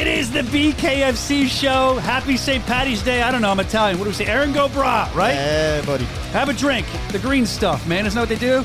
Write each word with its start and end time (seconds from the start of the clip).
It 0.00 0.06
is 0.06 0.30
the 0.32 0.40
BKFC 0.40 1.46
show. 1.46 1.96
Happy 1.96 2.38
St. 2.38 2.64
Patty's 2.64 3.02
Day. 3.02 3.20
I 3.20 3.30
don't 3.30 3.42
know. 3.42 3.50
I'm 3.50 3.60
Italian. 3.60 3.98
What 3.98 4.04
do 4.04 4.08
we 4.08 4.14
say? 4.14 4.24
Erin 4.24 4.50
go 4.50 4.66
bragh, 4.66 5.14
right? 5.14 5.34
Hey, 5.34 5.82
buddy. 5.84 6.04
Have 6.32 6.48
a 6.48 6.54
drink. 6.54 6.86
The 7.12 7.18
green 7.18 7.44
stuff, 7.44 7.86
man. 7.86 8.06
Isn't 8.06 8.14
that 8.16 8.22
what 8.22 8.30
they 8.30 8.46
do? 8.46 8.64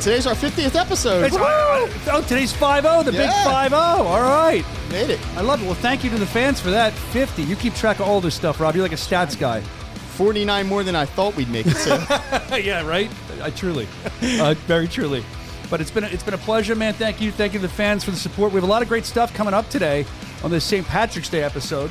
Today's 0.00 0.28
our 0.28 0.36
50th 0.36 0.76
episode. 0.76 1.24
It's, 1.24 1.34
oh, 1.36 2.24
today's 2.28 2.52
5 2.52 2.84
0, 2.84 3.02
the 3.02 3.10
big 3.10 3.22
Yeah. 3.22 3.42
5 3.42 3.70
0. 3.70 3.80
All 3.80 4.20
right. 4.20 4.64
Made 4.92 5.10
it. 5.10 5.18
I 5.36 5.40
love 5.40 5.60
it. 5.60 5.64
Well, 5.66 5.74
thank 5.74 6.04
you 6.04 6.10
to 6.10 6.18
the 6.18 6.26
fans 6.26 6.60
for 6.60 6.70
that. 6.70 6.92
50. 6.92 7.42
You 7.42 7.56
keep 7.56 7.74
track 7.74 7.98
of 7.98 8.06
all 8.06 8.20
this 8.20 8.36
stuff, 8.36 8.60
Rob. 8.60 8.76
You're 8.76 8.84
like 8.84 8.92
a 8.92 8.94
stats 8.94 9.36
guy. 9.36 9.62
49 9.62 10.68
more 10.68 10.84
than 10.84 10.94
I 10.94 11.04
thought 11.04 11.34
we'd 11.34 11.50
make 11.50 11.66
it 11.66 11.74
to. 11.78 12.60
yeah, 12.62 12.86
right. 12.86 13.10
I 13.42 13.50
truly, 13.50 13.88
uh, 14.22 14.54
very 14.68 14.86
truly. 14.86 15.24
But 15.68 15.80
it's 15.80 15.90
been 15.90 16.04
a, 16.04 16.06
it's 16.06 16.22
been 16.22 16.34
a 16.34 16.38
pleasure, 16.38 16.76
man. 16.76 16.94
Thank 16.94 17.20
you, 17.20 17.32
thank 17.32 17.54
you 17.54 17.58
to 17.58 17.66
the 17.66 17.72
fans 17.72 18.04
for 18.04 18.12
the 18.12 18.16
support. 18.16 18.52
We 18.52 18.58
have 18.60 18.68
a 18.68 18.70
lot 18.70 18.82
of 18.82 18.88
great 18.88 19.04
stuff 19.04 19.34
coming 19.34 19.52
up 19.52 19.68
today 19.68 20.06
on 20.46 20.52
this 20.52 20.62
St. 20.62 20.86
Patrick's 20.86 21.28
Day 21.28 21.42
episode. 21.42 21.90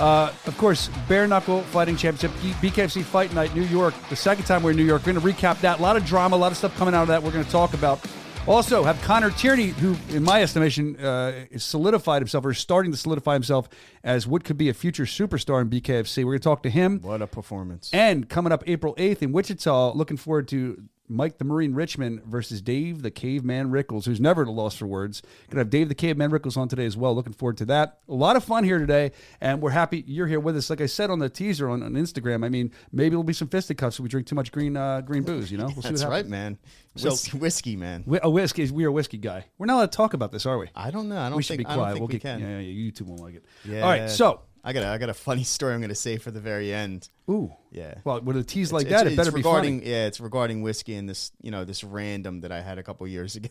Uh, 0.00 0.32
of 0.46 0.58
course, 0.58 0.90
Bare 1.08 1.28
Knuckle 1.28 1.62
Fighting 1.62 1.96
Championship, 1.96 2.36
BKFC 2.60 3.04
Fight 3.04 3.32
Night, 3.32 3.54
New 3.54 3.62
York. 3.62 3.94
The 4.10 4.16
second 4.16 4.44
time 4.44 4.64
we're 4.64 4.72
in 4.72 4.76
New 4.76 4.82
York. 4.82 5.06
We're 5.06 5.12
going 5.12 5.24
to 5.24 5.40
recap 5.42 5.60
that. 5.60 5.78
A 5.78 5.82
lot 5.82 5.96
of 5.96 6.04
drama, 6.04 6.34
a 6.34 6.36
lot 6.36 6.50
of 6.50 6.58
stuff 6.58 6.76
coming 6.76 6.94
out 6.94 7.02
of 7.02 7.08
that. 7.08 7.22
We're 7.22 7.30
going 7.30 7.44
to 7.44 7.50
talk 7.50 7.74
about. 7.74 8.04
Also, 8.48 8.82
have 8.82 9.00
Connor 9.02 9.30
Tierney, 9.30 9.66
who, 9.68 9.94
in 10.08 10.24
my 10.24 10.42
estimation, 10.42 10.98
uh, 10.98 11.44
is 11.52 11.62
solidified 11.62 12.22
himself 12.22 12.44
or 12.44 12.50
is 12.50 12.58
starting 12.58 12.90
to 12.90 12.98
solidify 12.98 13.34
himself 13.34 13.68
as 14.02 14.26
what 14.26 14.42
could 14.42 14.58
be 14.58 14.68
a 14.68 14.74
future 14.74 15.04
superstar 15.04 15.60
in 15.60 15.70
BKFC. 15.70 16.24
We're 16.24 16.32
going 16.32 16.38
to 16.40 16.42
talk 16.42 16.64
to 16.64 16.70
him. 16.70 16.98
what 17.02 17.22
a 17.22 17.28
performance. 17.28 17.88
And 17.92 18.28
coming 18.28 18.52
up 18.52 18.64
April 18.66 18.96
8th 18.96 19.22
in 19.22 19.30
Wichita, 19.30 19.92
looking 19.92 20.16
forward 20.16 20.48
to 20.48 20.82
Mike 21.12 21.38
the 21.38 21.44
Marine 21.44 21.74
Richmond 21.74 22.24
versus 22.24 22.60
Dave 22.60 23.02
the 23.02 23.10
Caveman 23.10 23.70
Rickels, 23.70 24.06
who's 24.06 24.20
never 24.20 24.42
at 24.42 24.48
a 24.48 24.50
loss 24.50 24.74
for 24.76 24.86
words. 24.86 25.22
Gonna 25.50 25.60
have 25.60 25.70
Dave 25.70 25.88
the 25.88 25.94
Caveman 25.94 26.30
Rickels 26.30 26.56
on 26.56 26.68
today 26.68 26.86
as 26.86 26.96
well. 26.96 27.14
Looking 27.14 27.32
forward 27.32 27.56
to 27.58 27.64
that. 27.66 27.98
A 28.08 28.14
lot 28.14 28.36
of 28.36 28.44
fun 28.44 28.64
here 28.64 28.78
today, 28.78 29.12
and 29.40 29.60
we're 29.60 29.70
happy 29.70 30.02
you're 30.06 30.26
here 30.26 30.40
with 30.40 30.56
us. 30.56 30.70
Like 30.70 30.80
I 30.80 30.86
said 30.86 31.10
on 31.10 31.18
the 31.18 31.28
teaser 31.28 31.68
on, 31.68 31.82
on 31.82 31.92
Instagram, 31.92 32.44
I 32.44 32.48
mean, 32.48 32.72
maybe 32.90 33.14
it'll 33.14 33.22
be 33.24 33.32
some 33.32 33.48
fisticuffs 33.48 33.98
if 33.98 34.02
we 34.02 34.08
drink 34.08 34.26
too 34.26 34.34
much 34.34 34.50
green 34.52 34.76
uh, 34.76 35.00
green 35.02 35.22
booze. 35.22 35.50
You 35.52 35.58
know, 35.58 35.66
we'll 35.66 35.82
That's 35.82 36.04
right, 36.04 36.26
man. 36.26 36.58
So- 36.96 37.10
Whis- 37.10 37.34
whiskey, 37.34 37.76
man. 37.76 38.04
A 38.22 38.28
whiskey, 38.30 38.70
we 38.70 38.84
are 38.84 38.88
a 38.88 38.92
whiskey 38.92 39.18
guy. 39.18 39.46
We're 39.58 39.66
not 39.66 39.76
allowed 39.76 39.92
to 39.92 39.96
talk 39.96 40.14
about 40.14 40.32
this, 40.32 40.44
are 40.46 40.58
we? 40.58 40.68
I 40.74 40.90
don't 40.90 41.08
know. 41.08 41.18
I 41.18 41.28
don't 41.28 41.36
we 41.36 41.42
should 41.42 41.56
think, 41.56 41.68
be 41.68 41.72
I 41.72 41.76
don't 41.76 41.78
quiet. 41.84 41.92
think 41.94 42.00
we'll 42.00 42.08
we 42.08 42.12
get, 42.14 42.22
can. 42.22 42.40
Yeah, 42.40 42.58
yeah, 42.58 42.90
YouTube 42.90 43.02
won't 43.06 43.20
like 43.20 43.34
it. 43.36 43.44
Yeah. 43.64 43.80
All 43.82 43.88
right, 43.88 44.10
so 44.10 44.40
I 44.64 44.72
got 44.72 44.82
a, 44.84 44.88
I 44.88 44.98
got 44.98 45.08
a 45.08 45.14
funny 45.14 45.42
story 45.56 45.74
I'm 45.74 45.80
going 45.80 45.88
to 45.88 45.94
say 45.94 46.18
for 46.18 46.30
the 46.30 46.40
very 46.40 46.72
end. 46.72 47.08
ooh, 47.28 47.52
Yeah. 47.72 47.94
Well, 48.04 48.20
with 48.20 48.36
a 48.36 48.44
tease 48.44 48.72
like 48.72 48.86
It's- 48.86 49.00
that, 49.00 49.06
it 49.06 49.12
it's 49.14 49.16
better 49.16 49.32
be 49.32 49.36
regarding, 49.38 49.80
funny. 49.80 49.90
Yeah, 49.90 50.06
it's 50.06 50.20
regarding 50.20 50.62
whiskey 50.62 50.94
and 50.94 51.08
this, 51.08 51.32
you 51.40 51.50
know, 51.50 51.64
this 51.64 51.82
random 51.82 52.40
that 52.42 52.52
I 52.52 52.60
had 52.60 52.78
a 52.78 52.82
couple 52.82 53.06
years 53.08 53.36
ago. 53.36 53.48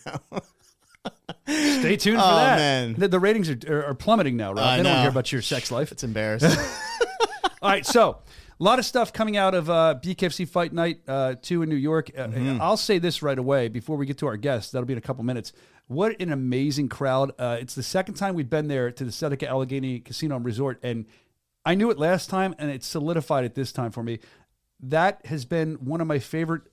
Stay 1.48 1.98
tuned 1.98 2.18
for 2.20 2.24
Oh, 2.24 2.36
that. 2.36 2.58
man. 2.58 2.94
The, 2.98 3.08
the 3.08 3.20
ratings 3.20 3.50
are, 3.50 3.58
are, 3.68 3.86
are 3.88 3.94
plummeting 3.96 4.38
now, 4.38 4.50
Rob. 4.54 4.60
I 4.60 4.78
they 4.78 4.84
don't 4.84 4.92
want 4.92 5.02
hear 5.02 5.10
about 5.10 5.32
your 5.32 5.42
sex 5.42 5.72
life. 5.72 5.92
it's 5.92 6.04
embarrassing. 6.04 6.52
All 7.62 7.70
right, 7.70 7.86
so 7.86 8.20
a 8.60 8.64
lot 8.64 8.80
of 8.80 8.86
stuff 8.86 9.12
coming 9.12 9.36
out 9.38 9.54
of 9.56 9.70
uh, 9.70 9.96
BKFC 10.04 10.48
Fight 10.48 10.74
Night 10.74 11.02
uh, 11.08 11.36
2 11.42 11.64
in 11.64 11.70
New 11.70 11.76
York. 11.76 12.12
Uh, 12.18 12.28
Mm-hmm. 12.28 12.62
I'll 12.62 12.78
say 12.78 13.00
this 13.00 13.22
right 13.22 13.38
away 13.38 13.68
before 13.68 13.98
we 13.98 14.06
get 14.06 14.20
to 14.20 14.28
our 14.28 14.38
guests. 14.38 14.72
That'll 14.72 14.86
be 14.86 14.94
in 14.94 14.98
a 15.00 15.02
couple 15.02 15.24
minutes. 15.24 15.54
What 15.88 16.20
an 16.22 16.32
amazing 16.32 16.90
crowd. 16.90 17.34
Uh, 17.38 17.58
it's 17.60 17.76
the 17.76 17.84
second 17.84 18.16
time 18.16 18.36
we've 18.36 18.50
been 18.50 18.68
there 18.68 18.92
to 18.92 19.04
the 19.04 19.12
Seneca 19.12 19.46
Allegany 19.48 20.04
Casino 20.04 20.38
and 20.38 20.46
Resort, 20.46 20.80
and 20.84 21.06
I 21.66 21.76
knew 21.76 21.92
it 21.92 22.00
last 22.00 22.30
time, 22.30 22.56
and 22.58 22.72
it 22.72 22.84
solidified 22.84 23.46
it 23.46 23.56
this 23.56 23.72
time 23.72 23.92
for 23.92 24.04
me. 24.04 24.20
That 24.80 25.26
has 25.26 25.46
been 25.46 25.76
one 25.76 26.02
of 26.02 26.08
my 26.08 26.20
favorite 26.20 26.64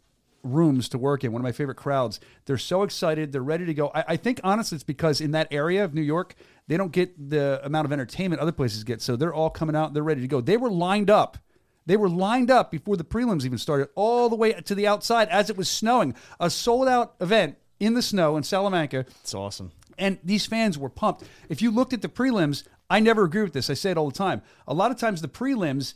rooms 0.42 0.89
to 0.91 0.98
work 0.98 1.25
in, 1.25 1.33
one 1.33 1.41
of 1.41 1.45
my 1.45 1.53
favorite 1.53 1.77
crowds. 1.77 2.20
They're 2.47 2.59
so 2.59 2.83
excited. 2.83 3.33
They're 3.33 3.42
ready 3.42 3.67
to 3.67 3.75
go. 3.75 3.91
I, 3.95 4.05
I 4.09 4.17
think, 4.17 4.41
honestly, 4.45 4.77
it's 4.77 4.85
because 4.85 5.20
in 5.20 5.33
that 5.33 5.48
area 5.51 5.85
of 5.85 5.95
New 5.95 6.02
York, 6.02 6.35
they 6.69 6.77
don't 6.77 6.92
get 6.92 7.30
the 7.30 7.61
amount 7.64 7.86
of 7.86 7.92
entertainment 7.92 8.40
other 8.40 8.52
places 8.52 8.85
get. 8.85 9.02
So 9.02 9.17
they're 9.17 9.35
all 9.35 9.51
coming 9.51 9.77
out. 9.77 9.95
They're 9.95 10.02
ready 10.02 10.23
to 10.23 10.29
go. 10.29 10.40
They 10.40 10.57
were 10.57 10.70
lined 10.70 11.11
up. 11.11 11.39
They 11.86 11.96
were 11.96 12.08
lined 12.08 12.51
up 12.51 12.70
before 12.70 12.96
the 12.96 13.05
prelims 13.05 13.45
even 13.45 13.58
started, 13.58 13.89
all 13.95 14.29
the 14.29 14.36
way 14.36 14.52
to 14.52 14.75
the 14.75 14.86
outside 14.86 15.29
as 15.29 15.51
it 15.51 15.57
was 15.57 15.69
snowing. 15.69 16.14
A 16.39 16.51
sold 16.51 16.86
out 16.86 17.14
event 17.20 17.57
in 17.80 17.94
the 17.94 18.02
snow 18.02 18.36
in 18.36 18.42
Salamanca. 18.42 19.06
it's 19.20 19.34
awesome. 19.34 19.72
And 19.98 20.18
these 20.22 20.46
fans 20.46 20.78
were 20.78 20.89
pumped. 20.89 21.24
If 21.48 21.61
you 21.61 21.70
looked 21.70 21.92
at 21.92 22.02
the 22.02 22.08
prelims, 22.08 22.62
I 22.89 23.00
never 23.00 23.24
agree 23.24 23.42
with 23.42 23.52
this. 23.52 23.68
I 23.68 23.74
say 23.74 23.90
it 23.90 23.98
all 23.98 24.08
the 24.08 24.16
time. 24.16 24.42
A 24.66 24.74
lot 24.74 24.90
of 24.90 24.96
times 24.96 25.20
the 25.20 25.28
prelims, 25.28 25.94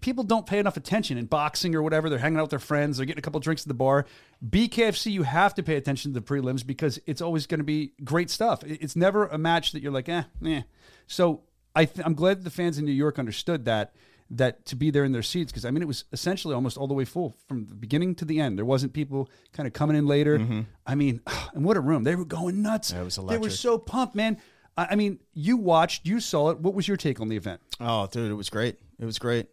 people 0.00 0.22
don't 0.22 0.46
pay 0.46 0.60
enough 0.60 0.76
attention 0.76 1.18
in 1.18 1.26
boxing 1.26 1.74
or 1.74 1.82
whatever. 1.82 2.08
They're 2.08 2.20
hanging 2.20 2.38
out 2.38 2.42
with 2.42 2.50
their 2.50 2.58
friends. 2.60 2.96
They're 2.96 3.06
getting 3.06 3.18
a 3.18 3.22
couple 3.22 3.40
drinks 3.40 3.62
at 3.62 3.68
the 3.68 3.74
bar. 3.74 4.06
BKFC, 4.48 5.10
you 5.10 5.24
have 5.24 5.54
to 5.54 5.62
pay 5.62 5.74
attention 5.76 6.14
to 6.14 6.20
the 6.20 6.24
prelims 6.24 6.64
because 6.64 7.00
it's 7.06 7.20
always 7.20 7.46
going 7.46 7.58
to 7.58 7.64
be 7.64 7.92
great 8.04 8.30
stuff. 8.30 8.62
It's 8.64 8.94
never 8.94 9.26
a 9.26 9.36
match 9.38 9.72
that 9.72 9.82
you're 9.82 9.92
like, 9.92 10.08
eh, 10.08 10.22
eh. 10.46 10.62
So 11.08 11.42
I 11.74 11.86
th- 11.86 12.06
I'm 12.06 12.14
glad 12.14 12.38
that 12.38 12.44
the 12.44 12.50
fans 12.50 12.78
in 12.78 12.84
New 12.84 12.92
York 12.92 13.18
understood 13.18 13.64
that 13.64 13.94
that 14.30 14.64
to 14.66 14.76
be 14.76 14.90
there 14.90 15.04
in 15.04 15.12
their 15.12 15.22
seats 15.22 15.50
because 15.50 15.64
I 15.64 15.70
mean 15.70 15.82
it 15.82 15.88
was 15.88 16.04
essentially 16.12 16.54
almost 16.54 16.76
all 16.76 16.86
the 16.86 16.94
way 16.94 17.04
full 17.04 17.36
from 17.48 17.66
the 17.66 17.74
beginning 17.74 18.14
to 18.16 18.24
the 18.24 18.40
end. 18.40 18.56
There 18.56 18.64
wasn't 18.64 18.92
people 18.92 19.28
kind 19.52 19.66
of 19.66 19.72
coming 19.72 19.96
in 19.96 20.06
later. 20.06 20.64
I 20.86 20.94
mean, 20.94 21.20
and 21.54 21.64
what 21.64 21.76
a 21.76 21.80
room! 21.80 22.04
They 22.04 22.14
were 22.14 22.24
going 22.24 22.62
nuts. 22.62 22.92
it 22.92 23.02
was 23.02 23.16
they 23.16 23.38
were 23.38 23.50
so 23.50 23.78
pumped, 23.78 24.14
man. 24.14 24.38
I 24.76 24.96
mean, 24.96 25.18
you 25.34 25.56
watched, 25.56 26.06
you 26.06 26.20
saw 26.20 26.50
it. 26.50 26.60
What 26.60 26.74
was 26.74 26.88
your 26.88 26.96
take 26.96 27.20
on 27.20 27.28
the 27.28 27.36
event? 27.36 27.60
Oh, 27.80 28.06
dude, 28.06 28.30
it 28.30 28.34
was 28.34 28.48
great. 28.48 28.76
It 28.98 29.04
was 29.04 29.18
great. 29.18 29.48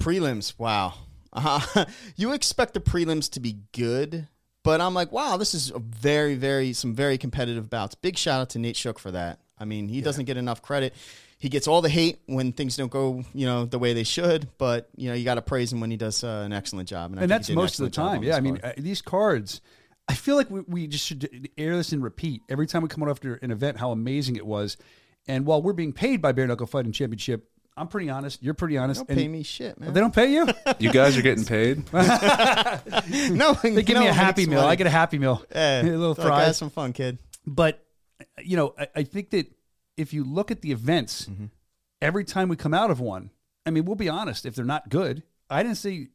Prelims, 0.00 0.58
wow. 0.58 0.94
Uh, 1.32 1.84
you 2.16 2.32
expect 2.32 2.74
the 2.74 2.80
prelims 2.80 3.30
to 3.32 3.40
be 3.40 3.58
good, 3.72 4.26
but 4.64 4.80
I'm 4.80 4.94
like, 4.94 5.12
wow, 5.12 5.36
this 5.36 5.54
is 5.54 5.70
a 5.70 5.78
very, 5.78 6.34
very, 6.34 6.72
some 6.72 6.94
very 6.94 7.18
competitive 7.18 7.70
bouts. 7.70 7.94
Big 7.94 8.16
shout 8.16 8.40
out 8.40 8.50
to 8.50 8.58
Nate 8.58 8.76
Shook 8.76 8.98
for 8.98 9.10
that. 9.12 9.38
I 9.58 9.64
mean, 9.64 9.88
he 9.88 10.00
doesn't 10.00 10.24
get 10.24 10.36
enough 10.36 10.62
credit. 10.62 10.94
He 11.40 11.48
gets 11.48 11.68
all 11.68 11.80
the 11.82 11.88
hate 11.88 12.18
when 12.26 12.52
things 12.52 12.76
don't 12.76 12.90
go, 12.90 13.22
you 13.32 13.46
know, 13.46 13.64
the 13.64 13.78
way 13.78 13.92
they 13.92 14.02
should. 14.02 14.48
But 14.58 14.88
you 14.96 15.08
know, 15.08 15.14
you 15.14 15.24
got 15.24 15.36
to 15.36 15.42
praise 15.42 15.72
him 15.72 15.80
when 15.80 15.90
he 15.90 15.96
does 15.96 16.24
uh, 16.24 16.42
an 16.44 16.52
excellent 16.52 16.88
job. 16.88 17.02
I 17.02 17.04
and 17.12 17.18
think 17.20 17.28
that's 17.28 17.46
he 17.46 17.52
did 17.54 17.58
an 17.58 17.62
most 17.62 17.78
of 17.78 17.84
the 17.84 17.90
time. 17.90 18.22
Yeah, 18.24 18.36
I 18.36 18.40
mean, 18.40 18.58
uh, 18.62 18.72
these 18.76 19.00
cards. 19.02 19.60
I 20.08 20.14
feel 20.14 20.36
like 20.36 20.50
we, 20.50 20.60
we 20.66 20.86
just 20.86 21.04
should 21.04 21.50
air 21.58 21.76
this 21.76 21.92
and 21.92 22.02
repeat 22.02 22.40
every 22.48 22.66
time 22.66 22.82
we 22.82 22.88
come 22.88 23.02
out 23.04 23.10
after 23.10 23.34
an 23.34 23.50
event 23.50 23.76
how 23.78 23.90
amazing 23.92 24.36
it 24.36 24.46
was. 24.46 24.78
And 25.28 25.44
while 25.44 25.60
we're 25.60 25.74
being 25.74 25.92
paid 25.92 26.22
by 26.22 26.32
Bare 26.32 26.46
Knuckle 26.46 26.66
Fighting 26.66 26.92
Championship, 26.92 27.46
I'm 27.76 27.88
pretty 27.88 28.08
honest. 28.08 28.42
You're 28.42 28.54
pretty 28.54 28.78
honest. 28.78 29.00
don't 29.00 29.10
and- 29.10 29.18
pay 29.18 29.28
me 29.28 29.42
shit, 29.42 29.78
man. 29.78 29.92
They 29.92 30.00
don't 30.00 30.14
pay 30.14 30.32
you. 30.32 30.48
You 30.78 30.90
guys 30.92 31.16
are 31.18 31.22
getting 31.22 31.44
paid. 31.44 31.92
no, 31.92 33.52
They 33.52 33.82
give 33.82 33.98
me 33.98 34.06
a 34.06 34.12
happy 34.12 34.46
meal. 34.46 34.60
I 34.60 34.74
get 34.76 34.86
a 34.86 34.90
happy 34.90 35.18
meal. 35.18 35.44
yeah, 35.54 35.82
a 35.82 35.84
little 35.84 36.14
Have 36.14 36.24
fries. 36.24 36.56
some 36.56 36.70
fun, 36.70 36.92
kid. 36.92 37.18
But 37.46 37.84
you 38.42 38.56
know, 38.56 38.74
I, 38.78 38.88
I 38.96 39.02
think 39.04 39.30
that 39.30 39.46
if 39.98 40.12
you 40.14 40.24
look 40.24 40.50
at 40.50 40.62
the 40.62 40.72
events, 40.72 41.26
Mm-hmm. 41.26 41.46
every 42.00 42.24
time 42.24 42.48
we 42.48 42.56
come 42.56 42.72
out 42.74 42.90
of 42.90 43.00
one, 43.00 43.30
I 43.66 43.70
mean, 43.70 43.84
we'll 43.84 43.96
be 43.96 44.08
honest. 44.08 44.46
If 44.46 44.54
they're 44.54 44.64
not 44.64 44.88
good, 44.88 45.22
I 45.50 45.62
didn't 45.62 45.76
see 45.78 46.08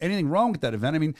anything 0.00 0.28
wrong 0.28 0.52
with 0.52 0.62
that 0.62 0.72
event. 0.72 0.96
I 0.96 0.98
mean, 0.98 1.14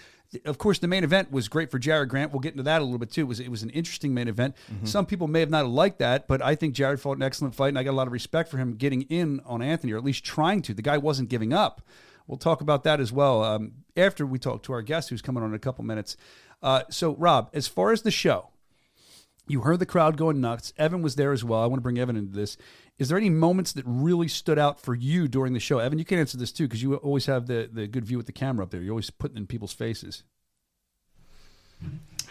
of 0.46 0.56
course, 0.58 0.78
the 0.78 0.86
main 0.88 1.04
event 1.04 1.30
was 1.30 1.48
great 1.48 1.70
for 1.70 1.78
Jared 1.78 2.08
Grant. 2.08 2.32
We'll 2.32 2.40
get 2.40 2.52
into 2.52 2.62
that 2.62 2.80
a 2.80 2.84
little 2.84 2.98
bit 2.98 3.10
too. 3.10 3.22
It 3.22 3.28
was 3.28 3.40
it 3.40 3.50
was 3.50 3.62
an 3.62 3.70
interesting 3.70 4.14
main 4.14 4.28
event. 4.28 4.54
Mm-hmm. 4.72 4.86
Some 4.86 5.04
people 5.06 5.26
may 5.28 5.40
have 5.40 5.50
not 5.50 5.66
liked 5.66 5.98
that, 5.98 6.28
but 6.28 6.40
I 6.40 6.54
think 6.54 6.72
Jared 6.74 7.00
fought 7.00 7.16
an 7.18 7.22
excellent 7.22 7.54
fight, 7.54 7.68
and 7.68 7.78
I 7.78 7.82
got 7.82 7.90
a 7.90 7.98
lot 8.00 8.06
of 8.06 8.12
respect 8.12 8.48
for 8.48 8.56
him 8.56 8.74
getting 8.76 9.02
in 9.02 9.40
on 9.44 9.60
Anthony, 9.60 9.92
or 9.92 9.98
at 9.98 10.04
least 10.04 10.24
trying 10.24 10.62
to. 10.62 10.72
The 10.74 10.82
guy 10.82 10.96
wasn't 10.98 11.28
giving 11.28 11.52
up. 11.52 11.82
We'll 12.26 12.38
talk 12.38 12.60
about 12.60 12.84
that 12.84 13.00
as 13.00 13.12
well 13.12 13.42
um, 13.42 13.72
after 13.96 14.24
we 14.24 14.38
talk 14.38 14.62
to 14.62 14.72
our 14.72 14.82
guest, 14.82 15.08
who's 15.10 15.20
coming 15.20 15.42
on 15.42 15.48
in 15.50 15.54
a 15.56 15.58
couple 15.58 15.84
minutes. 15.84 16.16
Uh, 16.62 16.82
so, 16.88 17.16
Rob, 17.16 17.50
as 17.52 17.66
far 17.66 17.90
as 17.90 18.02
the 18.02 18.10
show, 18.12 18.50
you 19.50 19.62
heard 19.62 19.78
the 19.78 19.86
crowd 19.86 20.16
going 20.16 20.40
nuts. 20.40 20.72
Evan 20.78 21.02
was 21.02 21.16
there 21.16 21.32
as 21.32 21.42
well. 21.44 21.60
I 21.62 21.66
want 21.66 21.78
to 21.78 21.82
bring 21.82 21.98
Evan 21.98 22.16
into 22.16 22.32
this. 22.32 22.56
Is 22.98 23.08
there 23.08 23.18
any 23.18 23.30
moments 23.30 23.72
that 23.72 23.84
really 23.86 24.28
stood 24.28 24.58
out 24.58 24.78
for 24.80 24.94
you 24.94 25.26
during 25.26 25.52
the 25.54 25.60
show? 25.60 25.78
Evan, 25.78 25.98
you 25.98 26.04
can 26.04 26.18
answer 26.18 26.36
this 26.36 26.52
too 26.52 26.64
because 26.68 26.82
you 26.82 26.94
always 26.96 27.26
have 27.26 27.46
the, 27.46 27.68
the 27.72 27.86
good 27.86 28.04
view 28.04 28.16
with 28.16 28.26
the 28.26 28.32
camera 28.32 28.64
up 28.64 28.70
there. 28.70 28.80
You're 28.82 28.92
always 28.92 29.10
putting 29.10 29.36
in 29.36 29.46
people's 29.46 29.72
faces. 29.72 30.22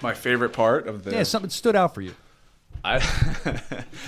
My 0.02 0.14
favorite 0.14 0.54
part 0.54 0.88
of 0.88 1.04
the 1.04 1.12
Yeah, 1.12 1.24
something 1.24 1.50
stood 1.50 1.76
out 1.76 1.94
for 1.94 2.02
you. 2.02 2.14
I 2.84 3.04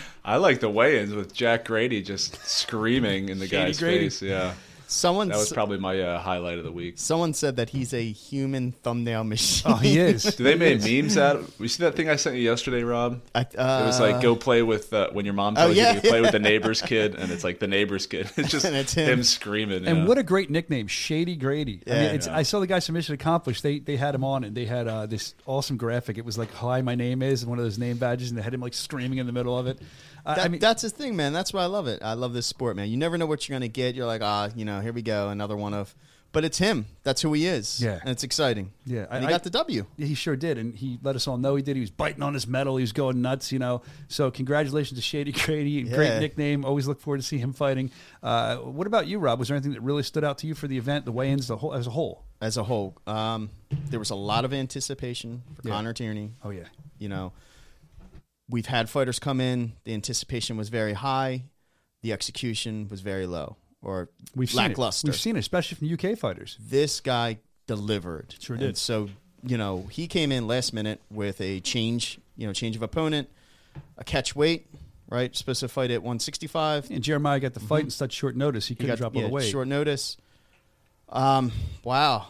I 0.23 0.37
like 0.37 0.59
the 0.59 0.69
weigh-ins 0.69 1.13
with 1.13 1.33
Jack 1.33 1.65
Grady 1.65 2.01
just 2.01 2.35
screaming 2.45 3.29
in 3.29 3.39
the 3.39 3.47
Shady 3.47 3.63
guy's 3.65 3.79
Grady. 3.79 4.05
face. 4.05 4.21
Yeah, 4.21 4.53
Someone, 4.91 5.29
that 5.29 5.37
was 5.37 5.53
probably 5.53 5.77
my 5.77 5.99
uh, 6.01 6.19
highlight 6.19 6.57
of 6.57 6.65
the 6.65 6.71
week. 6.71 6.95
someone 6.97 7.33
said 7.33 7.55
that 7.55 7.69
he's 7.69 7.93
a 7.93 8.03
human 8.11 8.73
thumbnail 8.73 9.23
machine. 9.23 9.71
Oh, 9.71 9.77
he 9.77 9.97
is. 9.97 10.23
Do 10.23 10.43
they 10.43 10.55
make 10.55 10.81
memes 11.03 11.17
out? 11.17 11.37
of 11.37 11.53
You 11.59 11.69
see 11.69 11.83
that 11.83 11.95
thing 11.95 12.09
I 12.09 12.17
sent 12.17 12.35
you 12.35 12.41
yesterday, 12.41 12.83
Rob? 12.83 13.21
I, 13.33 13.39
uh, 13.41 13.81
It 13.83 13.85
was 13.85 13.99
like 14.01 14.21
go 14.21 14.35
play 14.35 14.63
with 14.63 14.91
uh, 14.93 15.09
when 15.13 15.23
your 15.23 15.33
mom 15.33 15.53
Oh, 15.57 15.61
tells 15.67 15.77
yeah, 15.77 15.93
you 15.93 16.01
to 16.01 16.07
play 16.09 16.17
yeah. 16.17 16.21
with 16.23 16.31
the 16.33 16.39
neighbor's 16.51 16.81
kid, 16.81 17.15
and 17.15 17.31
it's 17.31 17.43
like 17.45 17.59
the 17.59 17.67
neighbor's 17.67 18.05
kid. 18.05 18.29
It's 18.37 18.49
just 18.51 18.65
And 18.65 18.75
it's 18.75 18.93
him. 18.93 19.07
him. 19.19 19.23
screaming. 19.23 19.87
And 19.87 19.99
yeah. 19.99 20.05
what 20.05 20.17
a 20.17 20.23
great 20.23 20.49
nickname, 20.49 20.87
Shady 20.87 21.37
Grady. 21.37 21.81
I 21.87 21.89
mean, 21.91 22.19
Yeah. 22.21 22.35
I 22.37 22.43
saw 22.43 22.59
the 22.59 22.67
guy 22.67 22.79
submission 22.79 23.15
accomplished. 23.15 23.63
They 23.63 23.79
they 23.79 23.95
had 23.95 24.13
him 24.13 24.25
on 24.25 24.43
and 24.43 24.53
they 24.55 24.65
had 24.65 24.87
uh, 24.89 25.05
this 25.05 25.35
awesome 25.45 25.77
graphic. 25.77 26.17
It 26.17 26.25
was 26.25 26.37
like 26.37 26.51
"Hi, 26.55 26.81
my 26.81 26.95
name 26.95 27.21
is" 27.21 27.43
and 27.43 27.49
one 27.49 27.59
of 27.59 27.63
those 27.65 27.79
name 27.79 27.95
badges, 27.97 28.29
and 28.29 28.37
they 28.37 28.41
had 28.43 28.53
him 28.53 28.59
like 28.61 28.73
screaming 28.73 29.19
in 29.19 29.25
the 29.25 29.31
middle 29.31 29.57
of 29.57 29.67
it. 29.67 29.79
Uh, 30.25 30.35
That, 30.35 30.45
I 30.45 30.47
mean, 30.49 30.59
that's 30.59 30.83
his 30.83 30.91
thing, 30.91 31.15
man. 31.15 31.33
That's 31.33 31.51
why 31.51 31.63
I 31.63 31.65
love 31.65 31.87
it. 31.87 32.03
I 32.03 32.13
love 32.13 32.33
this 32.33 32.45
sport, 32.45 32.75
man. 32.75 32.89
You 32.89 32.97
never 32.97 33.17
know 33.17 33.25
what 33.25 33.47
you're 33.49 33.55
gonna 33.55 33.67
get. 33.69 33.95
You're 33.95 34.05
like, 34.05 34.21
ah, 34.21 34.49
you 34.55 34.65
know, 34.65 34.80
here 34.81 34.93
we 34.93 35.01
go, 35.01 35.29
another 35.29 35.55
one 35.55 35.73
of 35.73 35.95
but 36.31 36.45
it's 36.45 36.57
him. 36.57 36.85
That's 37.03 37.21
who 37.21 37.33
he 37.33 37.45
is. 37.45 37.81
Yeah. 37.81 37.99
and 37.99 38.09
it's 38.09 38.23
exciting. 38.23 38.71
Yeah, 38.85 39.05
and 39.09 39.23
he 39.23 39.29
got 39.29 39.43
the 39.43 39.49
W. 39.49 39.85
He 39.97 40.15
sure 40.15 40.35
did, 40.35 40.57
and 40.57 40.75
he 40.75 40.97
let 41.03 41.15
us 41.15 41.27
all 41.27 41.37
know 41.37 41.55
he 41.55 41.61
did. 41.61 41.75
He 41.75 41.81
was 41.81 41.91
biting 41.91 42.23
on 42.23 42.33
his 42.33 42.47
medal. 42.47 42.77
He 42.77 42.81
was 42.83 42.93
going 42.93 43.21
nuts, 43.21 43.51
you 43.51 43.59
know. 43.59 43.81
So 44.07 44.31
congratulations 44.31 44.97
to 44.97 45.01
Shady 45.03 45.31
Grady. 45.33 45.83
Great 45.83 46.19
nickname. 46.19 46.63
Always 46.63 46.87
look 46.87 47.01
forward 47.01 47.17
to 47.17 47.23
see 47.23 47.37
him 47.37 47.51
fighting. 47.53 47.91
Uh, 48.23 48.57
what 48.57 48.87
about 48.87 49.07
you, 49.07 49.19
Rob? 49.19 49.39
Was 49.39 49.49
there 49.49 49.57
anything 49.57 49.73
that 49.73 49.81
really 49.81 50.03
stood 50.03 50.23
out 50.23 50.37
to 50.39 50.47
you 50.47 50.55
for 50.55 50.67
the 50.67 50.77
event, 50.77 51.05
the 51.05 51.11
weigh-ins, 51.11 51.47
the 51.47 51.57
whole 51.57 51.73
as 51.73 51.87
a 51.87 51.91
whole? 51.91 52.23
As 52.41 52.57
a 52.57 52.63
whole, 52.63 52.97
um, 53.05 53.49
there 53.89 53.99
was 53.99 54.09
a 54.09 54.15
lot 54.15 54.45
of 54.45 54.53
anticipation 54.53 55.43
for 55.55 55.67
Yeah. 55.67 55.73
Connor 55.75 55.93
Tierney. 55.93 56.31
Oh 56.43 56.49
yeah, 56.49 56.63
You 56.97 57.09
know, 57.09 57.33
we've 58.49 58.65
had 58.65 58.89
fighters 58.89 59.19
come 59.19 59.39
in. 59.41 59.73
The 59.83 59.93
anticipation 59.93 60.57
was 60.57 60.69
very 60.69 60.93
high. 60.93 61.43
The 62.01 62.13
execution 62.13 62.87
was 62.89 63.01
very 63.01 63.27
low 63.27 63.57
or 63.81 64.09
we've 64.35 64.49
seen 64.49 64.71
it. 64.71 64.77
We've 65.03 65.15
seen 65.15 65.35
it, 65.35 65.39
especially 65.39 65.75
from 65.77 65.93
UK 66.11 66.17
fighters. 66.17 66.57
this 66.59 66.99
guy 66.99 67.39
delivered. 67.67 68.35
Sure 68.39 68.55
And 68.55 68.65
did. 68.65 68.77
so, 68.77 69.09
you 69.43 69.57
know, 69.57 69.87
he 69.89 70.07
came 70.07 70.31
in 70.31 70.47
last 70.47 70.73
minute 70.73 71.01
with 71.09 71.39
a 71.41 71.59
change, 71.61 72.19
you 72.35 72.45
know, 72.47 72.53
change 72.53 72.75
of 72.75 72.81
opponent, 72.81 73.29
a 73.97 74.03
catch 74.03 74.35
weight, 74.35 74.67
right? 75.09 75.35
Supposed 75.35 75.61
to 75.61 75.67
fight 75.67 75.89
at 75.91 76.01
165. 76.01 76.91
And 76.91 77.03
Jeremiah 77.03 77.39
got 77.39 77.53
the 77.53 77.59
fight 77.59 77.83
in 77.85 77.89
such 77.89 78.13
short 78.13 78.35
notice. 78.35 78.67
He 78.67 78.75
Mm-hmm. 78.75 78.83
He 78.83 78.87
couldn't 78.87 78.95
got 78.95 78.97
drop 78.99 79.15
all 79.15 79.21
yeah, 79.21 79.27
the 79.27 79.33
weight. 79.33 79.49
short 79.51 79.67
notice. 79.67 80.17
Um, 81.09 81.51
wow. 81.83 82.27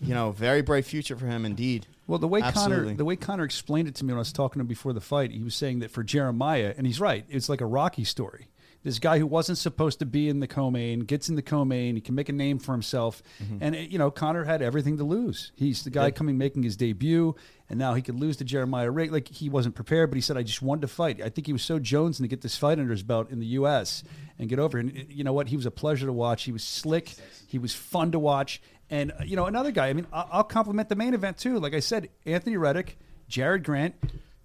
You 0.00 0.14
know, 0.14 0.32
very 0.32 0.62
bright 0.62 0.84
future 0.84 1.16
for 1.16 1.26
him 1.26 1.44
indeed. 1.44 1.86
Well, 2.08 2.18
the 2.18 2.26
way 2.28 2.42
Connor 2.42 2.92
the 2.94 3.04
way 3.04 3.14
Connor 3.16 3.44
explained 3.44 3.86
it 3.88 3.94
to 3.96 4.04
me 4.04 4.12
when 4.12 4.18
I 4.18 4.20
was 4.20 4.32
talking 4.32 4.58
to 4.58 4.60
him 4.62 4.66
before 4.66 4.92
the 4.92 5.00
fight, 5.00 5.30
he 5.30 5.42
was 5.42 5.54
saying 5.54 5.78
that 5.78 5.90
for 5.92 6.02
Jeremiah, 6.02 6.74
and 6.76 6.86
he's 6.86 7.00
right, 7.00 7.24
it's 7.28 7.48
like 7.48 7.60
a 7.60 7.66
Rocky 7.66 8.02
story. 8.04 8.48
This 8.84 8.98
guy 8.98 9.18
who 9.18 9.26
wasn't 9.26 9.58
supposed 9.58 10.00
to 10.00 10.06
be 10.06 10.28
in 10.28 10.40
the 10.40 10.48
co-main 10.48 11.00
gets 11.00 11.28
in 11.28 11.36
the 11.36 11.42
co-main. 11.42 11.94
He 11.94 12.00
can 12.00 12.16
make 12.16 12.28
a 12.28 12.32
name 12.32 12.58
for 12.58 12.72
himself, 12.72 13.22
and 13.60 13.76
uh, 13.76 13.78
you 13.78 13.96
know 13.96 14.10
Connor 14.10 14.44
had 14.44 14.60
everything 14.60 14.98
to 14.98 15.04
lose. 15.04 15.52
He's 15.54 15.84
the 15.84 15.90
guy 15.90 16.10
coming 16.10 16.36
making 16.36 16.64
his 16.64 16.76
debut, 16.76 17.36
and 17.70 17.78
now 17.78 17.94
he 17.94 18.02
could 18.02 18.18
lose 18.18 18.36
to 18.38 18.44
Jeremiah 18.44 18.90
Rig. 18.90 19.12
Like 19.12 19.28
he 19.28 19.48
wasn't 19.48 19.76
prepared, 19.76 20.10
but 20.10 20.16
he 20.16 20.20
said, 20.20 20.36
"I 20.36 20.42
just 20.42 20.62
wanted 20.62 20.80
to 20.82 20.88
fight." 20.88 21.22
I 21.22 21.28
think 21.28 21.46
he 21.46 21.52
was 21.52 21.62
so 21.62 21.78
jonesing 21.78 22.22
to 22.22 22.28
get 22.28 22.40
this 22.40 22.56
fight 22.56 22.80
under 22.80 22.90
his 22.90 23.04
belt 23.04 23.30
in 23.30 23.38
the 23.38 23.46
U.S. 23.46 24.02
and 24.38 24.48
get 24.48 24.58
over. 24.58 24.78
And 24.78 25.06
you 25.08 25.22
know 25.22 25.32
what? 25.32 25.48
He 25.48 25.56
was 25.56 25.66
a 25.66 25.70
pleasure 25.70 26.06
to 26.06 26.12
watch. 26.12 26.42
He 26.42 26.50
was 26.52 26.64
slick. 26.64 27.14
He 27.46 27.58
was 27.58 27.74
fun 27.74 28.10
to 28.12 28.18
watch. 28.18 28.60
And 28.90 29.12
uh, 29.12 29.22
you 29.24 29.36
know 29.36 29.46
another 29.46 29.70
guy. 29.70 29.88
I 29.88 29.92
mean, 29.92 30.06
I'll 30.12 30.42
compliment 30.42 30.88
the 30.88 30.96
main 30.96 31.14
event 31.14 31.38
too. 31.38 31.60
Like 31.60 31.72
I 31.74 31.80
said, 31.80 32.08
Anthony 32.26 32.56
Reddick, 32.56 32.98
Jared 33.28 33.62
Grant, 33.62 33.94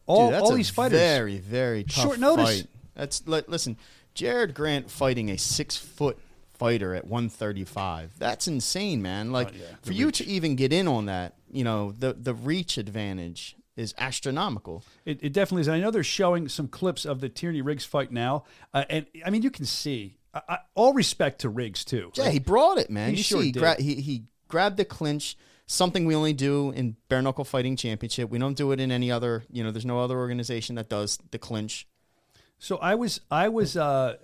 all 0.05 0.27
Dude, 0.27 0.35
that's 0.35 0.43
all 0.43 0.53
these 0.53 0.69
fighters. 0.69 0.99
Very, 0.99 1.39
very 1.39 1.83
tough 1.83 2.03
Short 2.05 2.19
notice. 2.19 2.61
fight. 2.61 2.67
That's 2.95 3.27
li- 3.27 3.43
listen, 3.47 3.77
Jared 4.17 4.55
Grant 4.55 4.89
fighting 4.89 5.29
a 5.29 5.37
six 5.37 5.77
foot 5.77 6.17
fighter 6.57 6.95
at 6.95 7.05
135. 7.05 8.13
That's 8.17 8.47
insane, 8.47 9.01
man. 9.03 9.31
Like 9.31 9.49
Oh, 9.49 9.57
yeah. 9.57 9.75
for 9.83 9.93
you 9.93 10.09
to 10.11 10.25
even 10.25 10.55
get 10.55 10.73
in 10.73 10.87
on 10.87 11.05
that, 11.05 11.35
you 11.51 11.63
know, 11.63 11.91
the 11.91 12.13
the 12.13 12.33
reach 12.33 12.79
advantage 12.79 13.55
is 13.75 13.93
astronomical. 13.99 14.83
It, 15.05 15.19
it 15.21 15.33
definitely 15.33 15.61
is. 15.61 15.67
And 15.67 15.75
I 15.75 15.79
know 15.79 15.91
they're 15.91 16.03
showing 16.03 16.49
some 16.49 16.67
clips 16.67 17.05
of 17.05 17.21
the 17.21 17.29
Tierney 17.29 17.61
Riggs 17.61 17.85
fight 17.85 18.11
now, 18.11 18.45
uh, 18.73 18.85
and 18.89 19.05
I 19.23 19.29
mean 19.29 19.43
you 19.43 19.51
can 19.51 19.65
see. 19.65 20.17
I, 20.33 20.41
I, 20.49 20.57
all 20.73 20.93
respect 20.93 21.41
to 21.41 21.49
Riggs 21.49 21.85
too. 21.85 22.11
Yeah, 22.15 22.29
he 22.31 22.39
brought 22.39 22.79
it, 22.79 22.89
man. 22.89 23.11
He 23.11 23.17
you 23.17 23.23
sure 23.23 23.39
see, 23.41 23.45
he, 23.47 23.51
gra- 23.51 23.79
he 23.79 23.95
he 24.01 24.23
grabbed 24.47 24.77
the 24.77 24.85
clinch. 24.85 25.37
Something 25.67 26.05
we 26.05 26.15
only 26.15 26.33
do 26.33 26.71
in 26.71 26.95
bare 27.09 27.21
knuckle 27.21 27.43
fighting 27.43 27.75
championship. 27.75 28.29
We 28.29 28.39
don't 28.39 28.55
do 28.57 28.71
it 28.71 28.79
in 28.79 28.89
any 28.91 29.11
other. 29.11 29.43
You 29.51 29.63
know, 29.63 29.69
there's 29.69 29.85
no 29.85 29.99
other 29.99 30.17
organization 30.17 30.75
that 30.75 30.89
does 30.89 31.19
the 31.29 31.37
clinch. 31.37 31.85
So 32.59 32.77
I 32.77 32.95
was 32.95 33.21
I 33.29 33.49
was 33.49 33.77
uh, 33.77 34.17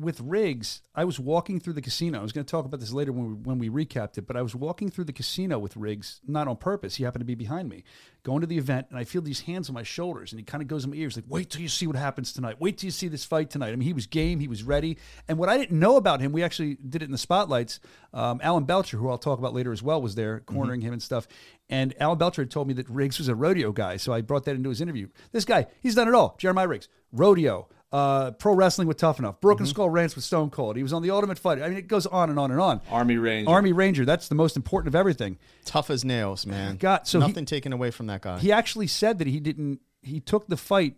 with 0.00 0.20
Riggs. 0.20 0.82
I 0.94 1.04
was 1.04 1.20
walking 1.20 1.60
through 1.60 1.74
the 1.74 1.82
casino. 1.82 2.18
I 2.18 2.22
was 2.22 2.32
going 2.32 2.44
to 2.44 2.50
talk 2.50 2.64
about 2.64 2.80
this 2.80 2.92
later 2.92 3.12
when 3.12 3.28
we, 3.28 3.34
when 3.34 3.58
we 3.58 3.68
recapped 3.68 4.18
it. 4.18 4.26
But 4.26 4.36
I 4.36 4.42
was 4.42 4.54
walking 4.54 4.90
through 4.90 5.04
the 5.04 5.12
casino 5.12 5.58
with 5.58 5.76
Riggs, 5.76 6.20
not 6.26 6.48
on 6.48 6.56
purpose. 6.56 6.96
He 6.96 7.04
happened 7.04 7.20
to 7.20 7.26
be 7.26 7.34
behind 7.34 7.68
me, 7.68 7.84
going 8.22 8.40
to 8.40 8.46
the 8.46 8.58
event, 8.58 8.88
and 8.90 8.98
I 8.98 9.04
feel 9.04 9.22
these 9.22 9.42
hands 9.42 9.68
on 9.68 9.74
my 9.74 9.82
shoulders, 9.82 10.32
and 10.32 10.38
he 10.40 10.44
kind 10.44 10.62
of 10.62 10.68
goes 10.68 10.84
in 10.84 10.90
my 10.90 10.96
ears 10.96 11.16
like, 11.16 11.24
"Wait 11.28 11.50
till 11.50 11.62
you 11.62 11.68
see 11.68 11.86
what 11.86 11.96
happens 11.96 12.32
tonight. 12.32 12.60
Wait 12.60 12.78
till 12.78 12.88
you 12.88 12.92
see 12.92 13.08
this 13.08 13.24
fight 13.24 13.50
tonight." 13.50 13.68
I 13.68 13.76
mean, 13.76 13.86
he 13.86 13.92
was 13.92 14.06
game. 14.06 14.40
He 14.40 14.48
was 14.48 14.62
ready. 14.62 14.98
And 15.28 15.38
what 15.38 15.48
I 15.48 15.56
didn't 15.56 15.78
know 15.78 15.96
about 15.96 16.20
him, 16.20 16.32
we 16.32 16.42
actually 16.42 16.76
did 16.76 17.02
it 17.02 17.06
in 17.06 17.12
the 17.12 17.18
spotlights. 17.18 17.80
Um, 18.12 18.40
Alan 18.42 18.64
Belcher, 18.64 18.96
who 18.96 19.08
I'll 19.08 19.18
talk 19.18 19.38
about 19.38 19.54
later 19.54 19.72
as 19.72 19.82
well, 19.82 20.02
was 20.02 20.14
there 20.14 20.40
cornering 20.40 20.80
him 20.80 20.92
and 20.92 21.02
stuff. 21.02 21.28
And 21.68 21.94
Alan 22.00 22.18
Belcher 22.18 22.42
had 22.42 22.50
told 22.50 22.66
me 22.66 22.74
that 22.74 22.88
Riggs 22.90 23.18
was 23.18 23.28
a 23.28 23.34
rodeo 23.34 23.70
guy, 23.70 23.96
so 23.96 24.12
I 24.12 24.22
brought 24.22 24.44
that 24.44 24.56
into 24.56 24.70
his 24.70 24.80
interview. 24.80 25.08
This 25.30 25.44
guy, 25.44 25.66
he's 25.80 25.94
done 25.94 26.08
it 26.08 26.14
all. 26.14 26.34
Jeremiah 26.38 26.66
Riggs, 26.66 26.88
rodeo, 27.12 27.68
uh, 27.92 28.30
pro 28.32 28.54
wrestling 28.54 28.86
with 28.86 28.96
Tough 28.96 29.18
Enough, 29.18 29.40
Broken 29.40 29.66
Skull 29.66 29.90
Ranch 29.90 30.14
with 30.14 30.24
Stone 30.24 30.50
Cold. 30.50 30.76
He 30.76 30.82
was 30.82 30.92
on 30.92 31.02
the 31.02 31.10
Ultimate 31.10 31.38
Fighter. 31.38 31.64
I 31.64 31.68
mean, 31.68 31.78
it 31.78 31.88
goes 31.88 32.06
on 32.06 32.30
and 32.30 32.38
on 32.38 32.50
and 32.50 32.60
on. 32.60 32.80
Army 32.90 33.16
Ranger. 33.16 33.50
Army 33.50 33.72
Ranger. 33.72 34.04
That's 34.04 34.28
the 34.28 34.34
most 34.36 34.56
important 34.56 34.88
of 34.88 34.94
everything. 34.94 35.38
Tough 35.64 35.90
as 35.90 36.04
nails, 36.04 36.46
man. 36.46 36.76
God, 36.76 37.06
so 37.06 37.20
he- 37.20 37.26
nothing 37.26 37.44
taken 37.46 37.72
away 37.72 37.90
from 37.90 38.06
that 38.06 38.20
guy. 38.22 38.38
He 38.38 38.52
actually 38.52 38.86
said 38.86 39.18
that 39.18 39.26
he 39.26 39.40
didn't. 39.40 39.80
He 40.02 40.20
took 40.20 40.46
the 40.46 40.56
fight 40.56 40.94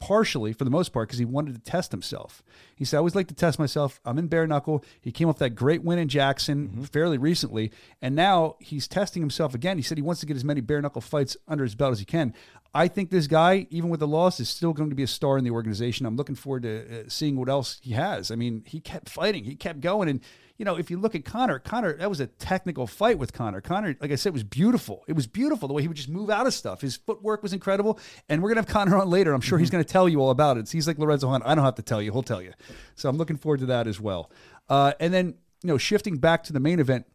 partially 0.00 0.52
for 0.52 0.64
the 0.64 0.70
most 0.70 0.92
part 0.92 1.08
because 1.08 1.20
he 1.20 1.24
wanted 1.24 1.54
to 1.54 1.60
test 1.60 1.92
himself. 1.92 2.42
He 2.74 2.84
said, 2.84 2.96
"I 2.96 2.98
always 2.98 3.14
like 3.14 3.28
to 3.28 3.34
test 3.34 3.58
myself. 3.60 4.00
I'm 4.04 4.18
in 4.18 4.26
bare 4.26 4.46
knuckle." 4.48 4.84
He 5.00 5.12
came 5.12 5.28
off 5.28 5.38
that 5.38 5.50
great 5.50 5.84
win 5.84 5.98
in 6.00 6.08
Jackson 6.08 6.84
fairly 6.86 7.18
recently, 7.18 7.70
and 8.00 8.16
now 8.16 8.56
he's 8.58 8.88
testing 8.88 9.22
himself 9.22 9.54
again. 9.54 9.76
He 9.76 9.82
said 9.82 9.98
he 9.98 10.02
wants 10.02 10.20
to 10.20 10.26
get 10.26 10.36
as 10.36 10.44
many 10.44 10.60
bare 10.60 10.82
knuckle 10.82 11.00
fights 11.02 11.36
under 11.46 11.62
his 11.62 11.76
belt 11.76 11.92
as 11.92 12.00
he 12.00 12.04
can. 12.04 12.34
I 12.74 12.88
think 12.88 13.10
this 13.10 13.26
guy, 13.26 13.66
even 13.70 13.90
with 13.90 14.00
the 14.00 14.06
loss, 14.06 14.40
is 14.40 14.48
still 14.48 14.72
going 14.72 14.90
to 14.90 14.96
be 14.96 15.02
a 15.02 15.08
star 15.08 15.36
in 15.36 15.44
the 15.44 15.50
organization. 15.50 16.06
I'm 16.06 16.16
looking 16.16 16.34
forward 16.34 16.62
to 16.62 17.00
uh, 17.00 17.02
seeing 17.08 17.36
what 17.36 17.48
else 17.48 17.78
he 17.82 17.92
has. 17.92 18.30
I 18.30 18.34
mean, 18.34 18.62
he 18.66 18.80
kept 18.80 19.10
fighting, 19.10 19.44
he 19.44 19.54
kept 19.54 19.80
going, 19.80 20.08
and 20.08 20.20
you 20.58 20.64
know, 20.64 20.76
if 20.76 20.90
you 20.90 20.98
look 20.98 21.14
at 21.14 21.24
Connor, 21.24 21.58
Connor, 21.58 21.96
that 21.96 22.08
was 22.08 22.20
a 22.20 22.26
technical 22.26 22.86
fight 22.86 23.18
with 23.18 23.32
Connor. 23.32 23.60
Connor, 23.60 23.96
like 24.00 24.12
I 24.12 24.14
said, 24.14 24.32
was 24.32 24.44
beautiful. 24.44 25.02
It 25.08 25.14
was 25.14 25.26
beautiful 25.26 25.66
the 25.66 25.74
way 25.74 25.82
he 25.82 25.88
would 25.88 25.96
just 25.96 26.08
move 26.08 26.30
out 26.30 26.46
of 26.46 26.54
stuff. 26.54 26.82
His 26.82 26.96
footwork 26.96 27.42
was 27.42 27.52
incredible. 27.52 27.98
And 28.28 28.42
we're 28.42 28.50
gonna 28.50 28.60
have 28.60 28.68
Connor 28.68 28.96
on 28.96 29.10
later. 29.10 29.32
I'm 29.32 29.40
sure 29.40 29.58
he's 29.58 29.70
gonna 29.70 29.82
tell 29.82 30.08
you 30.08 30.20
all 30.20 30.30
about 30.30 30.58
it. 30.58 30.70
He's 30.70 30.86
like 30.86 30.98
Lorenzo 30.98 31.28
Hunt. 31.28 31.42
I 31.44 31.54
don't 31.54 31.64
have 31.64 31.74
to 31.76 31.82
tell 31.82 32.00
you. 32.00 32.12
He'll 32.12 32.22
tell 32.22 32.40
you. 32.40 32.52
So 32.94 33.08
I'm 33.08 33.16
looking 33.16 33.36
forward 33.36 33.60
to 33.60 33.66
that 33.66 33.86
as 33.88 33.98
well. 33.98 34.30
Uh, 34.68 34.92
and 35.00 35.12
then 35.12 35.34
you 35.62 35.68
know, 35.68 35.78
shifting 35.78 36.18
back 36.18 36.44
to 36.44 36.52
the 36.52 36.60
main 36.60 36.78
event, 36.78 37.06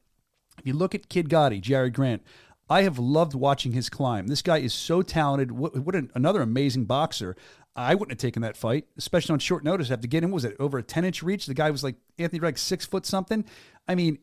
if 0.59 0.65
you 0.65 0.73
look 0.73 0.95
at 0.95 1.09
Kid 1.09 1.29
Gotti, 1.29 1.61
Jared 1.61 1.93
Grant, 1.93 2.23
I 2.69 2.81
have 2.83 2.99
loved 2.99 3.33
watching 3.33 3.71
his 3.71 3.89
climb. 3.89 4.27
This 4.27 4.41
guy 4.41 4.57
is 4.57 4.73
so 4.73 5.01
talented. 5.01 5.51
What, 5.51 5.77
what 5.77 5.95
an, 5.95 6.11
another 6.13 6.41
amazing 6.41 6.85
boxer. 6.85 7.35
I 7.75 7.93
wouldn't 7.93 8.11
have 8.11 8.17
taken 8.17 8.41
that 8.41 8.57
fight, 8.57 8.87
especially 8.97 9.33
on 9.33 9.39
short 9.39 9.63
notice. 9.63 9.89
I 9.89 9.93
have 9.93 10.01
to 10.01 10.07
get 10.07 10.23
him. 10.23 10.31
Was 10.31 10.43
it 10.43 10.55
over 10.59 10.77
a 10.77 10.83
ten 10.83 11.05
inch 11.05 11.21
reach? 11.21 11.45
The 11.45 11.53
guy 11.53 11.69
was 11.69 11.83
like 11.83 11.95
Anthony 12.17 12.39
Rex, 12.39 12.61
six 12.61 12.85
foot 12.85 13.05
something. 13.05 13.45
I 13.87 13.95
mean, 13.95 14.17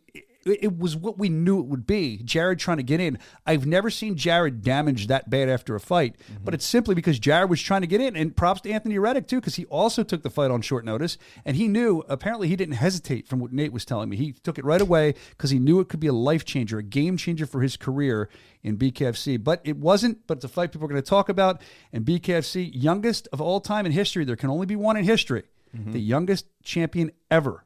it, 0.46 0.58
it 0.62 0.78
was 0.78 0.96
what 0.96 1.18
we 1.18 1.28
knew 1.28 1.60
it 1.60 1.66
would 1.66 1.86
be. 1.86 2.18
Jared 2.24 2.58
trying 2.58 2.76
to 2.78 2.82
get 2.82 3.00
in. 3.00 3.18
I've 3.46 3.66
never 3.66 3.90
seen 3.90 4.16
Jared 4.16 4.62
damaged 4.62 5.08
that 5.08 5.30
bad 5.30 5.48
after 5.48 5.74
a 5.74 5.80
fight, 5.80 6.16
but 6.16 6.34
mm-hmm. 6.34 6.54
it's 6.54 6.66
simply 6.66 6.94
because 6.94 7.18
Jared 7.18 7.50
was 7.50 7.60
trying 7.60 7.80
to 7.82 7.86
get 7.86 8.00
in. 8.00 8.16
And 8.16 8.36
props 8.36 8.60
to 8.62 8.70
Anthony 8.70 8.98
Reddick 8.98 9.26
too, 9.26 9.40
because 9.40 9.56
he 9.56 9.64
also 9.66 10.02
took 10.02 10.22
the 10.22 10.30
fight 10.30 10.50
on 10.50 10.62
short 10.62 10.84
notice, 10.84 11.18
and 11.44 11.56
he 11.56 11.68
knew. 11.68 12.02
Apparently, 12.08 12.48
he 12.48 12.56
didn't 12.56 12.74
hesitate 12.74 13.26
from 13.26 13.40
what 13.40 13.52
Nate 13.52 13.72
was 13.72 13.84
telling 13.84 14.08
me. 14.08 14.16
He 14.16 14.32
took 14.32 14.58
it 14.58 14.64
right 14.64 14.80
away 14.80 15.14
because 15.30 15.50
he 15.50 15.58
knew 15.58 15.80
it 15.80 15.88
could 15.88 16.00
be 16.00 16.06
a 16.06 16.12
life 16.12 16.44
changer, 16.44 16.78
a 16.78 16.82
game 16.82 17.16
changer 17.16 17.46
for 17.46 17.60
his 17.60 17.76
career 17.76 18.28
in 18.62 18.76
BKFC. 18.76 19.42
But 19.42 19.60
it 19.64 19.76
wasn't. 19.76 20.26
But 20.26 20.38
it's 20.38 20.44
a 20.44 20.48
fight 20.48 20.72
people 20.72 20.86
are 20.86 20.90
going 20.90 21.02
to 21.02 21.08
talk 21.08 21.28
about. 21.28 21.62
And 21.92 22.04
BKFC, 22.04 22.70
youngest 22.72 23.28
of 23.32 23.40
all 23.40 23.60
time 23.60 23.86
in 23.86 23.92
history. 23.92 24.24
There 24.24 24.36
can 24.36 24.50
only 24.50 24.66
be 24.66 24.76
one 24.76 24.96
in 24.96 25.04
history. 25.04 25.44
Mm-hmm. 25.76 25.92
The 25.92 26.00
youngest 26.00 26.46
champion 26.62 27.10
ever 27.30 27.64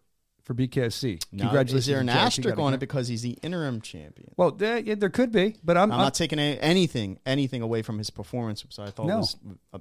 for. 0.55 1.19
Now, 1.33 1.45
Congratulations! 1.45 1.81
Is 1.81 1.87
there 1.87 2.01
an 2.01 2.07
to 2.07 2.13
Jared. 2.13 2.23
He 2.23 2.27
asterisk 2.27 2.59
on 2.59 2.75
it. 2.75 2.81
because 2.81 3.09
he's 3.09 3.23
the 3.23 3.39
interim 3.43 3.81
champion? 3.81 4.33
Well, 4.37 4.51
there, 4.53 4.79
yeah, 4.79 4.95
there 4.97 5.11
could 5.11 5.33
be, 5.33 5.57
but 5.63 5.77
I'm, 5.77 5.85
I'm 5.85 5.93
I'm- 5.93 6.01
not 6.01 6.15
taking 6.15 6.39
any, 6.39 6.59
anything 6.61 7.19
anything 7.27 7.63
away 7.63 7.83
from 7.83 7.99
his 7.99 8.11
performance, 8.11 8.65
which 8.65 8.79
I 8.79 8.91
thought 8.91 9.07
No. 9.07 9.19
was 9.19 9.37
a 9.73 9.81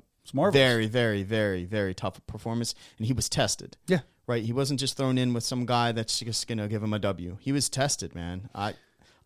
very, 0.52 0.88
very, 0.88 1.24
very, 1.24 1.64
very 1.66 1.94
tough 1.94 2.20
performance, 2.28 2.76
and 2.98 3.08
he 3.08 3.14
was 3.14 3.30
tested. 3.30 3.78
yeah. 3.88 4.00
Right, 4.28 4.44
he 4.44 4.52
wasn't 4.52 4.82
just 4.82 4.98
thrown 4.98 5.18
in 5.18 5.34
with 5.34 5.46
some 5.46 5.66
guy 5.66 5.94
that's 5.94 6.20
just 6.20 6.48
gonna 6.50 6.68
give 6.68 6.84
him 6.84 6.92
a 6.92 7.00
W. 7.00 7.38
He 7.40 7.54
was 7.54 7.70
tested, 7.70 8.14
man. 8.14 8.50
I, 8.54 8.74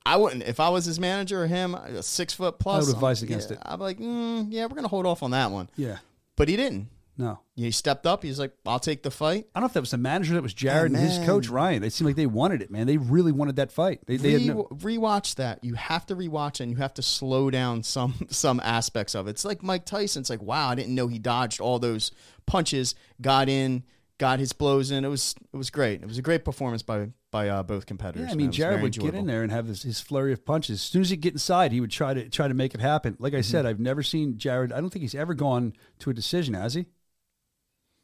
I 0.06 0.18
wouldn't 0.18 0.44
if 0.44 0.60
I 0.60 0.70
was 0.70 0.86
his 0.86 1.00
manager 1.00 1.42
or 1.44 1.48
him, 1.48 1.74
a 1.74 2.04
six 2.04 2.36
foot 2.36 2.60
plus. 2.60 2.84
I 2.84 2.88
would 2.88 2.96
advise 2.98 3.24
I'm- 3.24 3.28
against 3.28 3.50
yeah, 3.50 3.56
it. 3.58 3.64
I'm 3.66 3.80
like, 3.80 3.98
mm, 3.98 4.46
yeah, 4.52 4.66
we're 4.66 4.76
gonna 4.76 4.88
hold 4.88 5.08
off 5.08 5.24
on 5.24 5.32
that 5.32 5.50
one. 5.50 5.70
Yeah. 5.76 5.98
But 6.36 6.50
he 6.50 6.56
didn't. 6.56 6.88
No. 7.22 7.40
He 7.56 7.70
stepped 7.72 8.08
up. 8.08 8.24
He's 8.24 8.40
like, 8.40 8.54
I'll 8.66 8.80
take 8.80 9.04
the 9.04 9.12
fight. 9.12 9.46
I 9.54 9.60
don't 9.60 9.64
know 9.64 9.68
if 9.68 9.74
that 9.74 9.82
was 9.82 9.92
the 9.92 9.98
manager, 9.98 10.34
that 10.34 10.42
was 10.42 10.54
Jared 10.54 10.92
Oh, 10.92 10.96
and 10.96 11.04
his 11.08 11.20
coach 11.26 11.48
Ryan. 11.50 11.82
They 11.82 11.90
seemed 11.90 12.08
like 12.08 12.16
they 12.16 12.26
wanted 12.26 12.62
it, 12.62 12.72
man. 12.72 12.88
They 12.88 12.98
really 12.98 13.32
wanted 13.32 13.58
that 13.58 13.72
fight. 13.72 14.00
They, 14.08 14.18
they 14.18 14.32
had 14.32 14.42
Re- 14.42 14.48
no, 14.48 14.64
rewatch 14.74 15.36
that. 15.36 15.64
You 15.64 15.76
have 15.76 16.06
to 16.08 16.16
rewatch 16.16 16.56
it 16.56 16.62
and 16.62 16.72
you 16.72 16.78
have 16.78 16.94
to 16.96 17.02
slow 17.04 17.50
down 17.52 17.84
some 17.84 18.16
some 18.30 18.60
aspects 18.62 19.14
of 19.16 19.28
it. 19.28 19.32
It's 19.32 19.46
like 19.46 19.62
Mike 19.62 19.86
Tyson. 19.86 20.22
It's 20.22 20.30
like, 20.30 20.42
wow, 20.42 20.70
I 20.70 20.76
didn't 20.76 20.96
know 20.96 21.08
he 21.08 21.20
dodged 21.20 21.62
all 21.62 21.78
those 21.78 22.12
punches, 22.48 22.96
got 23.22 23.48
in, 23.50 23.84
got 24.18 24.40
his 24.40 24.54
blows 24.54 24.90
in. 24.92 25.06
It 25.06 25.10
was 25.10 25.36
it 25.54 25.58
was 25.58 25.70
great. 25.70 26.02
It 26.02 26.08
was 26.08 26.18
a 26.18 26.22
great 26.24 26.44
performance 26.44 26.82
by 26.82 27.10
by 27.32 27.48
uh, 27.48 27.64
both 27.64 27.86
competitors. 27.86 28.28
Yeah, 28.28 28.34
I 28.34 28.36
mean, 28.36 28.52
Jared 28.52 28.82
would 28.82 28.92
get 28.98 29.14
in 29.16 29.26
there 29.28 29.42
and 29.44 29.52
have 29.54 29.68
his, 29.68 29.84
his 29.84 30.02
flurry 30.02 30.34
of 30.34 30.44
punches. 30.44 30.80
As 30.80 30.82
soon 30.82 31.02
as 31.02 31.12
he'd 31.12 31.22
get 31.22 31.32
inside, 31.34 31.72
he 31.72 31.80
would 31.80 31.92
try 31.92 32.14
to 32.14 32.28
try 32.30 32.48
to 32.50 32.54
make 32.54 32.74
it 32.74 32.82
happen. 32.82 33.16
Like 33.20 33.34
I 33.34 33.38
Mm-hmm. 33.38 33.44
said, 33.52 33.66
I've 33.66 33.80
never 33.80 34.04
seen 34.04 34.38
Jared. 34.38 34.72
I 34.74 34.82
don't 34.82 34.90
think 34.90 35.02
he's 35.04 35.16
ever 35.16 35.34
gone 35.34 35.74
to 36.00 36.10
a 36.10 36.14
decision, 36.14 36.56
has 36.56 36.74
he? 36.74 36.88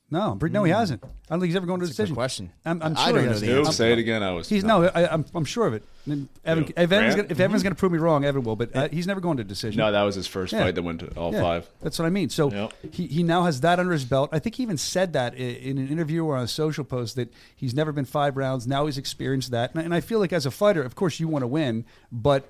No, 0.09 0.37
I'm 0.41 0.51
no, 0.53 0.63
he 0.63 0.71
hasn't. 0.71 1.03
I 1.03 1.07
don't 1.29 1.41
think 1.41 1.49
he's 1.49 1.57
ever 1.57 1.65
going 1.65 1.81
to 1.81 1.85
a 1.85 1.87
That's 1.87 1.99
a 1.99 2.03
good 2.03 2.03
decision. 2.03 2.15
question. 2.15 2.51
I'm, 2.65 2.81
I'm 2.81 2.95
I 2.97 3.11
don't 3.11 3.19
he 3.19 3.25
know 3.25 3.31
hasn't. 3.33 3.49
the 3.49 3.55
Who? 3.57 3.63
I'm- 3.63 3.73
Say 3.73 3.91
it 3.91 3.97
again. 3.97 4.23
I 4.23 4.31
was. 4.31 4.47
He's 4.47 4.63
no, 4.63 4.85
I, 4.85 5.11
I'm, 5.13 5.25
I'm 5.35 5.43
sure 5.43 5.67
of 5.67 5.73
it. 5.73 5.83
And 6.05 6.29
Evan, 6.45 6.63
Who? 6.63 6.69
if 6.69 6.77
Evan's 6.77 7.15
Grant? 7.15 7.15
gonna, 7.17 7.27
if 7.31 7.39
Evan's 7.41 7.61
going 7.63 7.75
to 7.75 7.77
prove 7.79 7.91
me 7.91 7.97
wrong, 7.97 8.23
Evan 8.23 8.43
will. 8.43 8.55
But 8.55 8.73
uh, 8.73 8.87
he's 8.87 9.05
never 9.05 9.19
going 9.19 9.35
to 9.35 9.41
a 9.41 9.43
decision. 9.43 9.79
No, 9.79 9.91
that 9.91 10.03
was 10.03 10.15
his 10.15 10.25
first 10.25 10.53
Yeah. 10.53 10.63
fight 10.63 10.75
that 10.75 10.83
went 10.83 11.01
to 11.01 11.07
all 11.17 11.33
Yeah, 11.33 11.41
five. 11.41 11.69
That's 11.81 11.99
what 11.99 12.05
I 12.05 12.09
mean. 12.09 12.29
So 12.29 12.49
Yep. 12.49 12.73
he, 12.93 13.07
he 13.07 13.23
now 13.23 13.43
has 13.43 13.59
that 13.61 13.79
under 13.81 13.91
his 13.91 14.05
belt. 14.05 14.29
I 14.31 14.39
think 14.39 14.55
he 14.55 14.63
even 14.63 14.77
said 14.77 15.11
that 15.11 15.33
i- 15.33 15.35
in 15.35 15.77
an 15.77 15.89
interview 15.89 16.23
or 16.23 16.37
on 16.37 16.43
a 16.43 16.47
social 16.47 16.85
post 16.85 17.17
that 17.17 17.33
he's 17.57 17.73
never 17.73 17.91
been 17.91 18.05
five 18.05 18.37
rounds. 18.37 18.65
Now 18.65 18.85
he's 18.85 18.97
experienced 18.97 19.51
that. 19.51 19.71
And 19.71 19.81
I, 19.81 19.83
and 19.83 19.93
I 19.93 19.99
feel 19.99 20.19
like 20.19 20.31
as 20.31 20.45
a 20.45 20.51
fighter, 20.51 20.81
of 20.83 20.95
course, 20.95 21.19
you 21.19 21.27
want 21.27 21.43
to 21.43 21.47
win, 21.47 21.83
but 22.13 22.49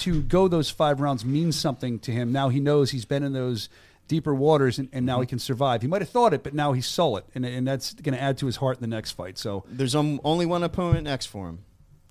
to 0.00 0.22
go 0.22 0.48
those 0.48 0.70
five 0.70 1.00
rounds 1.00 1.24
means 1.24 1.54
something 1.54 2.00
to 2.00 2.10
him. 2.10 2.32
Now 2.32 2.48
he 2.48 2.58
knows 2.58 2.90
he's 2.90 3.04
been 3.04 3.22
in 3.22 3.32
those 3.32 3.68
deeper 4.10 4.34
waters 4.34 4.78
and, 4.80 4.88
and 4.92 5.06
now 5.06 5.20
he 5.20 5.26
can 5.26 5.38
survive. 5.38 5.80
He 5.82 5.88
might 5.88 6.02
have 6.02 6.10
thought 6.10 6.34
it, 6.34 6.42
but 6.42 6.52
now 6.52 6.72
he's 6.72 6.86
saw 6.86 7.16
it. 7.16 7.24
And, 7.34 7.46
and 7.46 7.64
that's 7.66 7.94
going 7.94 8.14
to 8.16 8.20
add 8.20 8.36
to 8.38 8.46
his 8.46 8.56
heart 8.56 8.76
in 8.76 8.80
the 8.82 8.94
next 8.96 9.12
fight. 9.12 9.38
So 9.38 9.64
There's 9.70 9.94
um, 9.94 10.20
only 10.24 10.46
one 10.46 10.64
opponent 10.64 11.04
next 11.04 11.26
for 11.26 11.48
him, 11.48 11.60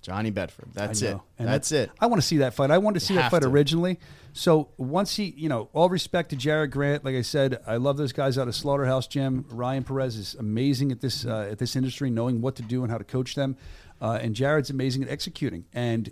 Johnny 0.00 0.30
Bedford. 0.30 0.68
That's 0.72 1.02
it. 1.02 1.18
And 1.38 1.46
That's 1.46 1.70
it. 1.72 1.90
I 2.00 2.06
want 2.06 2.22
to 2.22 2.26
see 2.26 2.38
that 2.38 2.54
fight. 2.54 2.70
I 2.70 2.78
wanted 2.78 3.00
to 3.00 3.04
see 3.06 3.14
that 3.16 3.30
fight 3.30 3.42
to. 3.42 3.48
originally. 3.48 3.98
So 4.32 4.68
once 4.78 5.16
he, 5.16 5.34
you 5.36 5.48
know, 5.50 5.68
all 5.74 5.90
respect 5.90 6.30
to 6.30 6.36
Jared 6.36 6.70
Grant. 6.70 7.04
Like 7.04 7.16
I 7.16 7.22
said, 7.22 7.60
I 7.66 7.76
love 7.76 7.96
those 7.98 8.12
guys 8.12 8.38
out 8.38 8.48
of 8.48 8.54
Slaughterhouse 8.54 9.06
Gym. 9.06 9.44
Ryan 9.50 9.84
Perez 9.84 10.16
is 10.16 10.34
amazing 10.38 10.90
at 10.92 11.00
this 11.02 11.26
uh, 11.26 11.48
at 11.50 11.58
this 11.58 11.76
industry, 11.76 12.08
knowing 12.10 12.40
what 12.40 12.56
to 12.56 12.62
do 12.62 12.82
and 12.82 12.90
how 12.90 12.96
to 12.98 13.04
coach 13.04 13.34
them. 13.34 13.56
Uh, 14.00 14.18
and 14.22 14.34
Jared's 14.34 14.70
amazing 14.70 15.02
at 15.02 15.10
executing. 15.10 15.66
And 15.74 16.10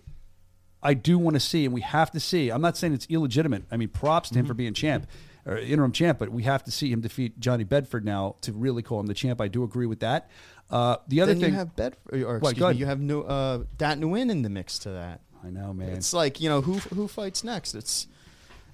I 0.82 0.94
do 0.94 1.16
want 1.18 1.34
to 1.34 1.40
see, 1.40 1.64
and 1.64 1.72
we 1.72 1.80
have 1.80 2.10
to 2.12 2.20
see. 2.20 2.50
I'm 2.50 2.60
not 2.60 2.76
saying 2.76 2.92
it's 2.92 3.06
illegitimate. 3.08 3.64
I 3.70 3.76
mean, 3.76 3.88
props 3.88 4.28
to 4.30 4.34
him 4.34 4.42
Mm-hmm. 4.44 4.48
for 4.50 4.54
being 4.54 4.74
champ 4.74 5.06
or 5.48 5.56
interim 5.58 5.92
champ, 5.92 6.18
but 6.18 6.28
we 6.28 6.42
have 6.42 6.62
to 6.64 6.70
see 6.70 6.92
him 6.92 7.00
defeat 7.00 7.40
Johnny 7.40 7.64
Bedford 7.64 8.04
now 8.04 8.36
to 8.42 8.52
really 8.52 8.82
call 8.82 9.00
him 9.00 9.06
the 9.06 9.14
champ. 9.14 9.40
I 9.40 9.48
do 9.48 9.64
agree 9.64 9.86
with 9.86 10.00
that. 10.00 10.30
Uh, 10.70 10.98
the 11.08 11.22
other 11.22 11.32
Then 11.32 11.40
thing, 11.40 11.50
you 11.52 11.58
have 11.58 11.74
Bedford, 11.74 12.22
or 12.22 12.38
What, 12.38 12.52
excuse 12.52 12.74
me, 12.74 12.80
you 12.80 12.86
have 12.86 13.00
no, 13.00 13.22
uh, 13.22 13.64
Dat 13.78 13.98
Nguyen 13.98 14.30
in 14.30 14.42
the 14.42 14.50
mix 14.50 14.78
to 14.80 14.90
that. 14.90 15.22
I 15.42 15.50
know, 15.50 15.72
man. 15.72 15.90
It's 15.90 16.12
like 16.12 16.40
you 16.40 16.48
know 16.48 16.60
who 16.60 16.74
who 16.94 17.08
fights 17.08 17.42
next. 17.42 17.74
It's 17.74 18.06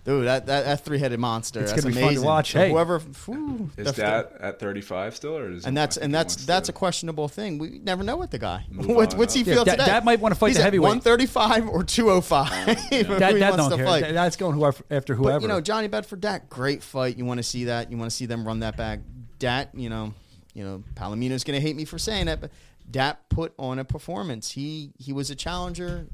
dude 0.04 0.26
that 0.26 0.46
that, 0.46 0.64
that 0.64 0.84
three 0.84 0.98
headed 0.98 1.18
monster. 1.18 1.60
It's 1.60 1.72
that's 1.72 1.82
gonna 1.82 1.94
be 1.94 2.00
fun 2.00 2.02
to 2.02 2.08
amazing. 2.10 2.26
watch. 2.26 2.52
So 2.52 2.58
Hey. 2.60 2.70
whoever, 2.70 2.98
whew, 2.98 3.70
Is 3.76 3.86
def- 3.86 3.96
that 3.96 4.32
at 4.40 4.58
35 4.60 5.16
still, 5.16 5.36
or 5.36 5.50
is 5.50 5.64
and 5.64 5.76
that's 5.76 5.96
and 5.96 6.14
that's 6.14 6.36
that's 6.46 6.66
to- 6.68 6.72
a 6.72 6.74
questionable 6.74 7.28
thing. 7.28 7.58
We 7.58 7.78
never 7.82 8.02
know 8.04 8.16
what 8.16 8.30
the 8.30 8.38
guy. 8.38 8.66
What, 8.74 9.14
what's 9.14 9.34
he 9.34 9.40
up. 9.40 9.46
feel 9.46 9.56
Yeah, 9.58 9.64
that- 9.64 9.70
today? 9.72 9.84
that 9.86 10.04
might 10.04 10.20
wanna 10.20 10.34
fight 10.34 10.48
He's 10.48 10.56
the 10.58 10.62
heavyweight. 10.62 10.88
135 11.04 11.68
or 11.68 11.82
205. 11.84 12.66
that, 12.66 12.78
who 12.90 12.96
he 12.96 13.02
that 13.18 13.40
wants 13.40 13.56
don't 13.68 13.76
care. 13.78 13.86
fight. 13.86 14.12
That's 14.14 14.36
going 14.36 14.54
whoever, 14.56 14.84
after 14.90 15.14
whoever. 15.14 15.38
But 15.38 15.42
you 15.42 15.48
know, 15.48 15.60
Johnny 15.60 15.88
Bedford, 15.88 16.20
Dat, 16.20 16.48
great 16.48 16.82
fight. 16.82 17.16
You 17.16 17.24
want 17.24 17.38
to 17.38 17.44
see 17.44 17.64
that. 17.64 17.90
You 17.90 17.96
want 17.98 18.10
to 18.10 18.16
see 18.16 18.26
them 18.26 18.46
run 18.46 18.60
that 18.60 18.76
back. 18.76 19.00
Dat, 19.38 19.70
you 19.74 19.88
know, 19.88 20.12
you 20.54 20.64
know, 20.64 20.82
Palomino's 20.94 21.42
going 21.44 21.58
to 21.58 21.66
hate 21.66 21.74
me 21.76 21.84
for 21.84 21.98
saying 21.98 22.26
that, 22.26 22.40
but 22.40 22.50
Dat 22.90 23.28
put 23.30 23.52
on 23.58 23.78
a 23.78 23.84
performance. 23.84 24.50
He 24.52 24.92
he 24.98 25.12
was 25.12 25.30
a 25.30 25.34
challenger. 25.34 26.06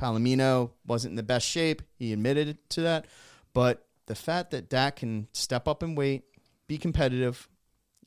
Palomino 0.00 0.70
wasn't 0.86 1.12
in 1.12 1.16
the 1.16 1.22
best 1.22 1.46
shape. 1.46 1.82
He 1.98 2.12
admitted 2.12 2.58
to 2.70 2.80
that. 2.82 3.06
But 3.54 3.86
the 4.06 4.14
fact 4.14 4.50
that 4.50 4.68
Dat 4.68 4.96
can 4.96 5.28
step 5.32 5.66
up 5.66 5.82
and 5.82 5.96
wait, 5.96 6.24
be 6.66 6.76
competitive, 6.76 7.48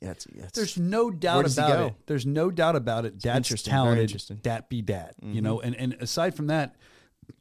yeah, 0.00 0.10
it's, 0.12 0.26
it's, 0.26 0.52
There's 0.52 0.78
no 0.78 1.10
doubt 1.10 1.50
about 1.50 1.86
it. 1.86 1.94
There's 2.06 2.26
no 2.26 2.50
doubt 2.52 2.76
about 2.76 3.04
it. 3.04 3.18
Dat's 3.18 3.36
interesting, 3.36 3.72
very 3.72 3.82
talented. 3.82 4.02
interesting. 4.02 4.36
Mm-hmm. 4.36 4.64
Be 4.68 4.82
dad. 4.82 5.14
You 5.22 5.42
know, 5.42 5.60
and 5.60 5.74
and 5.74 5.94
aside 5.94 6.36
from 6.36 6.46
that, 6.48 6.76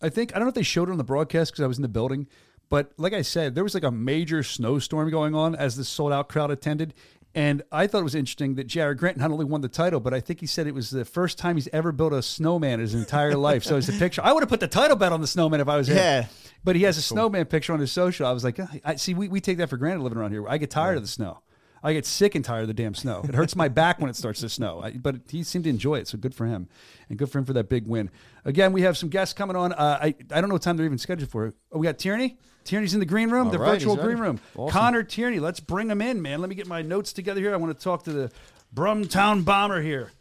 I 0.02 0.10
think 0.10 0.32
I 0.32 0.40
don't 0.40 0.46
know 0.46 0.50
if 0.50 0.56
they 0.56 0.64
showed 0.64 0.90
it 0.90 0.92
on 0.92 0.98
the 0.98 1.04
broadcast 1.04 1.52
because 1.52 1.64
I 1.64 1.68
was 1.68 1.78
in 1.78 1.84
the 1.84 1.88
building, 1.88 2.28
but 2.70 2.94
like 2.98 3.14
I 3.14 3.22
said, 3.22 3.54
there 3.54 3.64
was 3.64 3.74
like 3.74 3.84
a 3.84 3.92
major 3.92 4.42
snowstorm 4.42 5.10
going 5.10 5.36
on 5.36 5.56
as 5.56 5.76
the 5.76 5.84
sold 5.84 6.12
out 6.12 6.30
crowd 6.30 6.50
attended. 6.50 6.94
And 7.38 7.62
I 7.72 7.86
thought 7.86 8.00
it 8.00 8.03
was 8.03 8.15
interesting 8.15 8.56
that 8.56 8.65
Jared 8.65 8.98
Grant 8.98 9.17
not 9.17 9.29
only 9.29 9.46
won 9.46 9.62
the 9.62 9.70
title, 9.70 10.00
but 10.00 10.12
I 10.12 10.20
think 10.20 10.39
he 10.39 10.48
said 10.48 10.65
it 10.65 10.74
was 10.74 10.89
the 10.89 11.06
first 11.06 11.38
time 11.38 11.56
he's 11.56 11.67
ever 11.72 11.91
built 11.91 12.12
a 12.12 12.24
snowman 12.24 12.74
in 12.74 12.79
his 12.79 12.96
entire 12.96 13.36
life. 13.38 13.63
So 13.63 13.77
it's 13.77 13.88
a 13.89 13.94
picture. 13.94 14.24
I 14.24 14.34
would 14.34 14.41
have 14.41 14.50
put 14.50 14.60
the 14.60 14.67
title 14.67 14.98
bet 14.98 15.12
on 15.12 15.22
the 15.22 15.27
snowman 15.27 15.62
if 15.62 15.67
I 15.67 15.77
was. 15.77 15.88
Yeah. 15.88 16.25
But 16.63 16.75
he 16.75 16.82
has 16.82 16.98
a 16.98 17.01
snowman 17.03 17.46
picture 17.46 17.74
on 17.74 17.79
his 17.79 17.91
social. 17.91 18.25
I 18.25 18.32
was 18.32 18.44
like, 18.44 18.60
"Ah, 18.60 18.67
I 18.84 18.96
see. 18.96 19.13
We, 19.13 19.27
we 19.27 19.39
take 19.39 19.60
that 19.60 19.70
for 19.70 19.77
granted 19.77 20.01
living 20.01 20.17
around 20.17 20.32
here. 20.32 20.50
I 20.50 20.58
get 20.58 20.72
tired 20.72 20.98
of 20.98 21.03
the 21.03 21.08
snow. 21.08 21.41
I 21.84 21.94
get 21.94 22.08
sick 22.08 22.34
and 22.34 22.44
tired 22.44 22.62
of 22.62 22.70
the 22.70 22.74
damn 22.74 22.96
snow. 22.96 23.22
It 23.24 23.36
hurts 23.36 23.56
my 23.56 23.67
back 23.67 24.01
when 24.01 24.10
it 24.10 24.15
starts 24.15 24.39
to 24.39 24.50
snow. 24.50 24.82
I, 24.84 24.94
but 24.94 25.17
he 25.29 25.44
seemed 25.44 25.65
to 25.65 25.70
enjoy 25.70 26.00
it, 26.00 26.08
so 26.08 26.17
good 26.17 26.34
for 26.34 26.48
him, 26.48 26.67
and 27.08 27.20
good 27.20 27.29
for 27.29 27.38
him 27.38 27.46
for 27.46 27.53
that 27.53 27.70
big 27.70 27.86
win. 27.86 28.10
Again, 28.46 28.74
we 28.74 28.82
have 28.82 28.98
some 28.98 29.10
guests 29.10 29.36
coming 29.36 29.56
on. 29.56 29.74
Uh, 29.74 30.00
I 30.01 30.15
I 30.32 30.41
don't 30.41 30.50
know 30.50 30.56
what 30.56 30.63
time 30.63 30.75
they're 30.75 30.88
even 30.88 30.98
scheduled 30.98 31.29
for. 31.29 31.53
Oh, 31.72 31.77
we 31.77 31.86
got 31.86 32.00
Tierney. 32.00 32.39
Tierney's 32.67 32.93
in 32.93 33.00
the 33.00 33.05
green 33.05 33.29
room, 33.29 33.50
the 33.50 33.59
right, 33.59 33.71
virtual 33.74 33.95
he's 33.95 34.03
ready. 34.03 34.15
green 34.15 34.24
room. 34.24 34.39
Awesome. 34.55 34.71
Connor 34.71 35.03
Tierney. 35.03 35.39
Let's 35.39 35.59
bring 35.59 35.89
him 35.89 36.01
in, 36.01 36.21
man. 36.21 36.41
Let 36.41 36.50
me 36.50 36.55
get 36.55 36.67
my 36.67 36.81
notes 36.81 37.13
together 37.13 37.41
here. 37.41 37.53
I 37.53 37.57
want 37.57 37.77
to 37.77 37.83
talk 37.83 38.03
to 38.03 38.12
the 38.12 38.31
Brumtown 38.75 39.43
Bomber 39.43 39.81
here. 39.81 40.12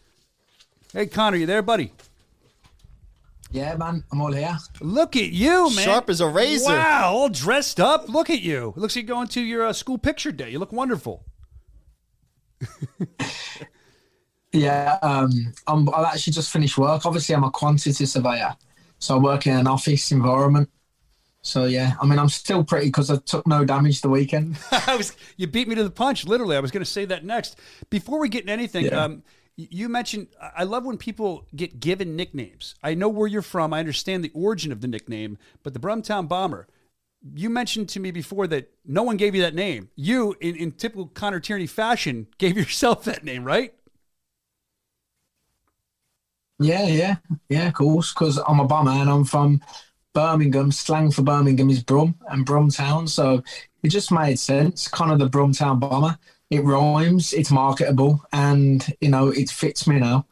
Hey, 0.93 1.07
Connor, 1.07 1.37
you 1.37 1.47
there, 1.47 1.63
buddy? 1.63 1.93
Yeah, 3.51 3.77
man, 3.77 4.03
I'm 4.11 4.21
all 4.21 4.33
here. 4.33 4.57
Look 4.81 5.17
at 5.17 5.31
you, 5.31 5.75
man. 5.75 5.85
Sharp 5.85 6.11
as 6.11 6.21
a 6.21 6.29
razor. 6.29 6.73
Wow, 6.73 7.13
all 7.13 7.29
dressed 7.29 7.79
up. 7.81 8.09
Look 8.09 8.31
at 8.31 8.41
you. 8.41 8.75
It 8.77 8.81
looks 8.81 8.97
like 8.97 9.07
you're 9.07 9.15
going 9.15 9.29
to 9.29 9.41
your 9.41 9.67
uh, 9.67 9.73
school 9.73 9.99
picture 9.99 10.33
day. 10.33 10.51
You 10.51 10.59
look 10.59 10.73
wonderful. 10.73 11.25
Yeah, 14.57 14.99
um, 15.03 15.53
I'm, 15.67 15.89
I've 15.95 16.07
actually 16.07 16.33
just 16.33 16.51
finished 16.51 16.79
work. 16.79 17.05
Obviously, 17.05 17.35
I'm 17.35 17.45
a 17.45 17.51
quantity 17.51 18.07
surveyor, 18.07 18.57
so 18.99 19.17
I 19.17 19.19
work 19.19 19.47
in 19.47 19.55
an 19.55 19.67
office 19.67 20.11
environment. 20.13 20.71
So 21.47 21.67
yeah, 21.67 21.95
I 22.01 22.07
mean, 22.07 22.19
I'm 22.19 22.29
still 22.29 22.65
pretty 22.65 22.87
because 22.87 23.11
I 23.11 23.17
took 23.17 23.47
no 23.47 23.65
damage 23.65 24.01
the 24.01 24.09
weekend. 24.09 24.59
I 24.71 24.97
was 24.97 25.17
you 25.37 25.47
beat 25.47 25.69
me 25.69 25.75
to 25.77 25.85
the 25.85 25.91
punch. 25.91 26.25
Literally, 26.27 26.57
I 26.57 26.61
was 26.61 26.71
going 26.71 26.85
to 26.85 26.91
say 26.91 27.05
that 27.07 27.25
next. 27.25 27.59
Before 27.89 28.19
we 28.19 28.29
get 28.29 28.41
into 28.43 28.53
anything, 28.53 28.87
Yeah. 28.87 29.05
um, 29.05 29.23
you 29.57 29.89
mentioned 29.89 30.29
I 30.41 30.51
I 30.59 30.65
love 30.65 30.85
when 30.85 30.97
people 30.99 31.47
get 31.55 31.79
given 31.81 32.17
nicknames. 32.17 32.75
I 32.83 32.95
know 32.95 33.09
where 33.09 33.29
you're 33.29 33.43
from. 33.43 33.73
I 33.73 33.79
understand 33.79 34.25
the 34.25 34.33
origin 34.35 34.73
of 34.73 34.81
the 34.81 34.89
nickname, 34.89 35.39
but 35.63 35.73
the 35.73 35.81
Brumtown 35.81 36.29
Bomber. 36.29 36.67
You 37.35 37.51
mentioned 37.51 37.89
to 37.91 38.01
me 38.01 38.13
before 38.13 38.47
that 38.49 38.71
no 38.85 39.03
one 39.03 39.17
gave 39.17 39.35
you 39.35 39.43
that 39.43 39.55
name. 39.55 39.91
You, 39.97 40.37
in, 40.41 40.55
in 40.57 40.73
typical 40.73 41.07
Connor 41.09 41.41
Tierney 41.41 41.67
fashion, 41.67 42.29
gave 42.39 42.57
yourself 42.57 43.05
that 43.05 43.25
name, 43.25 43.45
right? 43.45 43.75
yeah, 46.59 46.87
yeah, 46.87 47.17
yeah, 47.49 47.69
of 47.69 47.75
course, 47.75 48.13
because 48.15 48.39
I'm 48.49 48.61
a 48.61 48.65
bomber 48.65 48.91
and 48.91 49.11
I'm 49.11 49.25
from 49.25 49.61
Birmingham. 50.17 50.73
Slang 50.73 51.11
for 51.11 51.21
Birmingham 51.21 51.69
is 51.69 51.83
Brum 51.83 52.15
and 52.31 52.47
Brumtown, 52.47 53.07
so 53.07 53.45
it 53.83 53.89
just 53.89 54.11
made 54.11 54.39
sense. 54.39 54.89
Kind 54.89 55.13
of 55.13 55.19
the 55.19 55.29
Brumtown 55.29 55.79
bomber. 55.79 56.19
It 56.49 56.65
rhymes, 56.65 57.35
it's 57.35 57.51
marketable, 57.51 58.25
and 58.33 58.87
you 59.03 59.11
know 59.11 59.29
it 59.29 59.51
fits 59.51 59.87
me 59.87 59.99
now. 59.99 60.25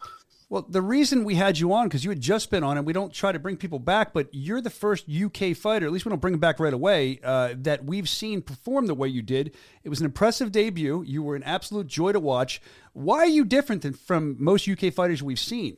Well, 0.49 0.65
the 0.67 0.81
reason 0.81 1.25
we 1.25 1.35
had 1.35 1.59
you 1.59 1.75
on 1.75 1.87
because 1.87 2.03
you 2.03 2.11
had 2.11 2.21
just 2.23 2.51
been 2.51 2.65
on, 2.65 2.79
and 2.79 2.87
we 2.87 2.95
don't 2.95 3.13
try 3.13 3.31
to 3.31 3.39
bring 3.39 3.59
people 3.59 3.79
back, 3.79 4.15
but 4.15 4.29
you're 4.33 4.63
the 4.63 4.71
first 4.71 5.05
UK 5.07 5.55
fighter. 5.55 5.85
At 5.85 5.93
least 5.93 6.07
we 6.07 6.11
don't 6.11 6.21
bring 6.21 6.33
them 6.33 6.41
back 6.41 6.59
right 6.61 6.73
away. 6.73 7.21
Uh, 7.23 7.55
that 7.59 7.85
we've 7.85 8.09
seen 8.09 8.41
perform 8.41 8.87
the 8.87 8.95
way 8.95 9.09
you 9.09 9.21
did. 9.21 9.55
It 9.83 9.91
was 9.91 10.01
an 10.01 10.07
impressive 10.07 10.51
debut. 10.51 11.05
You 11.07 11.23
were 11.23 11.37
an 11.37 11.43
absolute 11.43 11.89
joy 11.89 12.13
to 12.13 12.21
watch. 12.21 12.63
Why 12.95 13.19
are 13.19 13.27
you 13.27 13.45
different 13.45 13.83
than 13.83 13.93
from 13.93 14.37
most 14.39 14.67
UK 14.67 14.95
fighters 14.95 15.23
we've 15.23 15.39
seen? 15.39 15.77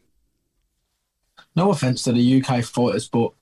no 1.54 1.70
offense 1.70 2.02
to 2.02 2.12
the 2.12 2.42
UK 2.42 2.62
fighters, 2.62 3.08
but 3.08 3.32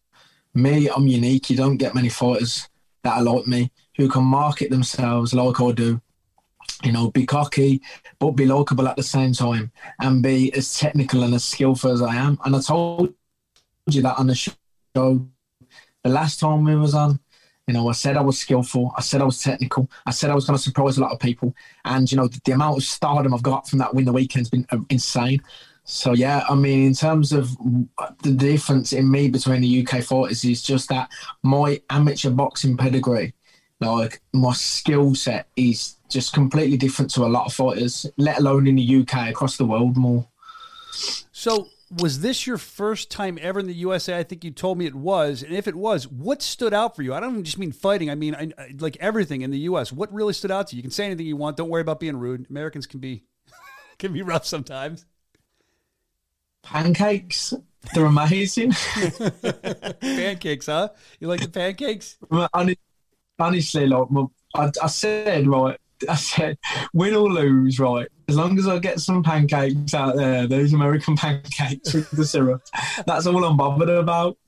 me, 0.54 0.88
I'm 0.88 1.06
unique. 1.06 1.50
You 1.50 1.56
don't 1.56 1.76
get 1.76 1.94
many 1.94 2.08
fighters 2.08 2.68
that 3.02 3.18
are 3.18 3.22
like 3.22 3.46
me 3.46 3.70
who 3.96 4.08
can 4.08 4.24
market 4.24 4.70
themselves 4.70 5.34
like 5.34 5.60
I 5.60 5.72
do. 5.72 6.00
You 6.82 6.92
know, 6.92 7.10
be 7.10 7.26
cocky, 7.26 7.82
but 8.18 8.32
be 8.32 8.46
likable 8.46 8.88
at 8.88 8.96
the 8.96 9.02
same 9.02 9.32
time 9.32 9.70
and 10.00 10.22
be 10.22 10.52
as 10.54 10.78
technical 10.78 11.22
and 11.22 11.34
as 11.34 11.44
skillful 11.44 11.90
as 11.90 12.02
I 12.02 12.14
am. 12.16 12.38
And 12.44 12.56
I 12.56 12.60
told 12.60 13.14
you 13.86 14.02
that 14.02 14.18
on 14.18 14.26
the 14.26 14.34
show 14.34 14.52
the 16.04 16.10
last 16.10 16.40
time 16.40 16.64
we 16.64 16.76
was 16.76 16.94
on. 16.94 17.18
You 17.66 17.72
know, 17.72 17.88
I 17.88 17.92
said 17.92 18.18
I 18.18 18.20
was 18.20 18.38
skillful. 18.38 18.92
I 18.96 19.00
said 19.00 19.22
I 19.22 19.24
was 19.24 19.42
technical. 19.42 19.90
I 20.04 20.10
said 20.10 20.30
I 20.30 20.34
was 20.34 20.44
going 20.44 20.56
to 20.56 20.62
surprise 20.62 20.98
a 20.98 21.00
lot 21.00 21.12
of 21.12 21.18
people. 21.18 21.54
And, 21.86 22.10
you 22.10 22.18
know, 22.18 22.28
the, 22.28 22.40
the 22.44 22.52
amount 22.52 22.76
of 22.76 22.84
stardom 22.84 23.32
I've 23.32 23.42
got 23.42 23.68
from 23.68 23.78
that 23.78 23.94
win 23.94 24.04
the 24.04 24.12
weekend's 24.12 24.50
been 24.50 24.66
uh, 24.70 24.78
insane. 24.90 25.40
So, 25.86 26.12
yeah, 26.12 26.44
I 26.48 26.54
mean, 26.54 26.86
in 26.86 26.94
terms 26.94 27.32
of 27.32 27.50
the 28.22 28.32
difference 28.32 28.92
in 28.92 29.10
me 29.10 29.28
between 29.28 29.60
the 29.60 29.68
UK 29.68 30.00
fighters 30.00 30.44
is 30.44 30.62
just 30.62 30.88
that 30.88 31.10
my 31.42 31.80
amateur 31.90 32.30
boxing 32.30 32.76
pedigree, 32.76 33.34
like 33.80 34.22
my 34.32 34.54
skill 34.54 35.14
set 35.14 35.48
is 35.56 35.96
just 36.08 36.32
completely 36.32 36.78
different 36.78 37.10
to 37.12 37.24
a 37.24 37.28
lot 37.28 37.46
of 37.46 37.52
fighters, 37.52 38.06
let 38.16 38.38
alone 38.38 38.66
in 38.66 38.76
the 38.76 38.82
UK, 38.82 39.28
across 39.28 39.58
the 39.58 39.66
world 39.66 39.96
more. 39.96 40.26
So, 41.32 41.72
was 41.90 42.20
this 42.20 42.46
your 42.46 42.58
first 42.58 43.10
time 43.10 43.38
ever 43.40 43.60
in 43.60 43.66
the 43.66 43.74
USA? 43.74 44.18
I 44.18 44.22
think 44.22 44.42
you 44.42 44.50
told 44.50 44.78
me 44.78 44.86
it 44.86 44.94
was. 44.94 45.42
And 45.42 45.52
if 45.54 45.68
it 45.68 45.74
was, 45.74 46.08
what 46.08 46.42
stood 46.42 46.72
out 46.74 46.96
for 46.96 47.02
you? 47.02 47.14
I 47.14 47.20
don't 47.20 47.44
just 47.44 47.58
mean 47.58 47.72
fighting. 47.72 48.10
I 48.10 48.14
mean, 48.14 48.34
I, 48.34 48.50
I- 48.58 48.74
like 48.78 48.96
everything 49.00 49.42
in 49.42 49.50
the 49.50 49.58
US. 49.60 49.92
What 49.92 50.12
really 50.12 50.32
stood 50.32 50.50
out 50.50 50.68
to 50.68 50.76
you? 50.76 50.78
You 50.78 50.82
can 50.82 50.90
say 50.90 51.06
anything 51.06 51.26
you 51.26 51.36
want. 51.36 51.56
Don't 51.56 51.68
worry 51.68 51.82
about 51.82 52.00
being 52.00 52.16
rude. 52.16 52.46
Americans 52.50 52.86
can 52.86 53.00
be 53.00 53.24
can 53.98 54.12
be 54.12 54.22
rough 54.22 54.46
sometimes. 54.46 55.06
Pancakes, 56.64 57.54
they're 57.94 58.06
amazing. 58.06 58.72
pancakes, 60.00 60.66
huh? 60.66 60.88
You 61.20 61.28
like 61.28 61.40
the 61.40 61.48
pancakes? 61.48 62.16
Honestly, 63.38 63.86
like, 63.86 64.10
well, 64.10 64.32
I, 64.54 64.70
I 64.82 64.86
said, 64.86 65.46
right, 65.46 65.78
I 66.08 66.14
said, 66.14 66.58
win 66.92 67.14
or 67.14 67.30
lose, 67.30 67.78
right? 67.78 68.08
As 68.28 68.36
long 68.36 68.58
as 68.58 68.66
I 68.66 68.78
get 68.78 69.00
some 69.00 69.22
pancakes 69.22 69.94
out 69.94 70.16
there, 70.16 70.46
those 70.46 70.72
American 70.72 71.16
pancakes 71.18 71.92
with 71.92 72.10
the 72.10 72.24
syrup, 72.24 72.62
that's 73.06 73.26
all 73.26 73.44
I'm 73.44 73.56
bothered 73.56 73.88
about. 73.90 74.38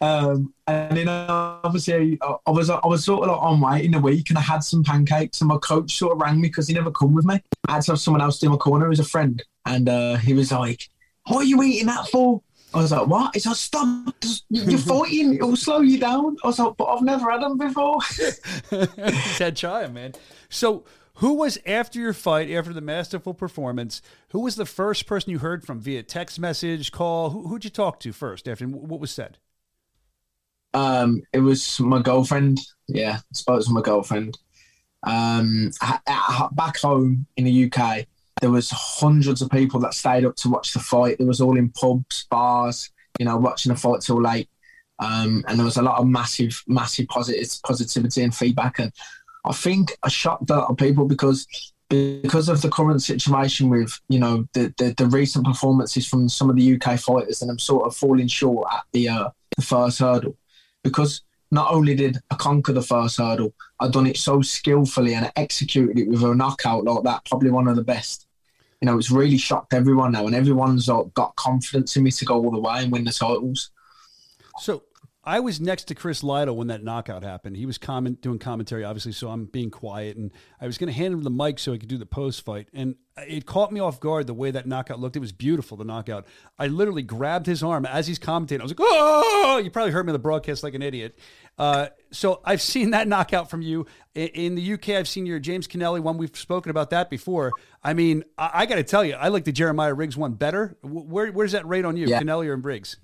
Um, 0.00 0.52
and 0.66 0.96
then 0.96 1.08
obviously 1.08 2.18
I, 2.20 2.36
I 2.46 2.50
was 2.50 2.68
I 2.68 2.80
was 2.84 3.04
sort 3.04 3.22
of 3.22 3.30
like 3.30 3.42
on 3.42 3.60
weight 3.60 3.84
in 3.84 3.94
a 3.94 4.00
week, 4.00 4.28
and 4.28 4.38
I 4.38 4.42
had 4.42 4.62
some 4.62 4.82
pancakes, 4.84 5.40
and 5.40 5.48
my 5.48 5.56
coach 5.58 5.96
sort 5.96 6.12
of 6.12 6.20
rang 6.20 6.40
me 6.40 6.48
because 6.48 6.68
he 6.68 6.74
never 6.74 6.90
come 6.90 7.14
with 7.14 7.24
me. 7.24 7.40
I 7.68 7.74
had 7.74 7.82
to 7.82 7.92
have 7.92 8.00
someone 8.00 8.20
else 8.20 8.38
do 8.38 8.50
my 8.50 8.56
corner, 8.56 8.86
who's 8.86 9.00
a 9.00 9.04
friend, 9.04 9.42
and 9.64 9.88
uh, 9.88 10.16
he 10.16 10.34
was 10.34 10.52
like, 10.52 10.88
"What 11.26 11.38
are 11.38 11.44
you 11.44 11.62
eating 11.62 11.86
that 11.86 12.08
for?" 12.08 12.42
I 12.72 12.78
was 12.78 12.92
like, 12.92 13.06
"What?" 13.06 13.34
He's 13.34 13.46
like, 13.46 13.56
"Stop! 13.56 14.14
You're 14.50 14.78
fighting. 14.78 15.34
It'll 15.34 15.56
slow 15.56 15.80
you 15.80 15.98
down." 15.98 16.36
I 16.42 16.46
was 16.48 16.58
like, 16.58 16.76
"But 16.76 16.86
I've 16.86 17.02
never 17.02 17.30
had 17.30 17.42
them 17.42 17.58
before." 17.58 18.00
Ted 19.36 19.56
try 19.56 19.86
man. 19.86 20.14
So, 20.48 20.84
who 21.18 21.34
was 21.34 21.58
after 21.64 22.00
your 22.00 22.12
fight, 22.12 22.50
after 22.50 22.72
the 22.72 22.80
masterful 22.80 23.34
performance? 23.34 24.02
Who 24.30 24.40
was 24.40 24.56
the 24.56 24.66
first 24.66 25.06
person 25.06 25.30
you 25.30 25.38
heard 25.38 25.64
from 25.64 25.80
via 25.80 26.02
text 26.02 26.40
message, 26.40 26.90
call? 26.90 27.30
Who, 27.30 27.48
who'd 27.48 27.64
you 27.64 27.70
talk 27.70 28.00
to 28.00 28.12
first? 28.12 28.48
After 28.48 28.66
what 28.66 29.00
was 29.00 29.12
said? 29.12 29.38
Um, 30.74 31.22
it 31.32 31.38
was 31.38 31.78
my 31.78 32.02
girlfriend. 32.02 32.58
Yeah, 32.88 33.18
I 33.18 33.34
spoke 33.34 33.64
to 33.64 33.72
my 33.72 33.80
girlfriend. 33.80 34.36
Um, 35.04 35.70
back 36.52 36.78
home 36.78 37.26
in 37.36 37.44
the 37.44 37.70
UK, 37.70 38.06
there 38.40 38.50
was 38.50 38.70
hundreds 38.70 39.42
of 39.42 39.50
people 39.50 39.80
that 39.80 39.94
stayed 39.94 40.24
up 40.24 40.36
to 40.36 40.50
watch 40.50 40.72
the 40.72 40.80
fight. 40.80 41.16
It 41.18 41.26
was 41.26 41.40
all 41.40 41.56
in 41.56 41.70
pubs, 41.70 42.26
bars, 42.30 42.90
you 43.18 43.24
know, 43.24 43.36
watching 43.36 43.72
the 43.72 43.78
fight 43.78 44.00
till 44.00 44.20
late. 44.20 44.48
Um, 44.98 45.44
and 45.48 45.58
there 45.58 45.64
was 45.64 45.76
a 45.76 45.82
lot 45.82 45.98
of 45.98 46.06
massive, 46.06 46.62
massive 46.66 47.08
positive 47.08 47.48
positivity 47.64 48.22
and 48.22 48.34
feedback. 48.34 48.78
And 48.78 48.92
I 49.44 49.52
think 49.52 49.96
I 50.02 50.08
shocked 50.08 50.50
a 50.50 50.56
lot 50.56 50.70
of 50.70 50.76
people 50.76 51.06
because 51.06 51.46
because 51.88 52.48
of 52.48 52.62
the 52.62 52.70
current 52.70 53.02
situation 53.02 53.68
with 53.68 54.00
you 54.08 54.18
know 54.18 54.46
the, 54.54 54.72
the, 54.78 54.94
the 54.96 55.06
recent 55.06 55.44
performances 55.44 56.06
from 56.06 56.28
some 56.28 56.50
of 56.50 56.56
the 56.56 56.74
UK 56.74 56.98
fighters, 56.98 57.42
and 57.42 57.50
I'm 57.50 57.58
sort 57.58 57.86
of 57.86 57.96
falling 57.96 58.28
short 58.28 58.68
at 58.72 58.84
the 58.92 59.08
uh, 59.08 59.28
the 59.56 59.62
first 59.62 59.98
hurdle 59.98 60.36
because 60.82 61.22
not 61.54 61.72
only 61.72 61.94
did 61.94 62.18
I 62.30 62.34
conquer 62.34 62.72
the 62.72 62.82
first 62.82 63.18
hurdle, 63.18 63.54
I'd 63.80 63.92
done 63.92 64.06
it 64.06 64.16
so 64.16 64.42
skillfully 64.42 65.14
and 65.14 65.26
I 65.26 65.32
executed 65.36 65.98
it 65.98 66.08
with 66.08 66.22
a 66.22 66.34
knockout 66.34 66.84
like 66.84 67.04
that, 67.04 67.24
probably 67.26 67.50
one 67.50 67.68
of 67.68 67.76
the 67.76 67.84
best. 67.84 68.26
You 68.80 68.86
know, 68.86 68.98
it's 68.98 69.10
really 69.10 69.38
shocked 69.38 69.72
everyone 69.72 70.12
now, 70.12 70.26
and 70.26 70.34
everyone's 70.34 70.88
uh, 70.88 71.04
got 71.14 71.34
confidence 71.36 71.96
in 71.96 72.02
me 72.02 72.10
to 72.10 72.24
go 72.24 72.34
all 72.34 72.50
the 72.50 72.58
way 72.58 72.82
and 72.82 72.92
win 72.92 73.04
the 73.04 73.12
titles. 73.12 73.70
So 74.58 74.82
I 75.26 75.40
was 75.40 75.60
next 75.60 75.84
to 75.84 75.94
Chris 75.94 76.22
Lytle 76.22 76.56
when 76.56 76.66
that 76.66 76.84
knockout 76.84 77.22
happened. 77.22 77.56
He 77.56 77.64
was 77.64 77.78
comment, 77.78 78.20
doing 78.20 78.38
commentary, 78.38 78.84
obviously, 78.84 79.12
so 79.12 79.30
I'm 79.30 79.46
being 79.46 79.70
quiet. 79.70 80.16
And 80.16 80.30
I 80.60 80.66
was 80.66 80.76
going 80.76 80.88
to 80.88 80.92
hand 80.92 81.14
him 81.14 81.22
the 81.22 81.30
mic 81.30 81.58
so 81.58 81.72
he 81.72 81.78
could 81.78 81.88
do 81.88 81.96
the 81.96 82.06
post 82.06 82.44
fight. 82.44 82.68
And 82.74 82.96
it 83.16 83.46
caught 83.46 83.72
me 83.72 83.80
off 83.80 84.00
guard 84.00 84.26
the 84.26 84.34
way 84.34 84.50
that 84.50 84.66
knockout 84.66 85.00
looked. 85.00 85.16
It 85.16 85.20
was 85.20 85.32
beautiful, 85.32 85.78
the 85.78 85.84
knockout. 85.84 86.26
I 86.58 86.66
literally 86.66 87.02
grabbed 87.02 87.46
his 87.46 87.62
arm 87.62 87.86
as 87.86 88.06
he's 88.06 88.18
commentating. 88.18 88.60
I 88.60 88.64
was 88.64 88.72
like, 88.72 88.80
oh, 88.80 89.60
you 89.64 89.70
probably 89.70 89.92
heard 89.92 90.04
me 90.04 90.10
on 90.10 90.14
the 90.14 90.18
broadcast 90.18 90.62
like 90.62 90.74
an 90.74 90.82
idiot. 90.82 91.18
Uh, 91.56 91.88
so 92.10 92.42
I've 92.44 92.62
seen 92.74 92.90
that 92.90 93.08
knockout 93.08 93.48
from 93.48 93.62
you. 93.62 93.86
In 94.14 94.56
the 94.56 94.74
UK, 94.74 94.90
I've 94.90 95.08
seen 95.08 95.24
your 95.24 95.38
James 95.38 95.66
Kennelly 95.66 96.00
one. 96.00 96.18
We've 96.18 96.36
spoken 96.36 96.70
about 96.70 96.90
that 96.90 97.08
before. 97.08 97.52
I 97.82 97.94
mean, 97.94 98.24
I, 98.36 98.50
I 98.54 98.66
got 98.66 98.76
to 98.76 98.84
tell 98.84 99.04
you, 99.04 99.14
I 99.14 99.28
like 99.28 99.44
the 99.44 99.52
Jeremiah 99.52 99.94
Riggs 99.94 100.16
one 100.16 100.34
better. 100.34 100.76
Where, 100.82 101.32
where's 101.32 101.52
that 101.52 101.66
rate 101.66 101.84
on 101.86 101.96
you, 101.96 102.08
yeah. 102.08 102.20
Kennelly 102.20 102.46
or 102.46 102.56
Riggs? 102.56 102.98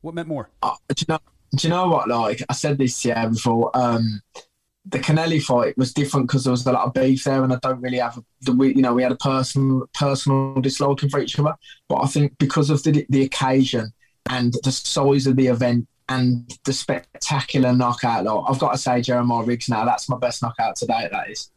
What 0.00 0.14
meant 0.14 0.28
more? 0.28 0.50
Uh, 0.62 0.74
you 0.96 1.06
know, 1.08 1.18
do 1.54 1.68
you 1.68 1.70
know 1.70 1.88
what? 1.88 2.08
Like 2.08 2.42
I 2.48 2.52
said 2.52 2.78
this 2.78 3.04
year 3.04 3.28
before, 3.28 3.70
um, 3.74 4.20
the 4.88 4.98
Kennelly 4.98 5.42
fight 5.42 5.76
was 5.76 5.92
different 5.92 6.28
because 6.28 6.44
there 6.44 6.52
was 6.52 6.64
a 6.66 6.72
lot 6.72 6.86
of 6.86 6.94
beef 6.94 7.24
there, 7.24 7.42
and 7.42 7.52
I 7.52 7.58
don't 7.60 7.80
really 7.80 7.98
have 7.98 8.18
the 8.42 8.52
we 8.52 8.74
you 8.74 8.82
know 8.82 8.94
we 8.94 9.02
had 9.02 9.12
a 9.12 9.16
personal 9.16 9.88
personal 9.94 10.60
disliking 10.60 11.08
for 11.08 11.20
each 11.20 11.38
other. 11.38 11.54
But 11.88 11.96
I 11.96 12.06
think 12.06 12.38
because 12.38 12.70
of 12.70 12.82
the 12.82 13.04
the 13.08 13.22
occasion 13.22 13.92
and 14.30 14.54
the 14.62 14.72
size 14.72 15.26
of 15.26 15.36
the 15.36 15.48
event 15.48 15.88
and 16.08 16.50
the 16.64 16.72
spectacular 16.72 17.72
knockout, 17.72 18.24
like, 18.24 18.44
I've 18.48 18.60
got 18.60 18.72
to 18.72 18.78
say 18.78 19.02
Jeremiah 19.02 19.44
Riggs 19.44 19.68
now. 19.68 19.84
That's 19.84 20.08
my 20.08 20.18
best 20.18 20.40
knockout 20.42 20.76
today. 20.76 21.08
That 21.10 21.30
is. 21.30 21.50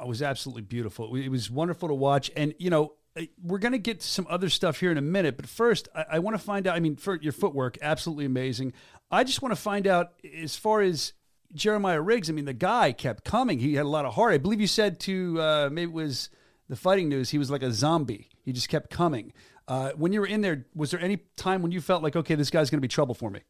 It 0.00 0.08
was 0.08 0.22
absolutely 0.22 0.62
beautiful. 0.62 1.14
It 1.16 1.28
was 1.28 1.50
wonderful 1.50 1.88
to 1.88 1.94
watch, 1.94 2.30
and 2.34 2.54
you 2.58 2.70
know 2.70 2.94
we're 3.42 3.58
going 3.58 3.72
to 3.72 3.78
get 3.78 4.00
to 4.00 4.06
some 4.06 4.26
other 4.28 4.48
stuff 4.48 4.80
here 4.80 4.90
in 4.90 4.98
a 4.98 5.02
minute, 5.02 5.36
but 5.36 5.46
first, 5.46 5.88
I, 5.94 6.04
I 6.12 6.18
want 6.18 6.36
to 6.36 6.42
find 6.42 6.66
out. 6.66 6.74
I 6.74 6.80
mean, 6.80 6.96
for 6.96 7.16
your 7.20 7.32
footwork, 7.32 7.78
absolutely 7.80 8.24
amazing. 8.24 8.72
I 9.14 9.24
just 9.24 9.42
want 9.42 9.54
to 9.54 9.60
find 9.60 9.86
out 9.86 10.12
as 10.42 10.56
far 10.56 10.80
as 10.80 11.12
Jeremiah 11.54 12.00
Riggs. 12.00 12.28
I 12.28 12.32
mean, 12.32 12.46
the 12.46 12.52
guy 12.52 12.92
kept 12.92 13.24
coming. 13.24 13.60
He 13.60 13.74
had 13.74 13.86
a 13.86 13.88
lot 13.88 14.04
of 14.04 14.14
heart. 14.14 14.34
I 14.34 14.38
believe 14.38 14.60
you 14.60 14.66
said 14.66 14.98
to 15.00 15.40
uh, 15.40 15.68
maybe 15.70 15.90
it 15.90 15.94
was 15.94 16.30
the 16.68 16.76
fighting 16.76 17.08
news. 17.08 17.30
He 17.30 17.38
was 17.38 17.50
like 17.50 17.62
a 17.62 17.72
zombie. 17.72 18.28
He 18.42 18.52
just 18.52 18.68
kept 18.68 18.90
coming. 18.90 19.32
Uh, 19.68 19.90
when 19.90 20.12
you 20.12 20.20
were 20.20 20.26
in 20.26 20.40
there, 20.40 20.66
was 20.74 20.90
there 20.90 21.00
any 21.00 21.18
time 21.36 21.62
when 21.62 21.72
you 21.72 21.80
felt 21.80 22.02
like, 22.02 22.16
okay, 22.16 22.34
this 22.34 22.50
guy's 22.50 22.70
going 22.70 22.78
to 22.78 22.82
be 22.82 22.88
trouble 22.88 23.14
for 23.14 23.30
me? 23.30 23.40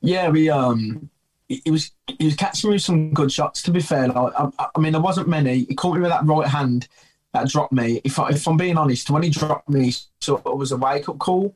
Yeah, 0.00 0.28
we 0.28 0.48
um, 0.48 1.10
he 1.48 1.70
was 1.70 1.90
he 2.18 2.26
was 2.26 2.36
catching 2.36 2.70
me 2.70 2.78
some 2.78 3.12
good 3.12 3.32
shots. 3.32 3.62
To 3.62 3.70
be 3.70 3.80
fair, 3.80 4.08
like, 4.08 4.32
I, 4.38 4.68
I 4.74 4.78
mean, 4.78 4.92
there 4.92 5.00
wasn't 5.00 5.28
many. 5.28 5.64
He 5.64 5.74
caught 5.74 5.94
me 5.94 6.00
with 6.00 6.10
that 6.10 6.24
right 6.24 6.46
hand 6.46 6.88
that 7.32 7.48
dropped 7.48 7.72
me. 7.72 8.00
If, 8.04 8.18
I, 8.18 8.28
if 8.30 8.46
I'm 8.46 8.56
being 8.56 8.78
honest, 8.78 9.10
when 9.10 9.22
he 9.22 9.30
dropped 9.30 9.68
me, 9.68 9.88
it 9.88 10.44
was 10.44 10.72
a 10.72 10.76
wake 10.76 11.08
up 11.08 11.18
call. 11.18 11.54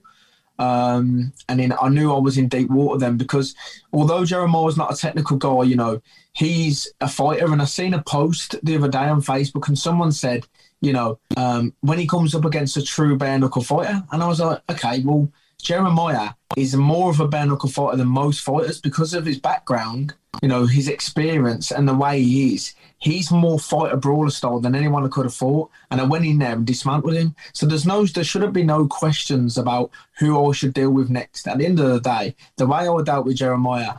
Um, 0.59 1.33
and 1.49 1.61
then 1.61 1.73
I 1.81 1.88
knew 1.88 2.12
I 2.12 2.18
was 2.18 2.37
in 2.37 2.49
deep 2.49 2.68
water 2.68 2.99
then 2.99 3.16
because 3.16 3.55
although 3.92 4.25
Jeremiah 4.25 4.62
was 4.62 4.77
not 4.77 4.92
a 4.92 4.97
technical 4.97 5.37
guy, 5.37 5.62
you 5.62 5.77
know, 5.77 6.01
he's 6.33 6.92
a 7.01 7.09
fighter. 7.09 7.53
And 7.53 7.62
I 7.62 7.64
seen 7.64 7.94
a 7.94 8.03
post 8.03 8.57
the 8.62 8.77
other 8.77 8.88
day 8.88 8.99
on 8.99 9.23
Facebook 9.23 9.68
and 9.68 9.79
someone 9.79 10.12
said, 10.12 10.47
you 10.81 10.92
know, 10.92 11.18
um, 11.37 11.75
when 11.81 11.99
he 11.99 12.07
comes 12.07 12.35
up 12.35 12.44
against 12.44 12.77
a 12.77 12.83
true 12.83 13.16
bare 13.16 13.38
knuckle 13.38 13.62
fighter, 13.62 14.03
and 14.12 14.23
I 14.23 14.29
was 14.29 14.40
like, 14.40 14.62
okay, 14.71 15.03
well, 15.05 15.31
Jeremiah 15.62 16.31
is 16.57 16.75
more 16.77 17.11
of 17.11 17.21
a 17.21 17.29
bare 17.29 17.47
knuckle 17.47 17.68
fighter 17.68 17.97
than 17.97 18.09
most 18.09 18.40
fighters 18.40 18.81
because 18.81 19.14
of 19.14 19.27
his 19.27 19.38
background, 19.38 20.14
you 20.42 20.49
know, 20.49 20.66
his 20.66 20.88
experience 20.88 21.71
and 21.71 21.88
the 21.88 21.94
way 21.94 22.23
he 22.23 22.55
is 22.55 22.75
he's 22.99 23.31
more 23.31 23.59
fighter 23.59 23.97
brawler 23.97 24.31
style 24.31 24.61
than 24.61 24.75
anyone 24.75 25.05
I 25.05 25.09
could 25.09 25.27
have 25.27 25.35
fought. 25.35 25.71
And 25.90 26.01
I 26.01 26.05
went 26.05 26.27
in 26.27 26.38
there 26.38 26.53
and 26.53 26.66
dismantled 26.66 27.14
him. 27.14 27.35
So 27.53 27.66
there's 27.66 27.87
no, 27.87 28.05
there 28.05 28.25
shouldn't 28.25 28.53
be 28.53 28.64
no 28.64 28.87
questions 28.87 29.57
about 29.57 29.90
who 30.18 30.49
I 30.49 30.53
should 30.53 30.75
deal 30.75 30.90
with 30.90 31.11
next. 31.11 31.49
At 31.49 31.59
the 31.59 31.66
end 31.66 31.81
of 31.81 31.88
the 31.88 32.01
day, 32.01 32.35
the 32.57 32.66
way 32.66 32.88
I 32.88 33.03
dealt 33.03 33.27
with 33.27 33.37
Jeremiah 33.37 33.94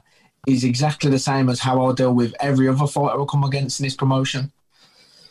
is 0.47 0.63
exactly 0.63 1.11
the 1.11 1.19
same 1.19 1.49
as 1.49 1.59
how 1.59 1.81
I'll 1.81 1.93
deal 1.93 2.13
with 2.13 2.33
every 2.39 2.67
other 2.67 2.87
fighter 2.87 3.19
I 3.19 3.25
come 3.29 3.43
against 3.43 3.79
in 3.79 3.85
this 3.85 3.95
promotion 3.95 4.51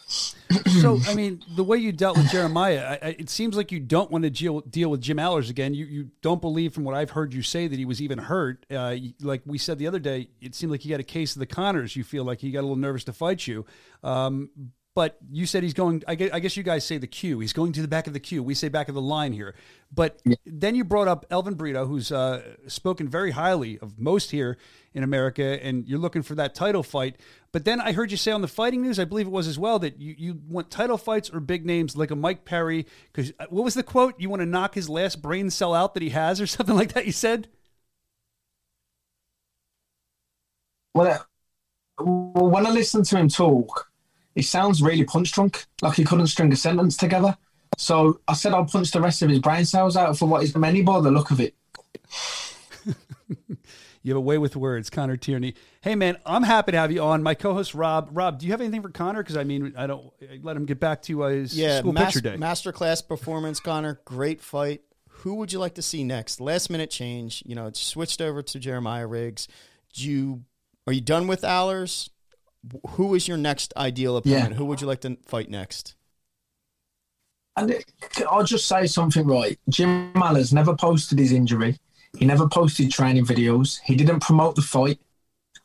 so, 0.08 0.98
I 1.06 1.14
mean, 1.14 1.42
the 1.54 1.62
way 1.62 1.76
you 1.76 1.92
dealt 1.92 2.16
with 2.16 2.30
Jeremiah, 2.30 2.98
I, 3.02 3.08
it 3.18 3.28
seems 3.28 3.56
like 3.56 3.70
you 3.70 3.78
don't 3.78 4.10
want 4.10 4.24
to 4.24 4.30
deal, 4.30 4.60
deal 4.60 4.90
with 4.90 5.02
Jim 5.02 5.18
Alers 5.18 5.50
again. 5.50 5.74
You 5.74 5.84
you 5.84 6.10
don't 6.22 6.40
believe, 6.40 6.72
from 6.72 6.84
what 6.84 6.94
I've 6.94 7.10
heard 7.10 7.34
you 7.34 7.42
say, 7.42 7.68
that 7.68 7.78
he 7.78 7.84
was 7.84 8.00
even 8.00 8.18
hurt. 8.18 8.64
Uh, 8.70 8.96
like 9.20 9.42
we 9.44 9.58
said 9.58 9.78
the 9.78 9.86
other 9.86 9.98
day, 9.98 10.30
it 10.40 10.54
seemed 10.54 10.72
like 10.72 10.80
he 10.80 10.88
got 10.88 11.00
a 11.00 11.04
case 11.04 11.36
of 11.36 11.40
the 11.40 11.46
Connors. 11.46 11.94
You 11.94 12.04
feel 12.04 12.24
like 12.24 12.40
he 12.40 12.50
got 12.50 12.60
a 12.60 12.62
little 12.62 12.76
nervous 12.76 13.04
to 13.04 13.12
fight 13.12 13.46
you. 13.46 13.66
Um, 14.02 14.50
but 14.98 15.16
you 15.30 15.46
said 15.46 15.62
he's 15.62 15.74
going. 15.74 16.02
I 16.08 16.16
guess, 16.16 16.30
I 16.32 16.40
guess, 16.40 16.56
you 16.56 16.64
guys 16.64 16.84
say 16.84 16.98
the 16.98 17.06
queue. 17.06 17.38
He's 17.38 17.52
going 17.52 17.70
to 17.70 17.80
the 17.80 17.86
back 17.86 18.08
of 18.08 18.14
the 18.14 18.18
queue. 18.18 18.42
We 18.42 18.54
say 18.54 18.68
back 18.68 18.88
of 18.88 18.96
the 18.96 19.00
line 19.00 19.32
here. 19.32 19.54
But 19.94 20.20
yeah. 20.24 20.34
then 20.44 20.74
you 20.74 20.82
brought 20.82 21.06
up 21.06 21.24
Elvin 21.30 21.54
Brito, 21.54 21.86
who's 21.86 22.10
uh, 22.10 22.56
spoken 22.66 23.08
very 23.08 23.30
highly 23.30 23.78
of 23.78 23.96
most 24.00 24.32
here 24.32 24.58
in 24.94 25.04
America, 25.04 25.64
and 25.64 25.86
you're 25.86 26.00
looking 26.00 26.22
for 26.22 26.34
that 26.34 26.52
title 26.52 26.82
fight. 26.82 27.14
But 27.52 27.64
then 27.64 27.80
I 27.80 27.92
heard 27.92 28.10
you 28.10 28.16
say 28.16 28.32
on 28.32 28.40
the 28.40 28.48
fighting 28.48 28.82
news, 28.82 28.98
I 28.98 29.04
believe 29.04 29.28
it 29.28 29.30
was 29.30 29.46
as 29.46 29.56
well, 29.56 29.78
that 29.78 30.00
you, 30.00 30.16
you 30.18 30.40
want 30.48 30.68
title 30.68 30.98
fights 30.98 31.30
or 31.30 31.38
big 31.38 31.64
names 31.64 31.96
like 31.96 32.10
a 32.10 32.16
Mike 32.16 32.44
Perry. 32.44 32.84
Because 33.12 33.32
uh, 33.38 33.46
what 33.50 33.62
was 33.62 33.74
the 33.74 33.84
quote? 33.84 34.18
You 34.18 34.28
want 34.28 34.42
to 34.42 34.46
knock 34.46 34.74
his 34.74 34.88
last 34.88 35.22
brain 35.22 35.48
cell 35.50 35.74
out 35.74 35.94
that 35.94 36.02
he 36.02 36.10
has, 36.10 36.40
or 36.40 36.46
something 36.48 36.74
like 36.74 36.94
that. 36.94 37.06
You 37.06 37.12
said. 37.12 37.46
Well, 40.92 41.24
uh, 41.98 42.04
when 42.04 42.66
I 42.66 42.70
listen 42.70 43.04
to 43.04 43.18
him 43.18 43.28
talk, 43.28 43.87
he 44.38 44.42
sounds 44.42 44.80
really 44.80 45.02
punch 45.02 45.32
drunk, 45.32 45.66
like 45.82 45.96
he 45.96 46.04
couldn't 46.04 46.28
string 46.28 46.52
a 46.52 46.56
sentence 46.56 46.96
together. 46.96 47.36
So 47.76 48.20
I 48.28 48.34
said 48.34 48.52
I'll 48.52 48.66
punch 48.66 48.92
the 48.92 49.00
rest 49.00 49.20
of 49.20 49.28
his 49.28 49.40
brain 49.40 49.64
cells 49.64 49.96
out 49.96 50.16
for 50.16 50.28
what 50.28 50.44
is 50.44 50.52
the 50.52 50.60
many 50.60 50.80
by 50.80 51.00
the 51.00 51.10
look 51.10 51.32
of 51.32 51.40
it. 51.40 51.56
you 52.86 54.12
have 54.12 54.16
a 54.16 54.20
way 54.20 54.38
with 54.38 54.54
words, 54.54 54.90
Connor 54.90 55.16
Tierney. 55.16 55.56
Hey 55.80 55.96
man, 55.96 56.18
I'm 56.24 56.44
happy 56.44 56.70
to 56.70 56.78
have 56.78 56.92
you 56.92 57.02
on. 57.02 57.20
My 57.20 57.34
co-host 57.34 57.74
Rob. 57.74 58.10
Rob, 58.12 58.38
do 58.38 58.46
you 58.46 58.52
have 58.52 58.60
anything 58.60 58.80
for 58.80 58.90
Connor? 58.90 59.24
Because 59.24 59.36
I 59.36 59.42
mean, 59.42 59.74
I 59.76 59.88
don't 59.88 60.08
I 60.22 60.38
let 60.40 60.56
him 60.56 60.66
get 60.66 60.78
back 60.78 61.02
to 61.02 61.24
uh, 61.24 61.30
his 61.30 61.58
yeah, 61.58 61.80
school 61.80 61.92
mas- 61.92 62.04
picture 62.14 62.20
day. 62.20 62.36
Masterclass 62.36 63.06
performance, 63.06 63.58
Connor. 63.58 64.00
Great 64.04 64.40
fight. 64.40 64.82
Who 65.08 65.34
would 65.34 65.52
you 65.52 65.58
like 65.58 65.74
to 65.74 65.82
see 65.82 66.04
next? 66.04 66.40
Last 66.40 66.70
minute 66.70 66.90
change. 66.90 67.42
You 67.44 67.56
know, 67.56 67.66
it's 67.66 67.84
switched 67.84 68.20
over 68.20 68.40
to 68.40 68.58
Jeremiah 68.60 69.08
Riggs. 69.08 69.48
Do 69.94 70.08
you 70.08 70.44
are 70.86 70.92
you 70.92 71.00
done 71.00 71.26
with 71.26 71.42
Alers? 71.42 72.08
Who 72.90 73.14
is 73.14 73.28
your 73.28 73.36
next 73.36 73.72
ideal 73.76 74.16
opponent? 74.16 74.50
Yeah. 74.50 74.56
Who 74.56 74.64
would 74.66 74.80
you 74.80 74.86
like 74.86 75.00
to 75.02 75.16
fight 75.26 75.50
next? 75.50 75.94
And 77.56 77.84
I'll 78.30 78.44
just 78.44 78.68
say 78.68 78.86
something 78.86 79.26
right. 79.26 79.58
Jim 79.68 80.12
Alers 80.14 80.52
never 80.52 80.76
posted 80.76 81.18
his 81.18 81.32
injury. 81.32 81.76
He 82.16 82.24
never 82.24 82.48
posted 82.48 82.90
training 82.90 83.26
videos. 83.26 83.80
He 83.84 83.96
didn't 83.96 84.20
promote 84.20 84.54
the 84.54 84.62
fight. 84.62 84.98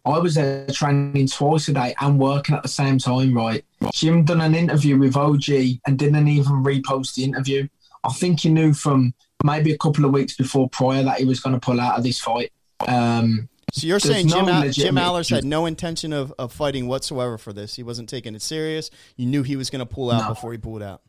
I 0.06 0.20
was 0.20 0.36
there 0.36 0.68
training 0.68 1.28
twice 1.28 1.70
a 1.70 1.74
day 1.74 1.96
and 2.02 2.20
working 2.20 2.56
at 2.56 2.64
the 2.64 2.70
same 2.70 2.98
time, 2.98 3.34
right? 3.34 3.64
Jim 3.94 4.26
done 4.26 4.42
an 4.42 4.56
interview 4.56 4.98
with 4.98 5.16
OG 5.16 5.50
and 5.86 5.98
didn't 5.98 6.28
even 6.28 6.64
repost 6.64 7.16
the 7.16 7.24
interview. 7.24 7.68
I 8.04 8.12
think 8.12 8.42
he 8.42 8.50
knew 8.50 8.74
from 8.74 9.14
maybe 9.44 9.72
a 9.72 9.78
couple 9.78 10.04
of 10.04 10.12
weeks 10.12 10.36
before 10.36 10.70
prior 10.70 11.04
that 11.04 11.20
he 11.20 11.26
was 11.26 11.40
going 11.40 11.54
to 11.54 11.60
pull 11.60 11.80
out 11.80 11.98
of 11.98 12.04
this 12.04 12.20
fight. 12.20 12.52
Um, 12.86 13.48
So 13.76 13.88
you're 13.88 13.98
There's 13.98 14.14
saying 14.14 14.28
Jim, 14.28 14.46
no 14.46 14.52
Jim 14.52 14.62
legitimate- 14.68 15.02
Alers 15.02 15.30
had 15.32 15.44
no 15.46 15.66
intention 15.66 16.14
of, 16.14 16.32
of 16.38 16.54
fighting 16.54 16.88
whatsoever 16.88 17.40
for 17.40 17.54
this. 17.54 17.76
He 17.76 17.82
wasn't 17.82 18.08
taking 18.08 18.36
it 18.36 18.44
serious. 18.44 18.92
You 19.18 19.26
knew 19.26 19.42
he 19.42 19.56
was 19.56 19.72
going 19.72 19.80
to 19.80 19.86
pull 19.88 20.12
out 20.12 20.22
No. 20.22 20.30
before 20.30 20.52
he 20.52 20.60
pulled 20.60 20.84
out. 20.84 21.02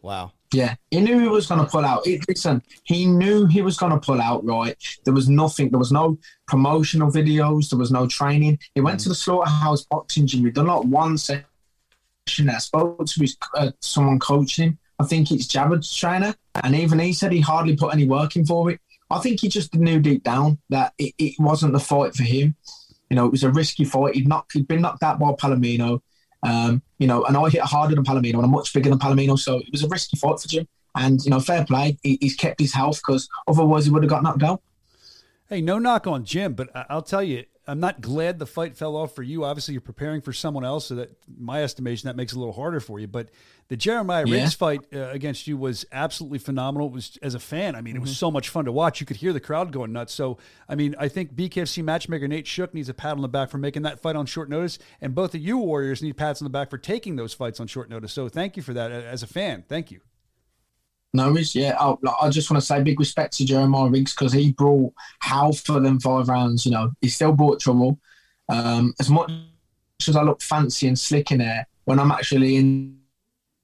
Wow. 0.00 0.30
Yeah, 0.52 0.76
he 0.92 1.00
knew 1.00 1.18
he 1.18 1.26
was 1.26 1.48
going 1.48 1.60
to 1.60 1.66
pull 1.66 1.84
out. 1.84 2.06
It, 2.06 2.20
listen, 2.28 2.62
he 2.84 3.06
knew 3.06 3.46
he 3.46 3.62
was 3.62 3.76
going 3.76 3.90
to 3.90 3.98
pull 3.98 4.20
out, 4.20 4.44
right? 4.44 4.76
There 5.04 5.12
was 5.12 5.28
nothing, 5.28 5.70
there 5.70 5.78
was 5.80 5.90
no 5.90 6.16
promotional 6.46 7.10
videos, 7.10 7.70
there 7.70 7.78
was 7.80 7.90
no 7.90 8.06
training. 8.06 8.60
He 8.76 8.80
went 8.80 9.00
to 9.00 9.08
the 9.08 9.14
Slaughterhouse 9.16 9.84
Boxing 9.86 10.28
Gym. 10.28 10.44
He 10.44 10.52
done 10.52 10.66
like 10.68 10.84
one 10.84 11.18
session 11.18 11.44
there, 12.44 12.60
spoke 12.60 13.04
to 13.04 13.20
his, 13.20 13.36
uh, 13.56 13.72
someone 13.80 14.20
coaching. 14.20 14.78
I 15.00 15.04
think 15.04 15.32
it's 15.32 15.48
Jared's 15.48 15.92
trainer. 15.92 16.32
And 16.62 16.76
even 16.76 17.00
he 17.00 17.12
said 17.12 17.32
he 17.32 17.40
hardly 17.40 17.74
put 17.74 17.92
any 17.92 18.06
work 18.06 18.36
in 18.36 18.46
for 18.46 18.70
it. 18.70 18.80
I 19.14 19.20
think 19.20 19.40
he 19.40 19.48
just 19.48 19.74
knew 19.74 20.00
deep 20.00 20.24
down 20.24 20.58
that 20.70 20.92
it, 20.98 21.14
it 21.18 21.34
wasn't 21.38 21.72
the 21.72 21.80
fight 21.80 22.14
for 22.14 22.24
him. 22.24 22.56
You 23.10 23.16
know, 23.16 23.26
it 23.26 23.30
was 23.30 23.44
a 23.44 23.50
risky 23.50 23.84
fight. 23.84 24.14
He'd, 24.14 24.28
knocked, 24.28 24.52
he'd 24.54 24.66
been 24.66 24.82
knocked 24.82 25.02
out 25.02 25.18
by 25.18 25.32
Palomino. 25.32 26.00
Um, 26.42 26.82
you 26.98 27.06
know, 27.06 27.24
and 27.24 27.36
I 27.36 27.48
hit 27.48 27.62
harder 27.62 27.94
than 27.94 28.04
Palomino 28.04 28.34
and 28.34 28.44
I'm 28.44 28.50
much 28.50 28.72
bigger 28.74 28.90
than 28.90 28.98
Palomino, 28.98 29.38
so 29.38 29.58
it 29.58 29.70
was 29.72 29.82
a 29.82 29.88
risky 29.88 30.16
fight 30.16 30.40
for 30.40 30.48
Jim. 30.48 30.66
And 30.94 31.24
you 31.24 31.30
know, 31.30 31.40
fair 31.40 31.64
play, 31.64 31.98
he, 32.02 32.18
he's 32.20 32.36
kept 32.36 32.60
his 32.60 32.74
health 32.74 32.98
because 32.98 33.28
otherwise 33.48 33.86
he 33.86 33.90
would 33.90 34.02
have 34.02 34.10
got 34.10 34.22
knocked 34.22 34.42
out. 34.42 34.62
Hey, 35.48 35.60
no 35.60 35.78
knock 35.78 36.06
on 36.06 36.24
Jim, 36.24 36.54
but 36.54 36.70
I'll 36.90 37.02
tell 37.02 37.22
you, 37.22 37.44
I'm 37.66 37.80
not 37.80 38.00
glad 38.00 38.38
the 38.38 38.46
fight 38.46 38.76
fell 38.76 38.94
off 38.96 39.14
for 39.14 39.22
you. 39.22 39.44
Obviously, 39.44 39.72
you're 39.72 39.80
preparing 39.80 40.20
for 40.20 40.32
someone 40.32 40.64
else, 40.64 40.86
so 40.86 40.96
that, 40.96 41.16
my 41.38 41.62
estimation, 41.62 42.06
that 42.08 42.16
makes 42.16 42.32
it 42.32 42.36
a 42.36 42.38
little 42.38 42.52
harder 42.54 42.78
for 42.80 42.98
you. 43.00 43.06
But 43.06 43.30
the 43.68 43.76
Jeremiah 43.76 44.24
Yeah. 44.26 44.40
Riggs 44.42 44.54
fight 44.54 44.80
uh, 44.94 45.08
against 45.10 45.46
you 45.46 45.56
was 45.56 45.86
absolutely 45.90 46.38
phenomenal. 46.38 46.88
It 46.88 46.92
was 46.92 47.18
as 47.22 47.34
a 47.34 47.38
fan, 47.40 47.74
I 47.74 47.80
mean, 47.80 47.94
it 47.94 47.98
Mm-hmm. 47.98 48.02
was 48.02 48.16
so 48.18 48.30
much 48.30 48.50
fun 48.50 48.66
to 48.66 48.72
watch. 48.72 49.00
You 49.00 49.06
could 49.06 49.16
hear 49.16 49.32
the 49.32 49.40
crowd 49.40 49.72
going 49.72 49.92
nuts. 49.92 50.12
So, 50.12 50.36
I 50.68 50.74
mean, 50.74 50.94
I 50.98 51.08
think 51.08 51.34
BKFC 51.34 51.82
matchmaker 51.82 52.28
Nate 52.28 52.46
Shook 52.46 52.74
needs 52.74 52.88
a 52.90 52.94
pat 52.94 53.12
on 53.12 53.22
the 53.22 53.28
back 53.28 53.48
for 53.48 53.56
making 53.58 53.82
that 53.82 54.00
fight 54.00 54.16
on 54.16 54.26
short 54.26 54.50
notice, 54.50 54.78
and 55.00 55.14
both 55.14 55.34
of 55.34 55.40
you 55.40 55.56
Warriors 55.56 56.02
need 56.02 56.16
pats 56.18 56.42
on 56.42 56.44
the 56.46 56.50
back 56.50 56.68
for 56.68 56.76
taking 56.78 57.16
those 57.16 57.32
fights 57.32 57.60
on 57.60 57.66
short 57.66 57.88
notice. 57.88 58.12
So, 58.12 58.28
thank 58.28 58.56
you 58.58 58.62
for 58.62 58.74
that 58.74 58.92
as 58.92 59.22
a 59.22 59.26
fan. 59.26 59.64
Thank 59.68 59.90
you. 59.90 60.00
No, 61.14 61.32
worries. 61.32 61.54
yeah. 61.54 61.76
I, 61.78 61.94
like, 62.02 62.14
I 62.20 62.28
just 62.28 62.50
want 62.50 62.60
to 62.60 62.66
say 62.66 62.82
big 62.82 62.98
respect 62.98 63.34
to 63.34 63.46
Jeremiah 63.46 63.88
Riggs 63.88 64.12
because 64.12 64.32
he 64.32 64.52
brought 64.52 64.92
hell 65.20 65.52
for 65.52 65.78
them 65.78 66.00
five 66.00 66.28
rounds. 66.28 66.66
You 66.66 66.72
know, 66.72 66.90
he 67.00 67.08
still 67.08 67.32
brought 67.32 67.60
trouble. 67.60 67.98
Um, 68.48 68.92
as 68.98 69.08
much 69.08 69.30
as 70.08 70.16
I 70.16 70.22
look 70.22 70.42
fancy 70.42 70.88
and 70.88 70.98
slick 70.98 71.30
in 71.30 71.38
there, 71.38 71.68
when 71.84 72.00
I'm 72.00 72.10
actually 72.10 72.56
in 72.56 72.98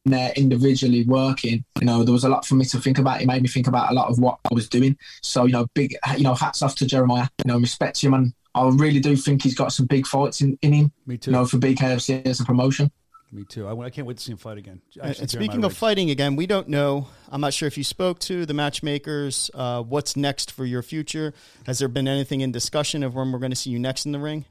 there 0.04 0.32
individually 0.36 1.04
working, 1.04 1.64
you 1.80 1.86
know, 1.86 2.04
there 2.04 2.12
was 2.12 2.22
a 2.24 2.28
lot 2.28 2.46
for 2.46 2.54
me 2.54 2.64
to 2.66 2.78
think 2.78 2.98
about. 2.98 3.20
It 3.20 3.26
made 3.26 3.42
me 3.42 3.48
think 3.48 3.66
about 3.66 3.90
a 3.90 3.94
lot 3.94 4.08
of 4.08 4.20
what 4.20 4.38
I 4.48 4.54
was 4.54 4.68
doing. 4.68 4.96
So, 5.20 5.46
you 5.46 5.52
know, 5.52 5.66
big, 5.74 5.96
you 6.16 6.22
know, 6.22 6.34
hats 6.34 6.62
off 6.62 6.76
to 6.76 6.86
Jeremiah. 6.86 7.26
You 7.44 7.52
know, 7.52 7.58
respect 7.58 7.98
to 8.00 8.06
him, 8.06 8.14
and 8.14 8.32
I 8.54 8.68
really 8.68 9.00
do 9.00 9.16
think 9.16 9.42
he's 9.42 9.56
got 9.56 9.72
some 9.72 9.86
big 9.86 10.06
fights 10.06 10.40
in, 10.40 10.56
in 10.62 10.72
him. 10.72 10.92
Me 11.04 11.18
too. 11.18 11.32
You 11.32 11.36
know, 11.36 11.46
for 11.46 11.58
BKFC 11.58 12.24
as 12.26 12.38
a 12.38 12.44
promotion. 12.44 12.92
Me 13.32 13.44
too. 13.44 13.66
I, 13.68 13.78
I 13.86 13.90
can't 13.90 14.06
wait 14.08 14.16
to 14.16 14.22
see 14.24 14.32
him 14.32 14.38
fight 14.38 14.58
again. 14.58 14.80
And- 15.00 15.10
Actually, 15.10 15.22
and 15.22 15.30
speaking 15.30 15.64
of 15.64 15.76
fighting 15.76 16.10
again, 16.10 16.34
we 16.34 16.46
don't 16.46 16.68
know. 16.68 17.06
I'm 17.30 17.40
not 17.40 17.54
sure 17.54 17.68
if 17.68 17.78
you 17.78 17.84
spoke 17.84 18.18
to 18.20 18.44
the 18.44 18.54
matchmakers. 18.54 19.50
Uh, 19.54 19.82
what's 19.82 20.16
next 20.16 20.50
for 20.50 20.64
your 20.64 20.82
future? 20.82 21.32
Has 21.66 21.78
there 21.78 21.86
been 21.88 22.08
anything 22.08 22.40
in 22.40 22.50
discussion 22.50 23.02
of 23.04 23.14
when 23.14 23.30
we're 23.30 23.38
going 23.38 23.52
to 23.52 23.56
see 23.56 23.70
you 23.70 23.78
next 23.78 24.04
in 24.04 24.10
the 24.12 24.18
ring? 24.18 24.46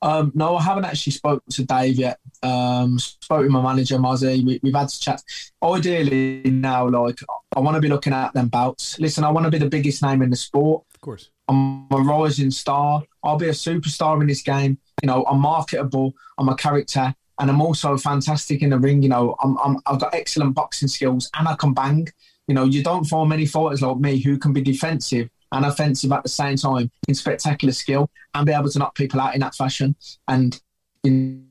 Um, 0.00 0.30
no, 0.34 0.56
I 0.56 0.62
haven't 0.62 0.84
actually 0.84 1.12
spoke 1.12 1.42
to 1.50 1.64
Dave 1.64 1.96
yet. 1.98 2.20
Um, 2.42 2.98
spoke 3.00 3.42
with 3.42 3.50
my 3.50 3.60
manager, 3.62 3.96
Mozzie. 3.98 4.44
We, 4.44 4.60
we've 4.62 4.74
had 4.74 4.88
to 4.90 5.00
chat. 5.00 5.22
Ideally, 5.62 6.42
now, 6.50 6.88
like, 6.88 7.18
I 7.56 7.60
want 7.60 7.74
to 7.76 7.80
be 7.80 7.88
looking 7.88 8.12
at 8.12 8.32
them 8.32 8.48
bouts. 8.48 8.98
Listen, 9.00 9.24
I 9.24 9.30
want 9.30 9.46
to 9.46 9.50
be 9.50 9.58
the 9.58 9.68
biggest 9.68 10.02
name 10.02 10.22
in 10.22 10.30
the 10.30 10.36
sport. 10.36 10.84
of 10.94 11.00
course. 11.00 11.30
I'm 11.48 11.86
a 11.90 11.96
rising 11.96 12.50
star. 12.50 13.02
I'll 13.24 13.38
be 13.38 13.48
a 13.48 13.52
superstar 13.52 14.20
in 14.20 14.26
this 14.28 14.42
game. 14.42 14.78
You 15.02 15.06
know, 15.08 15.24
I'm 15.24 15.40
marketable. 15.40 16.14
I'm 16.36 16.48
a 16.48 16.54
character, 16.54 17.14
and 17.38 17.50
I'm 17.50 17.60
also 17.60 17.96
fantastic 17.96 18.62
in 18.62 18.70
the 18.70 18.78
ring. 18.78 19.02
You 19.02 19.08
know, 19.08 19.36
I'm, 19.42 19.56
I'm 19.58 19.78
I've 19.86 20.00
got 20.00 20.14
excellent 20.14 20.54
boxing 20.54 20.88
skills, 20.88 21.30
and 21.34 21.48
I 21.48 21.54
can 21.54 21.74
bang. 21.74 22.08
You 22.46 22.54
know, 22.54 22.64
you 22.64 22.82
don't 22.82 23.04
find 23.04 23.28
many 23.28 23.46
fighters 23.46 23.82
like 23.82 23.98
me 23.98 24.18
who 24.18 24.38
can 24.38 24.52
be 24.52 24.62
defensive 24.62 25.28
and 25.52 25.64
offensive 25.64 26.12
at 26.12 26.22
the 26.22 26.28
same 26.28 26.56
time 26.56 26.90
in 27.06 27.14
spectacular 27.14 27.72
skill 27.72 28.10
and 28.34 28.46
be 28.46 28.52
able 28.52 28.70
to 28.70 28.78
knock 28.78 28.94
people 28.94 29.20
out 29.20 29.34
in 29.34 29.40
that 29.40 29.54
fashion. 29.54 29.94
And 30.26 30.60
you 31.04 31.42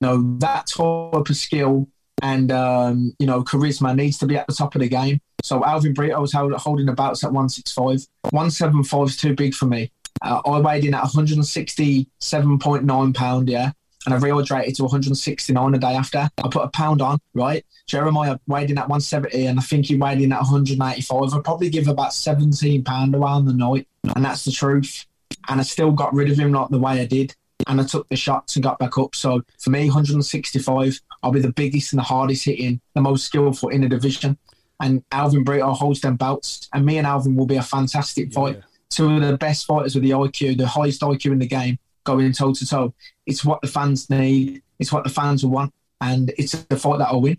know 0.00 0.36
that 0.38 0.66
type 0.66 1.28
of 1.28 1.36
skill 1.36 1.88
and 2.22 2.50
um, 2.50 3.14
you 3.18 3.26
know 3.26 3.42
charisma 3.42 3.94
needs 3.94 4.16
to 4.18 4.26
be 4.26 4.36
at 4.36 4.46
the 4.46 4.54
top 4.54 4.74
of 4.74 4.80
the 4.80 4.88
game. 4.88 5.20
So 5.42 5.62
Elvin 5.62 5.94
Brito 5.94 6.20
was 6.20 6.32
holding 6.32 6.86
the 6.86 6.92
bouts 6.92 7.22
at 7.22 7.32
165. 7.32 8.06
175 8.30 9.08
is 9.08 9.16
too 9.16 9.34
big 9.34 9.54
for 9.54 9.66
me. 9.66 9.92
Uh, 10.20 10.40
I 10.44 10.58
weighed 10.58 10.84
in 10.84 10.94
at 10.94 11.04
167.9 11.04 13.14
pound, 13.14 13.48
yeah, 13.48 13.70
and 14.08 14.24
I 14.24 14.26
rehydrated 14.26 14.74
to 14.76 14.84
169 14.84 15.74
a 15.74 15.78
day 15.78 15.94
after. 15.94 16.30
I 16.42 16.48
put 16.48 16.64
a 16.64 16.68
pound 16.68 17.02
on, 17.02 17.18
right? 17.34 17.62
Jeremiah 17.86 18.38
weighed 18.46 18.70
in 18.70 18.78
at 18.78 18.88
170, 18.88 19.44
and 19.44 19.58
I 19.58 19.62
think 19.62 19.84
he 19.84 19.96
weighed 19.96 20.22
in 20.22 20.32
at 20.32 20.40
185. 20.40 21.34
I'd 21.34 21.44
probably 21.44 21.68
give 21.68 21.88
about 21.88 22.14
17 22.14 22.84
pound 22.84 23.14
around 23.14 23.44
the 23.44 23.52
night, 23.52 23.86
and 24.16 24.24
that's 24.24 24.46
the 24.46 24.50
truth. 24.50 25.04
And 25.48 25.60
I 25.60 25.62
still 25.62 25.92
got 25.92 26.14
rid 26.14 26.30
of 26.30 26.38
him 26.38 26.52
like 26.52 26.70
the 26.70 26.78
way 26.78 27.02
I 27.02 27.04
did, 27.04 27.34
and 27.66 27.78
I 27.78 27.84
took 27.84 28.08
the 28.08 28.16
shots 28.16 28.56
and 28.56 28.62
got 28.62 28.78
back 28.78 28.96
up. 28.96 29.14
So 29.14 29.42
for 29.58 29.68
me, 29.68 29.88
165, 29.88 31.00
I'll 31.22 31.30
be 31.30 31.40
the 31.40 31.52
biggest 31.52 31.92
and 31.92 31.98
the 31.98 32.04
hardest 32.04 32.46
hitting, 32.46 32.80
the 32.94 33.02
most 33.02 33.26
skillful 33.26 33.68
in 33.68 33.82
the 33.82 33.90
division. 33.90 34.38
And 34.80 35.04
Elvin 35.12 35.44
Brito 35.44 35.70
holds 35.72 36.00
them 36.00 36.16
belts, 36.16 36.70
and 36.72 36.86
me 36.86 36.96
and 36.96 37.06
Elvin 37.06 37.36
will 37.36 37.46
be 37.46 37.56
a 37.56 37.62
fantastic 37.62 38.32
fight. 38.32 38.56
Yeah. 38.56 38.62
Two 38.88 39.16
of 39.16 39.20
the 39.20 39.36
best 39.36 39.66
fighters 39.66 39.94
with 39.94 40.04
the 40.04 40.12
IQ, 40.12 40.56
the 40.56 40.66
highest 40.66 41.02
IQ 41.02 41.32
in 41.32 41.40
the 41.40 41.46
game, 41.46 41.78
going 42.16 42.32
toe 42.32 42.52
to 42.52 42.66
toe. 42.66 42.94
It's 43.26 43.44
what 43.44 43.60
the 43.62 43.68
fans 43.68 44.08
need. 44.10 44.62
It's 44.78 44.92
what 44.92 45.04
the 45.04 45.10
fans 45.10 45.44
want, 45.44 45.72
and 46.00 46.32
it's 46.38 46.52
the 46.52 46.76
fight 46.76 46.98
that 46.98 47.08
I'll 47.08 47.20
win. 47.20 47.38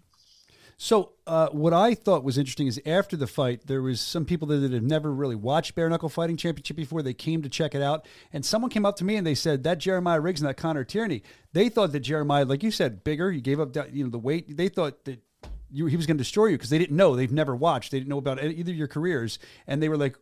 So, 0.81 1.11
uh, 1.27 1.49
what 1.49 1.73
I 1.73 1.93
thought 1.93 2.23
was 2.23 2.37
interesting 2.37 2.67
is 2.67 2.81
after 2.85 3.17
the 3.17 3.27
fight, 3.27 3.67
there 3.67 3.81
was 3.81 3.99
some 3.99 4.23
people 4.23 4.47
that 4.47 4.71
had 4.71 4.81
never 4.81 5.13
really 5.13 5.35
watched 5.35 5.75
Bare 5.75 5.89
Knuckle 5.89 6.07
Fighting 6.07 6.37
Championship 6.37 6.77
before. 6.77 7.01
They 7.01 7.13
came 7.13 7.41
to 7.41 7.49
check 7.49 7.75
it 7.75 7.81
out, 7.81 8.07
and 8.31 8.45
someone 8.45 8.71
came 8.71 8.85
up 8.85 8.95
to 8.97 9.03
me 9.03 9.17
and 9.17 9.27
they 9.27 9.35
said 9.35 9.63
that 9.63 9.77
Jeremiah 9.77 10.21
Riggs 10.21 10.39
and 10.39 10.47
that 10.47 10.55
Connor 10.55 10.85
Tierney. 10.85 11.21
They 11.51 11.67
thought 11.67 11.91
that 11.91 11.99
Jeremiah, 11.99 12.45
like 12.45 12.63
you 12.63 12.71
said, 12.71 13.03
bigger. 13.03 13.29
He 13.29 13.41
gave 13.41 13.59
up, 13.59 13.75
you 13.91 14.05
know, 14.05 14.09
the 14.09 14.17
weight. 14.17 14.55
They 14.55 14.69
thought 14.69 15.03
that 15.03 15.21
you, 15.69 15.85
he 15.87 15.97
was 15.97 16.05
going 16.05 16.17
to 16.17 16.23
destroy 16.23 16.47
you 16.47 16.57
because 16.57 16.69
they 16.69 16.79
didn't 16.79 16.95
know. 16.95 17.15
They've 17.15 17.31
never 17.31 17.55
watched. 17.55 17.91
They 17.91 17.99
didn't 17.99 18.09
know 18.09 18.17
about 18.17 18.41
either 18.41 18.71
of 18.71 18.77
your 18.77 18.87
careers, 18.87 19.37
and 19.67 19.83
they 19.83 19.89
were 19.89 19.97
like, 19.97 20.15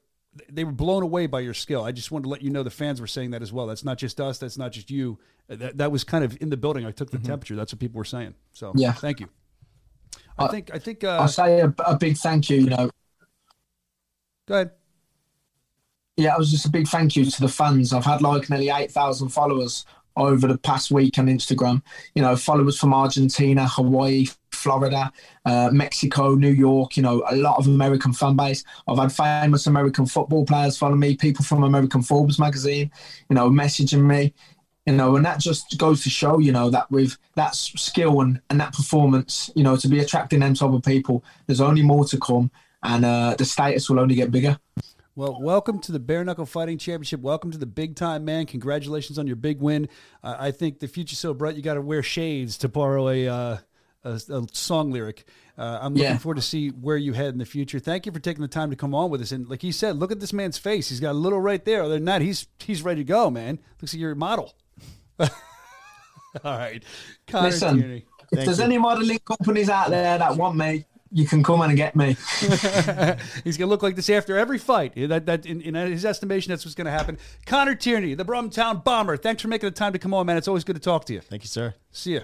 they 0.50 0.64
were 0.64 0.72
blown 0.72 1.04
away 1.04 1.28
by 1.28 1.40
your 1.40 1.54
skill. 1.54 1.84
I 1.84 1.92
just 1.92 2.12
wanted 2.12 2.24
to 2.24 2.30
let 2.30 2.42
you 2.42 2.50
know 2.50 2.64
the 2.64 2.70
fans 2.70 3.00
were 3.02 3.08
saying 3.08 3.32
that 3.32 3.42
as 3.42 3.52
well. 3.54 3.68
That's 3.68 3.84
not 3.86 3.98
just 3.98 4.20
us. 4.22 4.38
That's 4.38 4.58
not 4.58 4.72
just 4.72 4.90
you. 4.92 5.20
That, 5.48 5.78
that 5.78 5.92
was 5.92 6.04
kind 6.04 6.24
of 6.24 6.38
in 6.42 6.50
the 6.50 6.58
building. 6.58 6.86
I 6.86 6.92
took 6.92 7.12
the 7.12 7.18
temperature. 7.20 7.56
That's 7.56 7.74
what 7.74 7.80
people 7.80 7.98
were 7.98 8.04
saying. 8.06 8.36
So, 8.54 8.74
Yeah. 8.76 8.92
thank 8.94 9.20
you. 9.20 9.30
I 10.38 10.46
Uh, 10.46 10.48
think. 10.50 10.72
I 10.74 10.80
think. 10.80 11.04
Uh, 11.04 11.18
I'll 11.22 11.28
say 11.28 11.62
a, 11.62 11.74
a 11.86 11.98
big 11.98 12.18
thank 12.18 12.50
you. 12.50 12.58
You 12.58 12.70
know, 12.70 12.90
go 14.48 14.56
ahead. 14.56 14.72
yeah, 16.18 16.34
it 16.34 16.38
was 16.38 16.52
just 16.52 16.66
a 16.66 16.70
big 16.70 16.88
thank 16.88 17.16
you 17.16 17.26
to 17.26 17.42
the 17.42 17.48
fans. 17.48 17.94
I've 17.94 18.06
had 18.06 18.22
like 18.22 18.50
nearly 18.50 18.70
8,000 18.70 19.30
followers 19.30 19.86
over 20.18 20.48
the 20.48 20.58
past 20.58 20.92
week 20.92 21.18
on 21.18 21.28
Instagram. 21.28 21.82
You 22.16 22.22
know, 22.22 22.36
followers 22.36 22.80
from 22.80 22.94
Argentina, 22.94 23.68
Hawaii, 23.68 24.28
Florida, 24.52 25.12
uh, 25.46 25.70
Mexico, 25.72 26.36
New 26.36 26.52
York, 26.52 26.98
you 26.98 27.04
know, 27.04 27.24
a 27.30 27.36
lot 27.36 27.58
of 27.58 27.68
American 27.68 28.14
fan 28.14 28.36
base. 28.36 28.64
I've 28.88 28.98
had 28.98 29.12
famous 29.12 29.68
American 29.68 30.06
football 30.06 30.46
players 30.46 30.78
follow 30.78 30.96
me, 30.96 31.16
people 31.16 31.46
from 31.46 31.64
American 31.64 32.02
Forbes 32.02 32.40
magazine, 32.40 32.92
you 33.30 33.36
know, 33.36 33.50
messaging 33.50 34.04
me. 34.04 34.34
You 34.86 34.94
know, 34.94 35.18
and 35.18 35.26
that 35.26 35.42
just 35.42 35.78
goes 35.78 36.02
to 36.04 36.10
show, 36.10 36.40
you 36.40 36.54
know, 36.54 36.70
that 36.70 36.90
with 36.90 37.18
that 37.36 37.56
skill 37.56 38.22
and, 38.22 38.40
and 38.50 38.60
that 38.62 38.72
performance, 38.72 39.52
you 39.54 39.62
know, 39.62 39.76
to 39.76 39.88
be 39.90 40.00
attracting 40.00 40.40
them 40.40 40.54
type 40.54 40.72
of 40.72 40.82
people, 40.82 41.26
there's 41.46 41.60
only 41.60 41.82
more 41.82 42.06
to 42.06 42.18
come 42.18 42.50
and 42.84 43.04
uh, 43.04 43.36
the 43.38 43.46
status 43.46 43.90
will 43.90 44.00
only 44.00 44.16
get 44.16 44.32
bigger. 44.32 44.58
Well, 45.18 45.42
welcome 45.42 45.80
to 45.80 45.92
the 45.92 45.98
Bare 46.00 46.24
Knuckle 46.24 46.46
Fighting 46.46 46.78
Championship. 46.78 47.22
Welcome 47.22 47.50
to 47.50 47.58
the 47.58 47.66
big 47.66 47.96
time, 47.96 48.24
man. 48.24 48.46
Congratulations 48.46 49.18
on 49.18 49.26
your 49.26 49.36
big 49.36 49.60
win. 49.60 49.90
Uh, 50.24 50.36
I 50.38 50.52
think 50.52 50.78
the 50.78 50.88
future's 50.88 51.18
so 51.18 51.34
bright, 51.34 51.56
you 51.56 51.64
got 51.64 51.74
to 51.74 51.82
wear 51.82 52.04
shades 52.04 52.56
to 52.60 52.70
borrow 52.70 53.10
a, 53.10 53.28
uh, 53.28 53.58
a, 54.04 54.10
a 54.12 54.46
song 54.54 54.92
lyric. 54.92 55.26
Uh, 55.58 55.80
I'm 55.82 55.94
looking 55.96 56.04
Yeah. 56.12 56.18
forward 56.20 56.36
to 56.36 56.44
see 56.44 56.70
where 56.70 56.98
you 56.98 57.14
head 57.14 57.30
in 57.30 57.40
the 57.40 57.48
future. 57.48 57.80
Thank 57.80 58.06
you 58.06 58.12
for 58.12 58.20
taking 58.20 58.44
the 58.44 58.48
time 58.48 58.70
to 58.70 58.76
come 58.76 58.94
on 58.94 59.10
with 59.10 59.22
us. 59.22 59.32
And 59.32 59.50
like 59.50 59.64
he 59.64 59.72
said, 59.72 59.98
look 59.98 60.12
at 60.12 60.20
this 60.20 60.34
man's 60.34 60.60
face. 60.60 60.90
He's 60.90 61.00
got 61.00 61.14
a 61.14 61.18
little 61.18 61.42
right 61.42 61.66
there. 61.66 61.82
Other 61.82 61.96
than 61.96 62.06
that, 62.06 62.22
he's 62.22 62.46
he's 62.60 62.84
ready 62.84 63.02
to 63.02 63.06
go, 63.06 63.32
man. 63.32 63.58
Looks 63.82 63.96
like 63.96 64.00
you're 64.00 64.12
a 64.12 64.16
model. 64.16 64.54
All 65.20 65.30
right, 66.44 66.84
Connor 67.26 67.48
Listen, 67.48 67.80
Tierney. 67.80 68.06
If 68.32 68.46
there's 68.46 68.60
any 68.60 68.78
modeling 68.78 69.18
companies 69.18 69.68
out 69.68 69.90
there 69.90 70.20
that 70.20 70.38
want 70.38 70.58
me, 70.58 70.86
you 71.12 71.26
can 71.26 71.44
come 71.44 71.62
and 71.62 71.76
get 71.76 71.96
me. 71.96 72.16
He's 73.44 73.58
gonna 73.58 73.70
look 73.70 73.84
like 73.84 73.96
this 73.96 74.10
after 74.10 74.38
every 74.38 74.58
fight. 74.58 74.94
That 74.96 75.26
that 75.26 75.46
in, 75.46 75.62
in 75.62 75.76
his 75.76 76.06
estimation, 76.06 76.52
that's 76.52 76.66
what's 76.66 76.76
gonna 76.76 76.92
happen. 76.92 77.18
Connor 77.46 77.76
Tierney, 77.76 78.14
the 78.14 78.26
Brumtown 78.26 78.84
Bomber. 78.84 79.18
Thanks 79.18 79.42
for 79.42 79.48
making 79.48 79.68
the 79.68 79.76
time 79.76 79.94
to 79.94 80.00
come 80.00 80.14
on, 80.14 80.26
man. 80.26 80.38
It's 80.38 80.48
always 80.48 80.64
good 80.64 80.76
to 80.76 80.82
talk 80.82 81.06
to 81.06 81.14
you. 81.14 81.22
Thank 81.22 81.44
you, 81.44 81.48
sir. 81.50 81.74
See 81.92 82.16
ya. 82.16 82.22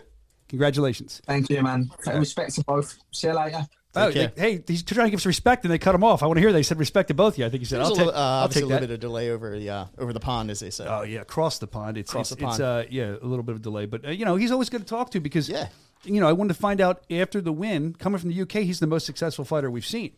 Congratulations. 0.50 1.22
Thank 1.26 1.50
you, 1.50 1.62
man. 1.64 1.90
Respect 2.06 2.56
to 2.56 2.64
both. 2.64 2.98
See 3.12 3.28
you 3.28 3.34
later. 3.34 3.66
Oh, 3.96 4.12
care. 4.12 4.32
they- 4.36 4.42
hey, 4.42 4.64
he's 4.68 4.82
trying 4.82 5.06
to 5.06 5.12
give 5.12 5.20
us 5.20 5.26
respect, 5.28 5.64
and 5.66 5.72
they 5.72 5.78
cut 5.78 5.94
him 5.94 6.04
off. 6.04 6.24
I 6.24 6.26
want 6.26 6.38
to 6.38 6.42
hear. 6.42 6.52
They 6.52 6.64
said 6.64 6.80
respect 6.80 7.10
to 7.10 7.14
both 7.14 7.36
of 7.36 7.38
you. 7.40 7.46
I 7.46 7.50
think 7.50 7.62
he 7.62 7.66
said, 7.66 7.78
There's 7.80 7.90
"I'll 7.90 7.96
take, 7.96 8.06
little, 8.08 8.20
uh, 8.20 8.42
I'll 8.42 8.50
take 8.50 8.64
a 8.64 8.66
that." 8.66 8.74
little 8.74 8.88
bit 8.88 8.94
of 8.96 9.00
delay 9.00 9.30
over 9.30 9.58
the 9.58 9.70
uh, 9.70 9.86
over 10.00 10.14
the 10.14 10.20
pond, 10.20 10.50
as 10.50 10.60
they 10.62 10.72
say. 10.72 10.86
Oh 10.88 11.04
yeah, 11.04 11.22
across 11.22 11.60
the 11.60 11.68
pond. 11.68 11.98
It's 12.00 12.10
Across 12.12 12.32
it's, 12.32 12.40
the 12.42 12.48
it's 12.48 12.58
pond. 12.58 12.64
uh 12.64 12.84
yeah, 12.90 13.16
a 13.22 13.26
little 13.26 13.44
bit 13.44 13.54
of 13.56 13.62
delay, 13.62 13.86
but 13.86 14.06
uh, 14.06 14.10
you 14.10 14.26
know 14.26 14.36
he's 14.36 14.52
always 14.52 14.70
good 14.72 14.82
to 14.82 14.88
talk 14.88 15.12
to 15.12 15.20
because 15.20 15.48
Yeah. 15.48 15.68
You 16.04 16.20
know 16.20 16.28
I 16.28 16.34
wanted 16.34 16.54
to 16.54 16.60
find 16.60 16.82
out 16.82 17.04
after 17.10 17.42
the 17.42 17.52
win 17.52 17.94
coming 17.94 18.20
from 18.20 18.30
the 18.30 18.42
UK, 18.42 18.64
he's 18.64 18.80
the 18.80 18.88
most 18.88 19.06
successful 19.06 19.46
fighter 19.46 19.70
we've 19.70 19.86
seen. 19.86 20.14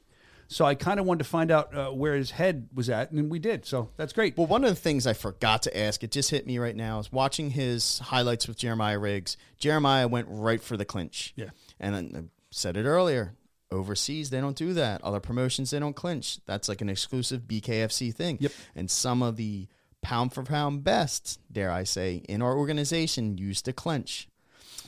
So 0.47 0.65
I 0.65 0.75
kind 0.75 0.99
of 0.99 1.05
wanted 1.05 1.19
to 1.19 1.29
find 1.29 1.51
out 1.51 1.75
uh, 1.75 1.89
where 1.89 2.15
his 2.15 2.31
head 2.31 2.69
was 2.73 2.89
at, 2.89 3.11
and 3.11 3.31
we 3.31 3.39
did. 3.39 3.65
So 3.65 3.89
that's 3.97 4.13
great. 4.13 4.37
Well, 4.37 4.47
one 4.47 4.63
of 4.63 4.69
the 4.69 4.75
things 4.75 5.07
I 5.07 5.13
forgot 5.13 5.63
to 5.63 5.77
ask, 5.77 6.03
it 6.03 6.11
just 6.11 6.29
hit 6.29 6.45
me 6.45 6.59
right 6.59 6.75
now, 6.75 6.99
is 6.99 7.11
watching 7.11 7.51
his 7.51 7.99
highlights 7.99 8.47
with 8.47 8.57
Jeremiah 8.57 8.99
Riggs. 8.99 9.37
Jeremiah 9.57 10.07
went 10.07 10.27
right 10.29 10.61
for 10.61 10.77
the 10.77 10.85
clinch. 10.85 11.33
Yeah. 11.35 11.49
And 11.79 11.95
I 11.95 12.23
said 12.51 12.77
it 12.77 12.85
earlier. 12.85 13.35
Overseas, 13.71 14.29
they 14.29 14.39
don't 14.39 14.55
do 14.55 14.73
that. 14.73 15.03
Other 15.03 15.19
promotions, 15.19 15.71
they 15.71 15.79
don't 15.79 15.95
clinch. 15.95 16.37
That's 16.45 16.69
like 16.69 16.81
an 16.81 16.89
exclusive 16.89 17.41
BKFC 17.41 18.13
thing. 18.13 18.37
Yep. 18.39 18.51
And 18.75 18.91
some 18.91 19.23
of 19.23 19.37
the 19.37 19.67
pound 20.01 20.33
for 20.33 20.43
pound 20.43 20.83
best, 20.83 21.39
dare 21.51 21.71
I 21.71 21.83
say, 21.83 22.23
in 22.29 22.43
our 22.43 22.55
organization 22.55 23.39
used 23.39 23.65
to 23.65 23.73
clinch. 23.73 24.29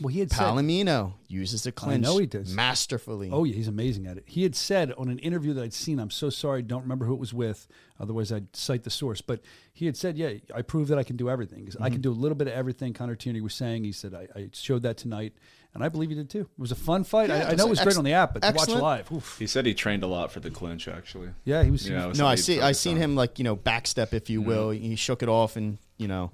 Well, 0.02 0.10
he 0.14 0.20
had 0.20 0.32
said, 0.32 0.44
Palomino 0.44 1.14
uses 1.28 1.64
the 1.64 1.72
clinch 1.72 2.06
I 2.06 2.10
know 2.10 2.18
he 2.18 2.26
does. 2.26 2.54
masterfully. 2.54 3.30
Oh 3.32 3.44
yeah, 3.44 3.56
he's 3.56 3.68
amazing 3.68 4.08
at 4.08 4.18
it. 4.18 4.24
He 4.28 4.44
had 4.44 4.56
said 4.56 4.94
on 4.98 5.10
an 5.10 5.20
interview 5.20 5.54
that 5.54 5.64
I'd 5.64 5.74
seen, 5.74 6.00
I'm 6.00 6.10
so 6.10 6.30
sorry, 6.30 6.60
I 6.60 6.62
don't 6.62 6.84
remember 6.84 7.06
who 7.06 7.14
it 7.14 7.20
was 7.20 7.34
with. 7.34 7.68
Otherwise, 8.00 8.32
I'd 8.32 8.56
cite 8.56 8.84
the 8.84 8.90
source. 8.90 9.22
But 9.22 9.42
he 9.74 9.86
had 9.86 9.98
said, 9.98 10.18
"Yeah, 10.18 10.34
I 10.54 10.62
proved 10.62 10.90
that 10.92 10.98
I 11.00 11.04
can 11.04 11.18
do 11.18 11.30
everything. 11.30 11.66
Mm-hmm. 11.66 11.84
I 11.84 11.90
can 11.90 12.02
do 12.02 12.12
a 12.12 12.14
little 12.14 12.36
bit 12.36 12.48
of 12.48 12.54
everything." 12.54 12.94
Connor 12.94 13.16
Tierney 13.16 13.42
was 13.42 13.54
saying. 13.54 13.84
He 13.84 13.92
said, 13.92 14.14
I, 14.14 14.28
"I 14.36 14.50
showed 14.54 14.84
that 14.84 14.98
tonight, 14.98 15.34
and 15.74 15.84
I 15.84 15.90
believe 15.90 16.10
he 16.10 16.16
did 16.16 16.30
too. 16.30 16.42
It 16.42 16.60
was 16.60 16.72
a 16.72 16.76
fun 16.76 17.04
fight. 17.04 17.30
Yeah, 17.30 17.48
I, 17.48 17.52
I 17.52 17.56
know 17.56 17.66
it 17.66 17.70
was 17.70 17.80
was 17.80 17.82
great 17.82 17.98
on 17.98 18.04
the 18.04 18.14
app, 18.14 18.34
but 18.34 18.44
to 18.44 18.54
watch 18.54 18.70
live, 18.70 19.12
oof. 19.12 19.38
He 19.40 19.48
said 19.48 19.66
he 19.66 19.74
trained 19.74 20.04
a 20.04 20.08
lot 20.08 20.32
for 20.32 20.40
the 20.40 20.52
clinch, 20.52 20.88
actually. 20.88 21.30
yeah, 21.44 21.64
he 21.64 21.72
was. 21.72 21.88
Yeah, 21.88 22.06
it 22.06 22.10
was 22.10 22.20
no, 22.20 22.28
I 22.28 22.36
see. 22.36 22.58
I 22.58 22.62
focused 22.62 22.82
seen 22.82 22.98
on. 22.98 23.02
him 23.02 23.16
like 23.16 23.40
you 23.40 23.44
know 23.44 23.56
backstep, 23.56 24.14
if 24.14 24.30
you 24.30 24.42
will. 24.42 24.70
He 24.70 24.96
shook 24.96 25.24
it 25.24 25.30
off, 25.30 25.56
and 25.56 25.80
you 25.98 26.08
know, 26.08 26.32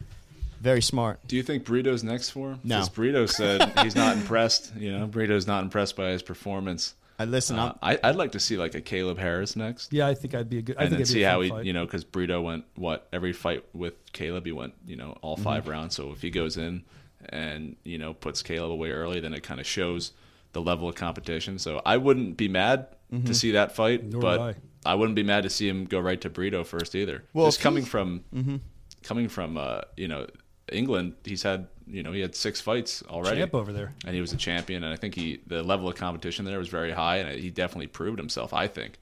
very 0.64 0.82
smart. 0.82 1.20
Do 1.28 1.36
you 1.36 1.44
think 1.44 1.66
Burrito's 1.66 2.04
next 2.04 2.32
for 2.32 2.52
him? 2.52 2.60
No. 2.64 2.76
Because 2.80 2.90
Burrito 2.90 3.30
said 3.30 3.72
he's 3.84 3.96
not 3.96 4.18
impressed. 4.18 4.74
You 4.76 4.98
know, 4.98 5.08
Burrito's 5.08 5.46
not 5.46 5.64
impressed 5.64 5.96
by 5.96 6.10
his 6.10 6.24
performance. 6.24 6.96
I 7.20 7.26
listen. 7.26 7.60
Uh, 7.60 7.76
I'm, 7.82 7.98
I, 8.04 8.10
I'd 8.10 8.16
like 8.16 8.32
to 8.32 8.40
see 8.40 8.58
like 8.58 8.74
a 8.74 8.82
Caleb 8.82 9.20
Harris 9.20 9.56
next. 9.56 9.94
yeah, 9.94 10.08
I 10.08 10.16
think 10.16 10.34
I'd 10.34 10.50
be 10.50 10.58
a 10.58 10.62
good. 10.64 10.78
I 10.78 10.84
and 10.84 10.90
think 10.90 10.98
then 10.98 11.02
it'd 11.02 11.14
see 11.14 11.22
how 11.22 11.42
he, 11.42 11.50
fight. 11.50 11.66
you 11.66 11.74
know, 11.74 11.86
because 11.86 12.04
Brito 12.04 12.42
went 12.42 12.66
what 12.76 13.08
every 13.14 13.34
fight 13.34 13.64
with 13.74 13.94
Caleb, 14.14 14.46
he 14.48 14.52
went, 14.52 14.74
you 14.88 14.96
know, 14.96 15.18
all 15.22 15.36
Mm-hmm. 15.36 15.44
5 15.44 15.68
rounds. 15.68 15.96
So 15.96 16.12
if 16.12 16.22
he 16.24 16.32
goes 16.32 16.58
in 16.58 16.84
and 17.30 17.76
you 17.84 17.98
know 17.98 18.14
puts 18.14 18.42
Caleb 18.42 18.72
away 18.72 18.90
early, 18.92 19.20
then 19.20 19.34
it 19.34 19.44
kind 19.44 19.60
of 19.60 19.66
shows 19.68 20.12
the 20.54 20.62
level 20.62 20.90
of 20.90 20.96
competition. 20.96 21.60
So 21.60 21.82
I 21.86 21.98
wouldn't 21.98 22.36
be 22.38 22.48
mad 22.48 22.88
Mm-hmm. 23.14 23.26
to 23.26 23.34
see 23.36 23.52
that 23.52 23.76
fight, 23.76 24.04
Nor 24.04 24.22
but 24.22 24.40
would 24.40 24.56
I. 24.88 24.96
wouldn't 24.96 25.16
be 25.16 25.22
mad 25.22 25.44
to 25.44 25.50
see 25.52 25.70
him 25.70 25.86
go 25.86 26.00
right 26.00 26.20
to 26.22 26.32
Brito 26.32 26.64
first 26.64 26.96
either. 26.96 27.24
Well, 27.32 27.46
just 27.46 27.60
coming 27.62 27.86
from 27.86 28.24
Mm-hmm. 28.34 28.56
coming 29.04 29.28
from 29.30 29.56
uh, 29.56 29.82
you 29.96 30.08
know 30.08 30.26
England, 30.72 31.16
he's 31.24 31.44
had 31.44 31.68
you 31.86 32.04
know 32.04 32.12
he 32.12 32.22
had 32.22 32.36
six 32.36 32.62
fights 32.62 33.04
already 33.10 33.38
champ 33.38 33.54
over 33.54 33.74
there. 33.74 33.94
and 34.06 34.16
he 34.16 34.22
was 34.22 34.34
a 34.34 34.38
champion. 34.38 34.84
And 34.84 34.94
I 34.94 34.96
think 34.96 35.16
he 35.16 35.42
the 35.48 35.64
level 35.64 35.88
of 35.88 35.96
competition 35.96 36.46
there 36.46 36.60
was 36.60 36.70
very 36.70 36.92
high, 36.92 37.18
and 37.18 37.40
he 37.40 37.50
definitely 37.50 37.88
proved 37.88 38.20
himself. 38.20 38.54
I 38.54 38.68
think. 38.68 38.98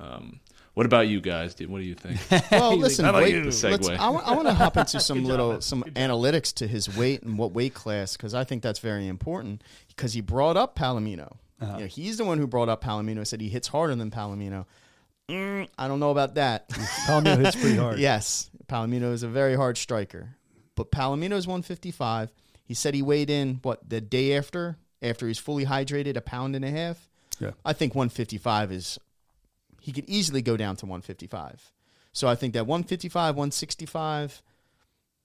Um, 0.00 0.40
what 0.74 0.86
about 0.86 1.06
you 1.06 1.20
guys? 1.20 1.54
dude? 1.54 1.68
What 1.68 1.78
do 1.78 1.84
you 1.84 1.94
think? 1.94 2.18
well, 2.50 2.70
He's 2.70 2.78
like, 2.78 2.78
listen. 2.78 3.14
Wait, 3.14 3.44
let's- 3.44 3.62
segue. 3.62 3.96
I, 3.98 4.08
want 4.08 4.46
to 4.46 4.54
hop 4.54 4.76
into 4.76 5.00
some 5.08 5.24
little 5.24 5.60
some 5.60 5.82
analytics 5.82 6.52
to 6.54 6.66
his 6.66 6.94
weight 6.96 7.22
and 7.22 7.36
what 7.36 7.52
weight 7.52 7.74
class 7.74 8.16
because 8.16 8.34
I 8.34 8.44
think 8.44 8.62
that's 8.62 8.78
very 8.78 9.06
important 9.06 9.62
because 9.88 10.14
he 10.14 10.20
brought 10.22 10.56
up 10.56 10.74
Palomino. 10.76 11.36
Uh-huh. 11.60 11.74
You 11.74 11.80
know, 11.82 11.86
he's 11.86 12.16
the 12.16 12.24
one 12.24 12.38
who 12.38 12.46
brought 12.46 12.68
up 12.70 12.82
Palomino. 12.82 13.26
Said 13.26 13.40
he 13.40 13.48
hits 13.50 13.68
harder 13.68 13.94
than 13.94 14.10
Palomino. 14.10 14.64
Mm, 15.28 15.68
I 15.78 15.88
don't 15.88 16.00
know 16.00 16.10
about 16.10 16.34
that. 16.36 16.68
Palomino 17.06 17.44
hits 17.44 17.56
pretty 17.56 17.76
hard. 17.76 17.98
yes, 17.98 18.50
Palomino 18.66 19.12
is 19.12 19.22
a 19.22 19.28
very 19.28 19.54
hard 19.54 19.76
striker, 19.78 20.36
but 20.74 20.90
Palomino 20.90 21.32
is 21.32 21.46
155. 21.46 22.32
He 22.64 22.74
said 22.74 22.94
he 22.94 23.02
weighed 23.02 23.30
in 23.30 23.60
what 23.62 23.88
the 23.88 24.00
day 24.00 24.36
after 24.36 24.76
after 25.02 25.26
he's 25.26 25.38
fully 25.38 25.66
hydrated, 25.66 26.16
a 26.16 26.20
pound 26.20 26.54
and 26.54 26.64
a 26.64 26.70
half. 26.70 27.08
Yeah. 27.40 27.50
I 27.64 27.72
think 27.72 27.94
155 27.94 28.72
is 28.72 28.98
he 29.80 29.92
could 29.92 30.08
easily 30.08 30.42
go 30.42 30.56
down 30.56 30.76
to 30.76 30.86
155. 30.86 31.72
So 32.12 32.28
I 32.28 32.34
think 32.34 32.54
that 32.54 32.66
155, 32.66 33.34
165, 33.34 34.42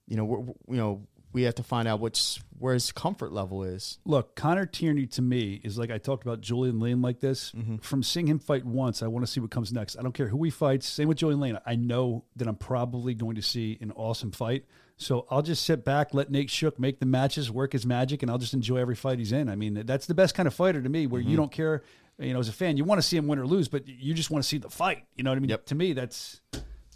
you 0.06 0.16
know, 0.16 0.24
we're, 0.24 0.38
you 0.38 0.76
know, 0.80 1.06
we 1.32 1.42
have 1.42 1.54
to 1.56 1.62
find 1.62 1.86
out 1.86 2.00
which 2.00 2.40
where 2.58 2.74
his 2.74 2.90
comfort 2.90 3.32
level 3.32 3.62
is. 3.62 3.98
Look, 4.04 4.34
Connor 4.34 4.66
Tierney 4.66 5.06
to 5.08 5.22
me 5.22 5.60
is 5.62 5.78
like 5.78 5.90
I 5.90 5.98
talked 5.98 6.24
about 6.24 6.40
Julian 6.40 6.80
Lane 6.80 7.02
like 7.02 7.20
this. 7.20 7.52
Mm-hmm. 7.52 7.76
From 7.76 8.02
seeing 8.02 8.26
him 8.26 8.38
fight 8.38 8.64
once, 8.64 9.02
I 9.02 9.06
want 9.08 9.26
to 9.26 9.30
see 9.30 9.38
what 9.38 9.50
comes 9.50 9.72
next. 9.72 9.96
I 9.96 10.02
don't 10.02 10.12
care 10.12 10.28
who 10.28 10.42
he 10.42 10.50
fights. 10.50 10.88
Same 10.88 11.06
with 11.06 11.18
Julian 11.18 11.40
Lane. 11.40 11.58
I 11.66 11.76
know 11.76 12.24
that 12.36 12.48
I'm 12.48 12.56
probably 12.56 13.14
going 13.14 13.36
to 13.36 13.42
see 13.42 13.78
an 13.80 13.92
awesome 13.92 14.32
fight. 14.32 14.64
So 15.00 15.26
I'll 15.30 15.42
just 15.42 15.62
sit 15.64 15.84
back, 15.84 16.12
let 16.12 16.30
Nate 16.30 16.50
Shook 16.50 16.78
make 16.78 16.98
the 16.98 17.06
matches, 17.06 17.50
work 17.52 17.72
his 17.72 17.86
magic, 17.86 18.20
and 18.22 18.30
I'll 18.30 18.36
just 18.38 18.52
enjoy 18.52 18.78
every 18.78 18.96
fight 18.96 19.18
he's 19.20 19.30
in. 19.32 19.48
I 19.48 19.54
mean, 19.54 19.82
that's 19.86 20.06
the 20.06 20.14
best 20.14 20.34
kind 20.34 20.46
of 20.48 20.52
fighter 20.54 20.82
to 20.82 20.88
me, 20.88 21.06
where 21.06 21.20
Mm-hmm. 21.20 21.30
you 21.30 21.36
don't 21.36 21.52
care. 21.52 21.82
You 22.18 22.32
know, 22.34 22.40
as 22.40 22.48
a 22.48 22.52
fan, 22.52 22.76
you 22.76 22.82
want 22.82 22.98
to 23.00 23.06
see 23.06 23.16
him 23.16 23.28
win 23.28 23.38
or 23.38 23.46
lose, 23.46 23.68
but 23.68 23.86
you 23.86 24.12
just 24.12 24.28
want 24.28 24.42
to 24.42 24.48
see 24.48 24.58
the 24.58 24.68
fight. 24.68 25.04
You 25.14 25.22
know 25.22 25.30
what 25.30 25.36
I 25.36 25.40
mean? 25.40 25.50
Yep. 25.50 25.66
To 25.66 25.74
me, 25.76 25.92
that's 25.92 26.40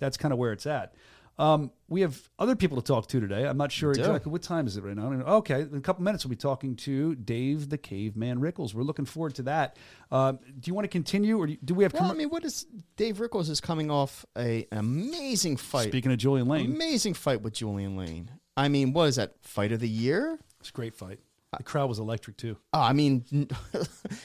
that's 0.01 0.17
kind 0.17 0.33
of 0.33 0.39
where 0.39 0.51
it's 0.53 0.67
at. 0.67 0.95
Um, 1.43 1.73
we 1.89 2.03
have 2.03 2.31
other 2.39 2.55
people 2.55 2.81
to 2.81 2.87
talk 2.87 3.09
to 3.09 3.19
today. 3.19 3.49
I'm 3.49 3.57
not 3.57 3.73
sure 3.73 3.91
exactly 3.91 4.31
what 4.31 4.43
time 4.43 4.69
is 4.69 4.77
it 4.77 4.85
right 4.85 4.95
now. 4.95 5.09
I 5.09 5.11
don't 5.11 5.19
know. 5.19 5.25
Okay, 5.39 5.63
in 5.63 5.77
a 5.77 5.81
couple 5.81 6.05
minutes 6.05 6.25
we'll 6.25 6.31
be 6.31 6.37
talking 6.37 6.77
to 6.77 7.17
Dave 7.17 7.69
the 7.69 7.79
Caveman 7.79 8.39
Rickels. 8.39 8.77
We're 8.77 8.85
looking 8.85 9.07
forward 9.07 9.35
to 9.35 9.43
that. 9.43 9.77
Um, 10.13 10.39
do 10.61 10.69
you 10.71 10.75
want 10.75 10.85
to 10.85 10.89
continue, 10.89 11.39
or 11.39 11.49
do, 11.49 11.57
do 11.65 11.75
we 11.75 11.83
have? 11.83 11.95
Well, 11.95 12.05
I 12.05 12.15
mean, 12.15 12.29
what 12.29 12.45
is 12.45 12.67
Dave 12.97 13.19
Rickels 13.19 13.51
is 13.51 13.61
coming 13.61 13.91
off 13.91 14.25
a, 14.39 14.69
an 14.71 14.79
amazing 14.79 15.57
fight. 15.57 15.89
Speaking 15.89 16.13
of 16.13 16.19
Julian 16.19 16.47
Lane, 16.47 16.73
Amazing 16.73 17.15
fight 17.15 17.43
with 17.43 17.55
Julian 17.55 17.97
Lane. 17.97 18.31
I 18.57 18.69
mean, 18.69 18.93
what 18.93 19.09
is 19.09 19.17
that? 19.17 19.35
Fight 19.43 19.73
of 19.73 19.81
the 19.81 19.89
year? 19.89 20.39
it's 20.61 20.69
a 20.69 20.73
great 20.73 20.95
fight. 20.95 21.19
The 21.59 21.65
crowd 21.65 21.89
was 21.89 21.99
electric 21.99 22.37
too. 22.37 22.57
Oh, 22.73 22.81
I 22.81 22.93
mean, 22.93 23.25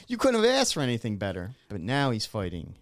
you 0.06 0.16
couldn't 0.16 0.40
have 0.40 0.50
asked 0.50 0.74
for 0.74 0.80
anything 0.82 1.18
better. 1.18 1.50
But 1.68 1.80
now 1.80 2.12
he's 2.12 2.26
fighting 2.26 2.76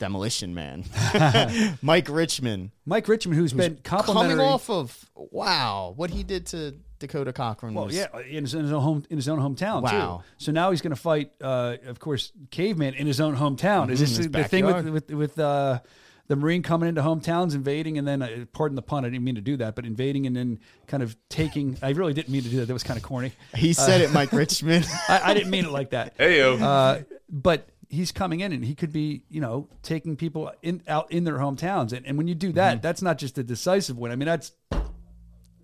Demolition 0.00 0.52
Man, 0.54 0.84
Mike 1.82 2.08
Richmond, 2.08 2.72
Mike 2.84 3.06
Richmond, 3.06 3.38
who's 3.38 3.52
been 3.52 3.78
complimentary. 3.84 4.36
coming 4.38 4.46
off 4.52 4.68
of 4.68 5.08
wow, 5.14 5.92
what 5.94 6.10
he 6.10 6.24
did 6.24 6.46
to 6.46 6.74
Dakota 6.98 7.32
Cochran. 7.32 7.74
Well, 7.74 7.86
was, 7.86 7.94
yeah, 7.94 8.06
in 8.28 8.42
his, 8.44 8.54
in 8.54 8.62
his 8.64 8.72
own 8.72 8.82
home 8.82 9.04
in 9.10 9.16
his 9.16 9.28
own 9.28 9.38
hometown 9.38 9.82
Wow. 9.82 10.18
too. 10.18 10.44
So 10.44 10.52
now 10.52 10.70
he's 10.70 10.80
going 10.80 10.94
to 10.94 11.00
fight, 11.00 11.30
uh, 11.40 11.76
of 11.86 12.00
course, 12.00 12.32
Caveman 12.50 12.94
in 12.94 13.06
his 13.06 13.20
own 13.20 13.36
hometown. 13.36 13.90
Is 13.90 13.98
Mhm, 13.98 14.00
this 14.00 14.16
his 14.16 14.30
the 14.30 14.44
thing 14.44 14.66
with 14.66 14.88
with, 14.88 15.10
with 15.12 15.38
uh, 15.38 15.80
the 16.28 16.36
Marine 16.36 16.62
coming 16.62 16.88
into 16.88 17.02
hometowns, 17.02 17.54
invading, 17.54 17.98
and 17.98 18.06
then 18.06 18.22
uh, 18.22 18.44
pardon 18.52 18.76
the 18.76 18.82
pun, 18.82 19.04
I 19.04 19.08
didn't 19.10 19.24
mean 19.24 19.34
to 19.34 19.40
do 19.40 19.56
that, 19.58 19.74
but 19.74 19.84
invading 19.84 20.26
and 20.26 20.36
then 20.36 20.60
kind 20.86 21.02
of 21.02 21.16
taking. 21.28 21.76
I 21.82 21.90
really 21.90 22.12
didn't 22.14 22.28
mean 22.30 22.42
to 22.42 22.48
do 22.48 22.56
that. 22.60 22.66
That 22.66 22.72
was 22.72 22.84
kind 22.84 22.96
of 22.96 23.02
corny. 23.02 23.32
he 23.54 23.72
said 23.72 24.00
it, 24.00 24.12
Mike 24.12 24.32
Richmond. 24.32 24.86
I, 25.08 25.20
I 25.30 25.34
didn't 25.34 25.50
mean 25.50 25.64
it 25.66 25.72
like 25.72 25.90
that. 25.90 26.14
Hey 26.16 26.38
yo, 26.38 26.56
Uh, 26.56 27.02
but 27.28 27.68
he's 27.90 28.12
coming 28.12 28.40
in 28.40 28.52
and 28.52 28.64
he 28.64 28.74
could 28.74 28.92
be, 28.92 29.24
you 29.28 29.40
know, 29.40 29.68
taking 29.82 30.16
people 30.16 30.50
in 30.62 30.80
out 30.88 31.10
in 31.12 31.24
their 31.24 31.38
hometowns. 31.38 31.92
And, 31.92 32.06
and 32.06 32.16
when 32.16 32.28
you 32.28 32.34
do 32.34 32.52
that, 32.52 32.74
Mm-hmm. 32.76 32.82
that's 32.82 33.02
not 33.02 33.18
just 33.18 33.36
a 33.36 33.42
decisive 33.42 33.98
win. 33.98 34.12
I 34.12 34.16
mean, 34.16 34.26
that's 34.26 34.52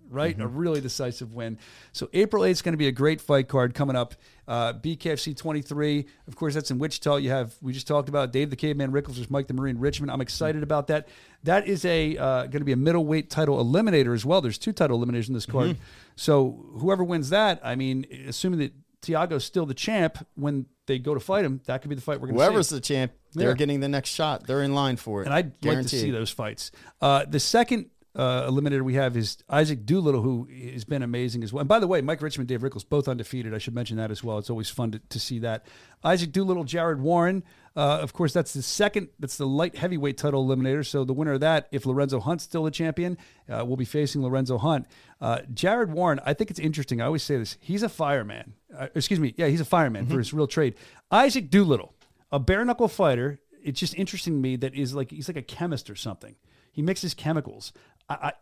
right, 0.09 0.35
a 0.39 0.43
Mm-hmm. 0.43 0.57
really 0.57 0.81
decisive 0.81 1.33
win. 1.33 1.57
So 1.91 2.09
April 2.13 2.43
8th 2.43 2.49
is 2.49 2.61
going 2.61 2.73
to 2.73 2.77
be 2.77 2.87
a 2.87 2.91
great 2.91 3.19
fight 3.21 3.47
card 3.47 3.73
coming 3.73 3.95
up. 3.95 4.15
Uh, 4.47 4.73
BKFC 4.73 5.35
23, 5.35 6.05
of 6.27 6.35
course, 6.35 6.53
that's 6.53 6.71
in 6.71 6.79
Wichita. 6.79 7.17
You 7.17 7.29
have 7.29 7.55
we 7.61 7.73
just 7.73 7.87
talked 7.87 8.07
about 8.07 8.31
Dave 8.31 8.49
the 8.49 8.55
Caveman 8.55 8.91
Rickels 8.91 9.17
versus 9.17 9.29
Mike 9.29 9.47
the 9.47 9.53
Marine 9.53 9.77
Richmond. 9.77 10.11
I'm 10.11 10.21
excited 10.21 10.63
about 10.63 10.87
that. 10.87 11.07
That 11.43 11.67
is 11.67 11.83
a 11.85 12.17
uh, 12.17 12.41
going 12.43 12.59
to 12.59 12.65
be 12.65 12.71
a 12.71 12.77
middleweight 12.77 13.29
title 13.29 13.63
eliminator 13.63 14.13
as 14.13 14.25
well. 14.25 14.39
There's 14.41 14.57
two 14.57 14.71
title 14.73 14.99
eliminators 14.99 15.27
in 15.27 15.33
this 15.33 15.45
card. 15.45 15.71
Mm-hmm. 15.71 15.81
So 16.15 16.65
whoever 16.79 17.03
wins 17.03 17.29
that, 17.31 17.59
I 17.63 17.75
mean, 17.75 18.05
assuming 18.27 18.59
that 18.59 18.73
Tiago's 19.01 19.43
still 19.43 19.65
the 19.65 19.73
champ 19.73 20.25
when 20.35 20.65
they 20.87 20.97
go 20.99 21.13
to 21.13 21.19
fight 21.19 21.45
him, 21.45 21.61
that 21.65 21.81
could 21.81 21.89
be 21.89 21.95
the 21.95 22.01
fight 22.01 22.19
we're 22.19 22.27
going 22.27 22.37
to 22.37 22.43
see. 22.43 22.45
Whoever's 22.47 22.69
the 22.69 22.79
champ, 22.81 23.11
they're 23.33 23.49
Yeah. 23.49 23.55
getting 23.55 23.79
the 23.81 23.87
next 23.89 24.09
shot. 24.09 24.47
They're 24.47 24.63
in 24.63 24.73
line 24.73 24.97
for 24.97 25.21
it. 25.21 25.25
and 25.25 25.33
I'd 25.33 25.53
like 25.63 25.81
to 25.83 25.89
see 25.89 26.09
those 26.11 26.31
fights. 26.31 26.71
Uh, 27.01 27.25
the 27.27 27.39
second 27.39 27.91
uh, 28.15 28.49
eliminator 28.49 28.81
we 28.81 28.95
have 28.95 29.15
is 29.15 29.37
Isaac 29.47 29.85
Doolittle, 29.85 30.23
who 30.23 30.47
has 30.73 30.85
been 30.85 31.03
amazing 31.03 31.43
as 31.43 31.53
well. 31.53 31.59
And 31.61 31.69
by 31.69 31.79
the 31.79 31.85
way, 31.85 32.01
Mike 32.01 32.19
Richmond, 32.23 32.47
Dave 32.47 32.63
Rickels, 32.63 32.83
both 32.83 33.07
undefeated. 33.07 33.53
I 33.53 33.59
should 33.59 33.75
mention 33.75 33.97
that 33.97 34.09
as 34.09 34.23
well. 34.23 34.39
It's 34.39 34.49
always 34.49 34.69
fun 34.71 34.89
to, 34.93 34.99
to 35.09 35.19
see 35.19 35.37
that. 35.39 35.67
Isaac 36.03 36.31
Doolittle, 36.31 36.63
Jared 36.63 36.99
Warren. 36.99 37.43
Uh, 37.77 37.99
of 38.01 38.11
course, 38.11 38.33
that's 38.33 38.53
the 38.53 38.61
second. 38.61 39.09
That's 39.19 39.37
the 39.37 39.45
light 39.45 39.77
heavyweight 39.77 40.17
title 40.17 40.45
eliminator. 40.45 40.85
So 40.85 41.05
the 41.05 41.13
winner 41.13 41.33
of 41.33 41.41
that, 41.41 41.67
if 41.71 41.85
Lorenzo 41.85 42.19
Hunt's 42.19 42.43
still 42.43 42.63
the 42.63 42.71
champion, 42.71 43.17
uh, 43.47 43.63
will 43.63 43.77
be 43.77 43.85
facing 43.85 44.23
Lorenzo 44.23 44.57
Hunt. 44.57 44.87
Uh, 45.21 45.41
Jared 45.53 45.91
Warren, 45.91 46.19
I 46.25 46.33
think 46.33 46.49
it's 46.49 46.59
interesting. 46.59 47.01
I 47.01 47.05
always 47.05 47.23
say 47.23 47.37
this. 47.37 47.55
He's 47.61 47.83
a 47.83 47.89
fireman. 47.89 48.53
Uh, 48.75 48.87
excuse 48.95 49.19
me. 49.19 49.33
Yeah, 49.37 49.47
he's 49.47 49.61
a 49.61 49.65
fireman 49.65 50.07
for 50.07 50.17
his 50.17 50.33
real 50.33 50.47
trade. 50.47 50.73
Isaac 51.11 51.49
Doolittle 51.51 51.93
a 52.31 52.39
bare 52.39 52.65
knuckle 52.65 52.87
fighter. 52.87 53.39
It's 53.63 53.79
just 53.79 53.95
interesting 53.95 54.33
to 54.33 54.39
me 54.39 54.55
that 54.57 54.75
is 54.75 54.93
like 54.93 55.11
he's 55.11 55.27
like 55.27 55.37
a 55.37 55.41
chemist 55.41 55.89
or 55.89 55.95
something. 55.95 56.35
He 56.71 56.81
mixes 56.81 57.13
chemicals. 57.13 57.73
I, 58.09 58.13
I, 58.13 58.33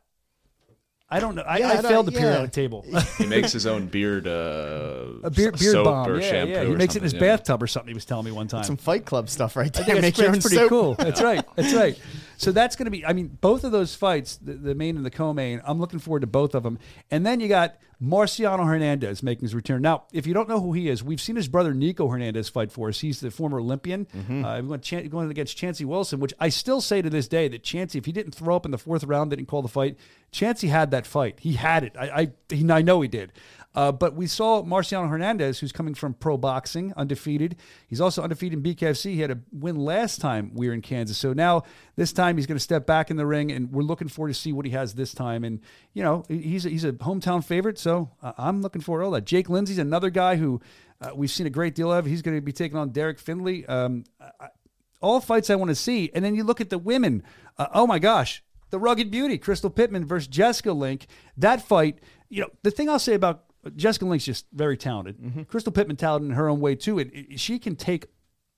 I 1.10 1.20
don't 1.20 1.36
know. 1.36 1.44
I, 1.44 1.60
Yeah, 1.60 1.68
I 1.68 1.72
I 1.72 1.76
don't- 1.82 1.86
failed 1.92 2.06
the 2.08 2.14
yeah. 2.14 2.20
periodic 2.20 2.52
table. 2.52 2.84
He 3.18 3.28
makes 3.28 3.52
his 3.52 3.66
own 3.68 3.86
beard, 3.88 4.28
uh, 4.28 5.06
a 5.24 5.30
beard, 5.30 5.58
beard 5.58 5.60
soap 5.60 5.86
bomb. 5.86 6.10
or 6.10 6.20
yeah, 6.20 6.30
shampoo. 6.30 6.52
yeah. 6.54 6.64
He 6.66 6.74
or 6.74 6.78
makes 6.78 6.96
it 6.96 7.00
in 7.00 7.04
his 7.04 7.12
something, 7.12 7.28
yeah. 7.28 7.36
bathtub 7.38 7.62
or 7.64 7.68
something. 7.68 7.90
He 7.90 7.94
was 7.94 8.06
telling 8.06 8.26
me 8.26 8.32
one 8.32 8.48
time. 8.48 8.64
Some 8.64 8.78
Fight 8.78 9.06
Club 9.06 9.30
stuff 9.30 9.56
right 9.56 9.68
I 9.68 9.70
there. 9.70 9.86
think 9.86 10.02
Make 10.02 10.16
that's, 10.16 10.20
your 10.20 10.28
own 10.36 10.42
pretty 10.42 10.56
soap. 10.56 10.70
cool. 10.70 10.96
That's 10.96 11.22
right. 11.22 11.46
That's 11.56 11.74
right. 11.74 11.98
So 12.38 12.52
that's 12.52 12.76
going 12.76 12.86
to 12.86 12.92
be. 12.92 13.06
I 13.06 13.14
mean, 13.14 13.38
both 13.42 13.64
of 13.64 13.72
those 13.72 13.96
fights, 13.96 14.38
the, 14.38 14.54
the 14.54 14.76
main 14.76 14.98
and 14.98 15.06
the 15.06 15.12
co-main. 15.12 15.62
I'm 15.66 15.80
looking 15.80 16.00
forward 16.00 16.22
to 16.22 16.28
both 16.28 16.56
of 16.56 16.64
them. 16.64 16.80
And 17.12 17.26
then 17.26 17.40
you 17.40 17.48
got 17.48 17.78
Marciano 18.02 18.66
Hernandez 18.66 19.24
making 19.24 19.44
his 19.44 19.56
return. 19.56 19.82
Now, 19.82 20.04
if 20.12 20.28
you 20.28 20.34
don't 20.34 20.50
know 20.50 20.60
who 20.60 20.74
he 20.74 20.90
is, 20.90 21.04
we've 21.04 21.22
seen 21.22 21.36
his 21.36 21.48
brother 21.48 21.74
Nico 21.74 22.08
Hernandez 22.08 22.50
fight 22.50 22.72
for 22.72 22.90
us. 22.90 23.00
He's 23.00 23.20
the 23.20 23.32
former 23.32 23.60
Olympian. 23.60 24.08
Uh, 24.14 24.62
we 24.62 24.68
went 24.68 24.84
Chan- 24.84 25.08
going 25.10 25.32
against 25.32 25.56
Chancey 25.58 25.86
Wilson, 25.86 26.20
which 26.20 26.34
I 26.40 26.50
still 26.50 26.82
say 26.82 27.02
to 27.02 27.10
this 27.10 27.28
day 27.28 27.48
that 27.48 27.64
Chancey, 27.64 27.98
if 27.98 28.06
he 28.06 28.12
didn't 28.12 28.36
throw 28.36 28.56
up 28.56 28.66
in 28.66 28.72
the 28.72 28.78
fourth 28.78 29.04
round, 29.06 29.30
didn't 29.32 29.46
call 29.48 29.62
the 29.62 29.68
fight, 29.68 29.98
Chancey 30.32 30.68
had 30.68 30.92
that 30.92 31.08
fight. 31.08 31.40
He 31.40 31.54
had 31.54 31.84
it. 31.84 31.96
I 31.98 32.06
I, 32.06 32.32
he, 32.54 32.70
I 32.70 32.82
know 32.82 33.02
he 33.02 33.08
did. 33.08 33.32
Uh, 33.76 33.92
but 33.92 34.16
we 34.16 34.26
saw 34.26 34.64
Marciano 34.64 35.10
Hernandez, 35.10 35.60
who's 35.60 35.72
coming 35.72 35.94
from 35.94 36.14
pro 36.14 36.38
boxing, 36.38 36.94
undefeated. 36.96 37.58
He's 37.88 38.02
also 38.02 38.24
undefeated 38.24 38.66
in 38.66 38.76
BKFC. 38.76 39.14
He 39.14 39.20
had 39.20 39.32
a 39.32 39.40
win 39.52 39.76
last 39.76 40.22
time 40.22 40.52
we 40.54 40.68
were 40.68 40.74
in 40.74 40.82
Kansas. 40.82 41.18
So 41.18 41.34
now 41.34 41.64
this 41.96 42.14
time 42.14 42.38
he's 42.38 42.48
going 42.48 42.58
to 42.58 42.64
step 42.64 42.86
back 42.86 43.12
in 43.12 43.18
the 43.18 43.26
ring, 43.26 43.52
and 43.52 43.72
we're 43.72 43.84
looking 43.84 44.08
forward 44.08 44.30
to 44.30 44.34
see 44.40 44.54
what 44.54 44.66
he 44.66 44.72
has 44.72 44.94
this 44.96 45.14
time. 45.14 45.44
And 45.44 45.60
you 45.94 46.04
know 46.04 46.24
he's 46.30 46.66
a, 46.66 46.70
he's 46.70 46.86
a 46.86 46.94
hometown 46.94 47.44
favorite, 47.44 47.78
so 47.78 48.12
uh, 48.24 48.34
I'm 48.38 48.62
looking 48.62 48.82
forward 48.82 49.02
to 49.02 49.06
all 49.06 49.12
that. 49.12 49.26
Jake 49.26 49.50
Lindsay's 49.50 49.78
another 49.78 50.10
guy 50.10 50.38
who 50.38 50.62
uh, 51.02 51.12
we've 51.14 51.32
seen 51.32 51.46
a 51.46 51.52
great 51.52 51.76
deal 51.76 51.92
of. 51.92 52.06
He's 52.06 52.22
going 52.22 52.38
to 52.38 52.42
be 52.42 52.54
taking 52.54 52.78
on 52.78 52.90
Derek 52.90 53.20
Findlay. 53.20 53.66
Um, 53.66 54.06
I- 54.40 54.50
all 55.02 55.22
fights 55.22 55.50
I 55.50 55.56
want 55.56 55.70
to 55.70 55.76
see. 55.76 56.10
And 56.16 56.26
then 56.26 56.34
you 56.34 56.44
look 56.44 56.60
at 56.60 56.70
the 56.70 56.80
women. 56.80 57.22
Uh, 57.58 57.68
oh 57.74 57.86
my 57.86 58.00
gosh, 58.00 58.44
the 58.72 58.80
rugged 58.80 59.12
beauty, 59.12 59.38
Crystal 59.38 59.70
Pittman 59.70 60.06
versus 60.06 60.28
Jessica 60.28 60.74
Link. 60.74 61.06
That 61.38 61.62
fight, 61.62 62.00
you 62.30 62.42
know, 62.42 62.50
the 62.64 62.72
thing 62.72 62.90
I'll 62.90 62.98
say 62.98 63.14
about 63.14 63.44
Jessica 63.76 64.06
Link's 64.06 64.26
just 64.26 64.46
very 64.54 64.78
talented. 64.78 65.48
Crystal 65.48 65.72
Pittman 65.72 65.98
talented 65.98 66.30
in 66.32 66.36
her 66.36 66.48
own 66.50 66.60
way 66.60 66.76
too. 66.76 67.00
And 67.00 67.40
she 67.40 67.60
can 67.60 67.76
take 67.76 68.08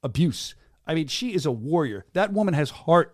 abuse. 0.04 0.56
I 0.86 0.93
mean, 0.93 1.08
she 1.08 1.34
is 1.34 1.46
a 1.46 1.52
warrior. 1.52 2.06
That 2.13 2.32
woman 2.34 2.54
has 2.54 2.70
heart. 2.70 3.13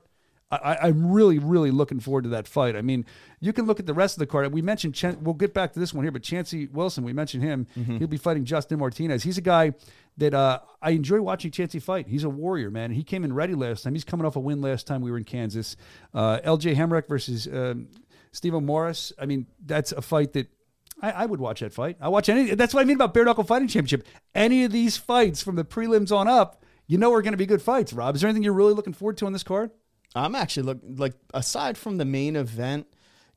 I, 0.52 0.78
I'm 0.84 1.12
really, 1.12 1.40
really 1.40 1.72
looking 1.72 2.00
forward 2.00 2.26
to 2.26 2.30
that 2.30 2.48
fight. 2.48 2.76
I 2.76 2.84
mean, 2.84 3.06
you 3.40 3.54
can 3.54 3.66
look 3.66 3.80
at 3.80 3.88
the 3.88 3.94
rest 3.94 4.16
of 4.16 4.20
the 4.20 4.28
card. 4.28 4.54
We 4.54 4.62
mentioned, 4.62 4.94
Chen, 4.94 5.18
we'll 5.24 5.34
get 5.34 5.52
back 5.52 5.74
to 5.74 5.80
this 5.80 5.96
one 5.96 6.04
here, 6.04 6.12
but 6.12 6.22
Chancey 6.22 6.68
Wilson, 6.68 7.04
we 7.04 7.12
mentioned 7.12 7.42
him. 7.42 7.66
He'll 7.98 8.08
be 8.08 8.18
fighting 8.18 8.46
Justin 8.46 8.78
Martinez. 8.78 9.24
He's 9.24 9.40
a 9.40 9.42
guy 9.42 9.74
that 10.18 10.36
uh, 10.36 10.60
I 10.80 10.92
enjoy 10.92 11.22
watching 11.22 11.50
Chancey 11.50 11.80
fight. 11.80 12.08
He's 12.08 12.24
a 12.24 12.30
warrior, 12.30 12.70
man. 12.70 12.92
He 12.92 13.04
came 13.04 13.24
in 13.24 13.34
ready 13.34 13.56
last 13.56 13.82
time. 13.84 13.96
He's 13.96 14.04
coming 14.04 14.28
off 14.28 14.36
a 14.36 14.40
win 14.40 14.62
last 14.62 14.86
time 14.86 15.02
we 15.02 15.10
were 15.10 15.18
in 15.18 15.24
Kansas. 15.24 15.76
Uh, 16.14 16.40
LJ 16.46 16.76
Hemrick 16.76 17.08
versus 17.08 17.48
um, 17.48 17.88
Steve 18.32 18.54
Morris. 18.54 19.12
I 19.20 19.26
mean, 19.26 19.48
that's 19.66 19.92
a 19.92 20.04
fight 20.04 20.34
that 20.34 20.50
I, 21.04 21.12
I 21.12 21.26
would 21.26 21.42
watch 21.42 21.60
that 21.60 21.74
fight. 21.74 21.98
I 22.00 22.08
watch 22.08 22.30
any. 22.30 22.56
That's 22.56 22.74
what 22.74 22.82
I 22.82 22.86
mean 22.86 22.96
about 22.96 23.14
bare 23.14 23.26
knuckle 23.26 23.44
fighting 23.44 23.68
championship. 23.68 24.08
Any 24.34 24.64
of 24.64 24.72
these 24.72 24.96
fights 24.96 25.44
from 25.44 25.58
the 25.58 25.66
prelims 25.66 26.16
on 26.16 26.30
up, 26.30 26.64
you 26.88 26.98
know, 26.98 27.14
are 27.14 27.22
going 27.22 27.34
to 27.34 27.38
be 27.38 27.46
good 27.46 27.62
fights. 27.62 27.92
Rob, 27.92 28.16
is 28.16 28.22
there 28.22 28.30
anything 28.30 28.44
you're 28.44 28.54
really 28.54 28.74
looking 28.74 28.94
forward 28.94 29.18
to 29.18 29.26
on 29.26 29.34
this 29.34 29.44
card? 29.44 29.72
I'm 30.16 30.34
actually 30.34 30.64
look 30.64 30.80
like 30.84 31.14
aside 31.34 31.78
from 31.78 31.98
the 31.98 32.06
main 32.06 32.38
event, 32.38 32.88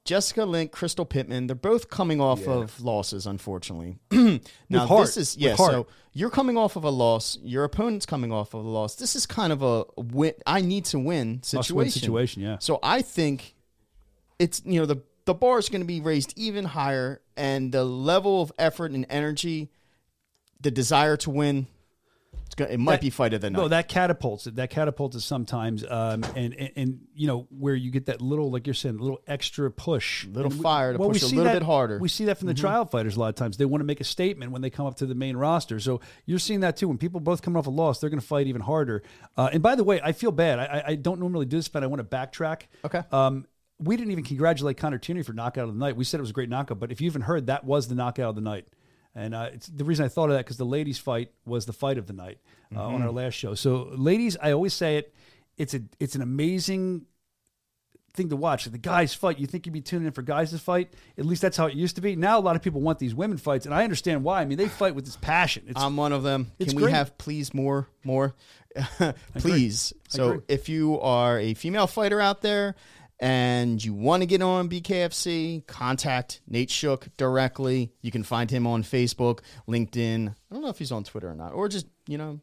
Jessica 0.04 0.44
Link, 0.44 0.70
Crystal 0.70 1.04
Pittman, 1.04 1.48
they're 1.48 1.56
both 1.56 1.90
coming 1.90 2.20
off 2.20 2.46
of 2.46 2.80
losses, 2.80 3.26
unfortunately. 3.26 3.98
now 4.68 4.86
heart. 4.86 5.06
this 5.06 5.16
is 5.16 5.36
yeah. 5.36 5.56
So 5.56 5.88
you're 6.12 6.30
coming 6.30 6.56
off 6.56 6.76
of 6.76 6.84
a 6.84 6.90
loss. 6.90 7.36
Your 7.42 7.64
opponent's 7.64 8.06
coming 8.06 8.30
off 8.30 8.54
of 8.54 8.64
a 8.64 8.68
loss. 8.68 8.94
This 8.94 9.16
is 9.16 9.26
kind 9.26 9.52
of 9.52 9.62
a 9.62 9.84
win. 9.96 10.34
I 10.46 10.60
need 10.60 10.84
to 10.86 11.00
win 11.00 11.42
situation. 11.42 11.76
Must-win 11.76 11.90
situation, 11.90 12.42
yeah. 12.42 12.58
So 12.60 12.78
I 12.82 13.02
think 13.02 13.56
it's 14.38 14.62
you 14.64 14.78
know 14.78 14.86
the 14.86 15.02
the 15.26 15.34
bar 15.34 15.58
is 15.58 15.68
going 15.68 15.82
to 15.82 15.86
be 15.86 16.00
raised 16.00 16.32
even 16.36 16.64
higher, 16.64 17.20
and 17.36 17.70
the 17.72 17.84
level 17.84 18.40
of 18.42 18.50
effort 18.58 18.92
and 18.92 19.04
energy, 19.10 19.70
the 20.60 20.70
desire 20.70 21.16
to 21.18 21.30
win, 21.30 21.66
it's 22.46 22.54
gonna, 22.54 22.70
it 22.70 22.78
might 22.78 22.92
That- 22.92 23.00
be 23.00 23.10
fight 23.10 23.34
of 23.34 23.40
the 23.40 23.50
night. 23.50 23.58
No, 23.60 23.66
that 23.68 23.88
catapults 23.88 24.46
it. 24.46 24.54
That 24.56 24.70
catapults 24.70 25.16
it 25.16 25.20
sometimes, 25.22 25.82
um, 25.84 26.22
and, 26.36 26.54
and 26.54 26.70
and 26.76 27.00
you 27.14 27.26
know 27.26 27.48
where 27.50 27.74
you 27.74 27.90
get 27.90 28.06
that 28.06 28.20
little, 28.20 28.52
like 28.52 28.68
you're 28.68 28.74
saying, 28.74 28.98
little 28.98 29.20
extra 29.26 29.68
push, 29.70 30.26
Little 30.26 30.50
we- 30.52 30.58
fire 30.58 30.92
to 30.92 30.98
well, 30.98 31.08
we 31.08 31.14
push 31.14 31.22
a 31.24 31.26
see 31.26 31.36
little 31.36 31.52
that- 31.52 31.58
bit 31.58 31.66
harder. 31.66 31.98
We 31.98 32.08
see 32.08 32.26
that 32.26 32.38
from 32.38 32.46
the 32.46 32.54
trial 32.54 32.84
fighters 32.84 33.16
a 33.16 33.20
lot 33.20 33.30
of 33.30 33.34
times. 33.34 33.56
They 33.56 33.64
want 33.64 33.80
to 33.80 33.84
make 33.84 34.00
a 34.00 34.04
statement 34.04 34.52
when 34.52 34.62
they 34.62 34.70
come 34.70 34.86
up 34.86 34.94
to 34.98 35.06
the 35.06 35.14
main 35.16 35.36
roster. 35.36 35.80
So 35.80 36.00
you're 36.24 36.38
seeing 36.38 36.60
that 36.60 36.76
too. 36.76 36.86
When 36.86 36.98
people 36.98 37.18
both 37.18 37.42
come 37.42 37.56
off 37.56 37.66
a 37.66 37.70
loss, 37.70 37.98
they're 37.98 38.10
going 38.10 38.20
to 38.20 38.26
fight 38.26 38.46
even 38.46 38.60
harder. 38.62 39.02
Uh, 39.36 39.50
and 39.52 39.60
by 39.62 39.74
the 39.74 39.82
way, 39.84 40.00
I 40.00 40.12
feel 40.12 40.30
bad. 40.30 40.60
I, 40.60 40.64
I- 40.64 40.84
I 40.90 40.94
don't 40.94 41.18
normally 41.18 41.46
do 41.46 41.56
this, 41.56 41.66
but 41.68 41.82
I 41.82 41.88
want 41.88 41.98
to 41.98 42.04
backtrack. 42.16 42.62
Okay. 42.84 43.02
Um, 43.10 43.46
we 43.78 43.96
didn't 43.96 44.12
even 44.12 44.24
congratulate 44.24 44.78
Connor 44.78 44.98
Tierney 44.98 45.22
for 45.22 45.32
knockout 45.32 45.68
of 45.68 45.74
the 45.74 45.78
night. 45.78 45.96
We 45.96 46.04
said 46.04 46.18
it 46.18 46.22
was 46.22 46.30
a 46.30 46.34
great 46.34 46.48
knockout, 46.48 46.78
but 46.78 46.90
if 46.90 47.00
you 47.00 47.06
even 47.06 47.22
heard, 47.22 47.46
that 47.46 47.64
was 47.64 47.88
the 47.88 47.94
knockout 47.94 48.30
of 48.30 48.34
the 48.34 48.40
night. 48.40 48.66
And 49.14 49.34
uh, 49.34 49.50
it's 49.52 49.66
the 49.66 49.84
reason 49.84 50.04
I 50.04 50.08
thought 50.08 50.28
of 50.28 50.36
that 50.36 50.44
because 50.44 50.58
the 50.58 50.66
ladies' 50.66 50.98
fight 50.98 51.32
was 51.46 51.64
the 51.64 51.72
fight 51.72 51.96
of 51.96 52.06
the 52.06 52.12
night 52.12 52.38
uh, 52.74 52.82
on 52.82 53.02
our 53.02 53.10
last 53.10 53.34
show. 53.34 53.54
So, 53.54 53.88
ladies, 53.92 54.36
I 54.40 54.52
always 54.52 54.74
say 54.74 54.98
it. 54.98 55.14
It's 55.56 55.72
a 55.72 55.80
it's 55.98 56.14
an 56.14 56.20
amazing 56.20 57.06
thing 58.12 58.28
to 58.28 58.36
watch. 58.36 58.66
The 58.66 58.76
guys 58.76 59.14
fight. 59.14 59.38
You 59.38 59.46
think 59.46 59.64
you'd 59.64 59.72
be 59.72 59.80
tuning 59.80 60.06
in 60.06 60.12
for 60.12 60.20
guys 60.20 60.50
to 60.50 60.58
fight? 60.58 60.92
At 61.16 61.24
least 61.24 61.40
that's 61.40 61.56
how 61.56 61.64
it 61.64 61.74
used 61.74 61.96
to 61.96 62.02
be. 62.02 62.14
Now 62.14 62.38
a 62.38 62.40
lot 62.40 62.56
of 62.56 62.62
people 62.62 62.82
want 62.82 62.98
these 62.98 63.14
women 63.14 63.38
fights, 63.38 63.64
and 63.64 63.74
I 63.74 63.84
understand 63.84 64.22
why. 64.22 64.42
I 64.42 64.44
mean, 64.44 64.58
they 64.58 64.68
fight 64.68 64.94
with 64.94 65.06
this 65.06 65.16
passion. 65.16 65.64
It's 65.68 65.80
I'm 65.80 65.96
one 65.96 66.12
of 66.12 66.22
them. 66.22 66.52
Can 66.60 66.76
we 66.76 66.82
great. 66.82 66.94
have 66.94 67.16
please 67.16 67.54
more 67.54 67.88
more 68.04 68.34
please. 69.38 69.94
So 70.08 70.42
if 70.46 70.68
you 70.68 71.00
are 71.00 71.38
a 71.38 71.54
female 71.54 71.86
fighter 71.86 72.20
out 72.20 72.42
there 72.42 72.74
and 73.18 73.82
you 73.82 73.94
want 73.94 74.22
to 74.22 74.26
get 74.26 74.42
on 74.42 74.68
BKFC, 74.68 75.66
contact 75.66 76.40
Nate 76.46 76.70
Shook 76.70 77.08
directly. 77.16 77.92
You 78.02 78.10
can 78.10 78.22
find 78.22 78.50
him 78.50 78.66
on 78.66 78.82
Facebook, 78.82 79.40
LinkedIn. 79.68 80.28
I 80.28 80.54
don't 80.54 80.62
know 80.62 80.68
if 80.68 80.78
he's 80.78 80.92
on 80.92 81.04
Twitter 81.04 81.30
or 81.30 81.34
not, 81.34 81.52
or 81.52 81.68
just 81.68 81.86
you 82.06 82.18
know. 82.18 82.40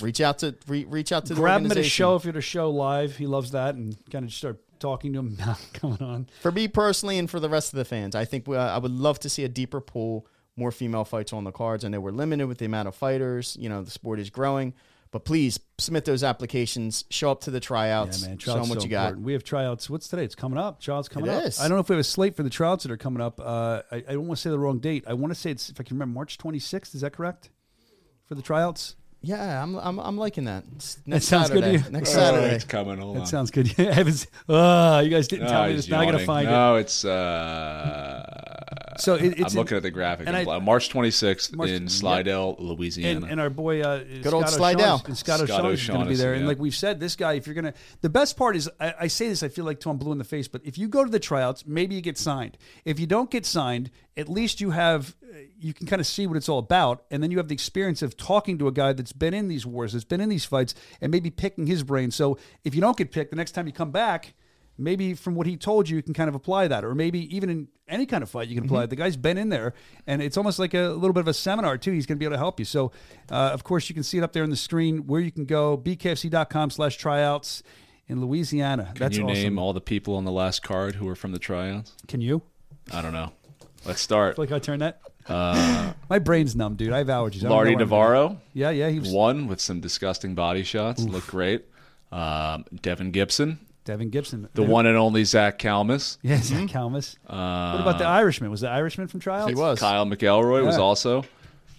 Reach 0.00 0.20
out 0.20 0.40
to 0.40 0.56
re, 0.66 0.84
reach 0.84 1.12
out 1.12 1.26
to 1.26 1.34
the 1.34 1.40
grab 1.40 1.64
him 1.64 1.70
at 1.70 1.76
a 1.76 1.84
show 1.84 2.16
if 2.16 2.24
you're 2.24 2.32
at 2.32 2.36
a 2.36 2.40
show 2.40 2.70
live. 2.70 3.16
He 3.16 3.26
loves 3.28 3.52
that, 3.52 3.76
and 3.76 3.96
kind 4.10 4.24
of 4.24 4.32
start 4.32 4.58
talking 4.78 5.12
to 5.12 5.20
him 5.20 5.38
coming 5.74 6.02
on. 6.02 6.28
For 6.42 6.50
me 6.50 6.68
personally, 6.68 7.18
and 7.18 7.30
for 7.30 7.40
the 7.40 7.48
rest 7.48 7.72
of 7.72 7.76
the 7.76 7.84
fans, 7.84 8.14
I 8.14 8.24
think 8.24 8.46
we, 8.48 8.56
uh, 8.56 8.74
I 8.74 8.78
would 8.78 8.90
love 8.90 9.20
to 9.20 9.28
see 9.28 9.44
a 9.44 9.48
deeper 9.48 9.80
pool, 9.80 10.26
more 10.56 10.72
female 10.72 11.04
fights 11.04 11.32
on 11.32 11.44
the 11.44 11.52
cards. 11.52 11.84
I 11.84 11.88
know 11.88 12.00
we're 12.00 12.10
limited 12.10 12.46
with 12.46 12.58
the 12.58 12.64
amount 12.64 12.88
of 12.88 12.94
fighters. 12.94 13.56
You 13.60 13.68
know, 13.68 13.82
the 13.82 13.90
sport 13.90 14.18
is 14.18 14.30
growing, 14.30 14.74
but 15.16 15.24
please 15.24 15.58
submit 15.78 16.04
those 16.04 16.22
applications. 16.22 17.06
Show 17.08 17.30
up 17.30 17.40
to 17.44 17.50
the 17.50 17.58
tryouts. 17.58 18.20
Yeah, 18.20 18.28
man. 18.28 18.38
show 18.38 18.52
them 18.52 18.68
what 18.68 18.80
so 18.82 18.84
you 18.84 18.90
got. 18.90 19.18
We 19.18 19.32
have 19.32 19.44
tryouts. 19.44 19.88
What's 19.88 20.08
today? 20.08 20.24
It's 20.24 20.34
coming 20.34 20.58
up. 20.58 20.78
Tryouts 20.78 21.08
coming 21.08 21.30
It 21.30 21.34
up. 21.34 21.44
is. 21.44 21.58
I 21.58 21.68
don't 21.68 21.78
know 21.78 21.80
if 21.80 21.88
we 21.88 21.94
have 21.94 22.00
a 22.00 22.04
slate 22.04 22.36
for 22.36 22.42
the 22.42 22.50
tryouts 22.50 22.82
that 22.82 22.92
are 22.92 22.98
coming 22.98 23.22
up. 23.22 23.40
Uh, 23.40 23.80
I, 23.90 23.96
I 23.96 24.00
don't 24.12 24.26
want 24.26 24.36
to 24.36 24.42
say 24.42 24.50
the 24.50 24.58
wrong 24.58 24.78
date. 24.78 25.04
I 25.06 25.14
want 25.14 25.32
to 25.32 25.34
say 25.40 25.50
it's 25.52 25.70
if 25.70 25.80
I 25.80 25.84
can 25.84 25.96
remember 25.96 26.12
March 26.16 26.36
26th. 26.36 26.94
Is 26.94 27.00
that 27.00 27.14
correct? 27.14 27.48
For 28.26 28.34
the 28.34 28.42
tryouts. 28.42 28.94
Yeah, 29.26 29.60
I'm, 29.62 29.74
I'm, 29.76 29.98
I'm 29.98 30.16
liking 30.16 30.44
that. 30.44 30.62
It's 30.76 30.94
That 30.94 31.08
Next 31.08 31.24
sounds 31.26 31.50
good 31.50 31.62
to 31.62 31.66
Saturday. 31.66 31.84
you? 31.84 31.90
Next 31.90 32.10
Oh, 32.10 32.18
Saturday. 32.18 32.54
it's 32.54 32.64
coming. 32.64 32.98
Hold 32.98 33.16
That 33.16 33.20
on. 33.22 33.26
sounds 33.26 33.50
good. 33.50 33.74
I 33.78 33.92
haven't. 33.92 34.26
Uh, 34.48 35.00
you 35.04 35.10
guys 35.10 35.26
didn't 35.26 35.46
No, 35.46 35.50
tell 35.50 35.64
me 35.64 35.72
he's 35.72 35.86
this. 35.86 35.90
Now 35.90 36.00
I 36.00 36.04
got 36.04 36.10
to 36.12 36.18
yawning. 36.18 36.26
find 36.26 36.46
it. 36.48 36.50
no, 36.52 36.76
it's. 36.76 37.04
Uh, 37.04 38.52
So 38.98 39.14
it- 39.14 39.24
it's 39.38 39.40
I'm 39.40 39.46
in- 39.48 39.56
looking 39.56 39.76
at 39.76 39.82
the 39.82 39.90
graphic. 39.90 40.26
and 40.26 40.36
I- 40.36 40.58
March 40.60 40.88
26th 40.90 41.54
March- 41.54 41.68
in 41.70 41.82
yep. 41.82 41.90
Slidell, 41.90 42.56
Louisiana. 42.58 43.16
And, 43.22 43.30
and 43.32 43.40
our 43.40 43.50
boy, 43.50 43.82
uh, 43.82 44.04
Good 44.22 44.32
old 44.32 44.48
Slidell. 44.48 44.94
O'Shaughnessy- 44.94 45.06
and 45.08 45.18
Scott, 45.18 45.38
Scott 45.40 45.50
O'Shaughnessy 45.50 45.82
is 45.82 45.88
going 45.88 46.00
to 46.00 46.06
be 46.06 46.12
O'Shaughnessy, 46.12 46.22
there. 46.22 46.32
And 46.34 46.42
yeah. 46.42 46.48
like 46.48 46.58
we've 46.58 46.74
said, 46.74 46.98
this 47.00 47.14
guy, 47.16 47.34
if 47.34 47.46
you're 47.46 47.54
going 47.54 47.66
to, 47.66 47.74
the 48.00 48.08
best 48.08 48.36
part 48.38 48.56
is, 48.56 48.70
I, 48.80 48.94
I 49.00 49.06
say 49.08 49.28
this, 49.28 49.42
I 49.42 49.48
feel 49.48 49.64
like 49.66 49.80
till 49.80 49.92
I'm 49.92 49.98
blue 49.98 50.12
in 50.12 50.18
the 50.18 50.24
face, 50.24 50.48
but 50.48 50.62
if 50.64 50.78
you 50.78 50.88
go 50.88 51.04
to 51.04 51.10
the 51.10 51.18
tryouts, 51.20 51.66
maybe 51.66 51.94
you 51.94 52.00
get 52.00 52.16
signed. 52.16 52.56
If 52.86 52.98
you 53.00 53.06
don't 53.06 53.30
get 53.30 53.44
signed, 53.44 53.90
at 54.16 54.28
least 54.28 54.60
you 54.60 54.70
have, 54.70 55.14
you 55.58 55.74
can 55.74 55.86
kind 55.86 56.00
of 56.00 56.06
see 56.06 56.26
what 56.26 56.36
it's 56.36 56.48
all 56.48 56.58
about. 56.58 57.04
And 57.10 57.22
then 57.22 57.30
you 57.30 57.36
have 57.38 57.48
the 57.48 57.54
experience 57.54 58.02
of 58.02 58.16
talking 58.16 58.58
to 58.58 58.68
a 58.68 58.72
guy 58.72 58.92
that's 58.92 59.12
been 59.12 59.34
in 59.34 59.48
these 59.48 59.66
wars, 59.66 59.92
that's 59.92 60.04
been 60.04 60.20
in 60.20 60.28
these 60.28 60.44
fights, 60.44 60.74
and 61.00 61.12
maybe 61.12 61.30
picking 61.30 61.66
his 61.66 61.82
brain. 61.82 62.10
So 62.10 62.38
if 62.64 62.74
you 62.74 62.80
don't 62.80 62.96
get 62.96 63.12
picked, 63.12 63.30
the 63.30 63.36
next 63.36 63.52
time 63.52 63.66
you 63.66 63.72
come 63.72 63.90
back, 63.90 64.34
maybe 64.78 65.14
from 65.14 65.34
what 65.34 65.46
he 65.46 65.56
told 65.56 65.88
you, 65.88 65.96
you 65.96 66.02
can 66.02 66.14
kind 66.14 66.28
of 66.28 66.34
apply 66.34 66.68
that, 66.68 66.84
or 66.84 66.94
maybe 66.94 67.34
even 67.34 67.50
in 67.50 67.68
any 67.88 68.06
kind 68.06 68.22
of 68.22 68.30
fight, 68.30 68.48
you 68.48 68.54
can 68.56 68.64
apply 68.64 68.84
it. 68.84 68.90
The 68.90 68.96
guy's 68.96 69.16
been 69.16 69.38
in 69.38 69.48
there, 69.48 69.74
and 70.06 70.20
it's 70.20 70.36
almost 70.36 70.58
like 70.58 70.74
a 70.74 70.88
little 70.88 71.12
bit 71.12 71.20
of 71.20 71.28
a 71.28 71.34
seminar 71.34 71.78
too. 71.78 71.92
He's 71.92 72.06
going 72.06 72.16
to 72.16 72.18
be 72.18 72.24
able 72.24 72.34
to 72.34 72.38
help 72.38 72.58
you. 72.58 72.64
So, 72.64 72.92
uh, 73.30 73.50
of 73.52 73.64
course, 73.64 73.88
you 73.88 73.94
can 73.94 74.02
see 74.02 74.18
it 74.18 74.24
up 74.24 74.32
there 74.32 74.42
on 74.42 74.50
the 74.50 74.56
screen 74.56 75.06
where 75.06 75.20
you 75.20 75.30
can 75.32 75.44
go. 75.44 75.78
bkfc.com/slash 75.78 76.96
tryouts 76.96 77.62
in 78.08 78.20
Louisiana. 78.20 78.86
Can 78.86 78.94
That's 78.96 79.16
you 79.16 79.24
awesome. 79.24 79.34
name 79.34 79.58
all 79.58 79.72
the 79.72 79.80
people 79.80 80.16
on 80.16 80.24
the 80.24 80.32
last 80.32 80.62
card 80.62 80.96
who 80.96 81.06
were 81.06 81.16
from 81.16 81.32
the 81.32 81.38
tryouts? 81.38 81.94
Can 82.08 82.20
you? 82.20 82.42
I 82.92 83.02
don't 83.02 83.12
know. 83.12 83.32
Let's 83.86 84.00
start. 84.00 84.38
Like 84.38 84.52
I 84.52 84.58
turn 84.58 84.80
that. 84.80 85.00
My 85.28 86.18
brain's 86.18 86.54
numb, 86.56 86.76
dude. 86.76 86.92
I 86.92 86.98
have 86.98 87.06
allergies. 87.08 87.38
I 87.38 87.40
don't 87.40 87.48
know 87.50 87.54
Lardy 87.56 87.76
Navarro 87.76 88.40
Yeah, 88.52 88.70
yeah. 88.70 88.88
He 88.88 89.00
was 89.00 89.10
won 89.10 89.46
with 89.48 89.60
some 89.60 89.80
disgusting 89.80 90.34
body 90.34 90.62
shots. 90.62 91.02
Looked 91.02 91.26
great. 91.28 91.64
Um, 92.12 92.64
Devin 92.82 93.10
Gibson, 93.10 93.58
Devin 93.84 94.10
Gibson. 94.10 94.48
the 94.54 94.62
one 94.62 94.86
and 94.86 94.96
only 94.96 95.24
Zach 95.24 95.58
Kalmus. 95.58 96.18
Yeah, 96.22 96.40
Zach 96.40 96.68
Kalmus. 96.68 97.16
what 97.26 97.80
about 97.80 97.98
the 97.98 98.06
Irishman? 98.06 98.50
Was 98.50 98.60
the 98.60 98.68
Irishman 98.70 99.08
from 99.08 99.20
trials? 99.20 99.48
He 99.48 99.54
was. 99.56 99.80
Kyle 99.80 100.06
McElroy 100.06 100.64
was 100.64 100.76
Yeah. 100.76 100.82
also. 100.82 101.24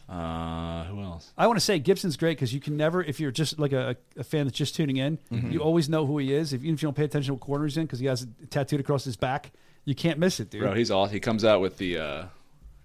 Uh, 0.09 0.85
who 0.85 1.01
else? 1.01 1.31
I 1.37 1.47
want 1.47 1.57
to 1.59 1.65
say 1.65 1.79
Gibson's 1.79 2.15
great 2.15 2.37
because 2.37 2.53
you 2.53 2.59
can 2.61 2.77
never, 2.77 3.03
if 3.03 3.19
you're 3.19 3.31
just 3.31 3.59
like 3.59 3.73
a, 3.73 3.97
a 4.15 4.23
fan 4.23 4.45
that's 4.45 4.57
just 4.57 4.73
tuning 4.75 4.97
in, 4.97 5.17
Mm-hmm. 5.31 5.51
you 5.51 5.59
always 5.59 5.89
know 5.89 6.05
who 6.05 6.17
he 6.17 6.33
is. 6.33 6.53
If, 6.53 6.61
even 6.61 6.75
if 6.75 6.81
you 6.81 6.87
don't 6.87 6.95
pay 6.95 7.03
attention 7.03 7.27
to 7.27 7.33
what 7.33 7.41
corner 7.41 7.65
he's 7.65 7.75
in 7.77 7.85
because 7.85 7.99
he 7.99 8.05
has 8.05 8.23
it 8.23 8.49
tattooed 8.51 8.79
across 8.79 9.03
his 9.03 9.17
back, 9.17 9.51
you 9.87 9.95
can't 9.95 10.19
miss 10.19 10.39
it, 10.39 10.49
dude. 10.51 10.61
Bro, 10.61 10.73
he's 10.73 10.91
awesome. 10.91 11.13
He 11.13 11.19
comes 11.19 11.43
out 11.43 11.61
with 11.61 11.77
the 11.77 11.97
uh, 11.97 12.23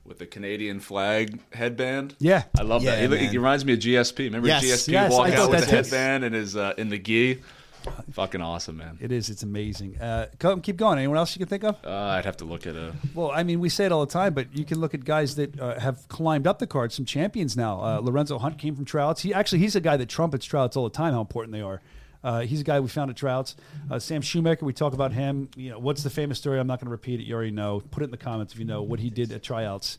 with 0.05 0.19
the 0.19 0.27
Canadian 0.27 0.81
flag 0.81 1.39
headband. 1.53 2.15
yeah. 2.19 2.45
I 2.59 2.63
love 2.63 2.83
Yeah, 2.83 3.07
that. 3.07 3.19
He, 3.21 3.27
he 3.27 3.39
reminds 3.39 3.65
me 3.65 3.75
of 3.75 3.79
GSP. 3.81 4.19
Remember 4.25 4.49
Yes. 4.49 4.65
GSP 4.65 4.93
Yes, 4.93 5.13
walk 5.13 5.31
out 5.31 5.51
with 5.51 5.61
the 5.69 5.77
headband 5.77 6.25
and 6.25 6.35
his 6.35 6.57
uh, 6.57 6.75
in 6.79 6.89
the 6.89 6.99
gi? 6.99 7.43
Fucking 8.13 8.41
awesome, 8.41 8.77
man. 8.77 8.97
It 9.01 9.11
is. 9.11 9.29
It's 9.29 9.43
amazing. 9.43 10.01
Uh, 10.01 10.27
come, 10.39 10.61
keep 10.61 10.77
going. 10.77 10.99
Anyone 10.99 11.19
else 11.19 11.35
you 11.35 11.41
can 11.41 11.49
think 11.49 11.65
of? 11.65 11.85
Uh, 11.85 11.91
I'd 11.91 12.25
have 12.25 12.37
to 12.37 12.45
look 12.45 12.65
at 12.65 12.77
a. 12.77 12.93
Well, 13.13 13.33
I 13.33 13.43
mean, 13.43 13.59
we 13.59 13.69
say 13.69 13.87
it 13.87 13.91
all 13.93 14.07
the 14.07 14.13
time, 14.13 14.35
but 14.35 14.57
you 14.57 14.65
can 14.65 14.79
look 14.81 14.95
at 14.95 15.05
guys 15.05 15.35
that 15.35 15.59
uh, 15.59 15.81
have 15.81 16.07
climbed 16.07 16.47
up 16.47 16.61
the 16.61 16.67
card, 16.69 16.93
some 16.93 17.05
champions 17.05 17.57
now. 17.57 17.81
Uh, 17.81 17.99
Lorenzo 18.01 18.39
Hunt 18.39 18.57
came 18.59 18.77
from 18.77 18.85
Trouts. 18.85 19.23
He 19.23 19.35
actually 19.35 19.59
he's 19.59 19.75
a 19.75 19.81
guy 19.81 19.97
that 19.97 20.09
trumpets 20.09 20.47
Trouts 20.47 20.77
all 20.77 20.85
the 20.85 20.91
time. 20.91 21.13
How 21.13 21.21
important 21.21 21.53
they 21.53 21.61
are. 21.61 21.81
Uh, 22.25 22.41
he's 22.41 22.61
a 22.61 22.65
guy 22.65 22.81
we 22.81 22.89
found 22.89 23.11
at 23.11 23.17
Trouts. 23.17 23.57
Uh, 23.91 23.99
Sam 23.99 24.23
Shoemaker, 24.23 24.65
we 24.65 24.73
talk 24.73 24.93
about 24.93 25.13
him. 25.13 25.49
You 25.57 25.71
know, 25.71 25.79
what's 25.79 26.03
the 26.03 26.11
famous 26.11 26.39
story? 26.39 26.59
I'm 26.59 26.67
not 26.67 26.79
going 26.79 26.87
to 26.87 26.93
repeat 26.93 27.21
it. 27.21 27.25
You 27.25 27.35
already 27.35 27.51
know. 27.51 27.83
Put 27.91 28.03
it 28.03 28.05
in 28.05 28.11
the 28.11 28.17
comments 28.17 28.53
if 28.53 28.59
you 28.59 28.65
know 28.65 28.83
what 28.83 29.01
he 29.01 29.11
did 29.11 29.33
at 29.33 29.43
tryouts. 29.43 29.99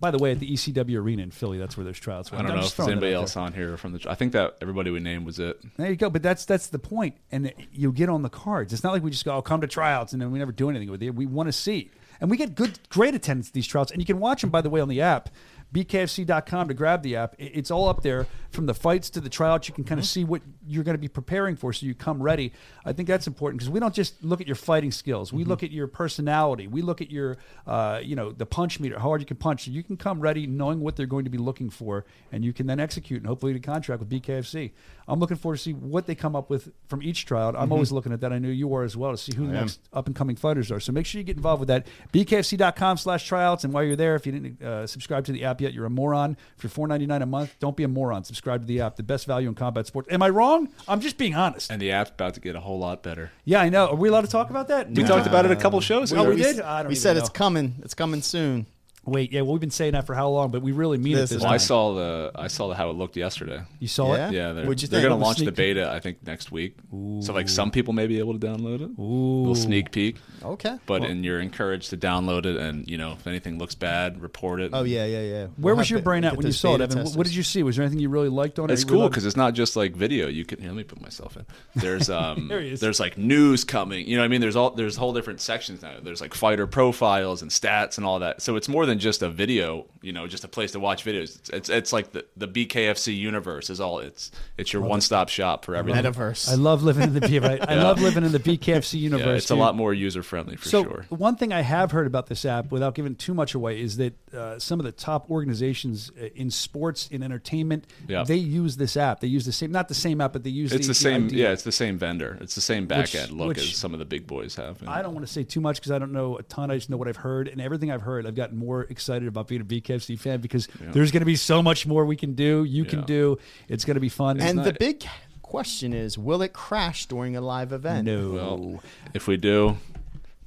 By 0.00 0.10
the 0.10 0.18
way, 0.18 0.32
at 0.32 0.40
the 0.40 0.52
ECW 0.52 0.98
Arena 0.98 1.22
in 1.22 1.30
Philly, 1.30 1.56
that's 1.56 1.76
where 1.76 1.84
those 1.84 1.98
tryouts 1.98 2.30
were. 2.30 2.36
I 2.36 2.42
don't 2.42 2.50
I'm 2.50 2.58
know 2.58 2.64
if 2.64 2.76
there's 2.76 2.88
anybody 2.88 3.14
else 3.14 3.36
on 3.36 3.54
here 3.54 3.76
from 3.76 3.92
the. 3.92 4.10
I 4.10 4.14
think 4.14 4.32
that 4.32 4.56
everybody 4.60 4.90
we 4.90 5.00
named 5.00 5.24
was 5.24 5.38
it. 5.38 5.58
There 5.78 5.88
you 5.88 5.96
go. 5.96 6.10
But 6.10 6.22
that's 6.22 6.44
that's 6.44 6.66
the 6.66 6.78
point. 6.78 7.16
And 7.32 7.54
you 7.72 7.92
get 7.92 8.08
on 8.10 8.22
the 8.22 8.28
cards. 8.28 8.72
It's 8.72 8.84
not 8.84 8.92
like 8.92 9.02
we 9.02 9.10
just 9.10 9.24
go, 9.24 9.36
oh, 9.36 9.42
come 9.42 9.60
to 9.62 9.66
tryouts, 9.66 10.12
and 10.12 10.20
then 10.20 10.30
we 10.30 10.38
never 10.38 10.52
do 10.52 10.68
anything 10.68 10.90
with 10.90 11.02
it. 11.02 11.14
We 11.14 11.26
want 11.26 11.48
to 11.48 11.52
see. 11.52 11.90
And 12.20 12.30
we 12.30 12.36
get 12.36 12.54
good, 12.54 12.78
great 12.88 13.14
attendance 13.14 13.48
at 13.48 13.54
these 13.54 13.66
tryouts. 13.66 13.90
And 13.92 14.00
you 14.00 14.06
can 14.06 14.18
watch 14.18 14.40
them, 14.40 14.50
by 14.50 14.60
the 14.60 14.70
way, 14.70 14.80
on 14.80 14.88
the 14.88 15.00
app, 15.00 15.30
bkfc.com 15.74 16.68
to 16.68 16.74
grab 16.74 17.02
the 17.02 17.16
app. 17.16 17.34
It's 17.38 17.70
all 17.70 17.88
up 17.88 18.02
there 18.02 18.26
from 18.50 18.66
the 18.66 18.74
fights 18.74 19.10
to 19.10 19.20
the 19.20 19.28
tryouts. 19.28 19.68
You 19.68 19.74
can 19.74 19.84
kind 19.84 19.98
of 19.98 20.06
see 20.06 20.24
what 20.24 20.42
you're 20.66 20.84
going 20.84 20.94
to 20.94 21.00
be 21.00 21.08
preparing 21.08 21.56
for 21.56 21.72
so 21.72 21.86
you 21.86 21.94
come 21.94 22.22
ready. 22.22 22.52
I 22.84 22.92
think 22.92 23.08
that's 23.08 23.26
important 23.26 23.60
because 23.60 23.70
we 23.70 23.80
don't 23.80 23.94
just 23.94 24.22
look 24.24 24.40
at 24.40 24.46
your 24.46 24.56
fighting 24.56 24.90
skills. 24.90 25.32
We 25.32 25.44
look 25.44 25.62
at 25.62 25.70
your 25.70 25.86
personality. 25.86 26.66
We 26.66 26.82
look 26.82 27.00
at 27.00 27.10
your, 27.10 27.38
uh, 27.66 28.00
you 28.02 28.16
know, 28.16 28.32
the 28.32 28.46
punch 28.46 28.80
meter, 28.80 28.98
how 28.98 29.08
hard 29.08 29.20
you 29.20 29.26
can 29.26 29.36
punch. 29.36 29.64
So 29.64 29.70
you 29.70 29.82
can 29.82 29.96
come 29.96 30.20
ready 30.20 30.46
knowing 30.46 30.80
what 30.80 30.96
they're 30.96 31.06
going 31.06 31.24
to 31.24 31.30
be 31.30 31.38
looking 31.38 31.70
for, 31.70 32.04
and 32.32 32.44
you 32.44 32.52
can 32.52 32.66
then 32.66 32.80
execute 32.80 33.20
and 33.20 33.26
hopefully 33.26 33.52
get 33.52 33.66
a 33.66 33.70
contract 33.70 34.00
with 34.00 34.10
BKFC. 34.10 34.72
I'm 35.06 35.20
looking 35.20 35.36
forward 35.36 35.56
to 35.56 35.62
see 35.62 35.72
what 35.72 36.06
they 36.06 36.14
come 36.14 36.34
up 36.34 36.48
with 36.50 36.72
from 36.88 37.02
each 37.02 37.26
tryout. 37.26 37.54
I'm 37.56 37.72
always 37.72 37.92
looking 37.92 38.12
at 38.12 38.20
that. 38.20 38.32
I 38.32 38.38
know 38.38 38.48
you 38.48 38.74
are 38.74 38.84
as 38.84 38.96
well 38.96 39.10
to 39.10 39.18
see 39.18 39.34
who 39.34 39.46
the 39.46 39.52
next 39.52 39.80
up 39.92 40.06
and 40.06 40.16
coming 40.16 40.36
fighters 40.36 40.70
are. 40.70 40.80
So 40.80 40.92
make 40.92 41.06
sure 41.06 41.18
you 41.18 41.24
get 41.24 41.36
involved 41.36 41.60
with 41.60 41.68
that. 41.68 41.86
BKFC.com 42.12 42.96
slash 42.96 43.26
tryouts. 43.26 43.64
And 43.64 43.72
while 43.72 43.84
you're 43.84 43.96
there, 43.96 44.14
if 44.14 44.26
you 44.26 44.32
didn't 44.32 44.62
uh, 44.62 44.86
subscribe 44.86 45.24
to 45.26 45.32
the 45.32 45.44
app 45.44 45.60
yet, 45.60 45.72
you're 45.74 45.86
a 45.86 45.90
moron. 45.90 46.36
For 46.56 46.68
$4.99 46.68 47.22
a 47.22 47.26
month, 47.26 47.56
don't 47.58 47.76
be 47.76 47.84
a 47.84 47.88
moron. 47.88 48.24
Subscribe 48.24 48.62
to 48.62 48.66
the 48.66 48.80
app. 48.80 48.96
The 48.96 49.02
best 49.02 49.26
value 49.26 49.48
in 49.48 49.54
combat 49.54 49.86
sports. 49.86 50.08
Am 50.10 50.22
I 50.22 50.30
wrong? 50.30 50.53
I'm 50.88 51.00
just 51.00 51.16
being 51.18 51.34
honest. 51.34 51.70
And 51.70 51.80
the 51.80 51.90
app's 51.92 52.10
about 52.10 52.34
to 52.34 52.40
get 52.40 52.56
a 52.56 52.60
whole 52.60 52.78
lot 52.78 53.02
better. 53.02 53.30
Yeah, 53.44 53.60
I 53.60 53.68
know. 53.68 53.88
Are 53.88 53.94
we 53.96 54.08
allowed 54.08 54.22
to 54.22 54.30
talk 54.30 54.50
about 54.50 54.68
that? 54.68 54.90
We 54.90 55.02
talked 55.04 55.26
about 55.26 55.44
it 55.44 55.50
a 55.50 55.56
couple 55.56 55.78
uh, 55.78 55.82
shows 55.82 56.12
Oh, 56.12 56.20
ago. 56.20 56.30
we 56.30 56.36
did? 56.36 56.60
I 56.60 56.78
don't 56.82 56.88
we 56.88 56.92
even 56.94 57.02
said 57.02 57.14
know. 57.14 57.20
it's 57.20 57.28
coming. 57.28 57.74
It's 57.82 57.94
coming 57.94 58.22
soon. 58.22 58.66
Wait, 59.06 59.32
yeah, 59.32 59.42
well, 59.42 59.52
we've 59.52 59.60
been 59.60 59.70
saying 59.70 59.92
that 59.92 60.06
for 60.06 60.14
how 60.14 60.28
long, 60.28 60.50
but 60.50 60.62
we 60.62 60.72
really 60.72 60.98
mean 60.98 61.14
This 61.14 61.30
it 61.30 61.34
this 61.34 61.36
is- 61.38 61.42
Well, 61.44 61.52
I 61.52 61.56
saw 61.58 61.94
the 61.94 62.30
I 62.34 62.46
saw 62.48 62.68
the, 62.68 62.74
how 62.74 62.90
it 62.90 62.96
looked 62.96 63.16
yesterday. 63.16 63.62
You 63.78 63.88
saw 63.88 64.14
Yeah? 64.16 64.28
it? 64.28 64.34
Yeah, 64.34 64.52
they're, 64.52 64.64
What'd 64.66 64.82
you 64.82 64.88
they're 64.88 65.02
going 65.02 65.18
to 65.18 65.24
launch 65.24 65.38
the 65.38 65.52
beta. 65.52 65.90
I 65.90 66.00
think 66.00 66.24
next 66.26 66.50
week. 66.52 66.76
So 67.20 67.32
like 67.32 67.48
some 67.48 67.70
people 67.70 67.92
may 67.92 68.06
be 68.06 68.18
able 68.18 68.38
to 68.38 68.44
download 68.46 68.76
it. 68.80 68.98
Little 68.98 69.54
sneak 69.54 69.90
peek. 69.92 70.16
Okay. 70.42 70.76
But 70.86 71.02
and 71.04 71.24
you're 71.24 71.40
encouraged 71.40 71.90
to 71.90 71.96
download 71.96 72.46
it, 72.46 72.56
and 72.56 72.88
you 72.88 72.98
know 72.98 73.12
if 73.12 73.26
anything 73.26 73.58
looks 73.58 73.74
bad, 73.74 74.20
report 74.22 74.60
it. 74.60 74.70
Oh 74.72 74.84
yeah, 74.84 75.04
yeah, 75.06 75.20
yeah. 75.22 75.42
Where 75.56 75.74
We'll 75.74 75.76
was 75.76 75.90
your 75.90 76.00
brain 76.00 76.24
at 76.24 76.36
when 76.36 76.46
you 76.46 76.52
saw 76.52 76.74
it, 76.74 76.80
Evan? 76.80 77.04
What- 77.04 77.16
What 77.16 77.26
did 77.26 77.34
you 77.36 77.42
see? 77.42 77.62
Was 77.62 77.76
there 77.76 77.84
anything 77.84 78.00
you 78.00 78.08
really 78.08 78.28
liked 78.28 78.58
on 78.58 78.70
it? 78.70 78.72
It's 78.72 78.84
cool 78.84 79.08
because 79.08 79.24
it's 79.26 79.36
not 79.36 79.54
just 79.54 79.76
like 79.76 79.94
video. 79.96 80.28
You 80.28 80.44
can 80.44 80.58
here, 80.60 80.68
let 80.70 80.76
me 80.76 80.84
put 80.84 81.00
myself 81.00 81.36
in. 81.36 81.44
There's 81.74 82.08
um 82.20 82.48
There 82.48 82.76
there's 82.76 83.00
like 83.00 83.18
news 83.18 83.64
coming. 83.64 84.06
You 84.06 84.16
know 84.16 84.22
what 84.22 84.26
I 84.26 84.28
mean? 84.28 84.40
There's 84.40 84.56
all 84.56 84.70
there's 84.70 84.96
whole 84.96 85.12
different 85.12 85.40
sections 85.40 85.82
now. 85.82 85.94
There's 86.02 86.20
like 86.20 86.34
fighter 86.34 86.66
profiles 86.66 87.42
and 87.42 87.50
stats 87.50 87.96
and 87.98 88.06
all 88.06 88.18
that. 88.20 88.42
So 88.42 88.56
it's 88.56 88.68
more 88.68 88.86
than 88.86 88.93
just 89.00 89.22
a 89.22 89.28
video. 89.28 89.86
You 90.02 90.12
know, 90.12 90.26
just 90.26 90.44
a 90.44 90.48
place 90.48 90.72
to 90.72 90.80
watch 90.80 91.04
videos. 91.04 91.36
It's 91.38 91.50
it's, 91.50 91.68
it's 91.68 91.92
like 91.92 92.12
the 92.12 92.24
the 92.36 92.46
BKFC 92.48 93.16
universe 93.16 93.70
is 93.70 93.80
all. 93.80 93.98
It's 94.00 94.30
it's 94.58 94.72
your 94.72 94.82
one 94.82 95.00
stop 95.00 95.28
shop 95.28 95.64
for 95.64 95.74
everything. 95.74 96.02
Metaverse? 96.04 96.50
I 96.50 96.54
love 96.56 96.82
living 96.82 97.04
in 97.04 97.14
the 97.14 97.20
B. 97.20 97.38
Right? 97.38 97.60
I 97.68 97.74
Yeah. 97.74 97.84
love 97.84 98.00
living 98.00 98.24
in 98.24 98.32
the 98.32 98.38
BKFC 98.40 98.98
universe. 99.00 99.24
Yeah, 99.24 99.32
it's 99.34 99.50
a 99.50 99.54
lot 99.54 99.74
more 99.76 99.94
user 99.94 100.22
friendly 100.22 100.56
for 100.56 100.68
so 100.68 100.82
sure. 100.82 101.06
one 101.08 101.36
thing 101.36 101.52
I 101.52 101.62
have 101.62 101.92
heard 101.92 102.06
about 102.06 102.26
this 102.26 102.44
app, 102.44 102.70
without 102.70 102.94
giving 102.94 103.14
too 103.14 103.32
much 103.32 103.54
away, 103.54 103.80
is 103.80 103.96
that 103.96 104.14
uh, 104.34 104.58
some 104.58 104.78
of 104.80 104.84
the 104.84 104.92
top 104.92 105.30
organizations 105.30 106.10
uh, 106.20 106.26
in 106.34 106.50
sports, 106.50 107.08
in 107.10 107.22
entertainment, 107.22 107.86
Yeah. 108.08 108.24
they 108.24 108.36
use 108.36 108.76
this 108.76 108.96
app. 108.96 109.20
They 109.20 109.28
use 109.28 109.44
the 109.46 109.52
same, 109.52 109.70
not 109.72 109.88
the 109.88 109.94
same 109.94 110.20
app, 110.20 110.32
but 110.32 110.42
they 110.44 110.50
use 110.50 110.72
It's 110.72 110.86
the, 110.86 110.90
the 110.90 110.94
same. 110.94 111.24
idea. 111.26 111.44
Yeah, 111.46 111.52
it's 111.52 111.62
the 111.62 111.72
same 111.72 111.96
vendor. 111.98 112.36
It's 112.40 112.54
the 112.54 112.60
same 112.60 112.86
back 112.86 113.02
Which- 113.02 113.14
end 113.16 113.32
look 113.32 113.48
which- 113.48 113.58
as 113.58 113.76
some 113.76 113.92
of 113.92 113.98
the 113.98 114.04
big 114.04 114.26
boys 114.26 114.56
have. 114.56 114.80
And 114.80 114.90
I 114.90 115.02
don't 115.02 115.14
want 115.14 115.26
to 115.26 115.32
say 115.32 115.42
too 115.44 115.60
much 115.60 115.76
because 115.76 115.92
I 115.92 115.98
don't 115.98 116.12
know 116.12 116.36
a 116.38 116.42
ton. 116.42 116.70
I 116.70 116.74
just 116.76 116.90
know 116.90 116.96
what 116.96 117.08
I've 117.08 117.16
heard, 117.16 117.48
and 117.48 117.60
everything 117.60 117.90
I've 117.90 118.02
heard, 118.02 118.26
I've 118.26 118.34
gotten 118.34 118.56
more 118.58 118.83
excited 118.90 119.28
about 119.28 119.48
being 119.48 119.60
a 119.60 119.64
BKFC 119.64 120.18
fan 120.18 120.40
because 120.40 120.68
there's 120.80 121.10
going 121.10 121.20
to 121.22 121.26
be 121.26 121.36
so 121.36 121.62
much 121.62 121.86
more 121.86 122.04
we 122.04 122.16
can 122.16 122.34
do. 122.34 122.64
You 122.64 122.84
can 122.84 123.02
do. 123.02 123.38
It's 123.68 123.84
going 123.84 123.94
to 123.94 124.00
be 124.00 124.08
fun. 124.08 124.40
and 124.40 124.56
not- 124.56 124.64
the 124.64 124.72
big 124.74 125.04
question 125.42 125.92
is, 125.92 126.16
will 126.18 126.42
it 126.42 126.52
crash 126.52 127.06
during 127.06 127.36
a 127.36 127.40
live 127.40 127.72
event? 127.72 128.06
no. 128.06 128.30
Well, 128.32 128.82
if 129.14 129.26
we 129.28 129.36
do, 129.36 129.76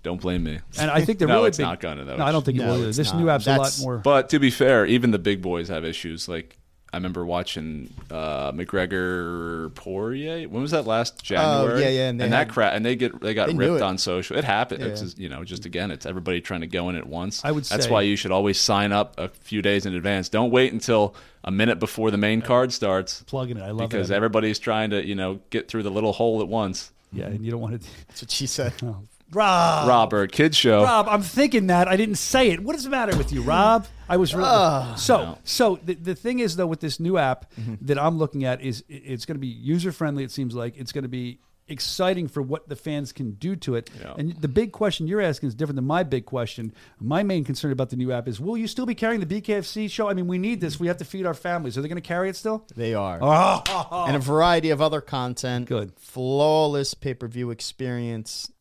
don't 0.04 0.22
blame 0.22 0.44
me. 0.44 0.60
and 0.80 0.90
I 0.92 1.04
think 1.04 1.20
the 1.20 1.26
No, 1.28 1.36
really 1.36 1.48
it's 1.50 1.58
big, 1.58 1.66
not 1.66 1.80
gonna, 1.80 2.04
though. 2.06 2.18
No, 2.18 2.26
I 2.26 2.32
don't 2.32 2.44
think 2.46 2.58
it 2.60 2.66
will. 2.66 2.80
This 2.92 3.12
not. 3.12 3.20
new 3.20 3.30
app's 3.30 3.46
That's- 3.46 3.80
a 3.80 3.82
lot 3.82 3.86
more. 3.86 3.98
But 4.00 4.30
to 4.30 4.40
be 4.40 4.50
fair, 4.52 4.86
even 4.86 5.12
the 5.12 5.20
big 5.20 5.42
boys 5.42 5.68
have 5.70 5.84
issues. 5.86 6.28
Like 6.28 6.58
I 6.94 6.98
remember 6.98 7.26
watching 7.26 7.94
uh, 8.10 8.52
McGregor 8.54 9.74
Poirier. 9.76 10.48
When 10.48 10.62
was 10.62 10.72
that 10.72 10.86
last 10.88 11.22
January? 11.22 11.74
Oh, 11.74 11.78
yeah, 11.78 11.90
yeah, 11.90 12.10
and 12.10 12.22
And, 12.22 12.32
they 12.32 12.38
that 12.38 12.50
crap, 12.50 12.74
and 12.74 12.86
they 12.86 12.96
get 12.96 13.20
they 13.20 13.34
got 13.34 13.48
They 13.50 13.56
ripped 13.56 13.82
on 13.82 13.98
social. 13.98 14.38
It 14.38 14.44
happened. 14.44 14.84
It's 14.84 15.02
just, 15.02 15.18
you 15.20 15.30
know, 15.30 15.44
just 15.44 15.66
again, 15.66 15.92
it's 15.92 16.06
everybody 16.06 16.40
trying 16.42 16.62
to 16.62 16.68
go 16.68 16.90
in 16.90 16.96
at 16.96 17.06
once. 17.06 17.44
I 17.44 17.52
would 17.52 17.66
That's 17.66 17.86
say- 17.86 17.92
why 17.92 18.02
you 18.02 18.16
should 18.16 18.32
always 18.32 18.60
sign 18.60 18.92
up 18.92 19.16
a 19.20 19.28
few 19.28 19.62
days 19.62 19.86
in 19.86 19.96
advance. 19.96 20.30
Don't 20.30 20.50
wait 20.52 20.72
until 20.74 21.14
a 21.44 21.52
minute 21.52 21.80
before 21.80 22.10
the 22.10 22.18
main 22.18 22.42
card 22.42 22.72
starts. 22.74 23.22
Plugging 23.24 23.58
it, 23.58 23.64
I 23.64 23.72
love 23.72 23.82
it. 23.82 23.90
because 23.90 24.10
it. 24.10 24.16
everybody's 24.16 24.60
trying 24.60 24.90
to 24.92 25.06
you 25.06 25.16
know 25.16 25.40
get 25.50 25.68
through 25.68 25.84
the 25.84 25.92
little 25.92 26.14
hole 26.14 26.42
at 26.42 26.48
once. 26.48 26.92
yeah, 27.12 27.26
and 27.26 27.44
you 27.44 27.52
don't 27.52 27.62
want 27.62 27.82
to. 27.82 27.90
That's 28.08 28.22
what 28.22 28.32
she 28.32 28.48
said. 28.48 28.74
Rob, 29.34 29.90
Robert, 29.90 30.32
kids 30.32 30.56
show. 30.56 30.84
Rob, 30.84 31.08
I'm 31.10 31.22
thinking 31.22 31.68
that 31.68 31.90
I 31.90 31.98
didn't 31.98 32.16
say 32.16 32.50
it. 32.52 32.62
What 32.62 32.78
is 32.78 32.86
the 32.86 32.90
matter 32.90 33.18
with 33.18 33.34
you, 33.34 33.42
Rob? 33.42 33.86
I 34.10 34.18
was 34.18 34.34
really 34.34 34.98
so. 34.98 35.38
So 35.44 35.80
the, 35.84 35.96
the 35.96 36.16
thing 36.16 36.40
is 36.40 36.56
though, 36.56 36.68
with 36.68 36.80
this 36.80 37.00
new 37.00 37.18
app 37.18 37.52
mm-hmm. 37.56 37.76
that 37.82 38.00
I'm 38.00 38.18
looking 38.18 38.46
at, 38.46 38.62
is 38.62 38.84
it- 38.88 39.04
it's 39.06 39.26
going 39.26 39.36
to 39.36 39.40
be 39.42 39.48
user 39.48 39.92
friendly. 39.92 40.24
It 40.24 40.32
seems 40.32 40.56
like 40.56 40.78
it's 40.78 40.92
going 40.92 41.04
to 41.04 41.10
be 41.10 41.40
exciting 41.70 42.28
for 42.28 42.42
what 42.42 42.70
the 42.70 42.76
fans 42.76 43.12
can 43.12 43.32
do 43.32 43.56
to 43.58 43.76
it. 43.76 43.90
Yeah. 44.02 44.14
And 44.18 44.40
the 44.42 44.48
big 44.48 44.72
question 44.72 45.08
you're 45.08 45.22
asking 45.22 45.48
is 45.48 45.56
different 45.56 45.76
than 45.76 45.86
my 45.86 46.04
big 46.04 46.26
question. 46.26 46.74
My 47.00 47.24
main 47.24 47.44
concern 47.44 47.72
about 47.72 47.90
the 47.90 47.96
new 47.98 48.12
app 48.12 48.28
is: 48.28 48.40
Will 48.40 48.58
you 48.58 48.68
still 48.68 48.86
be 48.86 48.96
carrying 48.96 49.20
the 49.20 49.42
BKFC 49.42 49.90
show? 49.92 50.10
I 50.10 50.14
mean, 50.14 50.28
we 50.28 50.38
need 50.38 50.62
this. 50.62 50.80
We 50.80 50.88
have 50.88 50.98
to 50.98 51.06
feed 51.06 51.26
our 51.26 51.34
families. 51.34 51.78
Are 51.78 51.82
they 51.82 51.88
going 51.90 52.02
to 52.02 52.08
carry 52.08 52.30
it 52.30 52.36
still? 52.36 52.66
They 52.76 52.94
are. 52.94 53.20
Oh, 53.22 54.06
And 54.08 54.16
a 54.16 54.20
variety 54.20 54.70
of 54.70 54.82
other 54.82 55.02
content. 55.02 55.68
Good. 55.68 55.94
Flawless 56.00 56.94
pay 56.94 57.14
per 57.14 57.28
view 57.28 57.52
experience. 57.52 58.52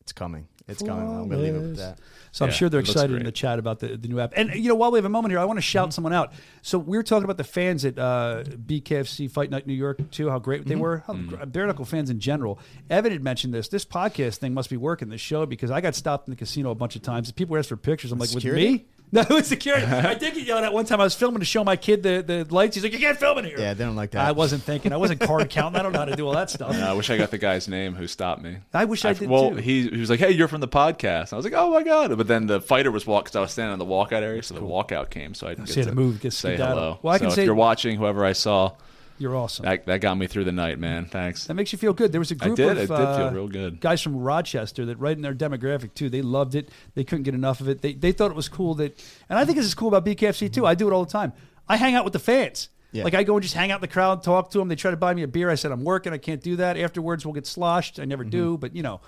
It's 0.00 0.12
coming. 0.12 0.48
It's 0.66 0.82
coming. 0.82 1.06
I'm 1.06 1.28
going 1.28 1.30
to 1.30 1.36
leave 1.38 1.54
it 1.54 1.58
with 1.60 1.76
that. 1.76 1.98
So 2.32 2.44
I'm 2.44 2.50
Yeah, 2.50 2.56
sure 2.56 2.68
they're 2.70 2.80
excited 2.80 3.14
in 3.16 3.24
the 3.24 3.30
chat 3.32 3.58
about 3.58 3.80
the, 3.80 3.96
the 3.98 4.08
new 4.08 4.18
app. 4.18 4.32
And 4.34 4.52
you 4.54 4.68
know, 4.68 4.74
while 4.74 4.90
we 4.90 4.96
have 4.98 5.04
a 5.04 5.10
moment 5.10 5.30
here, 5.32 5.38
I 5.38 5.44
want 5.44 5.58
to 5.58 5.62
shout 5.62 5.88
Mm-hmm. 5.88 5.92
someone 5.92 6.12
out. 6.14 6.32
So 6.62 6.78
we 6.78 6.96
were 6.96 7.02
talking 7.02 7.24
about 7.24 7.36
the 7.36 7.44
fans 7.44 7.84
at 7.84 7.98
uh, 7.98 8.44
BKFC 8.66 9.30
Fight 9.30 9.50
Night 9.50 9.66
New 9.66 9.74
York 9.74 10.10
too, 10.10 10.30
how 10.30 10.38
great 10.38 10.62
Mm-hmm. 10.62 10.68
they 10.70 10.76
were. 10.76 11.04
How, 11.06 11.12
Mm. 11.14 11.52
Bare 11.52 11.66
knuckle 11.66 11.84
fans 11.84 12.08
in 12.10 12.18
general. 12.18 12.58
Evan 12.90 13.12
had 13.12 13.22
mentioned 13.22 13.52
this. 13.54 13.68
This 13.68 13.84
podcast 13.84 14.36
thing 14.38 14.54
must 14.54 14.70
be 14.70 14.76
working 14.78 15.10
this 15.10 15.20
show 15.20 15.44
because 15.46 15.70
I 15.70 15.80
got 15.80 15.94
stopped 15.94 16.26
in 16.28 16.32
the 16.32 16.36
casino 16.36 16.70
a 16.70 16.74
bunch 16.74 16.96
of 16.96 17.02
times. 17.02 17.30
People 17.30 17.56
asked 17.58 17.68
for 17.68 17.76
pictures. 17.76 18.10
I'm 18.10 18.18
like, 18.18 18.30
Security? 18.30 18.64
with 18.72 18.80
me? 18.80 18.86
No, 19.14 19.20
it 19.20 19.30
was 19.30 19.46
security. 19.46 19.86
I 19.86 20.14
did 20.14 20.34
get 20.34 20.44
yelled 20.44 20.64
at 20.64 20.72
one 20.72 20.86
time. 20.86 21.00
I 21.00 21.04
was 21.04 21.14
filming 21.14 21.38
to 21.38 21.44
show 21.46 21.62
my 21.62 21.76
kid 21.76 22.02
the, 22.02 22.20
the 22.26 22.52
lights. 22.52 22.74
He's 22.74 22.82
like, 22.82 22.92
"You 22.92 22.98
can't 22.98 23.16
film 23.16 23.38
in 23.38 23.44
here." 23.44 23.60
Yeah, 23.60 23.72
they 23.72 23.84
don't 23.84 23.94
like 23.94 24.10
that. 24.10 24.26
I 24.26 24.32
wasn't 24.32 24.64
thinking. 24.64 24.92
I 24.92 24.96
wasn't 24.96 25.20
card 25.20 25.48
counting. 25.50 25.78
I 25.78 25.84
don't 25.84 25.92
know 25.92 26.00
how 26.00 26.04
to 26.06 26.16
do 26.16 26.26
all 26.26 26.32
that 26.34 26.50
stuff. 26.50 26.74
Uh, 26.84 26.90
I 26.90 26.92
wish 26.94 27.10
I 27.10 27.16
got 27.16 27.30
the 27.30 27.38
guy's 27.38 27.68
name 27.68 27.94
who 27.94 28.08
stopped 28.08 28.42
me. 28.42 28.56
I 28.72 28.86
wish 28.86 29.04
I 29.04 29.12
did 29.12 29.28
well, 29.28 29.50
too. 29.50 29.56
he 29.56 29.88
he 29.88 29.98
was 30.00 30.10
like, 30.10 30.18
"Hey, 30.18 30.32
you're 30.32 30.48
from 30.48 30.62
the 30.62 30.66
podcast." 30.68 31.32
I 31.32 31.36
was 31.36 31.44
like, 31.44 31.54
"Oh 31.54 31.70
my 31.70 31.84
god!" 31.84 32.16
But 32.16 32.26
then 32.26 32.48
the 32.48 32.60
fighter 32.60 32.90
was 32.90 33.06
walk 33.06 33.26
because 33.26 33.36
I 33.36 33.40
was 33.40 33.52
standing 33.52 33.74
in 33.74 33.78
the 33.78 33.84
walkout 33.86 34.22
area, 34.22 34.42
so 34.42 34.54
the 34.54 34.62
walkout 34.62 35.10
came, 35.10 35.34
so 35.34 35.46
I 35.46 35.50
didn't 35.54 35.68
So 35.68 35.76
get 35.76 35.84
to 35.84 35.90
to 35.90 35.94
move, 35.94 36.20
get 36.20 36.32
say 36.32 36.56
hello. 36.56 36.98
Well, 37.02 37.14
I 37.14 37.18
so 37.18 37.20
can 37.20 37.28
if 37.28 37.34
say- 37.34 37.44
you're 37.44 37.54
watching, 37.54 37.96
whoever 37.96 38.24
I 38.24 38.32
saw, 38.32 38.72
You're 39.18 39.36
awesome. 39.36 39.64
that 39.64 39.86
that 39.86 40.00
got 40.00 40.16
me 40.18 40.26
through 40.26 40.44
the 40.44 40.52
night, 40.52 40.78
man. 40.78 41.06
Thanks. 41.06 41.46
That 41.46 41.54
makes 41.54 41.72
you 41.72 41.78
feel 41.78 41.92
good. 41.92 42.10
There 42.12 42.20
was 42.20 42.32
a 42.32 42.34
I 42.40 42.46
group 42.46 42.56
did. 42.56 42.70
of 42.70 42.78
It 42.78 42.80
did 42.88 42.90
uh, 42.90 43.16
feel 43.16 43.30
real 43.30 43.48
good. 43.48 43.80
guys 43.80 44.02
from 44.02 44.16
Rochester 44.16 44.84
that 44.86 44.98
right 44.98 45.16
in 45.16 45.22
their 45.22 45.34
demographic 45.34 45.94
too. 45.94 46.08
They 46.10 46.22
loved 46.22 46.54
it. 46.56 46.70
They 46.94 47.04
couldn't 47.04 47.22
get 47.22 47.34
enough 47.34 47.60
of 47.60 47.68
it. 47.68 47.80
They 47.80 47.92
they 47.94 48.12
thought 48.12 48.30
it 48.30 48.36
was 48.36 48.48
cool 48.48 48.74
that, 48.74 49.00
and 49.28 49.38
I 49.38 49.44
think 49.44 49.56
this 49.56 49.66
is 49.66 49.74
cool 49.74 49.88
about 49.94 50.04
BKFC 50.04 50.52
too. 50.52 50.66
I 50.66 50.74
do 50.74 50.88
it 50.88 50.92
all 50.92 51.04
the 51.04 51.10
time. 51.12 51.32
I 51.68 51.76
hang 51.76 51.94
out 51.94 52.04
with 52.04 52.12
the 52.12 52.18
fans. 52.18 52.68
Yeah. 52.92 53.04
Like 53.04 53.14
I 53.14 53.22
go 53.24 53.34
and 53.34 53.42
just 53.42 53.54
hang 53.54 53.70
out 53.70 53.76
in 53.78 53.80
the 53.82 53.88
crowd, 53.88 54.22
talk 54.22 54.50
to 54.50 54.58
them. 54.58 54.68
They 54.68 54.76
try 54.76 54.90
to 54.90 54.96
buy 54.96 55.14
me 55.14 55.22
a 55.22 55.28
beer. 55.28 55.48
I 55.50 55.54
said 55.56 55.72
I'm 55.72 55.84
working. 55.84 56.12
I 56.12 56.18
can't 56.18 56.42
do 56.42 56.56
that. 56.56 56.76
Afterwards, 56.76 57.24
we'll 57.24 57.32
get 57.34 57.46
sloshed. 57.46 57.98
I 58.00 58.04
never 58.04 58.22
Mm-hmm. 58.24 58.30
do, 58.30 58.58
but 58.58 58.74
you 58.76 58.82
know. 58.82 59.00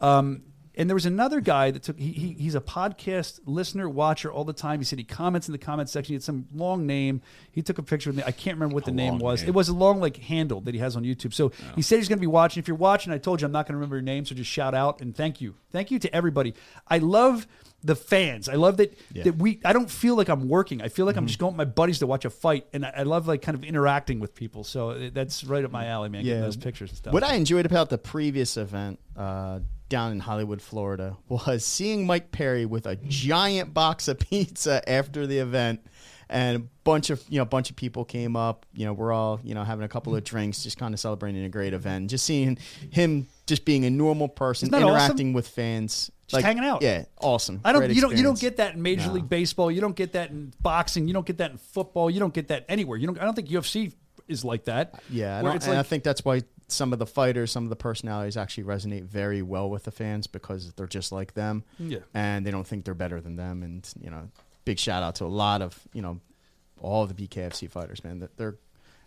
Um, 0.00 0.42
And 0.80 0.88
there 0.88 0.94
was 0.94 1.04
another 1.04 1.40
guy 1.40 1.70
that 1.70 1.82
took. 1.82 1.98
He, 1.98 2.10
he 2.12 2.32
he's 2.32 2.54
a 2.54 2.60
podcast 2.60 3.40
listener, 3.44 3.86
watcher 3.86 4.32
all 4.32 4.44
the 4.44 4.54
time. 4.54 4.80
He 4.80 4.84
said 4.84 4.98
he 4.98 5.04
comments 5.04 5.46
in 5.46 5.52
the 5.52 5.58
comment 5.58 5.90
section. 5.90 6.12
He 6.12 6.14
had 6.14 6.22
some 6.22 6.46
long 6.54 6.86
name. 6.86 7.20
He 7.52 7.60
took 7.60 7.76
a 7.76 7.82
picture 7.82 8.08
of 8.08 8.16
me. 8.16 8.22
I 8.26 8.32
can't 8.32 8.56
remember 8.56 8.74
what 8.74 8.86
the 8.86 8.90
name 8.90 9.18
was. 9.18 9.42
name. 9.42 9.50
It 9.50 9.54
was 9.54 9.68
a 9.68 9.74
long 9.74 10.00
like 10.00 10.16
handle 10.16 10.62
that 10.62 10.72
he 10.72 10.80
has 10.80 10.96
on 10.96 11.02
YouTube. 11.04 11.34
So 11.34 11.52
he 11.76 11.82
said 11.82 11.96
he's 11.98 12.08
going 12.08 12.16
to 12.18 12.20
be 12.22 12.26
watching. 12.26 12.62
If 12.62 12.66
you're 12.66 12.78
watching, 12.78 13.12
I 13.12 13.18
told 13.18 13.42
you 13.42 13.46
I'm 13.46 13.52
not 13.52 13.66
going 13.66 13.74
to 13.74 13.76
remember 13.76 13.96
your 13.96 14.02
name, 14.02 14.24
so 14.24 14.34
just 14.34 14.50
shout 14.50 14.74
out 14.74 15.02
and 15.02 15.14
thank 15.14 15.42
you, 15.42 15.54
thank 15.70 15.90
you 15.90 15.98
to 15.98 16.14
everybody. 16.14 16.54
I 16.88 16.96
love 16.96 17.46
the 17.84 17.94
fans. 17.94 18.48
I 18.48 18.54
love 18.54 18.78
that 18.78 18.96
that 19.16 19.36
we. 19.36 19.60
I 19.66 19.74
don't 19.74 19.90
feel 19.90 20.14
like 20.16 20.30
I'm 20.30 20.48
working. 20.48 20.80
I 20.80 20.88
feel 20.88 21.04
like 21.04 21.16
I'm 21.16 21.26
just 21.26 21.38
going 21.38 21.52
with 21.52 21.58
my 21.58 21.64
buddies 21.66 21.98
to 21.98 22.06
watch 22.06 22.24
a 22.24 22.30
fight, 22.30 22.66
and 22.72 22.86
I, 22.86 22.92
I 22.96 23.02
love 23.02 23.28
like 23.28 23.42
kind 23.42 23.54
of 23.54 23.64
interacting 23.64 24.18
with 24.18 24.34
people. 24.34 24.64
So 24.64 24.90
uh, 24.90 25.10
that's 25.12 25.44
right 25.44 25.62
up 25.64 25.70
my 25.70 25.86
alley, 25.86 26.08
man. 26.08 26.24
Getting 26.24 26.38
Yeah. 26.38 26.44
those 26.46 26.56
pictures 26.56 26.88
and 26.90 26.96
stuff. 26.96 27.12
What 27.12 27.22
I 27.22 27.34
enjoyed 27.34 27.66
about 27.66 27.90
the 27.90 27.98
previous 27.98 28.56
event 28.56 28.98
uh, 29.14 29.60
down 29.90 30.12
in 30.12 30.20
Hollywood, 30.20 30.62
Florida, 30.62 31.18
was 31.28 31.66
seeing 31.66 32.06
Mike 32.06 32.32
Perry 32.32 32.64
with 32.64 32.86
a 32.86 32.96
giant 32.96 33.74
box 33.74 34.08
of 34.08 34.18
pizza 34.30 34.82
after 34.88 35.26
the 35.26 35.38
event, 35.38 35.80
and 36.30 36.56
a 36.56 36.60
bunch 36.84 37.10
of 37.10 37.22
you 37.28 37.36
know, 37.36 37.42
a 37.42 37.46
bunch 37.46 37.68
of 37.68 37.76
people 37.76 38.06
came 38.06 38.36
up. 38.36 38.64
You 38.72 38.86
know, 38.86 38.94
we're 38.94 39.12
all 39.12 39.38
you 39.44 39.54
know 39.54 39.64
having 39.64 39.84
a 39.84 39.88
couple 39.88 40.16
of 40.16 40.24
drinks, 40.24 40.62
just 40.62 40.78
kind 40.78 40.94
of 40.94 41.00
celebrating 41.00 41.44
a 41.44 41.50
great 41.50 41.74
event. 41.74 42.08
Just 42.08 42.24
seeing 42.24 42.56
him 42.90 43.26
just 43.46 43.66
being 43.66 43.84
a 43.84 43.90
normal 43.90 44.28
person, 44.28 44.68
Isn't 44.68 44.74
awesome? 44.82 44.88
interacting 44.88 45.32
with 45.34 45.48
fans, 45.48 46.10
Just 46.28 46.42
hanging 46.44 46.64
out. 46.64 46.80
Yeah, 46.82 47.04
awesome. 47.20 47.60
I 47.64 47.72
don't. 47.72 47.80
Great 47.82 47.94
You 47.96 48.00
don't. 48.00 48.16
You 48.16 48.22
don't 48.22 48.40
get 48.40 48.56
that 48.58 48.74
in 48.76 48.82
Major 48.82 49.08
No. 49.08 49.14
League 49.14 49.28
Baseball. 49.28 49.70
You 49.70 49.80
don't 49.82 49.96
get 49.96 50.12
that 50.14 50.30
in 50.30 50.52
boxing. 50.62 51.08
You 51.08 51.14
don't 51.14 51.26
get 51.26 51.38
that 51.38 51.50
in 51.50 51.58
football. 51.58 52.08
You 52.10 52.20
don't 52.20 52.32
get 52.32 52.48
that 52.48 52.64
anywhere. 52.68 52.96
You 52.96 53.08
don't. 53.08 53.20
I 53.20 53.24
don't 53.24 53.34
think 53.34 53.48
UFC 53.48 53.92
is 54.28 54.44
like 54.44 54.66
that. 54.66 55.02
Yeah, 55.10 55.36
I 55.36 55.42
where 55.42 55.50
don't- 55.50 55.56
it's 55.56 55.66
and 55.66 55.76
I 55.76 55.82
think 55.82 56.04
that's 56.04 56.24
why 56.24 56.42
some 56.72 56.92
of 56.92 56.98
the 56.98 57.06
fighters, 57.06 57.50
some 57.52 57.64
of 57.64 57.70
the 57.70 57.76
personalities 57.76 58.36
actually 58.36 58.64
resonate 58.64 59.04
very 59.04 59.42
well 59.42 59.68
with 59.70 59.84
the 59.84 59.90
fans 59.90 60.26
because 60.26 60.72
they're 60.72 60.86
just 60.86 61.12
like 61.12 61.34
them. 61.34 61.64
Yeah. 61.78 61.98
and 62.14 62.44
they 62.46 62.50
don't 62.50 62.66
think 62.66 62.84
they're 62.84 62.94
better 62.94 63.20
than 63.20 63.36
them. 63.36 63.62
And 63.62 63.88
you 64.00 64.10
know, 64.10 64.28
big 64.64 64.78
shout 64.78 65.02
out 65.02 65.16
to 65.16 65.24
a 65.24 65.26
lot 65.26 65.62
of 65.62 65.78
you 65.92 66.02
know 66.02 66.20
all 66.80 67.06
the 67.06 67.14
BKFC 67.14 67.70
fighters, 67.70 68.02
man. 68.04 68.20
That 68.20 68.36
they're 68.36 68.56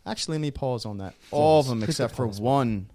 actually 0.05 0.33
let 0.37 0.41
me 0.41 0.51
pause 0.51 0.85
on 0.85 0.97
that. 0.99 1.13
All 1.31 1.59
of 1.59 1.67
them 1.67 1.81
except 1.83 2.15
for 2.15 2.27
one, 2.27 2.89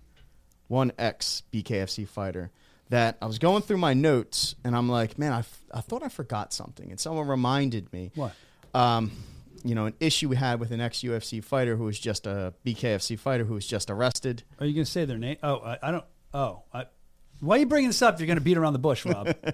one 0.69 0.93
ex 0.99 1.43
BKFC 1.53 2.07
fighter. 2.09 2.51
That 2.91 3.19
I 3.21 3.27
was 3.27 3.39
going 3.39 3.63
through 3.63 3.77
my 3.79 3.93
notes 3.93 4.55
and 4.65 4.75
I'm 4.75 4.89
like, 4.89 5.19
man, 5.19 5.33
I, 5.33 5.41
f- 5.41 5.61
I 5.75 5.83
thought 5.83 6.03
I 6.03 6.09
forgot 6.09 6.55
something, 6.55 6.91
and 6.91 6.99
someone 6.99 7.27
reminded 7.29 7.93
me 7.93 8.13
what? 8.15 8.33
um, 8.75 9.11
you 9.65 9.75
know, 9.75 9.87
an 9.87 9.95
issue 10.01 10.29
we 10.29 10.37
had 10.37 10.61
with 10.61 10.71
an 10.71 10.81
ex 10.81 10.99
UFC 10.99 11.43
fighter 11.43 11.77
who 11.77 11.85
was 11.85 11.99
just 11.99 12.27
a 12.27 12.55
BKFC 12.65 13.19
fighter 13.19 13.45
who 13.45 13.55
was 13.55 13.67
just 13.67 13.91
arrested. 13.91 14.43
Are 14.61 14.67
you 14.67 14.75
going 14.75 14.85
to 14.85 14.91
say 14.91 15.05
their 15.05 15.19
name? 15.19 15.37
Oh, 15.43 15.57
I, 15.57 15.79
I 15.83 15.91
don't. 15.91 16.05
Oh, 16.35 16.63
I, 16.73 16.85
why 17.41 17.57
are 17.57 17.59
you 17.61 17.67
bringing 17.67 17.89
this 17.91 18.03
up? 18.03 18.15
if 18.15 18.21
You're 18.21 18.27
going 18.27 18.39
to 18.39 18.45
beat 18.45 18.57
around 18.59 18.73
the 18.73 18.81
bush, 18.81 19.07
Rob. 19.07 19.29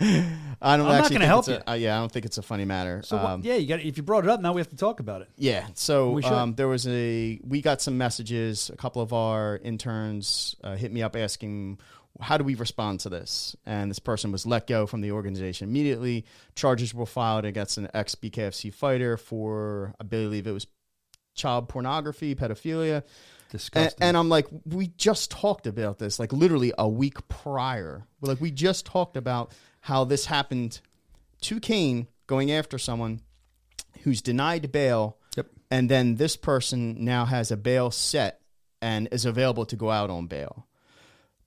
I 0.00 0.76
don't 0.76 0.86
I'm 0.88 0.98
not 1.02 1.10
gonna 1.10 1.24
help 1.26 1.46
you. 1.46 1.54
a- 1.54 1.70
uh, 1.70 1.74
yeah, 1.74 1.96
I 1.96 2.00
don't 2.00 2.10
think 2.10 2.24
it's 2.26 2.38
a 2.38 2.42
funny 2.42 2.64
matter. 2.64 3.00
So 3.04 3.16
Um, 3.16 3.42
yeah, 3.44 3.54
you 3.54 3.68
got. 3.68 3.80
If 3.80 3.96
you 3.96 4.02
brought 4.02 4.24
it 4.24 4.30
up, 4.30 4.40
now 4.40 4.52
we 4.52 4.60
have 4.60 4.70
to 4.70 4.76
talk 4.76 4.98
about 5.00 5.22
it. 5.22 5.28
Yeah. 5.36 5.66
So 5.74 6.20
um, 6.24 6.54
there 6.54 6.66
was 6.66 6.86
a 6.88 7.38
we 7.46 7.60
got 7.62 7.80
some 7.80 7.96
messages. 7.96 8.70
A 8.70 8.76
couple 8.76 9.02
of 9.02 9.12
our 9.12 9.58
interns 9.62 10.56
uh, 10.64 10.74
hit 10.74 10.92
me 10.92 11.00
up 11.02 11.14
asking, 11.14 11.78
"How 12.20 12.36
do 12.36 12.44
we 12.44 12.54
respond 12.54 13.00
to 13.00 13.08
this?" 13.08 13.54
And 13.66 13.90
this 13.90 13.98
person 13.98 14.32
was 14.32 14.46
let 14.46 14.66
go 14.66 14.86
from 14.86 15.00
the 15.00 15.12
organization 15.12 15.68
immediately. 15.68 16.24
Charges 16.54 16.92
were 16.94 17.06
filed 17.06 17.44
against 17.44 17.78
an 17.78 17.88
ex 17.94 18.14
BKFC 18.14 18.72
fighter 18.72 19.16
for 19.16 19.94
I 20.00 20.04
believe 20.04 20.46
it 20.46 20.52
was 20.52 20.66
child 21.34 21.68
pornography, 21.68 22.34
pedophilia. 22.34 22.96
And, 22.96 23.52
Disgusting. 23.52 24.02
and 24.02 24.16
I'm 24.16 24.28
like, 24.28 24.46
we 24.66 24.88
just 24.98 25.30
talked 25.30 25.66
about 25.66 25.98
this, 25.98 26.18
like 26.18 26.32
literally 26.34 26.72
a 26.76 26.86
week 26.88 27.26
prior. 27.28 28.06
Like 28.20 28.40
we 28.40 28.50
just 28.50 28.84
talked 28.84 29.16
about 29.16 29.52
how 29.80 30.04
this 30.04 30.26
happened 30.26 30.80
to 31.42 31.58
Cain 31.60 32.08
going 32.26 32.50
after 32.52 32.76
someone 32.76 33.20
who's 34.02 34.20
denied 34.20 34.70
bail, 34.70 35.16
Yep. 35.36 35.46
and 35.70 35.88
then 35.90 36.16
this 36.16 36.36
person 36.36 37.02
now 37.04 37.24
has 37.24 37.50
a 37.50 37.56
bail 37.56 37.90
set 37.90 38.42
and 38.82 39.08
is 39.12 39.24
available 39.24 39.64
to 39.66 39.76
go 39.76 39.90
out 39.90 40.10
on 40.10 40.26
bail. 40.26 40.66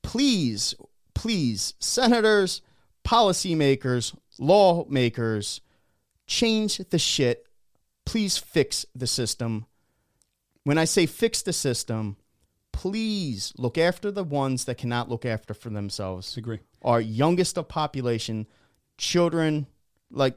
Please, 0.03 0.75
please, 1.13 1.73
senators, 1.79 2.61
policymakers, 3.03 4.15
lawmakers, 4.39 5.61
change 6.27 6.77
the 6.77 6.99
shit. 6.99 7.47
Please 8.05 8.37
fix 8.37 8.85
the 8.95 9.07
system. 9.07 9.65
When 10.63 10.77
I 10.77 10.85
say 10.85 11.05
fix 11.05 11.41
the 11.41 11.53
system, 11.53 12.17
please 12.71 13.53
look 13.57 13.77
after 13.77 14.11
the 14.11 14.23
ones 14.23 14.65
that 14.65 14.77
cannot 14.77 15.09
look 15.09 15.25
after 15.25 15.53
for 15.53 15.69
themselves. 15.69 16.37
Agree. 16.37 16.59
Our 16.83 17.01
youngest 17.01 17.57
of 17.57 17.67
population, 17.67 18.47
children, 18.97 19.67
like 20.09 20.35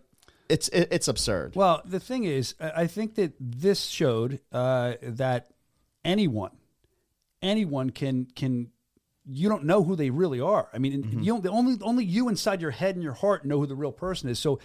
it's 0.49 0.69
it's 0.69 1.09
absurd. 1.09 1.57
Well, 1.57 1.81
the 1.85 2.01
thing 2.01 2.25
is, 2.25 2.55
I 2.61 2.83
I 2.83 2.87
think 2.87 3.15
that 3.15 3.33
this 3.41 3.85
showed 3.85 4.41
uh, 4.53 4.95
that 5.03 5.49
anyone, 6.05 6.53
anyone 7.41 7.91
can 7.91 8.27
can. 8.27 8.71
You 9.27 9.49
don't 9.49 9.65
know 9.65 9.83
who 9.83 9.97
they 9.97 10.11
really 10.11 10.41
are. 10.41 10.69
I 10.73 10.79
mean, 10.79 11.03
Mm-hmm. 11.03 11.21
you 11.21 11.33
don't. 11.33 11.43
The 11.43 11.51
only 11.51 11.79
only 11.83 12.05
you 12.05 12.29
inside 12.29 12.61
your 12.61 12.71
head 12.71 12.95
and 12.95 13.03
your 13.03 13.15
heart 13.15 13.45
know 13.45 13.59
who 13.59 13.67
the 13.67 13.75
real 13.75 13.93
person 13.93 14.29
is. 14.29 14.39
So, 14.39 14.59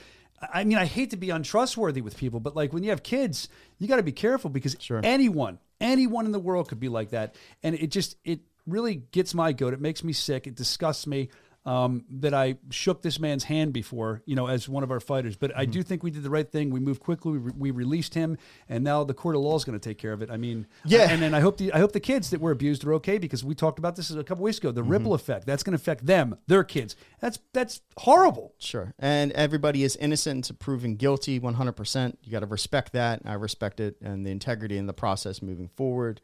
I 0.53 0.63
mean, 0.65 0.77
I 0.77 0.85
hate 0.85 1.11
to 1.11 1.17
be 1.17 1.29
untrustworthy 1.29 2.01
with 2.01 2.17
people, 2.17 2.39
but 2.39 2.55
like 2.55 2.73
when 2.73 2.83
you 2.83 2.89
have 2.89 3.01
kids, 3.03 3.47
you 3.77 3.87
got 3.87 3.97
to 3.97 4.03
be 4.03 4.11
careful 4.11 4.49
because 4.49 4.75
anyone, 5.03 5.59
anyone 5.79 6.25
in 6.25 6.31
the 6.33 6.39
world 6.39 6.67
could 6.67 6.79
be 6.79 6.89
like 6.89 7.11
that, 7.11 7.35
and 7.63 7.75
it 7.75 7.87
just 7.87 8.17
it 8.25 8.41
really 8.67 8.95
gets 8.95 9.33
my 9.33 9.51
goat. 9.53 9.73
It 9.73 9.81
makes 9.81 10.03
me 10.03 10.13
sick. 10.13 10.45
It 10.45 10.55
disgusts 10.55 11.07
me 11.07 11.29
um, 11.69 12.03
that 12.09 12.33
I 12.33 12.55
shook 12.71 13.03
this 13.03 13.19
man's 13.19 13.43
hand 13.43 13.73
before, 13.73 14.23
you 14.25 14.35
know, 14.35 14.47
as 14.47 14.67
one 14.67 14.81
of 14.81 14.89
our 14.89 14.99
fighters. 14.99 15.35
But 15.35 15.55
I 15.55 15.65
do 15.65 15.83
think 15.83 16.01
we 16.01 16.09
did 16.09 16.23
the 16.23 16.29
right 16.31 16.49
thing. 16.51 16.71
We 16.71 16.79
moved 16.79 16.99
quickly. 16.99 17.37
We, 17.37 17.51
we 17.51 17.71
released 17.71 18.15
him, 18.15 18.39
and 18.67 18.83
now 18.83 19.03
the 19.03 19.13
court 19.13 19.35
of 19.35 19.41
law 19.41 19.55
is 19.55 19.63
going 19.65 19.79
to 19.79 19.89
take 19.89 19.99
care 19.99 20.11
of 20.11 20.23
it. 20.23 20.31
I 20.31 20.37
mean, 20.37 20.65
Yeah. 20.83 21.11
and 21.11 21.21
then 21.21 21.35
I 21.35 21.41
hope 21.41 21.57
the 21.57 21.71
I 21.71 21.77
hope 21.77 21.91
the 21.91 21.99
kids 21.99 22.31
that 22.31 22.41
were 22.41 22.49
abused 22.49 22.83
are 22.85 22.93
okay 22.95 23.19
because 23.19 23.43
we 23.43 23.53
talked 23.53 23.77
about 23.77 23.95
this 23.95 24.09
a 24.09 24.23
couple 24.23 24.43
weeks 24.43 24.57
ago. 24.57 24.71
The 24.71 24.81
ripple 24.81 25.13
effect 25.13 25.45
that's 25.45 25.61
going 25.61 25.77
to 25.77 25.81
affect 25.81 26.07
them, 26.07 26.37
their 26.47 26.63
kids. 26.63 26.95
That's 27.19 27.37
that's 27.53 27.81
horrible. 27.97 28.55
Sure. 28.57 28.95
And 28.97 29.31
everybody 29.33 29.83
is 29.83 29.95
innocent 29.97 30.37
until 30.49 30.55
proven 30.55 30.95
guilty 30.95 31.39
100%. 31.39 32.15
You 32.23 32.31
got 32.31 32.39
to 32.39 32.47
respect 32.47 32.93
that. 32.93 33.21
I 33.25 33.33
respect 33.33 33.79
it 33.79 33.95
and 34.01 34.25
the 34.25 34.31
integrity 34.31 34.75
in 34.77 34.87
the 34.87 34.93
process 34.93 35.41
moving 35.43 35.69
forward. 35.75 36.19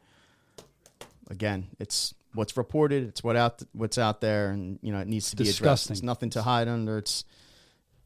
Again, 1.30 1.68
it's 1.78 2.14
what's 2.36 2.56
reported, 2.56 3.08
it's 3.08 3.24
what 3.24 3.36
out 3.36 3.62
what's 3.72 3.98
out 3.98 4.20
there 4.20 4.50
and 4.50 4.78
you 4.82 4.92
know, 4.92 5.00
it 5.00 5.08
needs 5.08 5.30
to 5.30 5.36
be 5.36 5.42
addressed. 5.42 5.58
Disgusting. 5.58 5.94
It's 5.94 6.02
nothing 6.02 6.30
to 6.30 6.42
hide 6.42 6.68
under. 6.68 6.98
It's 6.98 7.24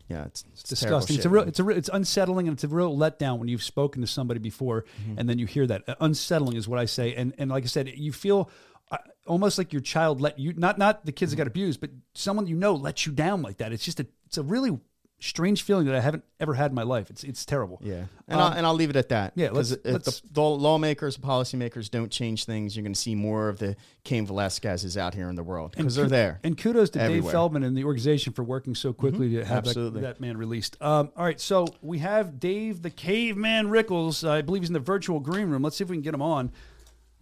yeah, 0.08 0.24
it's, 0.24 0.44
it's, 0.52 0.80
terrible 0.80 0.98
disgusting. 0.98 1.16
It's 1.16 1.24
a 1.24 1.28
real, 1.28 1.42
it's 1.44 1.58
a 1.60 1.64
real, 1.64 1.78
it's 1.78 1.90
unsettling, 1.92 2.48
and 2.48 2.56
it's 2.56 2.64
a 2.64 2.68
real 2.68 2.96
letdown 2.96 3.38
when 3.38 3.46
you've 3.46 3.62
spoken 3.62 4.00
to 4.00 4.08
somebody 4.08 4.40
before, 4.40 4.84
Mm-hmm. 5.02 5.18
and 5.18 5.28
then 5.28 5.38
you 5.38 5.46
hear 5.46 5.66
that. 5.68 5.88
Uh, 5.88 5.94
unsettling 6.00 6.56
is 6.56 6.66
what 6.66 6.80
I 6.80 6.86
say, 6.86 7.14
and 7.14 7.32
and 7.38 7.48
like 7.50 7.62
I 7.62 7.68
said, 7.68 7.88
you 7.88 8.12
feel 8.12 8.50
uh, 8.90 8.98
almost 9.26 9.56
like 9.56 9.72
your 9.72 9.82
child 9.82 10.20
let 10.20 10.36
you 10.38 10.52
not 10.54 10.78
not 10.78 11.06
the 11.06 11.12
kids 11.12 11.30
that 11.30 11.36
got 11.36 11.46
abused, 11.46 11.80
but 11.80 11.90
someone 12.14 12.48
you 12.48 12.56
know 12.56 12.74
let 12.74 13.06
you 13.06 13.12
down 13.12 13.42
like 13.42 13.58
that. 13.58 13.72
It's 13.72 13.84
just 13.84 14.00
a 14.00 14.06
it's 14.26 14.36
a 14.36 14.42
really 14.42 14.80
strange 15.20 15.62
feeling 15.62 15.86
that 15.86 15.94
I 15.94 16.00
haven't 16.00 16.24
ever 16.40 16.54
had 16.54 16.70
in 16.70 16.74
my 16.74 16.82
life. 16.82 17.10
It's 17.10 17.22
it's 17.24 17.44
terrible. 17.44 17.78
Yeah, 17.82 18.04
and, 18.26 18.40
Um, 18.40 18.40
I'll, 18.40 18.52
and 18.58 18.66
I'll 18.66 18.74
leave 18.74 18.90
it 18.90 18.96
at 18.96 19.10
that. 19.10 19.32
yeah, 19.36 19.48
'Cause 19.48 19.72
let's- 19.72 19.84
if 19.86 19.92
let's- 19.92 20.20
the, 20.20 20.28
the 20.32 20.40
lawmakers, 20.42 21.16
policymakers 21.18 21.90
don't 21.90 22.10
change 22.10 22.44
things, 22.46 22.74
you're 22.74 22.82
going 22.82 22.94
to 22.94 22.98
see 23.00 23.14
more 23.14 23.48
of 23.48 23.58
the 23.58 23.76
Cain 24.04 24.26
Velasquez's 24.26 24.96
out 24.96 25.14
here 25.14 25.28
in 25.28 25.36
the 25.36 25.42
world 25.42 25.74
because 25.76 25.94
they're 25.94 26.08
there. 26.08 26.40
And 26.42 26.56
kudos 26.58 26.90
to 26.90 26.98
Dave 26.98 27.06
Everywhere. 27.06 27.28
Mm-hmm. 27.28 27.32
Feldman 27.32 27.62
and 27.64 27.76
the 27.76 27.84
organization 27.84 28.32
for 28.32 28.42
working 28.42 28.74
so 28.74 28.92
quickly 28.92 29.30
to 29.34 29.44
have 29.44 29.64
that, 29.64 29.94
that 30.00 30.20
man 30.20 30.36
released. 30.36 30.76
Um, 30.80 31.10
all 31.16 31.24
right, 31.24 31.40
so 31.40 31.66
we 31.82 31.98
have 31.98 32.40
Dave 32.40 32.82
the 32.82 32.90
Caveman 32.90 33.68
Rickels. 33.68 34.24
I 34.24 34.40
believe 34.42 34.62
he's 34.62 34.70
in 34.70 34.74
the 34.74 34.80
virtual 34.80 35.20
green 35.20 35.50
room. 35.50 35.62
Let's 35.62 35.76
see 35.76 35.84
if 35.84 35.90
we 35.90 35.96
can 35.96 36.02
get 36.02 36.14
him 36.14 36.22
on. 36.22 36.50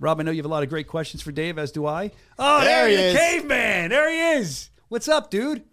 Rob, 0.00 0.20
I 0.20 0.22
know 0.22 0.30
you 0.30 0.36
have 0.36 0.46
a 0.46 0.48
lot 0.48 0.62
of 0.62 0.68
great 0.68 0.86
questions 0.86 1.22
for 1.24 1.32
Dave, 1.32 1.58
as 1.58 1.72
do 1.72 1.84
I. 1.84 2.12
Oh, 2.38 2.60
there, 2.60 2.84
There 2.84 2.88
he 2.88 2.96
he 2.96 3.02
is. 3.02 3.14
is. 3.14 3.18
Caveman. 3.18 3.90
There 3.90 4.08
he 4.08 4.38
is. 4.40 4.70
What's 4.88 5.08
up, 5.08 5.28
dude? 5.30 5.64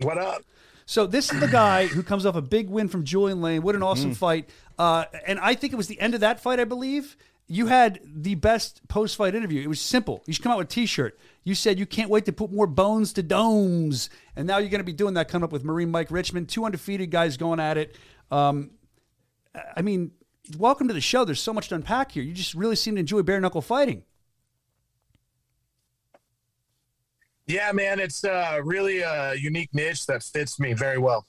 What 0.00 0.16
up? 0.16 0.42
So 0.86 1.06
this 1.06 1.32
is 1.32 1.40
the 1.40 1.48
guy 1.48 1.86
who 1.86 2.02
comes 2.02 2.26
off 2.26 2.36
a 2.36 2.42
big 2.42 2.68
win 2.68 2.88
from 2.88 3.04
Julian 3.04 3.40
Lane. 3.40 3.62
What 3.62 3.74
an 3.74 3.82
awesome 3.82 4.12
Mm. 4.12 4.16
fight! 4.16 4.50
Uh, 4.78 5.04
and 5.26 5.38
I 5.40 5.54
think 5.54 5.72
it 5.72 5.76
was 5.76 5.86
the 5.88 5.98
end 6.00 6.14
of 6.14 6.20
that 6.20 6.40
fight. 6.40 6.60
I 6.60 6.64
believe 6.64 7.16
you 7.46 7.66
had 7.66 8.00
the 8.04 8.34
best 8.36 8.80
post-fight 8.88 9.34
interview. 9.34 9.60
It 9.60 9.66
was 9.68 9.80
simple. 9.80 10.22
You 10.26 10.32
should 10.32 10.42
come 10.42 10.52
out 10.52 10.58
with 10.58 10.66
a 10.68 10.70
T-shirt. 10.70 11.18
You 11.42 11.54
said 11.54 11.78
you 11.78 11.84
can't 11.86 12.08
wait 12.10 12.24
to 12.24 12.32
put 12.32 12.50
more 12.52 12.66
bones 12.66 13.12
to 13.14 13.22
domes, 13.22 14.08
and 14.34 14.46
now 14.46 14.58
you're 14.58 14.70
going 14.70 14.80
to 14.80 14.84
be 14.84 14.92
doing 14.94 15.14
that. 15.14 15.28
Coming 15.28 15.44
up 15.44 15.52
with 15.52 15.62
Marine 15.64 15.90
Mike 15.90 16.10
Richmond, 16.10 16.48
two 16.48 16.64
undefeated 16.64 17.10
guys 17.10 17.36
going 17.36 17.60
at 17.60 17.76
it. 17.76 17.96
Um, 18.30 18.70
I 19.76 19.82
mean, 19.82 20.10
welcome 20.58 20.88
to 20.88 20.94
the 20.94 21.00
show. 21.00 21.24
There's 21.24 21.40
so 21.40 21.52
much 21.52 21.68
to 21.68 21.74
unpack 21.74 22.12
here. 22.12 22.22
You 22.22 22.32
just 22.32 22.54
really 22.54 22.76
seem 22.76 22.94
to 22.96 23.00
enjoy 23.00 23.22
bare 23.22 23.40
knuckle 23.40 23.62
fighting. 23.62 24.04
Yeah, 27.46 27.72
man, 27.72 28.00
it's 28.00 28.24
uh, 28.24 28.60
really 28.64 29.00
a 29.00 29.34
unique 29.34 29.74
niche 29.74 30.06
that 30.06 30.22
fits 30.22 30.58
me 30.58 30.72
very 30.72 30.98
well. 30.98 31.26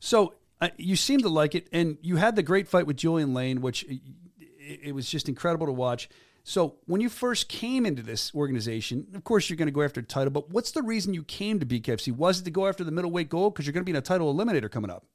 So 0.00 0.34
uh, 0.60 0.68
you 0.76 0.96
seem 0.96 1.20
to 1.20 1.28
like 1.28 1.54
it, 1.54 1.68
and 1.72 1.98
you 2.00 2.16
had 2.16 2.36
the 2.36 2.42
great 2.42 2.68
fight 2.68 2.86
with 2.86 2.96
Julian 2.96 3.34
Lane, 3.34 3.60
which 3.60 3.84
uh, 3.84 3.94
it, 4.38 4.80
it 4.84 4.94
was 4.94 5.08
just 5.08 5.28
incredible 5.28 5.66
to 5.66 5.72
watch. 5.72 6.08
So 6.44 6.76
when 6.86 7.00
you 7.00 7.08
first 7.08 7.48
came 7.48 7.86
into 7.86 8.02
this 8.02 8.34
organization, 8.34 9.06
of 9.14 9.24
course 9.24 9.48
you're 9.48 9.56
going 9.56 9.66
to 9.66 9.72
go 9.72 9.82
after 9.82 10.00
a 10.00 10.04
title, 10.04 10.30
but 10.30 10.50
what's 10.50 10.72
the 10.72 10.82
reason 10.82 11.14
you 11.14 11.24
came 11.24 11.58
to 11.58 11.66
BKFC? 11.66 12.14
Was 12.14 12.40
it 12.40 12.44
to 12.44 12.50
go 12.50 12.66
after 12.66 12.84
the 12.84 12.90
middleweight 12.90 13.30
gold 13.30 13.54
because 13.54 13.66
you're 13.66 13.72
going 13.72 13.82
to 13.82 13.86
be 13.86 13.92
in 13.92 13.96
a 13.96 14.02
title 14.02 14.34
eliminator 14.34 14.70
coming 14.70 14.90
up? 14.90 15.06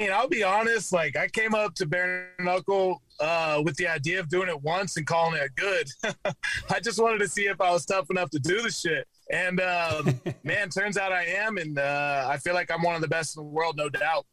I 0.00 0.04
mean, 0.04 0.12
I'll 0.12 0.28
be 0.28 0.42
honest. 0.42 0.94
Like, 0.94 1.14
I 1.14 1.28
came 1.28 1.54
up 1.54 1.74
to 1.74 1.86
bare 1.86 2.30
knuckle 2.38 3.02
uh, 3.20 3.60
with 3.62 3.76
the 3.76 3.86
idea 3.86 4.18
of 4.18 4.30
doing 4.30 4.48
it 4.48 4.62
once 4.62 4.96
and 4.96 5.06
calling 5.06 5.38
it 5.38 5.50
good. 5.54 5.88
I 6.70 6.80
just 6.80 6.98
wanted 6.98 7.18
to 7.18 7.28
see 7.28 7.42
if 7.42 7.60
I 7.60 7.70
was 7.70 7.84
tough 7.84 8.08
enough 8.08 8.30
to 8.30 8.38
do 8.38 8.62
the 8.62 8.70
shit. 8.70 9.06
And 9.30 9.60
um, 9.60 10.18
man, 10.42 10.70
turns 10.70 10.96
out 10.96 11.12
I 11.12 11.24
am, 11.24 11.58
and 11.58 11.78
uh, 11.78 12.26
I 12.30 12.38
feel 12.38 12.54
like 12.54 12.70
I'm 12.70 12.80
one 12.80 12.94
of 12.94 13.02
the 13.02 13.08
best 13.08 13.36
in 13.36 13.42
the 13.42 13.48
world, 13.48 13.76
no 13.76 13.90
doubt. 13.90 14.24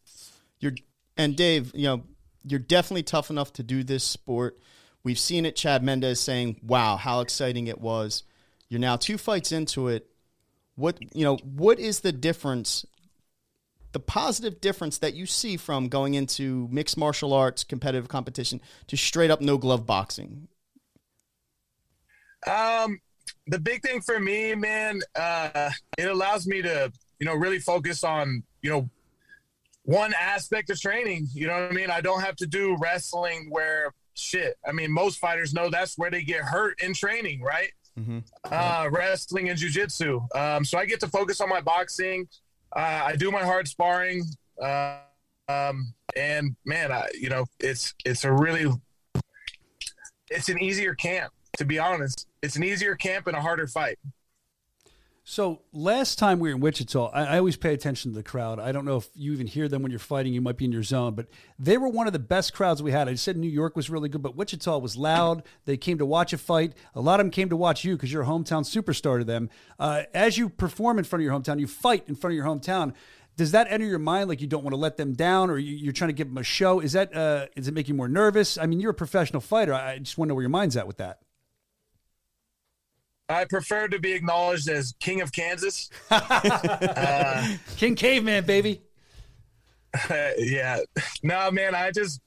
You're 0.62 0.74
and 1.18 1.36
Dave, 1.36 1.74
you 1.76 1.84
know, 1.84 2.04
you're 2.46 2.60
definitely 2.60 3.04
tough 3.04 3.30
enough 3.30 3.52
to 3.54 3.64
do 3.64 3.84
this 3.84 4.06
sport. 4.06 4.58
We've 5.04 5.20
seen 5.20 5.46
it. 5.46 5.56
Chad 5.58 5.84
Mendes 5.84 6.22
saying, 6.22 6.62
"Wow, 6.64 6.96
how 6.96 7.20
exciting 7.20 7.68
it 7.68 7.82
was." 7.82 8.24
You're 8.70 8.80
now 8.80 8.96
two 8.96 9.18
fights 9.18 9.52
into 9.52 9.90
it. 9.90 10.10
What 10.76 10.98
you 11.14 11.26
know? 11.26 11.38
What 11.44 11.80
is 11.80 12.00
the 12.00 12.12
difference? 12.12 12.86
The 13.94 14.00
positive 14.00 14.62
difference 14.62 14.98
that 15.00 15.14
you 15.14 15.26
see 15.26 15.58
from 15.58 15.88
going 15.88 16.14
into 16.14 16.68
mixed 16.72 16.98
martial 16.98 17.34
arts 17.34 17.64
competitive 17.64 18.08
competition 18.08 18.62
to 18.88 18.98
straight 18.98 19.32
up 19.32 19.42
no 19.42 19.58
glove 19.58 19.86
boxing. 19.86 20.48
Um, 22.46 23.00
the 23.48 23.60
big 23.60 23.82
thing 23.82 24.02
for 24.02 24.20
me, 24.20 24.56
man, 24.56 25.02
uh, 25.16 25.72
it 25.98 26.06
allows 26.06 26.48
me 26.48 26.62
to, 26.62 26.92
you 27.20 27.26
know, 27.26 27.34
really 27.34 27.60
focus 27.60 28.04
on, 28.04 28.44
you 28.62 28.70
know, 28.70 28.90
one 29.84 30.14
aspect 30.20 30.70
of 30.70 30.80
training. 30.80 31.28
You 31.34 31.48
know 31.48 31.54
what 31.54 31.72
I 31.72 31.74
mean? 31.74 31.90
I 31.90 32.02
don't 32.02 32.22
have 32.22 32.36
to 32.38 32.46
do 32.46 32.76
wrestling 32.80 33.48
where 33.50 33.94
shit. 34.16 34.56
I 34.68 34.74
mean, 34.74 34.92
most 34.92 35.20
fighters 35.20 35.54
know 35.54 35.70
that's 35.70 35.98
where 35.98 36.12
they 36.12 36.24
get 36.24 36.42
hurt 36.42 36.82
in 36.82 36.94
training, 36.94 37.42
right? 37.42 37.72
Mm-hmm. 37.98 38.20
Uh, 38.44 38.90
wrestling 38.92 39.50
and 39.50 39.58
jujitsu. 39.58 40.36
Um, 40.36 40.66
so 40.66 40.78
I 40.78 40.86
get 40.86 41.00
to 41.00 41.08
focus 41.08 41.42
on 41.42 41.50
my 41.50 41.62
boxing. 41.62 42.28
Uh, 42.76 43.04
I 43.06 43.16
do 43.16 43.32
my 43.32 43.44
hard 43.44 43.68
sparring. 43.68 44.24
Uh, 44.62 45.00
um, 45.50 45.94
and 46.16 46.56
man, 46.66 46.92
I, 46.92 47.08
you 47.14 47.30
know, 47.30 47.46
it's, 47.60 47.94
it's 48.06 48.24
a 48.24 48.32
really, 48.32 48.72
it's 50.30 50.50
an 50.50 50.62
easier 50.62 50.94
camp, 50.94 51.32
to 51.58 51.66
be 51.66 51.80
honest. 51.80 52.28
It's 52.42 52.56
an 52.56 52.64
easier 52.64 52.96
camp 52.96 53.28
and 53.28 53.36
a 53.36 53.42
harder 53.42 53.68
fight. 53.68 53.98
So 55.30 55.60
last 55.74 56.18
time 56.18 56.40
we 56.40 56.48
were 56.48 56.56
in 56.56 56.62
Wichita, 56.62 57.08
I, 57.08 57.24
I, 57.26 57.38
always 57.40 57.58
pay 57.58 57.74
attention 57.74 58.12
to 58.12 58.16
the 58.16 58.24
crowd. 58.24 58.62
I 58.62 58.72
don't 58.72 58.86
know 58.86 58.96
if 58.96 59.10
you 59.14 59.34
even 59.34 59.46
hear 59.46 59.68
them 59.68 59.82
when 59.82 59.92
you're 59.92 60.00
fighting. 60.00 60.32
You 60.32 60.40
might 60.40 60.56
be 60.56 60.64
in 60.64 60.72
your 60.72 60.84
zone, 60.84 61.16
but 61.16 61.28
they 61.60 61.78
were 61.78 61.90
one 61.90 62.08
of 62.08 62.14
the 62.14 62.18
best 62.18 62.54
crowds 62.54 62.82
we 62.82 62.94
had. 62.94 63.10
I 63.10 63.16
said 63.16 63.36
New 63.36 63.50
York 63.50 63.76
was 63.76 63.90
really 63.90 64.08
good, 64.08 64.22
but 64.22 64.38
Wichita 64.38 64.78
was 64.78 64.96
loud. 64.96 65.44
They 65.66 65.76
came 65.76 65.98
to 65.98 66.06
watch 66.06 66.32
a 66.32 66.38
fight. 66.38 66.76
A 66.96 67.02
lot 67.02 67.20
of 67.20 67.26
them 67.26 67.32
came 67.32 67.50
to 67.50 67.58
watch 67.58 67.84
you 67.84 67.98
because 67.98 68.10
you're 68.10 68.22
a 68.22 68.26
hometown 68.26 68.64
superstar 68.64 69.20
to 69.20 69.26
them. 69.26 69.50
Uh, 69.78 70.04
as 70.14 70.38
you 70.38 70.48
perform 70.48 70.98
in 70.98 71.04
front 71.04 71.22
of 71.22 71.26
your 71.26 71.38
hometown, 71.38 71.60
you 71.60 71.68
fight 71.68 72.06
in 72.08 72.16
front 72.16 72.32
of 72.32 72.38
your 72.38 72.46
hometown. 72.46 72.94
Does 73.36 73.52
that 73.52 73.68
enter 73.70 73.86
your 73.86 74.00
mind 74.00 74.30
like 74.30 74.40
you 74.40 74.48
don't 74.48 74.64
want 74.64 74.76
to 74.76 74.80
let 74.80 74.96
them 74.96 75.12
down, 75.12 75.50
or 75.50 75.58
you, 75.58 75.90
are 75.90 75.94
trying 75.94 76.08
to 76.08 76.14
give 76.14 76.30
them 76.30 76.38
a 76.38 76.44
show? 76.44 76.80
Is 76.80 76.94
that 76.94 77.14
uh, 77.14 77.48
does 77.54 77.68
it 77.68 77.74
make 77.74 77.90
you 77.90 77.96
more 77.96 78.08
nervous? 78.08 78.58
I 78.58 78.66
mean, 78.66 78.80
you're 78.80 78.92
a 78.92 78.94
professional 78.94 79.42
fighter. 79.42 79.74
I 79.74 80.00
just 80.00 80.18
want 80.18 80.28
to 80.28 80.30
know 80.30 80.36
where 80.36 80.44
your 80.44 80.50
mind's 80.50 80.78
at 80.78 80.88
with 80.88 80.98
that. 80.98 81.20
I 83.30 83.46
prefer 83.46 83.88
to 83.90 84.00
be 84.00 84.14
acknowledged 84.14 84.70
as 84.70 84.94
King 85.00 85.22
of 85.22 85.32
Kansas. 85.32 85.90
uh, 86.12 87.56
King 87.76 87.96
Caveman, 87.96 88.46
baby. 88.46 88.82
Uh, 90.10 90.30
yeah. 90.38 90.80
No, 91.24 91.52
man, 91.52 91.76
I 91.76 91.92
just, 91.92 92.22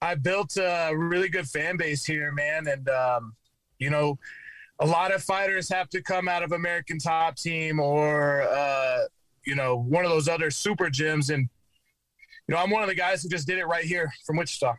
I 0.00 0.16
built 0.16 0.56
a 0.56 0.92
really 0.94 1.28
good 1.28 1.46
fan 1.46 1.76
base 1.76 2.04
here, 2.04 2.32
man. 2.32 2.66
And, 2.66 2.88
um, 2.88 3.34
you 3.78 3.90
know, 3.90 4.18
a 4.80 4.86
lot 4.86 5.14
of 5.14 5.22
fighters 5.22 5.68
have 5.68 5.88
to 5.90 6.02
come 6.02 6.28
out 6.28 6.42
of 6.42 6.50
American 6.50 6.98
Top 6.98 7.36
Team 7.36 7.78
or, 7.78 8.42
uh, 8.42 9.02
you 9.44 9.54
know, 9.54 9.76
one 9.76 10.04
of 10.04 10.10
those 10.10 10.28
other 10.28 10.50
super 10.50 10.86
gyms. 10.86 11.32
And, 11.32 11.48
you 12.48 12.54
know, 12.54 12.60
I'm 12.60 12.70
one 12.70 12.82
of 12.82 12.88
the 12.88 12.94
guys 12.96 13.22
who 13.22 13.28
just 13.28 13.46
did 13.46 13.58
it 13.58 13.66
right 13.66 13.84
here 13.84 14.12
from 14.26 14.36
Wichita. 14.36 14.74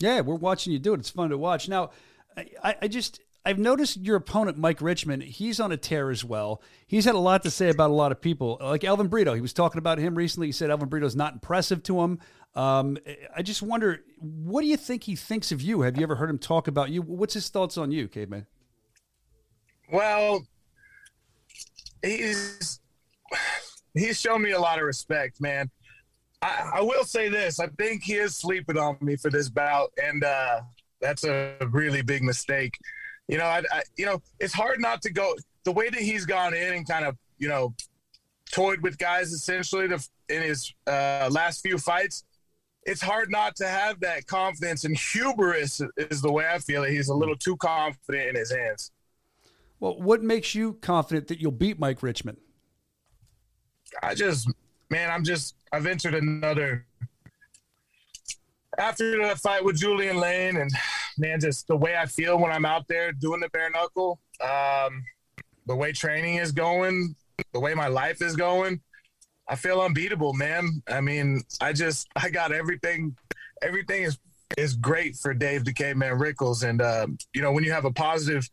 Yeah, 0.00 0.20
we're 0.20 0.34
watching 0.34 0.74
you 0.74 0.78
do 0.78 0.92
it. 0.92 1.00
It's 1.00 1.08
fun 1.08 1.30
to 1.30 1.38
watch. 1.38 1.66
Now, 1.68 1.90
I, 2.36 2.76
I 2.82 2.88
just 2.88 3.20
I've 3.46 3.58
noticed 3.58 3.98
your 3.98 4.16
opponent, 4.16 4.56
Mike 4.56 4.80
Richmond, 4.80 5.22
he's 5.22 5.60
on 5.60 5.70
a 5.70 5.76
tear 5.76 6.10
as 6.10 6.24
well. 6.24 6.62
He's 6.86 7.04
had 7.04 7.14
a 7.14 7.18
lot 7.18 7.42
to 7.42 7.50
say 7.50 7.68
about 7.68 7.90
a 7.90 7.94
lot 7.94 8.10
of 8.10 8.20
people, 8.20 8.56
like 8.60 8.84
Elvin 8.84 9.08
Brito. 9.08 9.34
He 9.34 9.42
was 9.42 9.52
talking 9.52 9.78
about 9.78 9.98
him 9.98 10.14
recently. 10.14 10.48
He 10.48 10.52
said 10.52 10.70
Elvin 10.70 10.88
Brito's 10.88 11.14
not 11.14 11.34
impressive 11.34 11.82
to 11.84 12.00
him. 12.00 12.20
Um, 12.54 12.96
I 13.36 13.42
just 13.42 13.62
wonder, 13.62 14.02
what 14.18 14.62
do 14.62 14.66
you 14.66 14.78
think 14.78 15.04
he 15.04 15.14
thinks 15.14 15.52
of 15.52 15.60
you? 15.60 15.82
Have 15.82 15.98
you 15.98 16.04
ever 16.04 16.14
heard 16.16 16.30
him 16.30 16.38
talk 16.38 16.68
about 16.68 16.90
you? 16.90 17.02
What's 17.02 17.34
his 17.34 17.48
thoughts 17.50 17.76
on 17.76 17.90
you, 17.90 18.08
Caveman? 18.08 18.46
Well, 19.92 20.46
he's 22.02 22.80
he's 23.92 24.18
shown 24.18 24.40
me 24.40 24.52
a 24.52 24.60
lot 24.60 24.78
of 24.78 24.84
respect, 24.84 25.40
man. 25.40 25.70
I, 26.40 26.70
I 26.76 26.80
will 26.80 27.04
say 27.04 27.28
this: 27.28 27.60
I 27.60 27.66
think 27.76 28.04
he 28.04 28.14
is 28.14 28.36
sleeping 28.36 28.78
on 28.78 28.96
me 29.00 29.16
for 29.16 29.30
this 29.30 29.50
bout, 29.50 29.92
and 30.02 30.24
uh, 30.24 30.60
that's 31.00 31.24
a 31.24 31.56
really 31.70 32.02
big 32.02 32.22
mistake. 32.22 32.78
You 33.28 33.38
know, 33.38 33.44
I, 33.44 33.62
I, 33.72 33.82
you 33.96 34.06
know, 34.06 34.22
it's 34.38 34.52
hard 34.52 34.80
not 34.80 35.02
to 35.02 35.12
go 35.12 35.34
the 35.64 35.72
way 35.72 35.88
that 35.88 36.00
he's 36.00 36.26
gone 36.26 36.54
in 36.54 36.74
and 36.74 36.88
kind 36.88 37.06
of, 37.06 37.16
you 37.38 37.48
know, 37.48 37.74
toyed 38.52 38.82
with 38.82 38.98
guys 38.98 39.32
essentially 39.32 39.88
to, 39.88 39.98
in 40.28 40.42
his 40.42 40.72
uh, 40.86 41.28
last 41.30 41.62
few 41.62 41.78
fights. 41.78 42.24
It's 42.84 43.00
hard 43.00 43.30
not 43.30 43.56
to 43.56 43.66
have 43.66 44.00
that 44.00 44.26
confidence 44.26 44.84
and 44.84 44.96
hubris 44.96 45.80
is 45.96 46.20
the 46.20 46.30
way 46.30 46.46
I 46.46 46.58
feel 46.58 46.84
it. 46.84 46.90
He's 46.90 47.08
a 47.08 47.14
little 47.14 47.36
too 47.36 47.56
confident 47.56 48.28
in 48.28 48.36
his 48.36 48.52
hands. 48.52 48.90
Well, 49.80 49.98
what 50.00 50.22
makes 50.22 50.54
you 50.54 50.74
confident 50.74 51.28
that 51.28 51.40
you'll 51.40 51.50
beat 51.50 51.78
Mike 51.78 52.02
Richmond? 52.02 52.38
I 54.02 54.14
just, 54.14 54.50
man, 54.90 55.10
I'm 55.10 55.24
just, 55.24 55.54
I've 55.72 55.86
entered 55.86 56.14
another. 56.14 56.84
After 58.76 59.28
the 59.28 59.36
fight 59.36 59.64
with 59.64 59.76
Julian 59.76 60.16
Lane 60.16 60.56
and 60.56 60.70
man, 61.18 61.40
just 61.40 61.66
the 61.66 61.76
way 61.76 61.96
I 61.96 62.06
feel 62.06 62.38
when 62.38 62.52
I'm 62.52 62.64
out 62.64 62.86
there 62.88 63.12
doing 63.12 63.40
the 63.40 63.48
bare 63.50 63.70
knuckle, 63.70 64.20
um, 64.40 65.04
the 65.66 65.76
way 65.76 65.92
training 65.92 66.36
is 66.36 66.52
going, 66.52 67.14
the 67.52 67.60
way 67.60 67.74
my 67.74 67.88
life 67.88 68.22
is 68.22 68.36
going, 68.36 68.80
I 69.48 69.56
feel 69.56 69.80
unbeatable, 69.80 70.32
man. 70.32 70.82
I 70.88 71.00
mean, 71.00 71.42
I 71.60 71.72
just 71.72 72.08
I 72.16 72.30
got 72.30 72.52
everything. 72.52 73.16
Everything 73.62 74.02
is 74.02 74.18
is 74.56 74.74
great 74.74 75.16
for 75.16 75.34
Dave 75.34 75.64
the 75.64 75.72
Caveman 75.72 76.18
Rickels, 76.18 76.62
and 76.62 76.80
um, 76.80 77.18
you 77.34 77.42
know 77.42 77.52
when 77.52 77.64
you 77.64 77.72
have 77.72 77.84
a 77.84 77.92
positive 77.92 78.48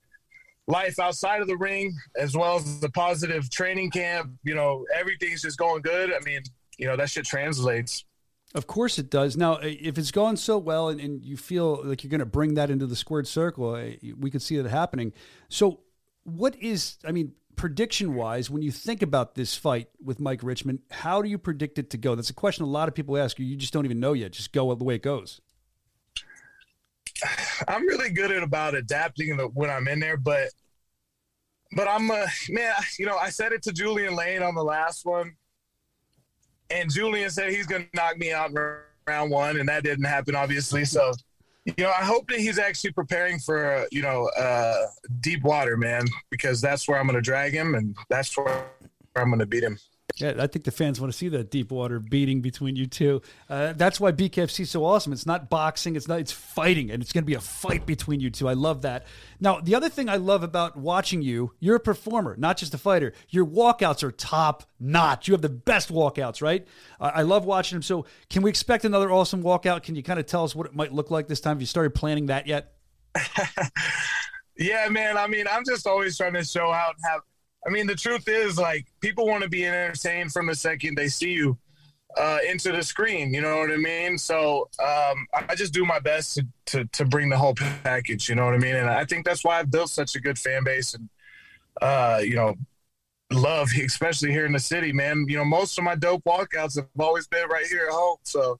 life 0.67 0.99
outside 0.99 1.41
of 1.41 1.47
the 1.47 1.57
ring 1.57 1.93
as 2.17 2.35
well 2.35 2.57
as 2.57 2.79
the 2.79 2.89
positive 2.89 3.49
training 3.49 3.91
camp, 3.91 4.31
you 4.43 4.55
know 4.55 4.85
everything's 4.93 5.41
just 5.41 5.57
going 5.57 5.81
good. 5.81 6.13
I 6.13 6.19
mean, 6.25 6.41
you 6.77 6.87
know 6.87 6.97
that 6.97 7.09
shit 7.09 7.25
translates. 7.25 8.05
Of 8.53 8.67
course 8.67 8.99
it 8.99 9.09
does. 9.09 9.37
Now, 9.37 9.59
if 9.61 9.97
it's 9.97 10.11
going 10.11 10.35
so 10.35 10.57
well 10.57 10.89
and, 10.89 10.99
and 10.99 11.23
you 11.23 11.37
feel 11.37 11.81
like 11.85 12.03
you're 12.03 12.09
going 12.09 12.19
to 12.19 12.25
bring 12.25 12.55
that 12.55 12.69
into 12.69 12.85
the 12.85 12.97
squared 12.97 13.27
circle, 13.27 13.81
we 14.19 14.29
could 14.29 14.41
see 14.41 14.57
that 14.57 14.69
happening. 14.69 15.13
So, 15.47 15.79
what 16.23 16.55
is, 16.57 16.97
I 17.05 17.11
mean, 17.11 17.33
prediction 17.55 18.13
wise, 18.13 18.49
when 18.49 18.61
you 18.61 18.71
think 18.71 19.01
about 19.01 19.35
this 19.35 19.55
fight 19.55 19.87
with 20.03 20.19
Mike 20.19 20.41
Richmond, 20.43 20.79
how 20.91 21.21
do 21.21 21.29
you 21.29 21.37
predict 21.37 21.79
it 21.79 21.89
to 21.91 21.97
go? 21.97 22.13
That's 22.15 22.29
a 22.29 22.33
question 22.33 22.65
a 22.65 22.67
lot 22.67 22.89
of 22.89 22.95
people 22.95 23.17
ask 23.17 23.39
you. 23.39 23.45
You 23.45 23.55
just 23.55 23.71
don't 23.71 23.85
even 23.85 23.99
know 23.99 24.13
yet. 24.13 24.33
Just 24.33 24.51
go 24.51 24.73
the 24.75 24.83
way 24.83 24.95
it 24.95 25.03
goes. 25.03 25.39
I'm 27.67 27.87
really 27.87 28.09
good 28.09 28.31
at 28.31 28.43
about 28.43 28.75
adapting 28.75 29.37
when 29.53 29.69
I'm 29.69 29.87
in 29.87 29.99
there, 29.99 30.17
but 30.17 30.49
but 31.73 31.87
I'm 31.87 32.11
a 32.11 32.25
man, 32.49 32.73
you 32.99 33.05
know, 33.05 33.15
I 33.15 33.29
said 33.29 33.53
it 33.53 33.63
to 33.63 33.71
Julian 33.71 34.13
Lane 34.13 34.43
on 34.43 34.55
the 34.55 34.63
last 34.63 35.05
one 35.05 35.35
and 36.71 36.91
Julian 36.91 37.29
said 37.29 37.51
he's 37.51 37.67
going 37.67 37.83
to 37.83 37.89
knock 37.93 38.17
me 38.17 38.31
out 38.31 38.49
in 38.49 38.57
round 39.07 39.31
one, 39.31 39.57
and 39.57 39.67
that 39.69 39.83
didn't 39.83 40.05
happen, 40.05 40.35
obviously. 40.35 40.85
So, 40.85 41.11
you 41.65 41.73
know, 41.77 41.89
I 41.89 42.03
hope 42.03 42.27
that 42.29 42.39
he's 42.39 42.59
actually 42.59 42.91
preparing 42.91 43.39
for, 43.39 43.85
you 43.91 44.01
know, 44.01 44.29
uh, 44.37 44.87
deep 45.19 45.43
water, 45.43 45.77
man, 45.77 46.05
because 46.29 46.61
that's 46.61 46.87
where 46.87 46.99
I'm 46.99 47.05
going 47.05 47.15
to 47.15 47.21
drag 47.21 47.53
him, 47.53 47.75
and 47.75 47.95
that's 48.09 48.35
where 48.37 48.65
I'm 49.15 49.27
going 49.27 49.39
to 49.39 49.45
beat 49.45 49.63
him. 49.63 49.77
Yeah, 50.17 50.33
I 50.39 50.47
think 50.47 50.65
the 50.65 50.71
fans 50.71 50.99
want 50.99 51.11
to 51.11 51.17
see 51.17 51.29
that 51.29 51.51
deep 51.51 51.71
water 51.71 51.99
beating 51.99 52.41
between 52.41 52.75
you 52.75 52.85
two. 52.85 53.21
Uh, 53.49 53.73
that's 53.73 53.99
why 53.99 54.11
BKFC 54.11 54.61
is 54.61 54.71
so 54.71 54.85
awesome. 54.85 55.13
It's 55.13 55.25
not 55.25 55.49
boxing, 55.49 55.95
it's 55.95 56.07
not 56.07 56.19
it's 56.19 56.31
fighting, 56.31 56.91
and 56.91 57.01
it's 57.01 57.11
going 57.11 57.23
to 57.23 57.27
be 57.27 57.33
a 57.33 57.41
fight 57.41 57.85
between 57.85 58.19
you 58.19 58.29
two. 58.29 58.47
I 58.47 58.53
love 58.53 58.81
that. 58.83 59.05
Now, 59.39 59.59
the 59.59 59.75
other 59.75 59.89
thing 59.89 60.09
I 60.09 60.17
love 60.17 60.43
about 60.43 60.77
watching 60.77 61.21
you, 61.21 61.53
you're 61.59 61.75
a 61.75 61.79
performer, 61.79 62.35
not 62.37 62.57
just 62.57 62.73
a 62.73 62.77
fighter. 62.77 63.13
Your 63.29 63.45
walkouts 63.45 64.03
are 64.03 64.11
top 64.11 64.63
notch. 64.79 65.27
You 65.27 65.33
have 65.33 65.41
the 65.41 65.49
best 65.49 65.91
walkouts, 65.91 66.41
right? 66.41 66.67
I 66.99 67.23
love 67.23 67.45
watching 67.45 67.77
them. 67.77 67.83
So, 67.83 68.05
can 68.29 68.41
we 68.41 68.49
expect 68.49 68.85
another 68.85 69.11
awesome 69.11 69.43
walkout? 69.43 69.83
Can 69.83 69.95
you 69.95 70.03
kind 70.03 70.19
of 70.19 70.25
tell 70.25 70.43
us 70.43 70.55
what 70.55 70.67
it 70.67 70.75
might 70.75 70.93
look 70.93 71.11
like 71.11 71.27
this 71.27 71.39
time? 71.39 71.55
Have 71.55 71.61
you 71.61 71.67
started 71.67 71.95
planning 71.95 72.27
that 72.27 72.47
yet? 72.47 72.73
yeah, 74.57 74.87
man. 74.89 75.17
I 75.17 75.27
mean, 75.27 75.45
I'm 75.51 75.63
just 75.65 75.87
always 75.87 76.17
trying 76.17 76.33
to 76.33 76.43
show 76.43 76.71
out 76.71 76.95
and 76.95 77.03
have 77.09 77.21
I 77.65 77.69
mean, 77.69 77.87
the 77.87 77.95
truth 77.95 78.27
is, 78.27 78.57
like, 78.57 78.87
people 79.01 79.27
want 79.27 79.43
to 79.43 79.49
be 79.49 79.65
entertained 79.67 80.31
from 80.33 80.47
the 80.47 80.55
second 80.55 80.95
they 80.97 81.07
see 81.09 81.31
you. 81.33 81.57
uh, 82.17 82.39
into 82.49 82.71
the 82.71 82.83
screen. 82.83 83.33
You 83.33 83.41
know 83.41 83.57
what 83.59 83.71
I 83.71 83.77
mean? 83.77 84.17
So 84.17 84.69
um, 84.83 85.27
I 85.49 85.55
just 85.55 85.73
do 85.73 85.85
my 85.85 85.99
best 85.99 86.35
to, 86.35 86.47
to, 86.67 86.85
to 86.85 87.05
bring 87.05 87.29
the 87.29 87.37
whole 87.37 87.55
package. 87.55 88.27
You 88.29 88.35
know 88.35 88.45
what 88.45 88.53
I 88.53 88.57
mean? 88.57 88.75
And 88.75 88.89
I 88.89 89.05
think 89.05 89.25
that's 89.25 89.43
why 89.43 89.59
I've 89.59 89.71
built 89.71 89.89
such 89.89 90.15
a 90.15 90.19
good 90.19 90.37
fan 90.37 90.63
base 90.63 90.93
and 90.93 91.09
uh, 91.81 92.19
you 92.23 92.35
know 92.35 92.55
love, 93.31 93.69
especially 93.85 94.31
here 94.31 94.45
in 94.45 94.51
the 94.53 94.59
city, 94.59 94.91
man. 94.93 95.25
You 95.27 95.37
know, 95.37 95.45
most 95.45 95.77
of 95.77 95.83
my 95.83 95.95
dope 95.95 96.23
walkouts 96.25 96.75
have 96.75 96.87
always 96.99 97.27
been 97.27 97.47
right 97.49 97.65
here 97.67 97.85
at 97.87 97.93
home. 97.93 98.17
So 98.23 98.59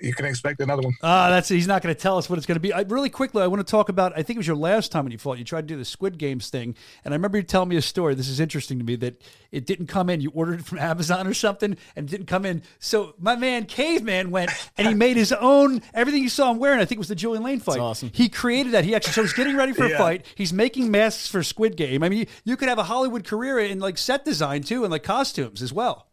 you 0.00 0.14
can 0.14 0.24
expect 0.24 0.60
another 0.60 0.82
one. 0.82 0.94
Ah, 1.02 1.28
that's 1.28 1.48
he's 1.48 1.66
not 1.66 1.82
going 1.82 1.94
to 1.94 2.00
tell 2.00 2.16
us 2.16 2.30
what 2.30 2.38
it's 2.38 2.46
going 2.46 2.56
to 2.56 2.60
be. 2.60 2.72
I, 2.72 2.80
really 2.82 3.10
quickly, 3.10 3.42
I 3.42 3.46
want 3.46 3.66
to 3.66 3.70
talk 3.70 3.90
about. 3.90 4.12
I 4.16 4.22
think 4.22 4.36
it 4.36 4.38
was 4.38 4.46
your 4.46 4.56
last 4.56 4.90
time 4.90 5.04
when 5.04 5.12
you 5.12 5.18
fought. 5.18 5.38
You 5.38 5.44
tried 5.44 5.68
to 5.68 5.74
do 5.74 5.76
the 5.76 5.84
Squid 5.84 6.16
Games 6.16 6.48
thing, 6.48 6.74
and 7.04 7.12
I 7.12 7.16
remember 7.16 7.36
you 7.36 7.42
telling 7.42 7.68
me 7.68 7.76
a 7.76 7.82
story. 7.82 8.14
This 8.14 8.28
is 8.28 8.40
interesting 8.40 8.78
to 8.78 8.84
me 8.84 8.96
that 8.96 9.20
it 9.50 9.66
didn't 9.66 9.88
come 9.88 10.08
in. 10.08 10.22
You 10.22 10.30
ordered 10.30 10.60
it 10.60 10.66
from 10.66 10.78
Amazon 10.78 11.26
or 11.26 11.34
something, 11.34 11.76
and 11.94 12.08
it 12.08 12.10
didn't 12.10 12.26
come 12.26 12.46
in. 12.46 12.62
So 12.78 13.14
my 13.18 13.36
man 13.36 13.66
Caveman 13.66 14.30
went 14.30 14.50
and 14.78 14.88
he 14.88 14.94
made 14.94 15.16
his 15.16 15.32
own. 15.32 15.82
Everything 15.92 16.22
you 16.22 16.30
saw 16.30 16.50
him 16.50 16.58
wearing, 16.58 16.80
I 16.80 16.86
think, 16.86 16.98
was 16.98 17.08
the 17.08 17.14
Julian 17.14 17.42
Lane 17.42 17.60
fight. 17.60 17.74
That's 17.74 17.82
awesome. 17.82 18.10
He 18.14 18.28
created 18.28 18.72
that. 18.72 18.84
He 18.84 18.94
actually 18.94 19.12
so 19.12 19.22
he's 19.22 19.34
getting 19.34 19.56
ready 19.56 19.72
for 19.72 19.84
a 19.84 19.98
fight. 19.98 20.24
He's 20.34 20.52
making 20.52 20.90
masks 20.90 21.28
for 21.28 21.42
Squid 21.42 21.76
Game. 21.76 22.02
I 22.02 22.08
mean, 22.08 22.20
you, 22.20 22.26
you 22.44 22.56
could 22.56 22.68
have 22.68 22.78
a 22.78 22.84
Hollywood 22.84 23.24
career 23.24 23.58
in 23.58 23.78
like 23.78 23.98
set 23.98 24.24
design 24.24 24.62
too, 24.62 24.84
and 24.84 24.90
like 24.90 25.02
costumes 25.02 25.60
as 25.60 25.72
well. 25.72 26.08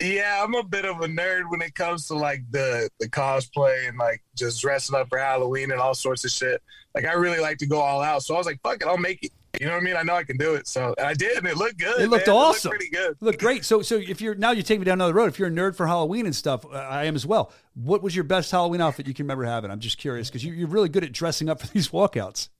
Yeah, 0.00 0.42
I'm 0.42 0.54
a 0.54 0.62
bit 0.62 0.84
of 0.84 1.00
a 1.00 1.06
nerd 1.06 1.50
when 1.50 1.62
it 1.62 1.74
comes 1.74 2.06
to 2.08 2.14
like 2.14 2.42
the 2.50 2.90
the 3.00 3.08
cosplay 3.08 3.88
and 3.88 3.96
like 3.96 4.22
just 4.34 4.60
dressing 4.60 4.94
up 4.94 5.08
for 5.08 5.18
Halloween 5.18 5.70
and 5.70 5.80
all 5.80 5.94
sorts 5.94 6.24
of 6.24 6.30
shit. 6.30 6.62
Like 6.94 7.06
I 7.06 7.12
really 7.12 7.40
like 7.40 7.58
to 7.58 7.66
go 7.66 7.80
all 7.80 8.02
out. 8.02 8.22
So 8.22 8.34
I 8.34 8.38
was 8.38 8.46
like, 8.46 8.60
fuck 8.62 8.82
it, 8.82 8.86
I'll 8.86 8.98
make 8.98 9.22
it. 9.22 9.32
You 9.60 9.66
know 9.66 9.72
what 9.72 9.80
I 9.80 9.84
mean? 9.84 9.96
I 9.96 10.02
know 10.02 10.14
I 10.14 10.24
can 10.24 10.36
do 10.36 10.54
it. 10.54 10.68
So 10.68 10.94
and 10.98 11.06
I 11.06 11.14
did, 11.14 11.38
and 11.38 11.46
it 11.46 11.56
looked 11.56 11.78
good. 11.78 12.00
It 12.00 12.10
looked 12.10 12.26
man. 12.26 12.36
awesome. 12.36 12.70
pretty 12.70 12.90
good. 12.90 13.16
Look 13.20 13.38
great. 13.38 13.64
So, 13.64 13.80
so 13.80 13.96
if 13.96 14.20
you're 14.20 14.34
now 14.34 14.50
you're 14.50 14.62
taking 14.62 14.80
me 14.80 14.84
down 14.84 14.98
another 14.98 15.14
road. 15.14 15.28
If 15.28 15.38
you're 15.38 15.48
a 15.48 15.52
nerd 15.52 15.76
for 15.76 15.86
Halloween 15.86 16.26
and 16.26 16.36
stuff, 16.36 16.66
I 16.70 17.04
am 17.04 17.14
as 17.14 17.26
well. 17.26 17.52
What 17.74 18.02
was 18.02 18.14
your 18.14 18.24
best 18.24 18.50
Halloween 18.50 18.82
outfit 18.82 19.06
you 19.06 19.14
can 19.14 19.24
remember 19.24 19.44
having? 19.44 19.70
I'm 19.70 19.80
just 19.80 19.96
curious 19.96 20.28
because 20.28 20.44
you, 20.44 20.52
you're 20.52 20.68
really 20.68 20.90
good 20.90 21.04
at 21.04 21.12
dressing 21.12 21.48
up 21.48 21.60
for 21.60 21.66
these 21.72 21.88
walkouts. 21.88 22.50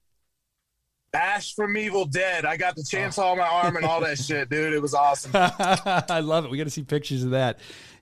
Ash 1.16 1.54
from 1.54 1.76
Evil 1.76 2.04
Dead. 2.04 2.44
I 2.44 2.56
got 2.56 2.76
the 2.76 2.82
oh. 2.82 2.96
chainsaw 2.96 3.32
on 3.32 3.38
my 3.38 3.46
arm 3.46 3.76
and 3.76 3.84
all 3.84 4.00
that 4.00 4.18
shit, 4.22 4.50
dude. 4.50 4.72
It 4.72 4.82
was 4.82 4.94
awesome. 4.94 5.32
I 5.34 6.20
love 6.20 6.44
it. 6.44 6.50
We 6.50 6.58
got 6.58 6.64
to 6.64 6.70
see 6.70 6.82
pictures 6.82 7.24
of 7.24 7.30
that. 7.30 7.58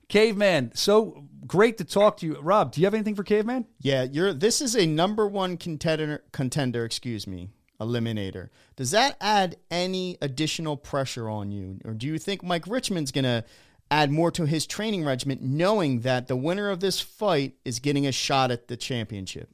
Caveman, 0.09 0.73
so 0.75 1.25
great 1.47 1.79
to 1.79 1.85
talk 1.85 2.19
to 2.19 2.27
you. 2.27 2.39
Rob, 2.41 2.73
do 2.73 2.81
you 2.81 2.87
have 2.87 2.95
anything 2.95 3.15
for 3.15 3.25
Caveman? 3.25 3.67
Yeah, 3.81 4.03
you're. 4.03 4.35
This 4.35 4.61
is 4.61 4.77
a 4.77 4.87
number 4.87 5.27
one 5.27 5.57
contender. 5.57 6.25
Contender, 6.33 6.85
excuse 6.85 7.27
me, 7.27 7.49
eliminator. 7.81 8.51
Does 8.77 8.91
that 8.91 9.17
add 9.21 9.57
any 9.71 10.19
additional 10.21 10.77
pressure 10.77 11.31
on 11.31 11.53
you, 11.53 11.79
or 11.85 11.95
do 11.95 12.07
you 12.07 12.19
think 12.19 12.43
Mike 12.43 12.67
Richmond's 12.67 13.13
gonna 13.13 13.45
add 13.91 14.11
more 14.11 14.31
to 14.33 14.45
his 14.45 14.67
training 14.67 15.05
regimen, 15.05 15.39
knowing 15.41 16.01
that 16.01 16.27
the 16.27 16.37
winner 16.37 16.69
of 16.69 16.81
this 16.81 17.01
fight 17.01 17.55
is 17.65 17.79
getting 17.79 18.07
a 18.07 18.13
shot 18.13 18.51
at 18.51 18.69
the 18.69 18.77
championship? 18.77 19.49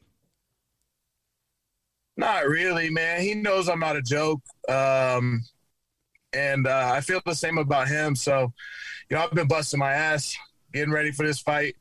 Not 2.21 2.47
really, 2.47 2.91
man. 2.91 3.23
He 3.23 3.33
knows 3.33 3.67
I'm 3.67 3.81
not 3.81 3.97
a 3.97 4.03
joke. 4.03 4.43
Um, 4.69 5.43
and 6.35 6.67
uh, 6.67 6.93
I 6.95 7.01
feel 7.01 7.23
the 7.25 7.35
same 7.35 7.57
about 7.57 7.89
him. 7.89 8.15
So, 8.15 8.53
you 9.09 9.17
know, 9.17 9.23
I've 9.25 9.31
been 9.31 9.49
busting 9.49 9.81
my 9.81 9.95
ass 9.95 10.37
getting 10.71 10.93
ready 10.93 11.13
for 11.13 11.27
this 11.27 11.41
fight. 11.41 11.77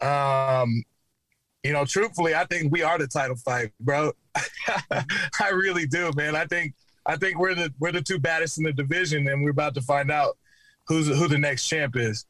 Um, 0.00 0.84
you 1.62 1.74
know, 1.74 1.84
truthfully, 1.84 2.34
I 2.34 2.46
think 2.46 2.72
we 2.72 2.82
are 2.82 2.96
the 2.96 3.06
title 3.06 3.36
fight, 3.36 3.72
bro. 3.78 4.12
I 4.90 5.50
really 5.52 5.86
do, 5.86 6.10
man. 6.16 6.34
I 6.34 6.46
think 6.46 6.74
I 7.04 7.16
think 7.16 7.38
we're 7.38 7.54
the 7.54 7.70
we're 7.78 7.92
the 7.92 8.00
two 8.00 8.18
baddest 8.18 8.56
in 8.56 8.64
the 8.64 8.72
division, 8.72 9.28
and 9.28 9.44
we're 9.44 9.50
about 9.50 9.74
to 9.74 9.82
find 9.82 10.10
out 10.10 10.38
who's 10.88 11.08
who 11.08 11.28
the 11.28 11.38
next 11.38 11.68
champ 11.68 11.94
is. 11.96 12.24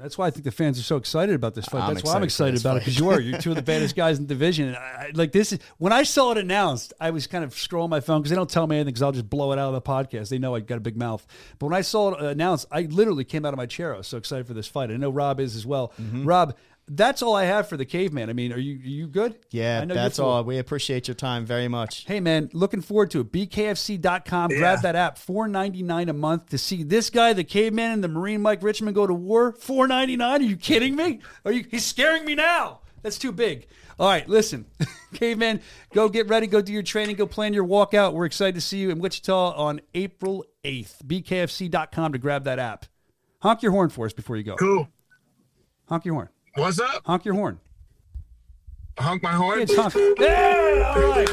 That's 0.00 0.16
why 0.16 0.26
I 0.26 0.30
think 0.30 0.44
the 0.44 0.50
fans 0.50 0.78
are 0.78 0.82
so 0.82 0.96
excited 0.96 1.34
about 1.34 1.54
this 1.54 1.66
fight. 1.66 1.82
I'm 1.82 1.94
That's 1.94 2.04
why 2.04 2.14
I'm 2.14 2.22
excited 2.22 2.58
about 2.60 2.76
it 2.76 2.80
because 2.80 2.98
you 2.98 3.08
are. 3.10 3.20
You're 3.20 3.38
two 3.38 3.50
of 3.50 3.56
the 3.56 3.62
baddest 3.72 3.94
guys 3.96 4.18
in 4.18 4.24
the 4.24 4.28
division. 4.28 4.68
And 4.68 4.76
I- 4.76 5.10
like 5.14 5.32
this 5.32 5.52
is 5.52 5.58
when 5.78 5.92
I 5.92 6.02
saw 6.04 6.32
it 6.32 6.38
announced, 6.38 6.92
I 7.00 7.10
was 7.10 7.26
kind 7.26 7.44
of 7.44 7.54
scrolling 7.54 7.90
my 7.90 8.00
phone 8.00 8.20
because 8.20 8.30
they 8.30 8.36
don't 8.36 8.48
tell 8.50 8.66
me 8.66 8.76
anything 8.76 8.92
because 8.92 9.02
I'll 9.02 9.12
just 9.12 9.28
blow 9.28 9.52
it 9.52 9.58
out 9.58 9.68
of 9.68 9.74
the 9.74 9.82
podcast. 9.82 10.28
They 10.30 10.38
know 10.38 10.54
I 10.54 10.60
got 10.60 10.78
a 10.78 10.80
big 10.80 10.96
mouth. 10.96 11.26
But 11.58 11.66
when 11.66 11.74
I 11.74 11.82
saw 11.82 12.12
it 12.14 12.20
announced, 12.24 12.66
I 12.70 12.82
literally 12.82 13.24
came 13.24 13.44
out 13.44 13.52
of 13.52 13.58
my 13.58 13.66
chair. 13.66 13.94
I 13.94 13.98
was 13.98 14.06
so 14.06 14.16
excited 14.16 14.46
for 14.46 14.54
this 14.54 14.66
fight. 14.66 14.90
I 14.90 14.96
know 14.96 15.10
Rob 15.10 15.40
is 15.40 15.54
as 15.56 15.66
well. 15.66 15.92
Mm-hmm. 16.00 16.24
Rob, 16.24 16.56
that's 16.92 17.22
all 17.22 17.36
I 17.36 17.44
have 17.44 17.68
for 17.68 17.76
the 17.76 17.84
caveman. 17.84 18.28
I 18.30 18.32
mean, 18.32 18.52
are 18.52 18.58
you 18.58 18.74
are 18.76 18.88
you 18.88 19.06
good? 19.06 19.38
Yeah, 19.50 19.80
I 19.80 19.84
know 19.84 19.94
that's 19.94 20.18
all. 20.18 20.42
We 20.42 20.58
appreciate 20.58 21.06
your 21.06 21.14
time 21.14 21.46
very 21.46 21.68
much. 21.68 22.04
Hey 22.04 22.18
man, 22.18 22.50
looking 22.52 22.80
forward 22.80 23.12
to 23.12 23.20
it. 23.20 23.30
BKFC.com. 23.32 24.50
Yeah. 24.50 24.58
Grab 24.58 24.82
that 24.82 24.96
app. 24.96 25.16
Four 25.16 25.46
ninety 25.46 25.82
nine 25.82 26.08
a 26.08 26.12
month 26.12 26.48
to 26.50 26.58
see 26.58 26.82
this 26.82 27.08
guy, 27.08 27.32
the 27.32 27.44
caveman, 27.44 27.92
and 27.92 28.04
the 28.04 28.08
Marine 28.08 28.42
Mike 28.42 28.62
Richmond 28.62 28.96
go 28.96 29.06
to 29.06 29.14
war. 29.14 29.52
Four 29.52 29.86
ninety 29.86 30.16
nine. 30.16 30.40
Are 30.40 30.44
you 30.44 30.56
kidding 30.56 30.96
me? 30.96 31.20
Are 31.44 31.52
you? 31.52 31.64
He's 31.70 31.84
scaring 31.84 32.24
me 32.24 32.34
now. 32.34 32.80
That's 33.02 33.18
too 33.18 33.32
big. 33.32 33.66
All 33.98 34.08
right, 34.08 34.28
listen, 34.28 34.66
caveman, 35.14 35.60
go 35.92 36.08
get 36.08 36.28
ready. 36.28 36.46
Go 36.46 36.60
do 36.60 36.72
your 36.72 36.82
training. 36.82 37.16
Go 37.16 37.26
plan 37.26 37.52
your 37.52 37.66
walkout. 37.66 38.14
We're 38.14 38.24
excited 38.24 38.54
to 38.56 38.60
see 38.60 38.78
you 38.78 38.90
in 38.90 38.98
Wichita 38.98 39.52
on 39.52 39.80
April 39.94 40.44
eighth. 40.64 41.02
BKFC.com 41.06 42.12
to 42.12 42.18
grab 42.18 42.44
that 42.44 42.58
app. 42.58 42.86
Honk 43.42 43.62
your 43.62 43.72
horn 43.72 43.90
for 43.90 44.06
us 44.06 44.12
before 44.12 44.36
you 44.36 44.42
go. 44.42 44.56
Cool. 44.56 44.88
Honk 45.88 46.04
your 46.04 46.14
horn. 46.14 46.28
What's 46.54 46.80
up? 46.80 47.02
Honk 47.06 47.24
your 47.24 47.34
horn. 47.34 47.60
Honk 48.98 49.22
my 49.22 49.32
horn. 49.32 49.60
It's 49.62 49.74
honk. 49.74 49.94
Yeah, 50.18 50.92
all 50.96 51.10
right. 51.10 51.28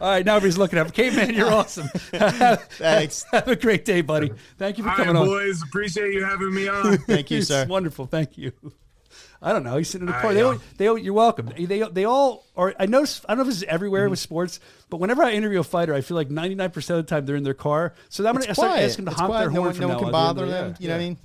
All 0.00 0.08
right, 0.10 0.24
now 0.24 0.36
everybody's 0.36 0.56
looking 0.58 0.78
up. 0.78 0.92
Caveman, 0.94 1.34
you're 1.34 1.52
awesome. 1.52 1.88
Thanks. 1.94 3.24
Have 3.32 3.48
a 3.48 3.56
great 3.56 3.84
day, 3.84 4.00
buddy. 4.00 4.32
Thank 4.58 4.78
you 4.78 4.84
for 4.84 4.90
All 4.90 4.96
right, 4.96 5.06
coming 5.06 5.20
on. 5.20 5.26
boys. 5.28 5.62
Appreciate 5.62 6.14
you 6.14 6.24
having 6.24 6.54
me 6.54 6.68
on. 6.68 6.96
Thank 6.98 7.30
you, 7.30 7.38
It's 7.38 7.48
sir. 7.48 7.66
Wonderful. 7.66 8.06
Thank 8.06 8.38
you. 8.38 8.52
I 9.42 9.52
don't 9.54 9.64
know. 9.64 9.76
He's 9.78 9.88
sitting 9.88 10.06
in 10.06 10.12
the 10.12 10.16
All 10.16 10.22
car. 10.22 10.34
They, 10.34 10.40
y'all. 10.40 10.58
they, 10.76 10.86
all, 10.86 10.98
you're 10.98 11.14
welcome. 11.14 11.50
They, 11.56 11.64
they, 11.64 11.80
they 11.90 12.04
all 12.04 12.44
are. 12.56 12.74
I 12.78 12.84
notice. 12.86 13.22
I 13.26 13.32
don't 13.32 13.38
know 13.38 13.42
if 13.42 13.48
this 13.48 13.56
is 13.56 13.62
everywhere 13.62 14.02
Mm-hmm. 14.02 14.10
with 14.10 14.18
sports, 14.18 14.60
but 14.90 14.98
whenever 14.98 15.22
I 15.22 15.32
interview 15.32 15.60
a 15.60 15.64
fighter, 15.64 15.94
I 15.94 16.02
feel 16.02 16.16
like 16.16 16.28
99 16.30 16.70
percent 16.70 17.00
of 17.00 17.06
the 17.06 17.10
time 17.10 17.24
they're 17.24 17.36
in 17.36 17.42
their 17.42 17.54
car. 17.54 17.94
So 18.10 18.26
I'm 18.26 18.34
going 18.34 18.46
to 18.46 18.54
start 18.54 18.78
asking 18.80 19.06
them 19.06 19.12
to 19.14 19.16
It's 19.16 19.20
honk 19.20 19.30
quiet. 19.30 19.40
their 19.44 19.50
no 19.50 19.62
horn 19.62 19.72
one, 19.72 19.80
no 19.80 19.88
one 19.88 19.98
can 20.04 20.12
bother 20.12 20.46
them. 20.46 20.74
You 20.78 20.88
know 20.88 20.94
what 20.96 21.00
I 21.02 21.04
mean? 21.04 21.18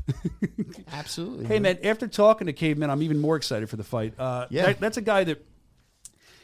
Absolutely. 0.93 1.45
Hey 1.45 1.59
man, 1.59 1.77
after 1.83 2.07
talking 2.07 2.47
to 2.47 2.53
Caveman, 2.53 2.89
I'm 2.89 3.01
even 3.03 3.19
more 3.19 3.35
excited 3.35 3.69
for 3.69 3.75
the 3.75 3.83
fight. 3.83 4.13
Uh, 4.17 4.47
Yeah. 4.49 4.67
that- 4.67 4.79
that's 4.79 4.97
a 4.97 5.01
guy 5.01 5.23
that 5.25 5.45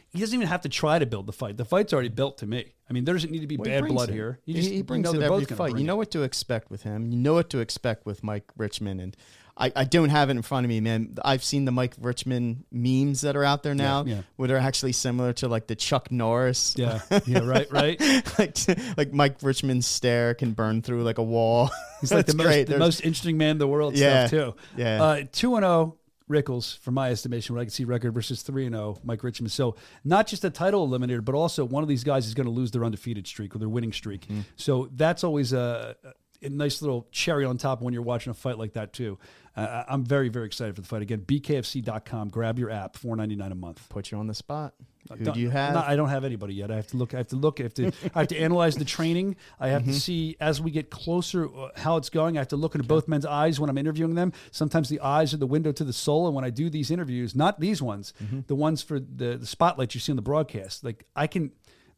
he 0.10 0.20
doesn't 0.20 0.36
even 0.36 0.48
have 0.48 0.62
to 0.64 0.70
try 0.70 1.00
to 1.00 1.06
build 1.06 1.26
the 1.26 1.32
fight. 1.32 1.56
The 1.56 1.64
fight's 1.64 1.94
already 1.94 2.10
built 2.10 2.40
to 2.40 2.46
me. 2.46 2.74
I 2.90 2.94
mean, 2.94 3.06
there 3.06 3.16
doesn't 3.16 3.32
need 3.32 3.40
to 3.40 3.48
be 3.48 3.56
Well, 3.56 3.64
bad 3.64 3.86
blood 3.88 4.10
it. 4.10 4.14
here. 4.14 4.40
He, 4.46 4.54
just- 4.54 4.70
he 4.70 4.82
brings 4.82 5.06
know 5.12 5.18
it 5.20 5.24
every 5.24 5.46
fight. 5.46 5.78
You 5.78 5.86
know 5.86 5.96
what 5.96 6.12
to 6.12 6.24
expect 6.24 6.70
with 6.70 6.84
him. 6.84 7.08
You 7.08 7.18
know 7.18 7.34
what 7.34 7.50
to 7.52 7.60
expect 7.60 8.06
with 8.06 8.22
Mike 8.22 8.52
Richmond, 8.58 9.00
and 9.00 9.16
I, 9.62 9.72
I 9.76 9.84
don't 9.84 10.10
have 10.10 10.30
it 10.30 10.36
in 10.36 10.42
front 10.42 10.66
of 10.66 10.70
me, 10.70 10.80
man. 10.80 11.18
I've 11.24 11.44
seen 11.44 11.66
the 11.66 11.72
Mike 11.72 11.94
Richmond 12.02 12.66
memes 12.72 13.22
that 13.22 13.36
are 13.36 13.44
out 13.44 13.62
there 13.62 13.76
now, 13.76 14.04
yeah. 14.06 14.22
where 14.36 14.48
they're 14.48 14.58
actually 14.58 14.94
similar 14.94 15.34
to 15.34 15.48
like 15.48 15.68
the 15.68 15.76
Chuck 15.76 16.12
Norris. 16.12 16.74
Yeah, 16.78 17.02
yeah, 17.28 17.40
right, 17.40 17.72
right. 17.72 18.02
like 18.40 18.58
like 18.98 19.14
Mike 19.14 19.38
Richmond's 19.44 19.86
stare 19.86 20.34
can 20.34 20.54
burn 20.54 20.82
through 20.82 21.04
like 21.04 21.20
a 21.20 21.24
wall. 21.24 21.70
He's 22.02 22.12
like 22.12 22.26
the 22.28 22.36
most, 22.36 22.68
the 22.68 22.80
most 22.80 23.02
interesting 23.02 23.38
man 23.38 23.52
in 23.52 23.58
the 23.60 23.68
world 23.68 23.96
Yeah, 23.96 24.26
stuff 24.26 24.56
too. 24.56 24.56
yeah. 24.78 25.04
Uh, 25.04 25.24
two 25.32 25.56
and 25.56 25.64
zero 25.64 25.98
Rickels, 26.28 26.80
from 26.82 26.96
my 26.96 27.12
estimation, 27.12 27.54
what 27.54 27.62
I 27.62 27.66
can 27.66 27.72
see 27.72 27.84
record 27.84 28.14
versus 28.14 28.42
three 28.42 28.66
and 28.66 28.74
zero 28.74 28.98
Mike 29.04 29.24
Richmond. 29.24 29.52
So 29.52 29.76
not 30.04 30.26
just 30.26 30.44
a 30.44 30.50
title 30.50 30.88
eliminator, 30.88 31.24
but 31.24 31.36
also 31.36 31.66
one 31.66 31.84
of 31.84 31.90
these 31.90 32.04
guys 32.04 32.26
is 32.26 32.34
going 32.34 32.48
to 32.48 32.52
lose 32.52 32.72
their 32.72 32.84
undefeated 32.84 33.28
streak 33.28 33.54
or 33.56 33.60
their 33.60 33.70
winning 33.70 33.94
streak. 33.94 34.22
Mm-hmm. 34.22 34.42
So 34.56 34.90
that's 34.96 35.24
always 35.24 35.54
a, 35.54 35.96
a 36.42 36.50
nice 36.50 36.82
little 36.82 37.08
cherry 37.12 37.46
on 37.46 37.58
top 37.58 37.82
when 37.82 37.94
you're 37.94 38.02
watching 38.02 38.32
a 38.32 38.34
fight 38.34 38.58
like 38.58 38.74
that 38.74 38.94
too. 38.94 39.20
Uh, 39.56 39.84
I'm 39.90 40.06
very 40.06 40.30
very 40.30 40.46
excited 40.46 40.76
for 40.76 40.82
the 40.82 40.88
fight. 40.88 41.02
Again, 41.02 41.20
BKFC.com. 41.22 42.30
Grab 42.30 42.58
your 42.58 42.70
app, 42.70 42.96
four 42.96 43.16
ninety 43.16 43.36
nine 43.36 43.52
a 43.52 43.56
month. 43.56 43.88
Put 43.90 44.12
you 44.12 44.18
on 44.18 44.28
the 44.28 44.34
spot. 44.34 44.74
Who 45.18 45.26
Don't- 45.26 45.36
you 45.36 45.50
have? 45.50 45.74
No, 45.74 45.82
I 45.86 45.96
don't 45.96 46.10
have 46.10 46.24
anybody 46.24 46.54
yet. 46.54 46.70
I 46.72 46.76
have 46.76 46.88
to 46.88 46.98
look. 46.98 47.14
I 47.14 47.18
have 47.18 47.28
to 47.30 47.36
look. 47.36 47.60
I 47.60 47.64
have 47.64 47.74
to. 47.74 47.92
I 48.16 48.20
have 48.20 48.28
to 48.30 48.38
analyze 48.38 48.76
the 48.76 48.86
training. 48.86 49.36
I 49.60 49.68
have 49.70 49.82
Mm-hmm. 49.82 49.92
to 49.92 50.00
see 50.00 50.38
as 50.40 50.62
we 50.62 50.72
get 50.72 50.90
closer 50.90 51.48
uh, 51.54 51.70
how 51.76 51.98
it's 51.98 52.10
going. 52.10 52.38
I 52.38 52.42
have 52.42 52.48
to 52.50 52.56
look 52.56 52.76
into 52.76 52.88
both 52.88 53.08
men's 53.08 53.26
eyes 53.26 53.60
when 53.60 53.70
I'm 53.70 53.78
interviewing 53.78 54.16
them. 54.16 54.32
Sometimes 54.52 54.90
the 54.90 55.00
eyes 55.02 55.34
are 55.34 55.38
the 55.38 55.48
window 55.48 55.72
to 55.74 55.84
the 55.84 55.92
soul. 55.94 56.28
And 56.28 56.36
when 56.36 56.46
I 56.46 56.50
do 56.50 56.70
these 56.70 56.92
interviews, 56.92 57.36
not 57.36 57.60
these 57.60 57.82
ones, 57.82 58.14
Mm-hmm. 58.24 58.42
the 58.48 58.56
ones 58.56 58.82
for 58.84 59.00
the, 59.00 59.38
the 59.38 59.46
spotlight 59.48 59.94
you 59.96 60.00
see 60.00 60.12
on 60.12 60.16
the 60.18 60.22
broadcast, 60.22 60.84
like 60.84 61.06
I 61.16 61.28
can 61.28 61.52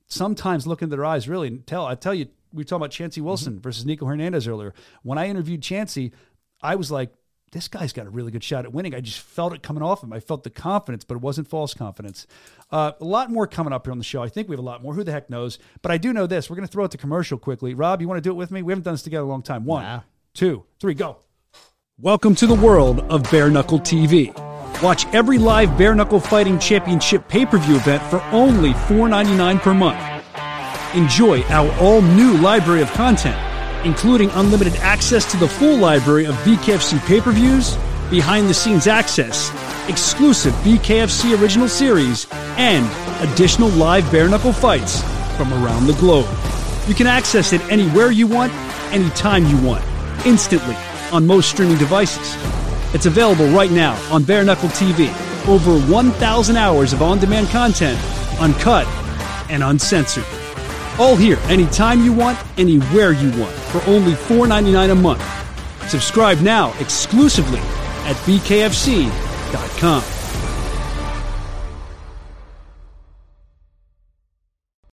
sometimes 0.08 0.66
look 0.68 0.82
into 0.82 0.96
their 0.96 1.06
eyes 1.06 1.28
really 1.28 1.48
and 1.50 1.66
tell. 1.68 1.86
I 1.86 1.96
tell 1.96 2.14
you, 2.14 2.28
we 2.52 2.60
were 2.62 2.64
talking 2.64 2.78
about 2.82 2.92
Chancey 2.92 3.20
Mm-hmm. 3.20 3.28
Wilson 3.28 3.60
versus 3.60 3.86
Nico 3.86 4.06
Hernandez 4.06 4.48
earlier. 4.48 4.74
When 5.04 5.18
I 5.18 5.28
interviewed 5.28 5.62
Chancey, 5.62 6.14
I 6.62 6.76
was 6.76 6.90
like, 6.92 7.12
this 7.54 7.68
guy's 7.70 7.94
got 7.94 8.06
a 8.06 8.10
really 8.10 8.32
good 8.32 8.44
shot 8.44 8.66
at 8.66 8.74
winning. 8.74 8.94
I 8.94 9.00
just 9.00 9.20
felt 9.20 9.54
it 9.54 9.64
coming 9.64 9.82
off 9.82 10.04
him. 10.04 10.12
I 10.12 10.20
felt 10.20 10.44
the 10.44 10.50
confidence, 10.50 11.04
but 11.06 11.16
it 11.16 11.22
wasn't 11.22 11.48
false 11.48 11.74
confidence. 11.74 12.28
Uh, 12.72 12.92
a 13.00 13.06
lot 13.06 13.30
more 13.32 13.48
coming 13.48 13.72
up 13.72 13.86
here 13.86 13.92
on 13.92 14.00
the 14.00 14.04
show. 14.04 14.22
I 14.22 14.28
think 14.28 14.50
we 14.50 14.54
have 14.54 14.60
a 14.60 14.66
lot 14.68 14.84
more. 14.84 14.94
Who 14.94 15.04
the 15.04 15.12
heck 15.12 15.30
knows? 15.30 15.60
But 15.82 15.92
I 15.92 15.98
do 15.98 16.12
know 16.12 16.28
this. 16.28 16.50
We're 16.50 16.56
going 16.58 16.68
to 16.68 16.72
throw 16.72 16.84
it 16.84 16.92
to 16.92 16.98
commercial 16.98 17.38
quickly. 17.38 17.74
Rob, 17.74 18.02
you 18.02 18.08
want 18.08 18.18
to 18.18 18.22
do 18.28 18.32
it 18.32 18.36
with 18.36 18.52
me? 18.52 18.62
We 18.64 18.72
haven't 18.74 18.84
done 18.84 18.96
this 18.96 19.04
together 19.04 19.22
in 19.24 19.28
a 19.28 19.32
long 19.32 19.44
time. 19.44 19.66
One, 19.66 19.84
Nah. 19.84 20.02
two, 20.34 20.64
three, 20.80 20.94
go. 20.96 21.18
Welcome 22.00 22.34
to 22.36 22.48
the 22.48 22.56
world 22.56 23.02
of 23.02 23.24
Bare 23.32 23.50
Knuckle 23.52 23.80
TV. 23.80 24.34
Watch 24.82 25.06
every 25.14 25.38
live 25.38 25.78
Bare 25.78 25.94
Knuckle 25.94 26.20
Fighting 26.20 26.58
Championship 26.60 27.28
pay 27.28 27.46
per 27.46 27.60
view 27.60 27.76
event 27.76 28.02
for 28.10 28.20
only 28.32 28.74
$4.99 28.74 29.60
per 29.62 29.74
month. 29.74 30.00
Enjoy 30.96 31.42
our 31.44 31.72
all 31.80 32.02
new 32.02 32.34
library 32.38 32.82
of 32.82 32.92
content, 32.94 33.38
including 33.84 34.30
unlimited 34.32 34.76
access 34.78 35.30
to 35.32 35.38
the 35.38 35.48
full 35.48 35.78
library 35.78 36.26
of 36.26 36.36
BKFC 36.38 37.00
pay 37.06 37.22
per 37.22 37.32
views, 37.32 37.78
behind 38.10 38.48
the 38.50 38.54
scenes 38.54 38.88
access, 38.88 39.50
exclusive 39.90 40.54
BKFC 40.56 41.40
original 41.40 41.68
series, 41.68 42.28
and 42.58 42.86
additional 43.28 43.70
live 43.70 44.10
bare 44.12 44.30
knuckle 44.30 44.54
fights 44.54 45.02
from 45.36 45.52
around 45.54 45.88
the 45.88 45.94
globe. 45.94 46.28
You 46.88 46.94
can 46.94 47.08
access 47.08 47.54
it 47.54 47.62
anywhere 47.72 48.12
you 48.12 48.28
want, 48.28 48.54
anytime 48.92 49.46
you 49.46 49.58
want, 49.62 49.84
instantly 50.26 50.76
on 51.12 51.26
most 51.26 51.50
streaming 51.50 51.78
devices. 51.78 52.36
It's 52.94 53.06
available 53.06 53.48
right 53.48 53.72
now 53.72 53.96
on 54.14 54.24
Bare 54.24 54.44
Knuckle 54.44 54.70
TV. 54.70 55.10
Over 55.48 55.80
1,000 55.92 56.56
hours 56.58 56.94
of 56.94 57.02
on 57.02 57.20
demand 57.20 57.48
content, 57.48 58.00
uncut 58.40 58.88
and 59.50 59.64
uncensored. 59.64 60.26
All 61.00 61.16
here 61.16 61.40
anytime 61.46 62.04
you 62.04 62.14
want, 62.14 62.38
anywhere 62.60 63.14
you 63.14 63.30
want, 63.40 63.56
for 63.56 63.82
only 63.90 64.12
$4.99 64.14 64.92
a 64.92 64.96
month. 64.96 65.24
Subscribe 65.90 66.40
now 66.42 66.72
exclusively 66.80 67.60
at 68.06 68.16
bkfc.com. 68.28 70.04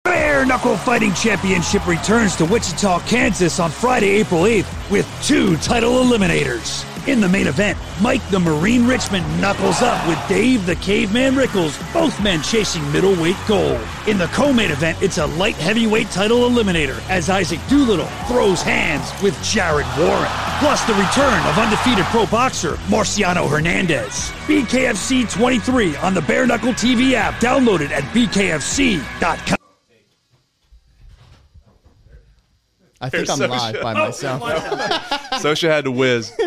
Bare 0.04 0.46
Knuckle 0.46 0.76
Fighting 0.76 1.14
Championship 1.14 1.88
returns 1.88 2.36
to 2.36 2.46
Wichita, 2.46 3.00
Kansas 3.08 3.60
on 3.62 3.72
Friday, 3.72 4.10
April 4.10 4.42
8th 4.42 4.92
with 4.92 5.10
two 5.26 5.56
title 5.58 6.04
eliminators. 6.04 6.95
In 7.08 7.22
the 7.22 7.30
main 7.30 7.46
event, 7.46 7.78
Mike 8.02 8.28
the 8.30 8.40
Marine 8.40 8.88
Richmond 8.88 9.26
knuckles 9.40 9.84
up 9.84 10.08
with 10.08 10.20
Dave 10.28 10.66
the 10.66 10.76
Caveman 10.78 11.36
Rickels, 11.36 11.78
both 11.94 12.20
men 12.24 12.42
chasing 12.42 12.82
middleweight 12.92 13.36
gold. 13.48 13.80
In 14.08 14.18
the 14.18 14.26
co-main 14.28 14.72
event, 14.72 14.98
it's 15.04 15.20
a 15.20 15.28
light 15.28 15.56
heavyweight 15.56 16.10
title 16.10 16.50
eliminator 16.50 17.00
as 17.08 17.30
Isaac 17.30 17.60
Doolittle 17.70 18.08
throws 18.28 18.64
hands 18.64 19.12
with 19.22 19.40
Jared 19.44 19.86
Warren. 20.00 20.32
Plus 20.58 20.84
the 20.86 20.96
return 20.96 21.48
of 21.48 21.60
undefeated 21.60 22.06
pro 22.06 22.26
boxer 22.26 22.74
Marciano 22.88 23.48
Hernandez. 23.48 24.32
BKFC 24.48 25.32
23 25.32 25.98
on 25.98 26.16
the 26.16 26.22
Bare 26.22 26.48
Knuckle 26.48 26.74
TV 26.74 27.14
app. 27.14 27.36
Downloaded 27.36 27.92
at 27.92 28.04
bkfc.com. 28.16 29.55
I 33.02 33.10
think 33.10 33.30
I'm 33.30 33.40
live 33.40 33.82
by 33.82 33.94
myself. 33.94 34.42
Sosha 35.42 35.68
had 35.70 35.84
to 35.86 35.92
whiz. 35.92 36.32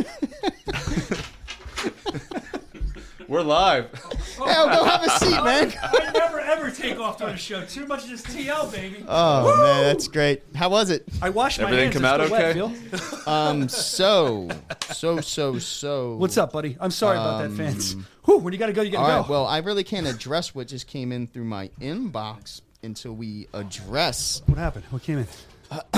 We're 3.28 3.42
live. 3.42 3.92
Hell, 4.38 4.68
go 4.68 4.84
have 4.84 5.05
a 5.05 5.11
seat, 5.18 5.44
man. 5.44 5.74
I 5.82 6.11
never 6.14 6.40
ever 6.40 6.70
take 6.70 6.99
off 6.99 7.18
during 7.18 7.34
a 7.34 7.36
show. 7.36 7.62
Too 7.66 7.86
much 7.86 8.05
of 8.05 8.09
this 8.11 8.22
TL, 8.22 8.72
baby. 8.72 9.05
Oh 9.07 9.55
man, 9.62 9.82
that's 9.82 10.09
great. 10.09 10.42
How 10.55 10.70
was 10.70 10.88
it? 10.88 11.05
I 11.20 11.28
washed 11.28 11.61
my 11.61 11.66
Everything 11.66 11.92
hands. 11.92 11.96
come 11.96 12.05
It's 12.07 12.32
out 12.32 12.55
still 12.55 12.72
wet, 12.72 12.78
okay? 12.96 12.96
Phil. 12.99 13.18
Um, 13.28 13.68
so, 13.68 14.49
so, 14.90 15.20
so, 15.20 15.59
so. 15.59 16.16
What's 16.16 16.38
up, 16.38 16.51
buddy? 16.55 16.78
I'm 16.80 16.90
sorry 16.90 17.18
about 17.18 17.42
that, 17.42 17.55
fans. 17.55 17.94
Whew, 18.24 18.38
when 18.38 18.55
you 18.55 18.59
gotta 18.59 18.72
go, 18.72 18.80
you 18.80 18.90
gotta 18.90 19.12
right. 19.18 19.26
go. 19.26 19.30
Well, 19.30 19.46
I 19.46 19.59
really 19.59 19.84
can't 19.84 20.07
address 20.07 20.55
what 20.55 20.68
just 20.68 20.86
came 20.86 21.12
in 21.12 21.26
through 21.26 21.44
my 21.44 21.68
inbox 21.78 22.62
until 22.82 23.12
we 23.12 23.46
address. 23.53 24.40
what 24.46 24.57
happened? 24.57 24.86
What 24.88 25.03
came 25.03 25.18
in? 25.18 25.26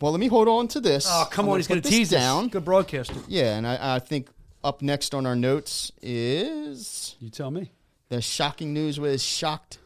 Well, 0.00 0.12
let 0.12 0.20
me 0.20 0.28
hold 0.28 0.48
on 0.48 0.68
to 0.68 0.80
this. 0.80 1.06
Oh, 1.08 1.26
come 1.30 1.46
I'm 1.46 1.52
on, 1.52 1.58
he's 1.58 1.66
gonna 1.68 1.82
put 1.82 1.90
tease 1.90 2.10
down. 2.10 2.48
Good 2.48 2.64
broadcaster. 2.64 3.14
Yeah, 3.28 3.56
and 3.56 3.66
I, 3.66 3.96
I 3.96 3.98
think 3.98 4.28
up 4.64 4.82
next 4.82 5.14
on 5.14 5.26
our 5.26 5.36
notes 5.36 5.92
is 6.02 7.16
You 7.20 7.30
tell 7.30 7.50
me. 7.50 7.70
the 8.08 8.20
shocking 8.22 8.72
news 8.72 8.98
was 9.00 9.22
shocked 9.22 9.78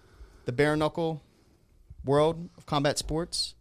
the 0.45 0.53
bare 0.53 0.77
knuckle 0.77 1.23
world 2.05 2.49
of 2.57 2.67
combat 2.67 2.99
sports. 2.99 3.55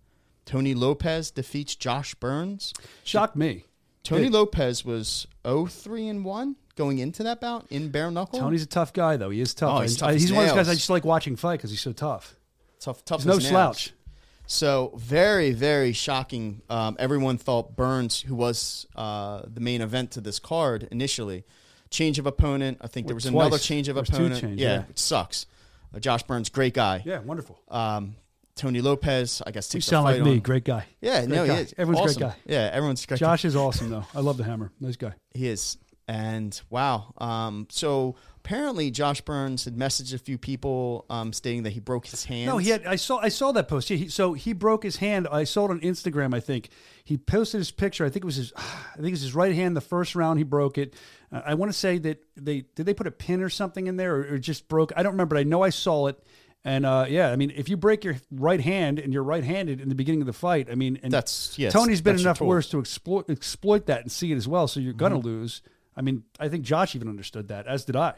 Tony 0.45 0.73
Lopez 0.73 1.31
defeats 1.31 1.75
Josh 1.75 2.13
Burns. 2.15 2.73
Shocked 3.03 3.35
me. 3.35 3.65
Tony. 4.03 4.27
Lopez 4.29 4.83
was 4.83 5.25
0-3 5.45 6.09
and 6.09 6.25
1 6.25 6.55
going 6.75 6.97
into 6.99 7.23
that 7.23 7.39
bout 7.39 7.65
in 7.69 7.89
bare 7.89 8.11
knuckle. 8.11 8.39
Tony's 8.39 8.63
a 8.63 8.67
tough 8.67 8.91
guy, 8.91 9.15
though. 9.15 9.29
He 9.29 9.39
is 9.39 9.53
tough. 9.53 9.77
Oh, 9.79 9.81
he's 9.81 9.95
tough 9.95 10.09
as 10.09 10.21
he's 10.21 10.33
one 10.33 10.43
of 10.43 10.49
those 10.49 10.57
guys 10.57 10.67
I 10.69 10.73
just 10.73 10.89
like 10.89 11.05
watching 11.05 11.37
fight 11.37 11.59
because 11.59 11.69
he's 11.71 11.79
so 11.79 11.93
tough. 11.93 12.35
tough, 12.81 13.05
tough 13.05 13.25
no 13.25 13.33
nails. 13.33 13.47
slouch. 13.47 13.93
So 14.53 14.93
very, 14.95 15.51
very 15.51 15.93
shocking. 15.93 16.61
Um, 16.69 16.95
everyone 16.99 17.37
thought 17.39 17.75
Burns, 17.75 18.21
who 18.21 18.35
was 18.35 18.85
uh, 18.95 19.41
the 19.51 19.59
main 19.59 19.81
event 19.81 20.11
to 20.11 20.21
this 20.21 20.37
card 20.37 20.87
initially, 20.91 21.43
change 21.89 22.19
of 22.19 22.27
opponent. 22.27 22.77
I 22.79 22.87
think 22.87 23.07
there 23.07 23.15
was 23.15 23.23
Twice. 23.25 23.33
another 23.33 23.57
change 23.57 23.87
of 23.87 23.95
There 23.95 24.03
was 24.03 24.09
two 24.09 24.15
opponent. 24.17 24.41
change, 24.41 24.61
yeah, 24.61 24.67
yeah. 24.75 24.83
it 24.89 24.99
sucks. 24.99 25.47
Uh, 25.93 25.99
Josh 25.99 26.21
Burns, 26.23 26.49
great 26.49 26.75
guy. 26.75 27.01
Yeah, 27.03 27.19
wonderful. 27.19 27.59
Um, 27.67 28.15
Tony 28.55 28.81
Lopez, 28.81 29.41
I 29.47 29.49
guess 29.49 29.73
You 29.73 29.81
sound 29.81 30.03
like 30.05 30.17
fight 30.17 30.25
me. 30.25 30.39
Great 30.39 30.63
guy. 30.65 30.85
Yeah, 31.01 31.25
Great 31.25 31.29
no, 31.35 31.47
guy. 31.47 31.55
he 31.55 31.61
is. 31.61 31.73
Everyone's 31.75 32.11
awesome. 32.11 32.21
great 32.21 32.31
guy. 32.31 32.53
Yeah, 32.53 32.69
everyone's 32.71 33.03
a 33.03 33.07
great. 33.07 33.19
Josh 33.19 33.45
is 33.45 33.55
awesome, 33.55 33.89
though. 33.89 34.05
I 34.13 34.19
love 34.19 34.37
the 34.37 34.43
hammer. 34.43 34.71
Nice 34.79 34.97
guy. 34.97 35.13
He 35.33 35.47
is. 35.47 35.77
And 36.07 36.61
wow. 36.69 37.11
Um, 37.17 37.65
so 37.71 38.15
apparently 38.43 38.91
Josh 38.91 39.21
Burns 39.21 39.65
had 39.65 39.75
messaged 39.75 40.13
a 40.13 40.17
few 40.17 40.37
people 40.37 41.05
um, 41.09 41.31
stating 41.31 41.63
that 41.63 41.71
he 41.71 41.79
broke 41.79 42.05
his 42.07 42.25
hand. 42.25 42.47
No, 42.47 42.57
he 42.57 42.69
had. 42.69 42.85
I 42.85 42.97
saw. 42.97 43.17
I 43.19 43.29
saw 43.29 43.51
that 43.53 43.67
post. 43.67 43.89
Yeah, 43.89 43.97
he, 43.97 44.09
so 44.09 44.33
he 44.33 44.53
broke 44.53 44.83
his 44.83 44.97
hand. 44.97 45.27
I 45.31 45.45
saw 45.45 45.65
it 45.65 45.71
on 45.71 45.79
Instagram. 45.79 46.33
I 46.33 46.39
think 46.39 46.69
he 47.03 47.17
posted 47.17 47.59
his 47.59 47.71
picture. 47.71 48.05
I 48.05 48.09
think 48.09 48.23
it 48.23 48.25
was 48.25 48.35
his. 48.35 48.53
I 48.57 48.95
think 48.95 49.07
it 49.07 49.11
was 49.11 49.21
his 49.21 49.35
right 49.35 49.55
hand. 49.55 49.75
The 49.77 49.81
first 49.81 50.15
round, 50.15 50.39
he 50.39 50.43
broke 50.43 50.77
it. 50.77 50.93
Uh, 51.31 51.41
I 51.45 51.53
want 51.53 51.71
to 51.71 51.77
say 51.77 51.97
that 51.99 52.23
they 52.35 52.61
did 52.75 52.85
they 52.85 52.93
put 52.93 53.07
a 53.07 53.11
pin 53.11 53.41
or 53.41 53.49
something 53.49 53.87
in 53.87 53.95
there, 53.97 54.15
or, 54.15 54.33
or 54.33 54.37
just 54.37 54.67
broke. 54.67 54.91
I 54.95 55.03
don't 55.03 55.13
remember. 55.13 55.35
But 55.35 55.39
I 55.39 55.43
know 55.43 55.63
I 55.63 55.69
saw 55.69 56.07
it. 56.07 56.21
And 56.65 56.85
uh, 56.85 57.05
yeah, 57.09 57.29
I 57.29 57.35
mean, 57.35 57.51
if 57.53 57.67
you 57.67 57.75
break 57.75 58.05
your 58.05 58.15
right 58.31 58.61
hand 58.61 58.97
and 58.97 59.11
you're 59.11 59.23
right-handed 59.23 59.81
in 59.81 59.89
the 59.89 59.95
beginning 59.95 60.21
of 60.21 60.27
the 60.27 60.31
fight, 60.33 60.69
I 60.71 60.75
mean, 60.75 60.97
and 61.03 61.11
That's- 61.11 61.55
yes, 61.57 61.73
Tony's 61.73 61.99
been 61.99 62.17
enough 62.17 62.39
worse 62.39 62.69
to 62.69 62.79
exploit 62.79 63.29
exploit 63.29 63.87
that 63.87 64.01
and 64.03 64.09
see 64.09 64.31
it 64.31 64.37
as 64.37 64.47
well. 64.47 64.67
So 64.69 64.79
you're 64.79 64.93
gonna 64.93 65.15
Mm-hmm. 65.17 65.27
lose. 65.27 65.61
I 65.97 66.01
mean, 66.01 66.23
I 66.39 66.47
think 66.47 66.63
Josh 66.63 66.95
even 66.95 67.07
understood 67.09 67.49
that, 67.49 67.67
as 67.67 67.83
did 67.85 67.95
I. 67.97 68.13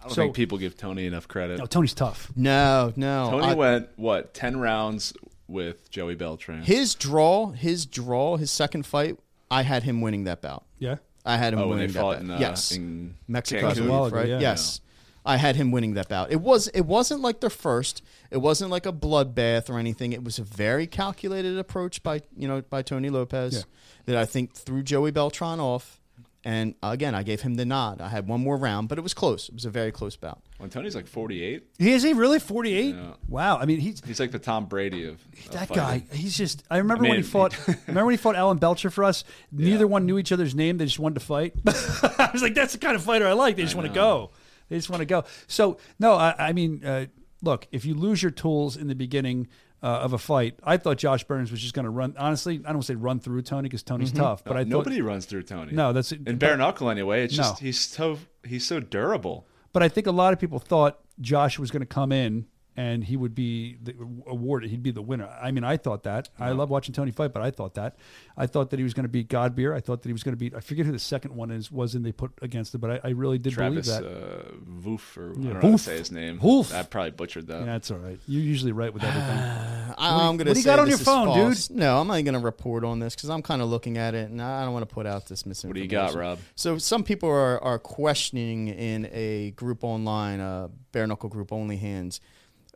I 0.00 0.04
don't 0.04 0.14
So- 0.14 0.22
think 0.22 0.34
people 0.34 0.58
give 0.58 0.76
Tony 0.76 1.06
enough 1.06 1.28
credit. 1.28 1.58
No, 1.58 1.66
Tony's 1.66 1.94
tough. 1.94 2.32
No, 2.34 2.92
no. 2.96 3.28
Tony 3.30 3.46
I- 3.46 3.54
went 3.54 3.88
what 3.96 4.32
ten 4.34 4.58
rounds 4.58 5.12
with 5.46 5.90
Joey 5.90 6.14
Beltran. 6.14 6.62
his 6.62 6.94
draw, 6.94 7.50
his 7.50 7.84
draw, 7.86 8.36
his 8.36 8.50
second 8.50 8.86
fight, 8.86 9.18
I 9.50 9.62
had 9.62 9.82
him 9.82 10.00
winning 10.00 10.24
that 10.24 10.40
bout. 10.40 10.64
Yeah. 10.78 10.96
I 11.24 11.36
had 11.36 11.52
him 11.52 11.58
oh, 11.58 11.62
when 11.68 11.70
winning 11.78 11.86
they 11.88 11.92
that 11.94 12.00
fought 12.00 12.14
bout. 12.16 12.22
in 12.22 12.30
uh, 12.30 12.38
yes, 12.38 12.72
in 12.72 13.16
Mexico, 13.28 13.66
I 13.68 13.72
Cancun. 13.72 13.74
believe, 13.74 13.90
while 13.90 14.04
ago, 14.06 14.16
right? 14.16 14.28
yeah. 14.28 14.38
Yes, 14.40 14.80
I 15.26 15.36
had 15.36 15.54
him 15.56 15.70
winning 15.70 15.94
that 15.94 16.08
bout. 16.08 16.32
It 16.32 16.40
was 16.40 16.68
it 16.68 16.82
wasn't 16.86 17.20
like 17.20 17.40
the 17.40 17.50
first. 17.50 18.00
It 18.30 18.38
wasn't 18.38 18.70
like 18.70 18.86
a 18.86 18.92
bloodbath 18.92 19.68
or 19.68 19.78
anything. 19.78 20.14
It 20.14 20.24
was 20.24 20.38
a 20.38 20.44
very 20.44 20.86
calculated 20.86 21.58
approach 21.58 22.02
by 22.02 22.22
you 22.34 22.48
know 22.48 22.62
by 22.62 22.80
Tony 22.80 23.10
Lopez 23.10 23.52
Yeah. 23.54 23.62
that 24.06 24.16
I 24.16 24.24
think 24.24 24.54
threw 24.54 24.82
Joey 24.82 25.10
Beltran 25.10 25.60
off. 25.60 25.99
And 26.42 26.74
again, 26.82 27.14
I 27.14 27.22
gave 27.22 27.42
him 27.42 27.56
the 27.56 27.66
nod. 27.66 28.00
I 28.00 28.08
had 28.08 28.26
one 28.26 28.40
more 28.40 28.56
round, 28.56 28.88
but 28.88 28.96
it 28.96 29.02
was 29.02 29.12
close. 29.12 29.48
It 29.50 29.54
was 29.54 29.66
a 29.66 29.70
very 29.70 29.92
close 29.92 30.16
bout. 30.16 30.40
When 30.56 30.70
Tony's 30.70 30.94
like 30.94 31.06
forty 31.06 31.42
eight, 31.42 31.64
He 31.78 31.92
is 31.92 32.02
he 32.02 32.14
really 32.14 32.38
48? 32.38 32.94
Yeah. 32.94 33.12
Wow. 33.28 33.58
I 33.58 33.66
mean, 33.66 33.78
he's 33.78 34.02
he's 34.04 34.18
like 34.18 34.30
the 34.30 34.38
Tom 34.38 34.64
Brady 34.64 35.04
of, 35.04 35.14
of 35.14 35.50
that 35.50 35.68
fighting. 35.68 36.06
guy. 36.08 36.16
He's 36.16 36.36
just. 36.38 36.62
I 36.70 36.78
remember 36.78 37.04
I 37.04 37.08
when 37.08 37.16
he 37.18 37.22
mean, 37.22 37.30
fought. 37.30 37.68
remember 37.86 38.06
when 38.06 38.12
he 38.14 38.16
fought 38.16 38.36
Alan 38.36 38.56
Belcher 38.56 38.88
for 38.88 39.04
us? 39.04 39.22
Neither 39.52 39.86
one 39.86 40.06
knew 40.06 40.18
each 40.18 40.32
other's 40.32 40.54
name. 40.54 40.78
They 40.78 40.86
just 40.86 40.98
wanted 40.98 41.20
to 41.20 41.26
fight. 41.26 41.54
I 41.66 42.30
was 42.32 42.40
like, 42.40 42.54
that's 42.54 42.72
the 42.72 42.78
kind 42.78 42.96
of 42.96 43.02
fighter 43.02 43.26
I 43.26 43.34
like. 43.34 43.56
They 43.56 43.62
just 43.62 43.74
want 43.74 43.88
to 43.88 43.94
go. 43.94 44.30
They 44.70 44.76
just 44.76 44.88
want 44.88 45.00
to 45.00 45.06
go. 45.06 45.24
So 45.46 45.76
no, 45.98 46.14
I, 46.14 46.34
I 46.38 46.52
mean, 46.54 46.82
uh, 46.84 47.06
look, 47.42 47.66
if 47.70 47.84
you 47.84 47.94
lose 47.94 48.22
your 48.22 48.32
tools 48.32 48.76
in 48.78 48.86
the 48.86 48.94
beginning. 48.94 49.48
Uh, 49.82 49.86
of 49.86 50.12
a 50.12 50.18
fight, 50.18 50.58
I 50.62 50.76
thought 50.76 50.98
Josh 50.98 51.24
Burns 51.24 51.50
was 51.50 51.58
just 51.58 51.72
going 51.72 51.84
to 51.86 51.90
run. 51.90 52.14
Honestly, 52.18 52.60
I 52.66 52.72
don't 52.74 52.82
say 52.82 52.96
run 52.96 53.18
through 53.18 53.40
Tony 53.40 53.62
because 53.62 53.82
Tony's 53.82 54.12
tough, 54.12 54.44
but 54.44 54.54
I 54.54 54.60
thought 54.64 54.68
Nobody 54.68 55.00
runs 55.00 55.24
through 55.24 55.44
Tony. 55.44 55.72
No, 55.72 55.94
that's- 55.94 56.12
in 56.12 56.36
bare 56.36 56.58
knuckle 56.58 56.90
anyway. 56.90 57.24
It's 57.24 57.34
just 57.34 57.62
No. 57.62 57.64
he's 57.66 57.80
so 57.80 58.18
he's 58.44 58.66
so 58.66 58.80
durable. 58.80 59.46
But 59.72 59.82
I 59.82 59.88
think 59.88 60.06
a 60.06 60.10
lot 60.10 60.34
of 60.34 60.38
people 60.38 60.58
thought 60.58 60.98
Josh 61.18 61.58
was 61.58 61.70
going 61.70 61.80
to 61.80 61.86
come 61.86 62.12
in 62.12 62.44
and 62.76 63.02
he 63.04 63.16
would 63.16 63.34
be 63.34 63.76
the, 63.82 63.94
awarded. 64.26 64.70
He'd 64.70 64.82
be 64.82 64.90
the 64.90 65.02
winner. 65.02 65.28
I 65.40 65.50
mean, 65.50 65.64
I 65.64 65.76
thought 65.76 66.04
that. 66.04 66.28
I 66.38 66.52
love 66.52 66.70
watching 66.70 66.94
Tony 66.94 67.10
fight, 67.10 67.32
but 67.32 67.42
I 67.42 67.50
thought 67.50 67.74
that. 67.74 67.96
I 68.36 68.46
thought 68.46 68.70
that 68.70 68.78
he 68.78 68.84
was 68.84 68.94
going 68.94 69.04
to 69.04 69.08
beat 69.08 69.28
Godbeer. 69.28 69.74
I 69.74 69.80
thought 69.80 70.02
that 70.02 70.08
he 70.08 70.12
was 70.12 70.22
going 70.22 70.32
to 70.32 70.38
beat. 70.38 70.54
I 70.54 70.60
forget 70.60 70.86
who 70.86 70.92
the 70.92 70.98
second 70.98 71.34
one 71.34 71.50
is 71.50 71.70
was, 71.70 71.94
and 71.94 72.04
they 72.06 72.12
put 72.12 72.30
against 72.42 72.74
it. 72.74 72.78
But 72.78 72.90
I, 73.04 73.08
I 73.08 73.10
really 73.10 73.38
did 73.38 73.52
Travis 73.52 73.86
believe 73.88 74.02
that. 74.02 74.08
uh, 74.10 74.42
Voof 74.80 75.16
or 75.16 75.30
I 75.30 75.34
don't 75.34 75.42
Yeah, 75.42 75.52
know 75.54 75.60
how 75.60 75.70
to 75.72 75.78
say 75.78 75.98
his 75.98 76.10
name. 76.12 76.38
Voof. 76.38 76.74
I 76.74 76.82
probably 76.84 77.10
butchered 77.10 77.46
that. 77.48 77.60
yeah, 77.60 77.66
that's 77.66 77.90
all 77.90 77.98
right. 77.98 78.18
You're 78.26 78.42
usually 78.42 78.72
right 78.72 78.92
with 78.94 79.02
everything. 79.04 79.28
I, 79.98 80.14
what, 80.14 80.22
I'm 80.22 80.36
going 80.36 80.46
to 80.46 80.50
what 80.50 80.54
do 80.54 80.60
you 80.60 80.64
got 80.64 80.78
on 80.78 80.88
your 80.88 80.98
phone, 80.98 81.26
false. 81.26 81.68
dude? 81.68 81.76
No, 81.78 81.98
I'm 82.00 82.06
not 82.06 82.22
going 82.22 82.34
to 82.34 82.38
report 82.38 82.84
on 82.84 83.00
this 83.00 83.14
because 83.14 83.28
I'm 83.30 83.42
kind 83.42 83.60
of 83.60 83.68
looking 83.68 83.98
at 83.98 84.14
it, 84.14 84.30
and 84.30 84.40
I 84.40 84.64
don't 84.64 84.72
want 84.72 84.88
to 84.88 84.94
put 84.94 85.06
out 85.06 85.26
this 85.26 85.44
misinformation. 85.44 85.68
What 85.68 85.74
do 85.74 85.80
you 85.80 85.88
got, 85.88 86.14
Rob? 86.14 86.38
So 86.54 86.78
some 86.78 87.02
people 87.02 87.28
are, 87.28 87.62
are 87.62 87.78
questioning 87.78 88.68
in 88.68 89.08
a 89.12 89.50
group 89.52 89.84
online, 89.84 90.40
uh, 90.40 90.68
bare 90.92 91.06
knuckle 91.06 91.28
group 91.28 91.52
only 91.52 91.76
hands. 91.76 92.20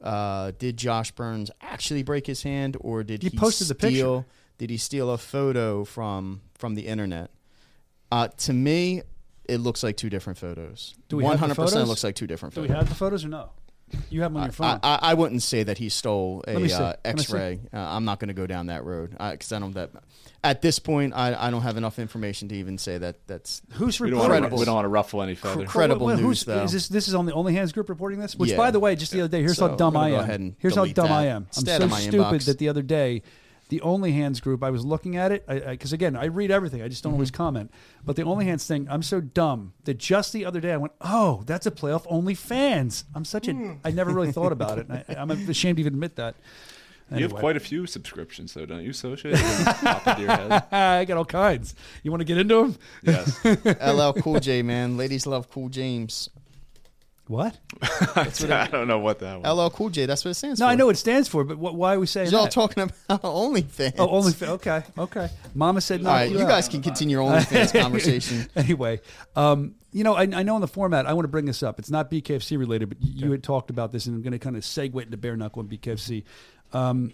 Uh, 0.04 0.52
did 0.58 0.76
Josh 0.76 1.10
Burns 1.12 1.50
actually 1.60 2.02
break 2.02 2.26
his 2.26 2.42
hand, 2.42 2.76
or 2.80 3.02
did 3.02 3.22
He 3.22 3.30
he, 3.30 3.38
posted 3.38 3.68
the 3.68 3.74
picture. 3.74 4.24
Did 4.58 4.70
he 4.70 4.76
steal 4.76 5.10
a 5.10 5.18
photo 5.18 5.84
from 5.84 6.42
from 6.54 6.74
the 6.74 6.86
internet? 6.86 7.30
Uh, 8.12 8.28
to 8.28 8.52
me, 8.52 9.02
it 9.48 9.58
looks 9.58 9.82
like 9.82 9.96
two 9.96 10.10
different 10.10 10.38
photos. 10.38 10.94
Do 11.08 11.16
we 11.16 11.24
have 11.24 11.30
One 11.30 11.38
hundred 11.38 11.56
percent 11.56 11.88
looks 11.88 12.04
like 12.04 12.14
two 12.14 12.26
different 12.26 12.54
photos. 12.54 12.68
Do 12.68 12.72
we 12.72 12.78
have 12.78 12.88
the 12.88 12.94
photos 12.94 13.24
or 13.24 13.28
no? 13.28 13.50
You 14.10 14.22
have 14.22 14.32
them 14.32 14.42
on 14.42 14.46
your 14.46 14.52
phone. 14.52 14.80
I, 14.82 14.94
I, 14.94 14.98
I 15.10 15.14
wouldn't 15.14 15.42
say 15.42 15.62
that 15.62 15.78
he 15.78 15.88
stole 15.88 16.44
a 16.46 16.50
uh, 16.50 16.54
Let 16.54 16.62
me 16.62 16.68
see. 16.68 16.92
X-ray. 17.04 17.60
Uh, 17.72 17.78
I'm 17.78 18.04
not 18.04 18.18
going 18.20 18.28
to 18.28 18.34
go 18.34 18.46
down 18.46 18.66
that 18.66 18.84
road 18.84 19.10
because 19.10 19.52
I 19.52 19.58
don't 19.58 19.72
that. 19.72 19.90
At 20.44 20.60
this 20.62 20.78
point, 20.78 21.14
I, 21.16 21.34
I 21.34 21.50
don't 21.50 21.62
have 21.62 21.76
enough 21.78 21.98
information 21.98 22.48
to 22.50 22.54
even 22.54 22.76
say 22.78 22.98
that 22.98 23.26
that's 23.26 23.62
Who's 23.72 23.98
We 23.98 24.10
don't, 24.10 24.18
reporting 24.20 24.42
want 24.42 24.52
to, 24.52 24.58
we 24.60 24.64
don't 24.66 24.74
want 24.74 24.84
to 24.84 24.88
ruffle 24.90 25.22
any 25.22 25.34
feathers. 25.34 25.68
credible 25.70 26.06
Wait, 26.06 26.16
wait, 26.16 26.22
news, 26.22 26.42
who's- 26.42 26.44
though. 26.44 26.62
Is 26.64 26.72
this 26.72 26.88
this 26.88 27.08
is 27.08 27.14
on 27.14 27.24
the 27.26 27.32
Only 27.32 27.54
Hands 27.54 27.72
group 27.72 27.88
reporting 27.88 28.20
this? 28.20 28.36
Which, 28.36 28.50
Yeah. 28.50 28.58
by 28.58 28.70
the 28.70 28.78
way, 28.78 28.94
just 28.94 29.10
the 29.12 29.22
other 29.22 29.28
day, 29.28 29.40
here's 29.40 29.56
So, 29.56 29.68
how 29.68 29.74
dumb 29.76 29.96
I'm 29.96 30.10
go 30.10 30.18
ahead 30.20 30.40
and 30.40 30.54
Here's 30.58 30.74
how 30.76 30.84
dumb 30.84 31.08
that. 31.08 31.10
I 31.12 31.26
am. 31.26 31.36
I'm 31.42 31.46
Instead 31.46 31.80
so 31.80 31.88
my 31.88 31.98
stupid 32.00 32.20
inbox. 32.20 32.44
that 32.44 32.58
the 32.58 32.68
other 32.68 32.82
day, 32.82 33.22
the 33.70 33.80
Only 33.80 34.12
Hands 34.12 34.38
group, 34.40 34.62
I 34.62 34.68
was 34.70 34.84
looking 34.84 35.16
at 35.16 35.32
it 35.32 35.46
because 35.48 35.94
again, 35.94 36.14
I 36.14 36.26
read 36.26 36.50
everything. 36.50 36.82
I 36.82 36.88
just 36.88 37.02
don't 37.02 37.14
always 37.14 37.30
Mm-hmm. 37.30 37.36
comment. 37.42 37.70
But 38.04 38.16
the 38.16 38.24
Only 38.24 38.44
Hands 38.44 38.62
thing, 38.64 38.86
I'm 38.90 39.02
so 39.02 39.22
dumb 39.22 39.72
that 39.84 39.96
just 39.96 40.34
the 40.34 40.44
other 40.44 40.60
day 40.60 40.72
I 40.72 40.76
went, 40.76 40.92
"Oh, 41.00 41.42
that's 41.46 41.64
a 41.64 41.70
playoff 41.70 42.04
only 42.10 42.34
fans." 42.34 43.06
I'm 43.14 43.24
such 43.24 43.48
a. 43.48 43.78
I 43.82 43.90
never 43.92 44.12
really 44.12 44.30
thought 44.30 44.52
about 44.58 44.78
it. 44.78 44.88
And 44.90 45.02
I, 45.08 45.14
I'm 45.22 45.30
ashamed 45.30 45.78
to 45.78 45.80
even 45.80 45.94
admit 45.94 46.16
that. 46.16 46.34
You 47.10 47.22
have 47.22 47.34
quite 47.34 47.56
a 47.56 47.60
few 47.60 47.86
subscriptions, 47.86 48.54
though, 48.54 48.66
don't 48.66 48.82
you, 48.82 48.90
Socia? 48.90 49.34
Pop 49.82 50.06
into 50.06 50.22
your 50.22 50.30
head. 50.36 50.64
I 50.72 51.04
got 51.04 51.16
all 51.16 51.24
kinds. 51.24 51.74
You 52.02 52.10
want 52.10 52.22
to 52.22 52.24
get 52.24 52.38
into 52.38 52.54
them? 52.56 52.76
Yes. 53.02 53.44
LL 53.82 54.12
Cool 54.20 54.40
J, 54.40 54.62
man. 54.62 54.96
Ladies 54.96 55.26
love 55.26 55.50
Cool 55.50 55.68
James. 55.68 56.28
What? 57.26 57.56
I 58.16 58.68
don't 58.70 58.86
know 58.86 58.98
what 58.98 59.20
that 59.20 59.40
was. 59.40 59.56
LL 59.58 59.70
Cool 59.74 59.88
J. 59.90 60.04
That's 60.06 60.24
what 60.24 60.32
it 60.32 60.34
stands 60.34 60.60
No, 60.60 60.66
for. 60.66 60.70
I 60.70 60.74
know 60.74 60.86
what 60.86 60.96
it 60.96 60.98
stands 60.98 61.26
for, 61.28 61.42
but 61.44 61.56
what, 61.56 61.74
why 61.74 61.94
are 61.94 61.98
we 61.98 62.06
saying 62.06 62.30
Y'all 62.30 62.44
that? 62.44 62.52
talking 62.52 62.82
about 62.82 63.22
OnlyFans. 63.22 63.94
oh, 63.98 64.08
only 64.10 64.32
okay, 64.42 64.82
okay. 64.98 65.28
Mama 65.54 65.80
said 65.80 66.02
no. 66.02 66.10
All 66.10 66.16
right, 66.16 66.30
you 66.30 66.38
guys 66.38 66.68
can 66.68 66.82
continue 66.82 67.16
your 67.18 67.30
OnlyFans 67.30 67.80
conversation. 67.80 68.46
anyway, 68.56 69.00
um, 69.36 69.74
you 69.90 70.04
know, 70.04 70.14
I, 70.14 70.22
I 70.22 70.42
know 70.42 70.56
in 70.56 70.60
the 70.60 70.68
format, 70.68 71.06
I 71.06 71.14
want 71.14 71.24
to 71.24 71.28
bring 71.28 71.46
this 71.46 71.62
up. 71.62 71.78
It's 71.78 71.90
not 71.90 72.10
BKFC 72.10 72.58
related, 72.58 72.90
but 72.90 72.98
you 73.00 73.30
had 73.30 73.42
talked 73.42 73.70
about 73.70 73.90
this, 73.92 74.04
and 74.06 74.16
I'm 74.16 74.22
going 74.22 74.32
to 74.32 74.38
kind 74.38 74.56
of 74.56 74.62
segue 74.62 75.00
into 75.02 75.16
bare 75.16 75.36
knuckle 75.36 75.60
and 75.60 75.70
BKFC. 75.70 76.24
Um, 76.74 77.12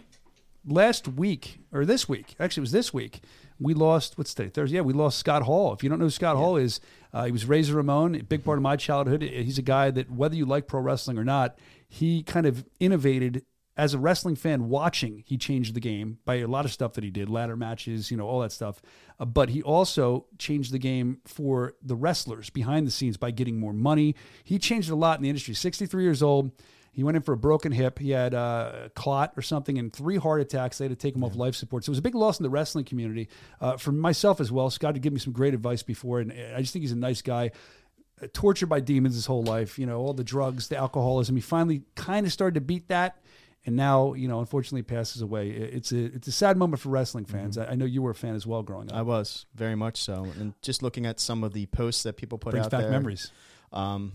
last 0.66 1.06
week, 1.06 1.58
or 1.72 1.84
this 1.84 2.08
week, 2.08 2.34
actually, 2.40 2.62
it 2.62 2.62
was 2.62 2.72
this 2.72 2.92
week, 2.92 3.20
we 3.60 3.74
lost, 3.74 4.16
what's 4.16 4.34
today? 4.34 4.48
Thursday? 4.48 4.76
Yeah, 4.76 4.82
we 4.82 4.94
lost 4.94 5.18
Scott 5.18 5.42
Hall. 5.42 5.72
If 5.72 5.82
you 5.82 5.90
don't 5.90 5.98
know 5.98 6.06
who 6.06 6.10
Scott 6.10 6.36
Hall 6.36 6.56
is, 6.56 6.80
uh, 7.12 7.26
he 7.26 7.32
was 7.32 7.44
Razor 7.44 7.76
Ramon, 7.76 8.14
a 8.14 8.22
big 8.22 8.42
part 8.42 8.58
of 8.58 8.62
my 8.62 8.76
childhood. 8.76 9.22
He's 9.22 9.58
a 9.58 9.62
guy 9.62 9.90
that, 9.90 10.10
whether 10.10 10.34
you 10.34 10.46
like 10.46 10.66
pro 10.66 10.80
wrestling 10.80 11.18
or 11.18 11.24
not, 11.24 11.58
he 11.88 12.22
kind 12.22 12.46
of 12.46 12.64
innovated 12.80 13.44
as 13.80 13.94
a 13.94 13.98
wrestling 13.98 14.36
fan 14.36 14.68
watching, 14.68 15.22
he 15.26 15.38
changed 15.38 15.74
the 15.74 15.80
game 15.80 16.18
by 16.26 16.34
a 16.34 16.46
lot 16.46 16.66
of 16.66 16.70
stuff 16.70 16.92
that 16.92 17.04
he 17.04 17.08
did, 17.08 17.30
ladder 17.30 17.56
matches, 17.56 18.10
you 18.10 18.16
know, 18.16 18.26
all 18.26 18.40
that 18.40 18.52
stuff. 18.52 18.82
Uh, 19.18 19.24
but 19.24 19.48
he 19.48 19.62
also 19.62 20.26
changed 20.38 20.70
the 20.70 20.78
game 20.78 21.18
for 21.24 21.72
the 21.82 21.94
wrestlers 21.94 22.50
behind 22.50 22.86
the 22.86 22.90
scenes 22.90 23.16
by 23.16 23.30
getting 23.30 23.58
more 23.58 23.72
money. 23.72 24.14
He 24.44 24.58
changed 24.58 24.90
a 24.90 24.94
lot 24.94 25.18
in 25.18 25.22
the 25.22 25.30
industry. 25.30 25.54
63 25.54 26.02
years 26.02 26.22
old. 26.22 26.50
He 26.92 27.04
went 27.04 27.16
in 27.16 27.22
for 27.22 27.32
a 27.32 27.36
broken 27.36 27.72
hip. 27.72 27.98
He 27.98 28.10
had 28.10 28.34
uh, 28.34 28.72
a 28.86 28.90
clot 28.90 29.32
or 29.36 29.42
something 29.42 29.78
and 29.78 29.92
three 29.92 30.16
heart 30.16 30.40
attacks. 30.40 30.78
They 30.78 30.86
had 30.86 30.90
to 30.90 30.96
take 30.96 31.14
him 31.14 31.22
off 31.22 31.36
life 31.36 31.54
support. 31.54 31.84
So 31.84 31.90
it 31.90 31.92
was 31.92 31.98
a 31.98 32.02
big 32.02 32.16
loss 32.16 32.40
in 32.40 32.42
the 32.42 32.50
wrestling 32.50 32.84
community. 32.84 33.28
Uh, 33.60 33.76
for 33.76 33.92
myself 33.92 34.40
as 34.40 34.50
well, 34.50 34.70
Scott 34.70 34.94
had 34.94 35.02
given 35.02 35.14
me 35.14 35.20
some 35.20 35.32
great 35.32 35.54
advice 35.54 35.82
before, 35.82 36.20
and 36.20 36.32
I 36.32 36.60
just 36.60 36.72
think 36.72 36.82
he's 36.82 36.92
a 36.92 36.96
nice 36.96 37.22
guy 37.22 37.52
uh, 38.20 38.26
tortured 38.32 38.66
by 38.66 38.80
demons 38.80 39.14
his 39.14 39.26
whole 39.26 39.44
life, 39.44 39.78
you 39.78 39.86
know, 39.86 39.98
all 39.98 40.14
the 40.14 40.24
drugs, 40.24 40.68
the 40.68 40.76
alcoholism. 40.76 41.36
He 41.36 41.42
finally 41.42 41.82
kind 41.94 42.26
of 42.26 42.32
started 42.32 42.54
to 42.54 42.60
beat 42.60 42.88
that. 42.88 43.16
And 43.66 43.76
now, 43.76 44.14
you 44.14 44.26
know, 44.26 44.40
unfortunately 44.40 44.82
passes 44.82 45.20
away. 45.20 45.50
It's 45.50 45.92
a 45.92 46.04
it's 46.04 46.26
a 46.26 46.32
sad 46.32 46.56
moment 46.56 46.80
for 46.80 46.88
wrestling 46.88 47.26
fans. 47.26 47.58
I, 47.58 47.66
I 47.66 47.74
know 47.74 47.84
you 47.84 48.00
were 48.00 48.12
a 48.12 48.14
fan 48.14 48.34
as 48.34 48.46
well 48.46 48.62
growing 48.62 48.90
up. 48.90 48.96
I 48.96 49.02
was 49.02 49.44
very 49.54 49.74
much 49.74 49.98
so, 49.98 50.24
and 50.38 50.54
just 50.62 50.82
looking 50.82 51.04
at 51.04 51.20
some 51.20 51.44
of 51.44 51.52
the 51.52 51.66
posts 51.66 52.04
that 52.04 52.16
people 52.16 52.38
put 52.38 52.52
Brings 52.52 52.64
out 52.64 52.70
back 52.70 52.80
there, 52.84 52.90
memories. 52.90 53.30
Um, 53.70 54.12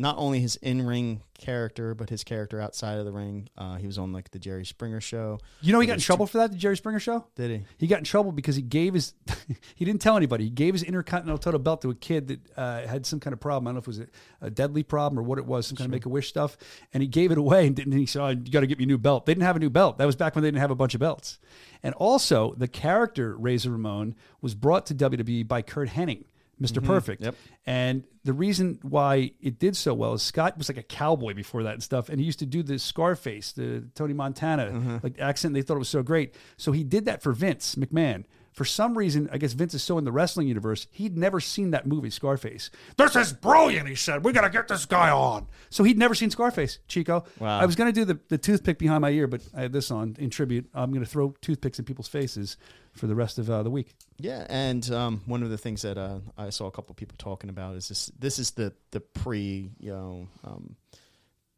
not 0.00 0.16
only 0.16 0.38
his 0.38 0.54
in-ring 0.56 1.22
character, 1.38 1.94
but 1.94 2.08
his 2.08 2.22
character 2.22 2.60
outside 2.60 2.98
of 2.98 3.04
the 3.04 3.10
ring. 3.10 3.48
Uh, 3.58 3.76
he 3.76 3.86
was 3.86 3.98
on 3.98 4.12
like 4.12 4.30
the 4.30 4.38
Jerry 4.38 4.64
Springer 4.64 5.00
show. 5.00 5.40
You 5.60 5.72
know, 5.72 5.80
he 5.80 5.86
got 5.86 5.94
in 5.94 6.00
trouble 6.00 6.26
for 6.26 6.38
that, 6.38 6.52
the 6.52 6.56
Jerry 6.56 6.76
Springer 6.76 7.00
show? 7.00 7.24
Did 7.34 7.50
he? 7.50 7.66
He 7.78 7.86
got 7.88 7.98
in 7.98 8.04
trouble 8.04 8.30
because 8.30 8.54
he 8.54 8.62
gave 8.62 8.94
his, 8.94 9.14
he 9.74 9.84
didn't 9.84 10.00
tell 10.00 10.16
anybody. 10.16 10.44
He 10.44 10.50
gave 10.50 10.74
his 10.74 10.84
Intercontinental 10.84 11.38
title 11.38 11.58
belt 11.58 11.82
to 11.82 11.90
a 11.90 11.94
kid 11.94 12.28
that 12.28 12.40
uh, 12.56 12.86
had 12.86 13.06
some 13.06 13.18
kind 13.18 13.32
of 13.32 13.40
problem. 13.40 13.66
I 13.66 13.70
don't 13.70 13.74
know 13.74 13.78
if 13.78 13.84
it 13.84 13.88
was 13.88 14.00
a, 14.00 14.06
a 14.46 14.50
deadly 14.50 14.84
problem 14.84 15.18
or 15.18 15.22
what 15.22 15.38
it 15.38 15.46
was, 15.46 15.66
some 15.66 15.76
kind 15.76 15.86
of 15.86 15.92
make 15.92 16.06
a 16.06 16.08
wish 16.08 16.28
stuff. 16.28 16.56
And 16.94 17.02
he 17.02 17.08
gave 17.08 17.32
it 17.32 17.38
away 17.38 17.66
and 17.66 17.74
didn't. 17.74 17.92
He 17.92 18.06
said, 18.06 18.22
oh, 18.22 18.28
"You 18.28 18.52
got 18.52 18.60
to 18.60 18.66
get 18.66 18.78
me 18.78 18.84
a 18.84 18.88
new 18.88 18.98
belt." 18.98 19.26
They 19.26 19.34
didn't 19.34 19.44
have 19.44 19.56
a 19.56 19.60
new 19.60 19.70
belt. 19.70 19.98
That 19.98 20.06
was 20.06 20.16
back 20.16 20.36
when 20.36 20.42
they 20.42 20.48
didn't 20.48 20.60
have 20.60 20.70
a 20.70 20.76
bunch 20.76 20.94
of 20.94 21.00
belts. 21.00 21.38
And 21.82 21.94
also, 21.94 22.54
the 22.56 22.68
character 22.68 23.36
Razor 23.36 23.70
Ramon 23.70 24.14
was 24.40 24.54
brought 24.54 24.86
to 24.86 24.94
WWE 24.94 25.46
by 25.46 25.62
Curt 25.62 25.90
Hennig. 25.90 26.24
Mister 26.58 26.80
mm-hmm. 26.80 26.90
Perfect. 26.90 27.22
Yep. 27.22 27.34
And 27.66 28.04
the 28.24 28.32
reason 28.32 28.78
why 28.82 29.32
it 29.40 29.58
did 29.58 29.76
so 29.76 29.94
well 29.94 30.14
is 30.14 30.22
Scott 30.22 30.58
was 30.58 30.68
like 30.68 30.78
a 30.78 30.82
cowboy 30.82 31.34
before 31.34 31.62
that 31.62 31.74
and 31.74 31.82
stuff. 31.82 32.08
And 32.08 32.18
he 32.18 32.26
used 32.26 32.38
to 32.40 32.46
do 32.46 32.62
the 32.62 32.78
Scarface, 32.78 33.52
the 33.52 33.88
Tony 33.94 34.14
Montana 34.14 34.66
mm-hmm. 34.66 34.96
like 35.02 35.18
accent. 35.20 35.54
They 35.54 35.62
thought 35.62 35.76
it 35.76 35.78
was 35.78 35.88
so 35.88 36.02
great. 36.02 36.34
So 36.56 36.72
he 36.72 36.84
did 36.84 37.04
that 37.06 37.22
for 37.22 37.32
Vince 37.32 37.74
McMahon. 37.74 38.24
For 38.58 38.64
some 38.64 38.98
reason, 38.98 39.28
I 39.30 39.38
guess 39.38 39.52
Vince 39.52 39.72
is 39.74 39.84
so 39.84 39.98
in 39.98 40.04
the 40.04 40.10
wrestling 40.10 40.48
universe, 40.48 40.88
he'd 40.90 41.16
never 41.16 41.38
seen 41.38 41.70
that 41.70 41.86
movie, 41.86 42.10
Scarface. 42.10 42.70
This 42.96 43.14
is 43.14 43.32
brilliant, 43.32 43.88
he 43.88 43.94
said. 43.94 44.24
We 44.24 44.32
got 44.32 44.40
to 44.40 44.50
get 44.50 44.66
this 44.66 44.84
guy 44.84 45.10
on. 45.10 45.46
So 45.70 45.84
he'd 45.84 45.96
never 45.96 46.12
seen 46.12 46.28
Scarface, 46.30 46.80
Chico. 46.88 47.24
Wow. 47.38 47.60
I 47.60 47.66
was 47.66 47.76
going 47.76 47.86
to 47.86 47.92
do 47.92 48.04
the, 48.04 48.18
the 48.26 48.36
toothpick 48.36 48.80
behind 48.80 49.02
my 49.02 49.10
ear, 49.10 49.28
but 49.28 49.42
I 49.56 49.60
had 49.60 49.72
this 49.72 49.92
on 49.92 50.16
in 50.18 50.28
tribute. 50.28 50.68
I'm 50.74 50.90
going 50.90 51.04
to 51.04 51.08
throw 51.08 51.36
toothpicks 51.40 51.78
in 51.78 51.84
people's 51.84 52.08
faces 52.08 52.56
for 52.94 53.06
the 53.06 53.14
rest 53.14 53.38
of 53.38 53.48
uh, 53.48 53.62
the 53.62 53.70
week. 53.70 53.94
Yeah, 54.18 54.44
and 54.48 54.90
um, 54.90 55.20
one 55.26 55.44
of 55.44 55.50
the 55.50 55.58
things 55.58 55.82
that 55.82 55.96
uh, 55.96 56.18
I 56.36 56.50
saw 56.50 56.66
a 56.66 56.72
couple 56.72 56.96
people 56.96 57.14
talking 57.16 57.50
about 57.50 57.76
is 57.76 57.86
this. 57.86 58.10
This 58.18 58.40
is 58.40 58.50
the 58.50 58.72
the 58.90 58.98
pre, 58.98 59.70
you 59.78 59.92
know, 59.92 60.26
um, 60.42 60.74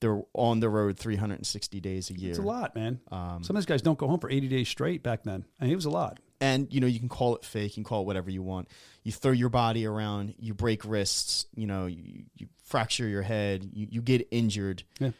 they're 0.00 0.20
on 0.34 0.60
the 0.60 0.68
road 0.68 0.98
360 0.98 1.80
days 1.80 2.10
a 2.10 2.12
year. 2.12 2.28
It's 2.28 2.38
a 2.38 2.42
lot, 2.42 2.74
man. 2.74 3.00
Um, 3.10 3.42
Some 3.42 3.56
of 3.56 3.62
these 3.62 3.66
guys 3.66 3.80
don't 3.80 3.98
go 3.98 4.06
home 4.06 4.20
for 4.20 4.30
80 4.30 4.48
days 4.48 4.68
straight 4.68 5.02
back 5.02 5.22
then. 5.22 5.46
I 5.58 5.64
mean, 5.64 5.72
it 5.72 5.76
was 5.76 5.86
a 5.86 5.90
lot. 5.90 6.20
And 6.40 6.72
you 6.72 6.80
know 6.80 6.86
you 6.86 6.98
can 6.98 7.08
call 7.08 7.36
it 7.36 7.44
fake, 7.44 7.76
you 7.76 7.82
can 7.82 7.84
call 7.84 8.02
it 8.02 8.06
whatever 8.06 8.30
you 8.30 8.42
want. 8.42 8.68
You 9.02 9.12
throw 9.12 9.32
your 9.32 9.48
body 9.48 9.86
around, 9.86 10.34
you 10.38 10.52
break 10.54 10.84
wrists, 10.84 11.46
you 11.54 11.66
know, 11.66 11.86
you, 11.86 12.24
you 12.36 12.48
fracture 12.64 13.08
your 13.08 13.22
head, 13.22 13.68
you, 13.72 13.86
you 13.90 14.02
get 14.02 14.28
injured, 14.30 14.82
Yeah. 14.98 15.12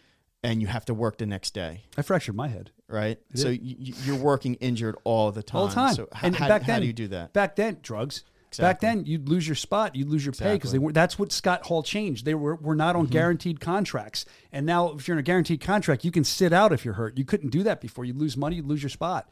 and 0.42 0.60
you 0.60 0.66
have 0.66 0.84
to 0.86 0.94
work 0.94 1.16
the 1.18 1.24
next 1.26 1.54
day, 1.54 1.84
I 1.96 2.02
fractured 2.02 2.34
my 2.36 2.48
head 2.48 2.70
right? 2.88 3.18
I 3.32 3.38
So 3.38 3.48
you, 3.50 3.94
you're 4.04 4.16
working 4.16 4.54
injured 4.56 4.96
all 5.04 5.30
the 5.30 5.44
time. 5.44 5.60
all 5.60 5.68
the 5.68 5.74
time. 5.74 5.94
So 5.94 6.08
how, 6.12 6.26
and 6.26 6.34
how, 6.34 6.48
back 6.48 6.62
how 6.62 6.72
then, 6.72 6.80
do 6.80 6.86
you 6.88 6.92
do 6.92 7.06
that? 7.08 7.32
Back 7.32 7.54
then, 7.54 7.78
drugs. 7.82 8.24
Back 8.58 8.80
then, 8.80 9.04
you'd 9.06 9.28
lose 9.28 9.46
your 9.46 9.54
spot, 9.54 9.94
you'd 9.94 10.08
lose 10.08 10.24
your 10.26 10.32
pay 10.32 10.54
because 10.54 10.72
they 10.72 10.78
were. 10.80 10.90
That's 10.90 11.16
what 11.20 11.30
Scott 11.30 11.64
Hall 11.66 11.84
changed. 11.84 12.24
They 12.24 12.34
were 12.34 12.56
were 12.56 12.74
not 12.74 12.96
on 12.96 13.04
Mm-hmm. 13.04 13.12
guaranteed 13.12 13.60
contracts, 13.60 14.24
and 14.50 14.66
now 14.66 14.88
if 14.94 15.06
you're 15.06 15.14
in 15.16 15.20
a 15.20 15.22
guaranteed 15.22 15.60
contract, 15.60 16.04
you 16.04 16.10
can 16.10 16.24
sit 16.24 16.52
out 16.52 16.72
if 16.72 16.84
you're 16.84 16.94
hurt. 16.94 17.16
You 17.16 17.24
couldn't 17.24 17.50
do 17.50 17.62
that 17.62 17.80
before. 17.80 18.04
You'd 18.04 18.16
lose 18.18 18.36
money, 18.36 18.56
you'd 18.56 18.66
lose 18.66 18.82
your 18.82 18.90
spot. 18.90 19.30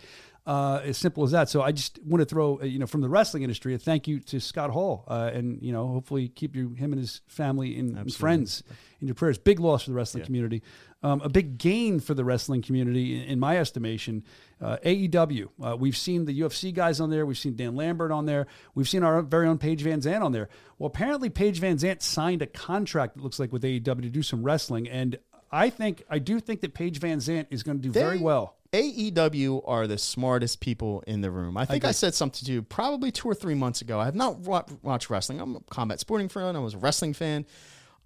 Uh, 0.48 0.80
as 0.82 0.96
simple 0.96 1.24
as 1.24 1.32
that. 1.32 1.50
So 1.50 1.60
I 1.60 1.72
just 1.72 1.98
want 2.02 2.22
to 2.22 2.24
throw, 2.24 2.58
uh, 2.62 2.64
you 2.64 2.78
know, 2.78 2.86
from 2.86 3.02
the 3.02 3.08
wrestling 3.10 3.42
industry, 3.42 3.74
a 3.74 3.78
thank 3.78 4.08
you 4.08 4.18
to 4.20 4.40
Scott 4.40 4.70
Hall, 4.70 5.04
uh, 5.06 5.30
and 5.34 5.62
you 5.62 5.72
know, 5.72 5.86
hopefully 5.88 6.28
keep 6.28 6.56
you 6.56 6.70
him 6.70 6.94
and 6.94 6.98
his 6.98 7.20
family 7.26 7.78
and, 7.78 7.98
and 7.98 8.14
friends 8.14 8.62
in 8.98 9.08
your 9.08 9.14
prayers. 9.14 9.36
Big 9.36 9.60
loss 9.60 9.82
for 9.82 9.90
the 9.90 9.94
wrestling 9.94 10.24
community, 10.24 10.62
um, 11.02 11.20
a 11.20 11.28
big 11.28 11.58
gain 11.58 12.00
for 12.00 12.14
the 12.14 12.24
wrestling 12.24 12.62
community, 12.62 13.20
in, 13.20 13.24
in 13.24 13.38
my 13.38 13.58
estimation. 13.58 14.24
Uh, 14.58 14.78
AEW, 14.86 15.50
uh, 15.62 15.76
we've 15.76 15.98
seen 15.98 16.24
the 16.24 16.40
UFC 16.40 16.72
guys 16.72 16.98
on 16.98 17.10
there, 17.10 17.26
we've 17.26 17.36
seen 17.36 17.54
Dan 17.54 17.76
Lambert 17.76 18.10
on 18.10 18.24
there, 18.24 18.46
we've 18.74 18.88
seen 18.88 19.02
our 19.02 19.20
very 19.20 19.46
own 19.46 19.58
Paige 19.58 19.82
Van 19.82 20.00
Zant 20.00 20.22
on 20.22 20.32
there. 20.32 20.48
Well, 20.78 20.86
apparently 20.86 21.28
Paige 21.28 21.60
Van 21.60 21.76
Zant 21.76 22.00
signed 22.00 22.40
a 22.40 22.46
contract. 22.46 23.18
It 23.18 23.22
looks 23.22 23.38
like 23.38 23.52
with 23.52 23.64
AEW 23.64 23.84
to 23.84 24.08
do 24.08 24.22
some 24.22 24.42
wrestling, 24.42 24.88
and 24.88 25.18
I 25.52 25.68
think 25.68 26.04
I 26.08 26.18
do 26.18 26.40
think 26.40 26.62
that 26.62 26.72
Paige 26.72 27.00
Van 27.00 27.18
Zant 27.18 27.48
is 27.50 27.62
going 27.62 27.76
to 27.76 27.82
do 27.82 27.92
very 27.92 28.18
well. 28.18 28.57
AEW 28.72 29.62
are 29.66 29.86
the 29.86 29.96
smartest 29.96 30.60
people 30.60 31.02
in 31.06 31.20
the 31.22 31.30
room. 31.30 31.56
I 31.56 31.64
think 31.64 31.84
I, 31.84 31.88
agree. 31.88 31.94
said 31.94 32.14
something 32.14 32.44
to 32.44 32.52
you 32.52 32.62
probably 32.62 33.10
two 33.10 33.28
or 33.28 33.34
three 33.34 33.54
months 33.54 33.80
ago. 33.80 33.98
I 33.98 34.04
have 34.04 34.14
not 34.14 34.40
wa- 34.40 34.64
watched 34.82 35.08
wrestling. 35.08 35.40
I'm 35.40 35.56
a 35.56 35.60
combat 35.70 36.00
sporting 36.00 36.28
fan. 36.28 36.54
I 36.54 36.58
was 36.58 36.74
a 36.74 36.78
wrestling 36.78 37.14
fan. 37.14 37.46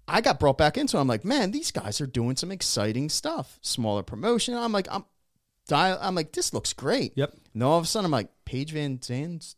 I 0.07 0.21
got 0.21 0.39
brought 0.39 0.57
back 0.57 0.77
into. 0.77 0.97
it. 0.97 1.01
I'm 1.01 1.07
like, 1.07 1.25
man, 1.25 1.51
these 1.51 1.71
guys 1.71 1.99
are 2.01 2.07
doing 2.07 2.35
some 2.35 2.51
exciting 2.51 3.09
stuff. 3.09 3.59
Smaller 3.61 4.03
promotion. 4.03 4.55
I'm 4.55 4.71
like, 4.71 4.87
I'm 4.89 5.05
dial. 5.67 5.97
I'm 6.01 6.15
like, 6.15 6.31
this 6.31 6.53
looks 6.53 6.73
great. 6.73 7.13
Yep. 7.15 7.33
And 7.53 7.63
all 7.63 7.77
of 7.77 7.83
a 7.83 7.87
sudden, 7.87 8.05
I'm 8.05 8.11
like, 8.11 8.29
Paige 8.45 8.71
Van 8.71 9.01
Zant's 9.01 9.55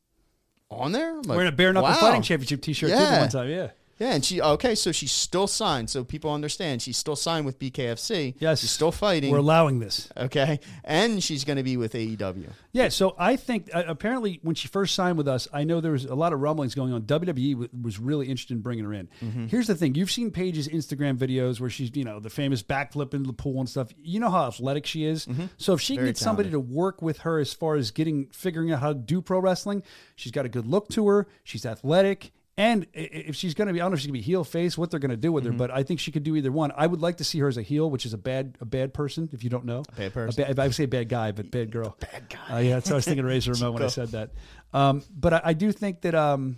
on 0.71 0.91
there. 0.91 1.11
I'm 1.11 1.21
like, 1.23 1.35
Wearing 1.35 1.49
a 1.49 1.55
bare 1.55 1.73
knuckle 1.73 1.89
wow. 1.89 1.95
fighting 1.99 2.21
championship 2.21 2.61
T-shirt 2.61 2.89
too. 2.89 2.95
Yeah. 2.95 3.19
One 3.19 3.29
time, 3.29 3.49
yeah. 3.49 3.69
Yeah, 3.97 4.13
and 4.13 4.25
she 4.25 4.41
okay, 4.41 4.75
so 4.75 4.91
she's 4.91 5.11
still 5.11 5.47
signed. 5.47 5.89
So 5.89 6.03
people 6.03 6.33
understand 6.33 6.81
she's 6.81 6.97
still 6.97 7.15
signed 7.15 7.45
with 7.45 7.57
BKFC. 7.59 8.35
Yes, 8.39 8.59
she's 8.59 8.71
still 8.71 8.91
fighting. 8.91 9.31
We're 9.31 9.37
allowing 9.37 9.79
this. 9.79 10.09
okay, 10.17 10.59
and 10.83 11.23
she's 11.23 11.45
going 11.45 11.57
to 11.57 11.63
be 11.63 11.77
with 11.77 11.93
AEW. 11.93 12.49
Yeah, 12.73 12.89
so 12.89 13.15
I 13.17 13.37
think 13.37 13.69
uh, 13.73 13.83
apparently 13.87 14.39
when 14.43 14.53
she 14.55 14.67
first 14.67 14.95
signed 14.95 15.17
with 15.17 15.29
us, 15.29 15.47
I 15.53 15.63
know 15.63 15.79
there 15.79 15.93
was 15.93 16.03
a 16.05 16.15
lot 16.15 16.33
of 16.33 16.41
rumblings 16.41 16.75
going 16.75 16.91
on. 16.91 17.03
WWE 17.03 17.51
w- 17.53 17.69
was 17.81 17.97
really 17.99 18.27
interested 18.27 18.53
in 18.55 18.61
bringing 18.61 18.83
her 18.83 18.93
in. 18.93 19.07
Mm-hmm. 19.23 19.45
Here's 19.47 19.67
the 19.67 19.75
thing: 19.75 19.95
you've 19.95 20.11
seen 20.11 20.29
Paige's 20.29 20.67
Instagram 20.67 21.17
videos 21.17 21.61
where 21.61 21.69
she's, 21.69 21.95
you 21.95 22.03
know, 22.03 22.19
the 22.19 22.29
famous 22.29 22.61
backflip 22.61 23.13
into 23.13 23.27
the 23.27 23.33
pool 23.33 23.59
and 23.61 23.69
stuff. 23.69 23.93
You 23.97 24.19
know 24.19 24.29
how 24.29 24.47
athletic 24.47 24.85
she 24.85 25.05
is. 25.05 25.25
So 25.57 25.73
if 25.73 25.81
she 25.81 25.95
can 25.95 26.05
Mm-hmm. 26.05 26.09
Get 26.09 26.17
somebody 26.17 26.49
to 26.51 26.59
work 26.59 27.01
with 27.01 27.19
her 27.19 27.39
as 27.39 27.53
far 27.53 27.75
as 27.75 27.91
getting 27.91 28.27
figuring 28.33 28.71
out 28.71 28.79
how 28.81 28.89
to 28.89 28.99
do 28.99 29.21
pro 29.21 29.39
wrestling, 29.39 29.81
she's 30.17 30.31
got 30.33 30.45
a 30.45 30.49
good 30.49 30.67
look 30.67 30.89
to 30.89 31.07
her. 31.07 31.27
She's 31.43 31.65
athletic. 31.65 32.31
And 32.57 32.87
if 32.93 33.35
she's 33.35 33.53
going 33.53 33.67
to 33.67 33.73
be, 33.73 33.81
I 33.81 33.83
don't 33.83 33.91
know 33.91 33.95
if 33.95 33.99
she's 33.99 34.07
going 34.07 34.13
to 34.13 34.19
be 34.21 34.25
heel 34.25 34.45
face, 34.45 34.77
what 34.77 34.89
they're 34.89 34.99
going 34.99 35.11
to 35.11 35.17
do 35.17 35.31
with 35.33 35.43
Mm-hmm. 35.43 35.53
her, 35.53 35.57
but 35.57 35.71
I 35.71 35.83
think 35.83 35.99
she 35.99 36.11
could 36.11 36.23
do 36.23 36.37
either 36.37 36.51
one. 36.53 36.71
I 36.77 36.87
would 36.87 37.01
like 37.01 37.17
to 37.17 37.25
see 37.25 37.37
her 37.39 37.49
as 37.49 37.57
a 37.57 37.61
heel, 37.61 37.89
which 37.91 38.05
is 38.05 38.13
a 38.13 38.17
bad 38.17 38.57
a 38.61 38.65
bad 38.65 38.93
person. 38.93 39.29
If 39.33 39.43
you 39.43 39.49
don't 39.49 39.65
know, 39.65 39.83
bad 39.97 40.13
person. 40.13 40.41
A 40.43 40.47
bad, 40.47 40.59
I 40.59 40.67
would 40.67 40.75
say 40.75 40.85
bad 40.85 41.09
guy, 41.09 41.33
but 41.33 41.51
bad 41.51 41.69
girl. 41.71 41.97
Bad 41.99 42.29
guy. 42.29 42.55
Uh, 42.55 42.59
yeah, 42.59 42.73
that's 42.75 42.87
what 42.89 42.93
I 42.93 42.95
was 42.97 43.05
thinking. 43.05 43.25
of 43.25 43.29
Razor 43.29 43.51
Ramon 43.55 43.73
when 43.73 43.83
I 43.83 43.87
said 43.87 44.09
that. 44.09 44.31
Um, 44.73 45.03
but 45.13 45.33
I, 45.33 45.41
I 45.45 45.53
do 45.53 45.71
think 45.73 46.01
that. 46.01 46.15
Um, 46.15 46.55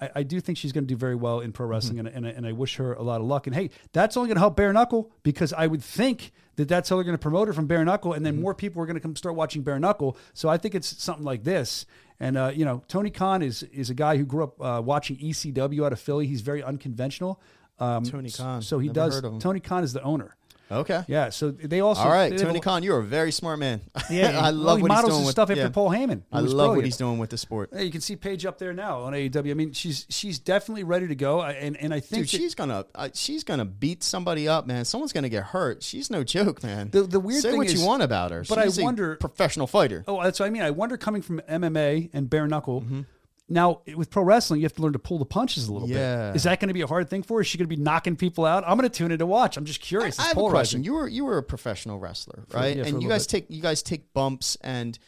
I, 0.00 0.10
I 0.16 0.22
do 0.22 0.38
think 0.40 0.58
she's 0.58 0.70
going 0.70 0.84
to 0.84 0.88
do 0.88 0.96
very 0.96 1.16
well 1.16 1.40
in 1.40 1.50
pro 1.52 1.66
wrestling, 1.66 1.96
Mm-hmm. 1.98 2.06
and, 2.08 2.16
and, 2.16 2.26
I- 2.26 2.30
and 2.30 2.46
I 2.46 2.52
wish 2.52 2.76
her 2.76 2.92
a 2.92 3.02
lot 3.02 3.20
of 3.20 3.26
luck. 3.26 3.46
And 3.48 3.56
hey, 3.56 3.70
that's 3.92 4.16
only 4.16 4.28
going 4.28 4.36
to 4.36 4.40
help 4.40 4.54
Bare 4.54 4.72
Knuckle 4.72 5.10
because 5.24 5.52
I 5.52 5.66
would 5.66 5.82
think 5.82 6.30
that 6.56 6.68
that's 6.68 6.88
how 6.88 6.96
they're 6.96 7.04
going 7.04 7.16
to 7.16 7.22
promote 7.22 7.48
her 7.48 7.54
from 7.54 7.66
Bare 7.66 7.84
Knuckle, 7.84 8.12
and 8.12 8.24
then 8.24 8.34
Mm-hmm. 8.34 8.42
more 8.42 8.54
people 8.54 8.80
are 8.82 8.86
going 8.86 8.94
to 8.96 9.00
come 9.00 9.16
start 9.16 9.34
watching 9.34 9.62
Bare 9.62 9.80
Knuckle. 9.80 10.16
So 10.34 10.48
I 10.50 10.56
think 10.58 10.74
it's 10.76 11.02
something 11.02 11.24
like 11.24 11.42
this. 11.42 11.84
And 12.20 12.36
uh, 12.36 12.52
you 12.54 12.64
know, 12.64 12.82
Tony 12.88 13.10
Khan 13.10 13.42
is 13.42 13.62
is 13.64 13.90
a 13.90 13.94
guy 13.94 14.16
who 14.16 14.24
grew 14.24 14.44
up 14.44 14.60
uh, 14.60 14.82
watching 14.84 15.16
ECW 15.18 15.84
out 15.84 15.92
of 15.92 16.00
Philly. 16.00 16.26
He's 16.26 16.40
very 16.40 16.62
unconventional. 16.62 17.40
Um, 17.78 18.04
Tony 18.04 18.30
Khan. 18.30 18.60
So 18.62 18.78
he 18.78 18.88
Never 18.88 18.94
does. 18.94 19.14
heard 19.14 19.24
of 19.24 19.32
him. 19.34 19.38
Tony 19.38 19.60
Khan 19.60 19.84
is 19.84 19.92
the 19.92 20.02
owner. 20.02 20.34
Okay. 20.70 21.02
Yeah. 21.08 21.30
So 21.30 21.50
they 21.50 21.80
also. 21.80 22.02
All 22.02 22.10
right, 22.10 22.36
Tony 22.36 22.60
Khan, 22.60 22.82
you're 22.82 22.98
a 22.98 23.04
very 23.04 23.32
smart 23.32 23.58
man. 23.58 23.80
Yeah, 24.10 24.28
I 24.38 24.50
well, 24.50 24.52
love 24.52 24.78
he 24.78 24.82
what 24.82 24.90
he's 24.90 24.96
models 24.96 25.12
doing 25.14 25.24
with 25.24 25.32
stuff 25.32 25.50
after 25.50 25.62
yeah. 25.62 25.68
Paul 25.70 25.90
Heyman. 25.90 26.22
I 26.32 26.40
love 26.40 26.76
what 26.76 26.84
he's 26.84 26.96
doing 26.96 27.18
with 27.18 27.30
the 27.30 27.38
sport. 27.38 27.70
Yeah, 27.72 27.80
you 27.80 27.90
can 27.90 28.00
see 28.00 28.16
Paige 28.16 28.44
up 28.46 28.58
there 28.58 28.72
now 28.72 29.00
on 29.00 29.12
AEW. 29.12 29.50
I 29.50 29.54
mean, 29.54 29.72
she's 29.72 30.06
she's 30.08 30.38
definitely 30.38 30.84
ready 30.84 31.08
to 31.08 31.14
go, 31.14 31.42
and 31.42 31.76
and 31.76 31.92
I 31.94 32.00
think 32.00 32.24
Dude, 32.26 32.32
that- 32.32 32.36
she's 32.36 32.54
gonna 32.54 32.84
uh, 32.94 33.08
she's 33.14 33.44
gonna 33.44 33.64
beat 33.64 34.02
somebody 34.02 34.46
up, 34.48 34.66
man. 34.66 34.84
Someone's 34.84 35.12
gonna 35.12 35.28
get 35.28 35.44
hurt. 35.44 35.82
She's 35.82 36.10
no 36.10 36.22
joke, 36.24 36.62
man. 36.62 36.90
The- 36.90 37.02
the 37.02 37.20
weird 37.20 37.42
Say 37.42 37.50
thing 37.50 37.58
what 37.58 37.66
is- 37.68 37.80
you 37.80 37.86
want 37.86 38.02
about 38.02 38.30
her, 38.30 38.44
but 38.48 38.58
I 38.58 38.64
She's 38.64 38.78
a 38.78 38.82
wonder- 38.82 39.16
professional 39.16 39.66
fighter. 39.66 40.04
Oh, 40.06 40.22
that's 40.22 40.38
what 40.40 40.46
I 40.46 40.50
mean. 40.50 40.62
I 40.62 40.70
wonder 40.70 40.96
coming 40.96 41.22
from 41.22 41.40
MMA 41.48 42.10
and 42.12 42.28
bare 42.28 42.46
knuckle. 42.46 42.82
Mm-hmm. 42.82 43.00
Now 43.48 43.80
with 43.96 44.10
pro 44.10 44.22
wrestling, 44.22 44.60
you 44.60 44.64
have 44.66 44.74
to 44.74 44.82
learn 44.82 44.92
to 44.92 44.98
pull 44.98 45.18
the 45.18 45.24
punches 45.24 45.68
a 45.68 45.72
little 45.72 45.88
Yeah. 45.88 46.28
bit. 46.32 46.36
Is 46.36 46.42
that 46.42 46.60
going 46.60 46.68
to 46.68 46.74
be 46.74 46.82
a 46.82 46.86
hard 46.86 47.08
thing 47.08 47.22
for 47.22 47.38
her? 47.38 47.40
Is 47.40 47.46
she 47.46 47.56
going 47.56 47.68
to 47.68 47.74
be 47.74 47.80
knocking 47.82 48.14
people 48.16 48.44
out? 48.44 48.62
I'm 48.66 48.76
going 48.76 48.88
to 48.88 48.94
tune 48.94 49.10
in 49.10 49.18
to 49.20 49.26
watch. 49.26 49.56
I'm 49.56 49.64
just 49.64 49.80
curious. 49.80 50.18
I 50.18 50.22
It's 50.24 50.28
have 50.34 50.36
a 50.44 50.48
question. 50.50 50.84
You 50.84 50.92
were 50.94 51.08
you 51.08 51.24
were 51.24 51.38
a 51.38 51.42
professional 51.42 51.98
wrestler, 51.98 52.44
right? 52.52 52.76
for 52.76 52.82
a 52.82 52.86
and 52.86 53.02
you 53.02 53.08
guys 53.08 53.26
bit. 53.26 53.30
take 53.46 53.50
you 53.56 53.62
guys 53.62 53.82
take 53.82 54.12
bumps 54.12 54.56
and 54.60 54.98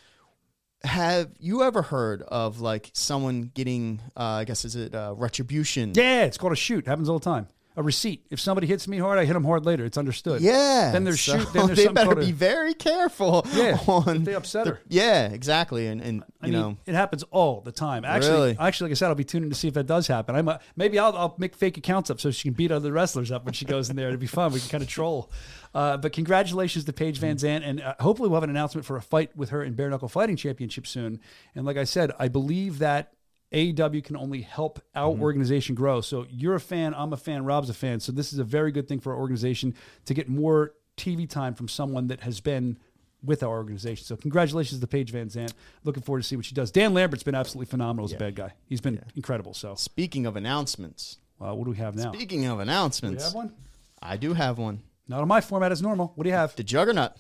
have 0.83 1.31
you 1.39 1.63
ever 1.63 1.83
heard 1.83 2.23
of 2.23 2.61
like 2.61 2.91
someone 2.95 3.51
getting 3.55 4.01
uh, 4.17 4.23
I 4.23 4.45
guess 4.45 4.65
is 4.65 4.77
it 4.77 4.95
uh, 4.95 5.13
retribution? 5.17 5.93
Yeah, 5.95 6.25
it's 6.25 6.39
called 6.39 6.55
a 6.55 6.57
shoot. 6.57 6.87
Happens 6.87 7.09
all 7.11 7.19
the 7.19 7.25
time. 7.25 7.49
A 7.81 7.83
receipt. 7.83 8.27
If 8.29 8.41
somebody 8.41 8.67
hits 8.67 8.87
me 8.87 8.99
hard, 8.99 9.19
I 9.19 9.25
hit 9.25 9.33
them 9.33 9.45
hard 9.45 9.65
later. 9.65 9.87
It's 9.87 9.97
understood. 9.97 10.43
Yeah. 10.43 10.91
Then 10.93 11.05
there's 11.05 11.19
So 11.19 11.39
shoot. 11.39 11.51
Then 11.55 11.67
there's 11.69 11.79
they 11.79 11.89
better 11.89 12.15
be 12.15 12.31
very 12.31 12.75
careful. 12.75 13.47
Yeah, 13.55 13.79
on 13.87 14.25
they 14.25 14.35
upset 14.35 14.65
the- 14.67 14.71
her. 14.73 14.81
Yeah, 14.87 15.29
exactly. 15.29 15.87
And 15.87 16.03
and 16.03 16.17
you 16.19 16.25
I 16.43 16.45
mean, 16.45 16.53
know, 16.53 16.77
it 16.85 16.95
happens 16.95 17.23
all 17.31 17.63
the 17.63 17.73
time. 17.73 18.05
Actually, 18.05 18.33
Really? 18.33 18.57
actually, 18.59 18.89
like 18.89 18.93
I 18.93 18.95
said, 18.97 19.09
I'll 19.09 19.15
be 19.15 19.25
tuning 19.25 19.49
to 19.49 19.57
see 19.57 19.67
if 19.69 19.73
that 19.75 19.87
does 19.87 20.07
happen. 20.09 20.37
I'm 20.37 20.59
maybe 20.77 20.99
I'll, 20.99 21.17
I'll 21.17 21.35
make 21.39 21.57
fake 21.57 21.79
accounts 21.79 22.11
up 22.11 22.21
so 22.21 22.31
she 22.31 22.49
can 22.51 22.53
beat 22.53 22.71
other 22.71 22.93
wrestlers 22.93 23.33
up 23.33 23.47
when 23.47 23.55
she 23.55 23.65
goes 23.65 23.89
in 23.89 23.97
there. 23.97 24.09
It'd 24.09 24.21
be 24.21 24.27
fun. 24.27 24.53
We 24.53 24.61
can 24.61 24.69
kind 24.69 24.83
of 24.83 24.89
troll. 24.91 25.31
Uh, 25.75 25.97
but 25.97 26.13
congratulations 26.13 26.85
to 26.85 26.93
Paige 26.93 27.17
Van 27.19 27.37
Zant, 27.37 27.63
and 27.65 27.81
uh, 27.81 27.95
hopefully 28.01 28.29
we'll 28.29 28.37
have 28.37 28.45
an 28.45 28.51
announcement 28.51 28.85
for 28.85 28.97
a 28.99 29.03
fight 29.03 29.35
with 29.35 29.51
her 29.51 29.63
in 29.63 29.73
Bare 29.73 29.89
Knuckle 29.89 30.09
Fighting 30.09 30.37
Championship 30.37 30.87
soon. 30.87 31.19
And 31.55 31.65
like 31.65 31.79
I 31.79 31.85
said, 31.85 32.13
I 32.19 32.29
believe 32.29 32.79
that. 32.81 33.15
AEW 33.53 34.05
can 34.05 34.17
only 34.17 34.43
help 34.43 34.81
our 34.95 35.11
Mm-hmm. 35.13 35.23
organization 35.23 35.75
grow. 35.75 36.01
So 36.01 36.27
you're 36.31 36.55
a 36.55 36.61
fan, 36.61 36.95
I'm 36.95 37.13
a 37.13 37.17
fan, 37.17 37.45
Rob's 37.45 37.69
a 37.71 37.75
fan. 37.75 38.01
So 38.01 38.13
this 38.13 38.33
is 38.33 38.39
a 38.39 38.45
very 38.45 38.71
good 38.73 38.87
thing 38.89 39.01
for 39.01 39.13
our 39.13 39.19
organization 39.19 39.75
to 40.07 40.15
get 40.15 40.29
more 40.29 40.73
TV 40.97 41.29
time 41.29 41.55
from 41.55 41.67
someone 41.69 42.09
that 42.09 42.21
has 42.21 42.41
been 42.41 42.77
with 43.25 43.43
our 43.43 43.51
organization. 43.51 44.05
So 44.07 44.17
congratulations 44.17 44.81
to 44.81 44.87
Paige 44.87 45.11
Van 45.11 45.29
Zant. 45.29 45.53
Looking 45.85 46.03
forward 46.03 46.23
to 46.23 46.29
see 46.29 46.37
what 46.37 46.45
she 46.45 46.55
does. 46.55 46.71
Dan 46.71 46.95
Lambert's 46.95 47.23
been 47.23 47.35
absolutely 47.35 47.71
phenomenal 47.71 48.05
as 48.07 48.13
a 48.13 48.17
bad 48.17 48.35
guy. 48.35 48.53
He's 48.67 48.81
been 48.81 49.03
incredible. 49.17 49.53
So 49.55 49.75
speaking 49.75 50.25
of 50.27 50.37
announcements, 50.37 51.19
uh, 51.41 51.55
what 51.55 51.65
do 51.65 51.71
we 51.73 51.77
have 51.79 51.97
now? 51.97 52.13
speaking 52.13 52.47
of 52.47 52.59
Do 52.59 52.63
announcements, 52.63 53.25
have 53.25 53.35
one? 53.35 53.53
I 54.01 54.17
do 54.17 54.33
have 54.33 54.59
one. 54.59 54.81
Not 55.09 55.21
on 55.23 55.29
my 55.29 55.41
format 55.41 55.73
as 55.73 55.83
normal. 55.83 56.13
What 56.15 56.25
do 56.25 56.31
you 56.31 56.37
have? 56.37 56.55
The 56.57 56.63
Juggernaut. 56.63 57.13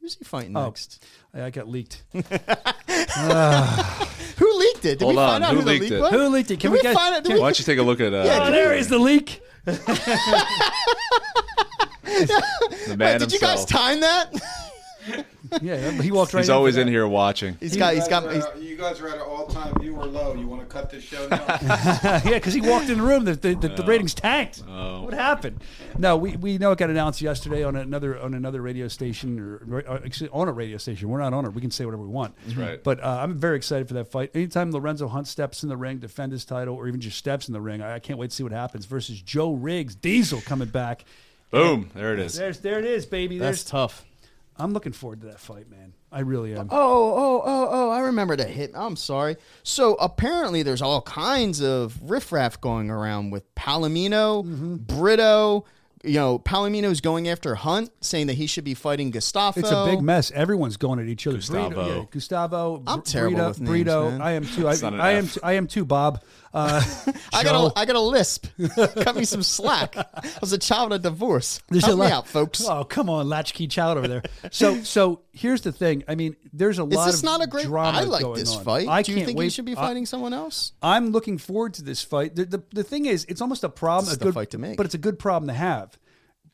Who's 0.00 0.14
he 0.16 0.24
fighting 0.24 0.56
Oh. 0.56 0.64
next? 0.66 1.04
I 1.34 1.50
got 1.50 1.68
leaked. 1.68 2.02
Who 2.12 2.22
leaked 4.60 4.84
it? 4.84 4.98
Did 4.98 5.02
Hold 5.04 5.16
we 5.16 5.22
on, 5.22 5.42
out 5.42 5.50
who 5.50 5.56
who, 5.56 5.62
the 5.62 5.70
leaked 5.70 5.82
leak 5.84 5.92
it? 5.92 6.00
was? 6.00 6.10
Who 6.12 6.28
leaked 6.28 6.50
it? 6.50 6.54
Can 6.54 6.60
Can 6.60 6.70
we, 6.72 6.78
we 6.78 6.82
get- 6.82 6.94
find 6.94 7.14
out? 7.16 7.24
can 7.24 7.32
Did 7.32 7.40
Why 7.40 7.46
don't 7.48 7.58
you 7.58 7.64
take 7.64 7.78
a 7.78 7.82
look 7.82 8.00
at 8.00 8.12
uh, 8.14 8.42
oh, 8.46 8.50
there 8.50 8.74
is 8.74 8.88
the 8.88 8.98
leak. 8.98 9.42
the 9.64 9.74
man 12.96 12.98
Wait, 12.98 13.18
did 13.18 13.32
you 13.32 13.38
guys 13.40 13.60
himself? 13.60 13.68
time 13.68 14.00
that? 14.00 14.32
Yeah, 15.60 15.90
he 15.90 16.10
walked 16.12 16.32
right. 16.34 16.40
He's 16.40 16.50
always 16.50 16.76
in 16.76 16.88
here 16.88 17.06
watching. 17.06 17.56
he's 17.60 17.76
got. 17.76 17.94
He's 17.94 18.08
got. 18.08 18.32
He's, 18.32 18.44
you 18.60 18.76
guys 18.76 19.00
are 19.00 19.08
at 19.08 19.16
an 19.16 19.20
all-time 19.22 19.74
viewer 19.80 20.06
low. 20.06 20.34
You 20.34 20.46
want 20.46 20.62
to 20.62 20.66
cut 20.66 20.90
this 20.90 21.04
show 21.04 21.28
down? 21.28 21.40
yeah, 21.60 22.20
because 22.34 22.54
he 22.54 22.60
walked 22.60 22.88
in 22.88 22.98
the 22.98 23.04
room. 23.04 23.24
The, 23.24 23.34
the, 23.34 23.54
the, 23.54 23.68
the 23.68 23.84
ratings 23.84 24.14
tanked. 24.14 24.62
What 24.66 25.12
happened? 25.14 25.60
No, 25.98 26.16
we, 26.16 26.36
we 26.36 26.58
know 26.58 26.72
it 26.72 26.78
got 26.78 26.90
announced 26.90 27.20
yesterday 27.20 27.62
on 27.62 27.76
another 27.76 28.18
on 28.18 28.34
another 28.34 28.62
radio 28.62 28.88
station 28.88 29.38
or, 29.38 29.82
or 29.86 29.96
actually 30.04 30.30
on 30.30 30.48
a 30.48 30.52
radio 30.52 30.78
station. 30.78 31.08
We're 31.08 31.20
not 31.20 31.34
on 31.34 31.44
it. 31.46 31.52
We 31.52 31.60
can 31.60 31.70
say 31.70 31.84
whatever 31.84 32.02
we 32.02 32.08
want. 32.08 32.34
That's 32.44 32.56
right. 32.56 32.82
But 32.82 33.02
uh, 33.02 33.20
I'm 33.22 33.34
very 33.34 33.56
excited 33.56 33.88
for 33.88 33.94
that 33.94 34.10
fight. 34.10 34.30
Anytime 34.34 34.70
Lorenzo 34.70 35.08
Hunt 35.08 35.28
steps 35.28 35.62
in 35.62 35.68
the 35.68 35.76
ring, 35.76 35.98
defend 35.98 36.32
his 36.32 36.44
title, 36.44 36.74
or 36.76 36.88
even 36.88 37.00
just 37.00 37.18
steps 37.18 37.48
in 37.48 37.52
the 37.52 37.60
ring, 37.60 37.82
I, 37.82 37.96
I 37.96 37.98
can't 37.98 38.18
wait 38.18 38.30
to 38.30 38.36
see 38.36 38.42
what 38.42 38.52
happens. 38.52 38.86
Versus 38.86 39.20
Joe 39.20 39.52
Riggs, 39.52 39.94
Diesel 39.94 40.40
coming 40.42 40.68
back. 40.68 41.04
Boom! 41.50 41.90
There 41.94 42.14
it 42.14 42.20
is. 42.20 42.36
There's 42.36 42.60
there 42.60 42.78
it 42.78 42.84
is, 42.84 43.06
baby. 43.06 43.38
that's 43.38 43.64
tough. 43.64 44.04
I'm 44.60 44.72
looking 44.72 44.92
forward 44.92 45.20
to 45.22 45.26
that 45.28 45.40
fight, 45.40 45.70
man. 45.70 45.94
I 46.12 46.20
really 46.20 46.54
am. 46.54 46.68
Oh, 46.70 47.14
oh, 47.16 47.42
oh, 47.44 47.68
oh! 47.70 47.90
I 47.90 48.00
remember 48.00 48.36
the 48.36 48.44
hit. 48.44 48.72
I'm 48.74 48.96
sorry. 48.96 49.36
So 49.62 49.94
apparently, 49.94 50.62
there's 50.62 50.82
all 50.82 51.02
kinds 51.02 51.62
of 51.62 51.98
riffraff 52.10 52.60
going 52.60 52.90
around 52.90 53.30
with 53.30 53.52
Palomino, 53.54 54.44
Mm-hmm. 54.44 54.76
Brito. 54.76 55.64
You 56.02 56.14
know, 56.14 56.38
Palomino's 56.38 57.02
going 57.02 57.28
after 57.28 57.54
Hunt, 57.56 57.90
saying 58.00 58.28
that 58.28 58.32
he 58.34 58.46
should 58.46 58.64
be 58.64 58.72
fighting 58.72 59.10
Gustavo. 59.10 59.60
It's 59.60 59.70
a 59.70 59.84
big 59.84 60.00
mess. 60.00 60.30
Everyone's 60.30 60.78
going 60.78 60.98
at 60.98 61.04
each 61.08 61.26
other. 61.26 61.36
Gustavo. 61.36 61.68
Brito, 61.68 61.98
yeah, 61.98 62.04
Gustavo. 62.10 62.82
I'm 62.86 63.00
Br- 63.00 63.04
terrible 63.04 63.36
Brito, 63.36 63.48
with 63.48 63.60
names, 63.60 63.70
Brito. 63.70 64.10
man. 64.12 64.22
I 64.22 64.30
am 64.32 64.46
too. 64.46 64.66
I, 64.66 64.72
It's 64.72 64.80
not 64.82 64.94
an 64.94 65.00
I 65.02 65.10
am. 65.12 65.26
Too, 65.28 65.40
I 65.42 65.52
am 65.52 65.66
too, 65.66 65.84
Bob. 65.84 66.22
Uh, 66.52 66.82
I 67.32 67.44
got 67.44 67.54
a, 67.76 67.78
I 67.78 67.84
got 67.84 67.96
a 67.96 68.00
lisp. 68.00 68.46
Cut 68.76 69.14
me 69.16 69.24
some 69.24 69.42
slack. 69.42 69.96
I 69.96 70.04
was 70.40 70.52
a 70.52 70.58
child 70.58 70.92
of 70.92 71.02
divorce. 71.02 71.60
There's 71.68 71.84
Help 71.84 72.00
a 72.00 72.04
me 72.04 72.10
out, 72.10 72.26
folks. 72.26 72.64
Oh, 72.66 72.82
come 72.84 73.08
on, 73.08 73.28
latchkey 73.28 73.68
child 73.68 73.98
over 73.98 74.08
there. 74.08 74.22
So, 74.50 74.82
so 74.82 75.20
here's 75.32 75.60
the 75.60 75.70
thing. 75.72 76.02
I 76.08 76.16
mean, 76.16 76.34
there's 76.52 76.78
a 76.80 76.84
Is 76.84 76.94
lot 76.96 77.06
this 77.06 77.18
of 77.18 77.24
not 77.24 77.42
a 77.42 77.46
great? 77.46 77.66
drama 77.66 77.98
I 77.98 78.02
like 78.02 78.24
this 78.34 78.56
on. 78.56 78.64
fight. 78.64 78.88
I 78.88 79.02
Do 79.02 79.12
you 79.12 79.24
think 79.24 79.38
wait. 79.38 79.44
he 79.44 79.50
should 79.50 79.64
be 79.64 79.76
I- 79.76 79.80
fighting 79.80 80.06
someone 80.06 80.32
else? 80.34 80.72
I'm 80.82 81.10
looking 81.10 81.38
forward 81.38 81.74
to 81.74 81.82
this 81.84 82.02
fight. 82.02 82.34
The, 82.34 82.44
the, 82.46 82.62
the 82.74 82.82
thing 82.82 83.06
is, 83.06 83.24
it's 83.28 83.40
almost 83.40 83.62
a 83.62 83.68
problem. 83.68 84.06
This 84.06 84.16
a 84.16 84.18
good 84.20 84.34
fight 84.34 84.50
to 84.50 84.58
make. 84.58 84.76
but 84.76 84.86
it's 84.86 84.94
a 84.94 84.98
good 84.98 85.18
problem 85.18 85.46
to 85.48 85.54
have. 85.54 85.96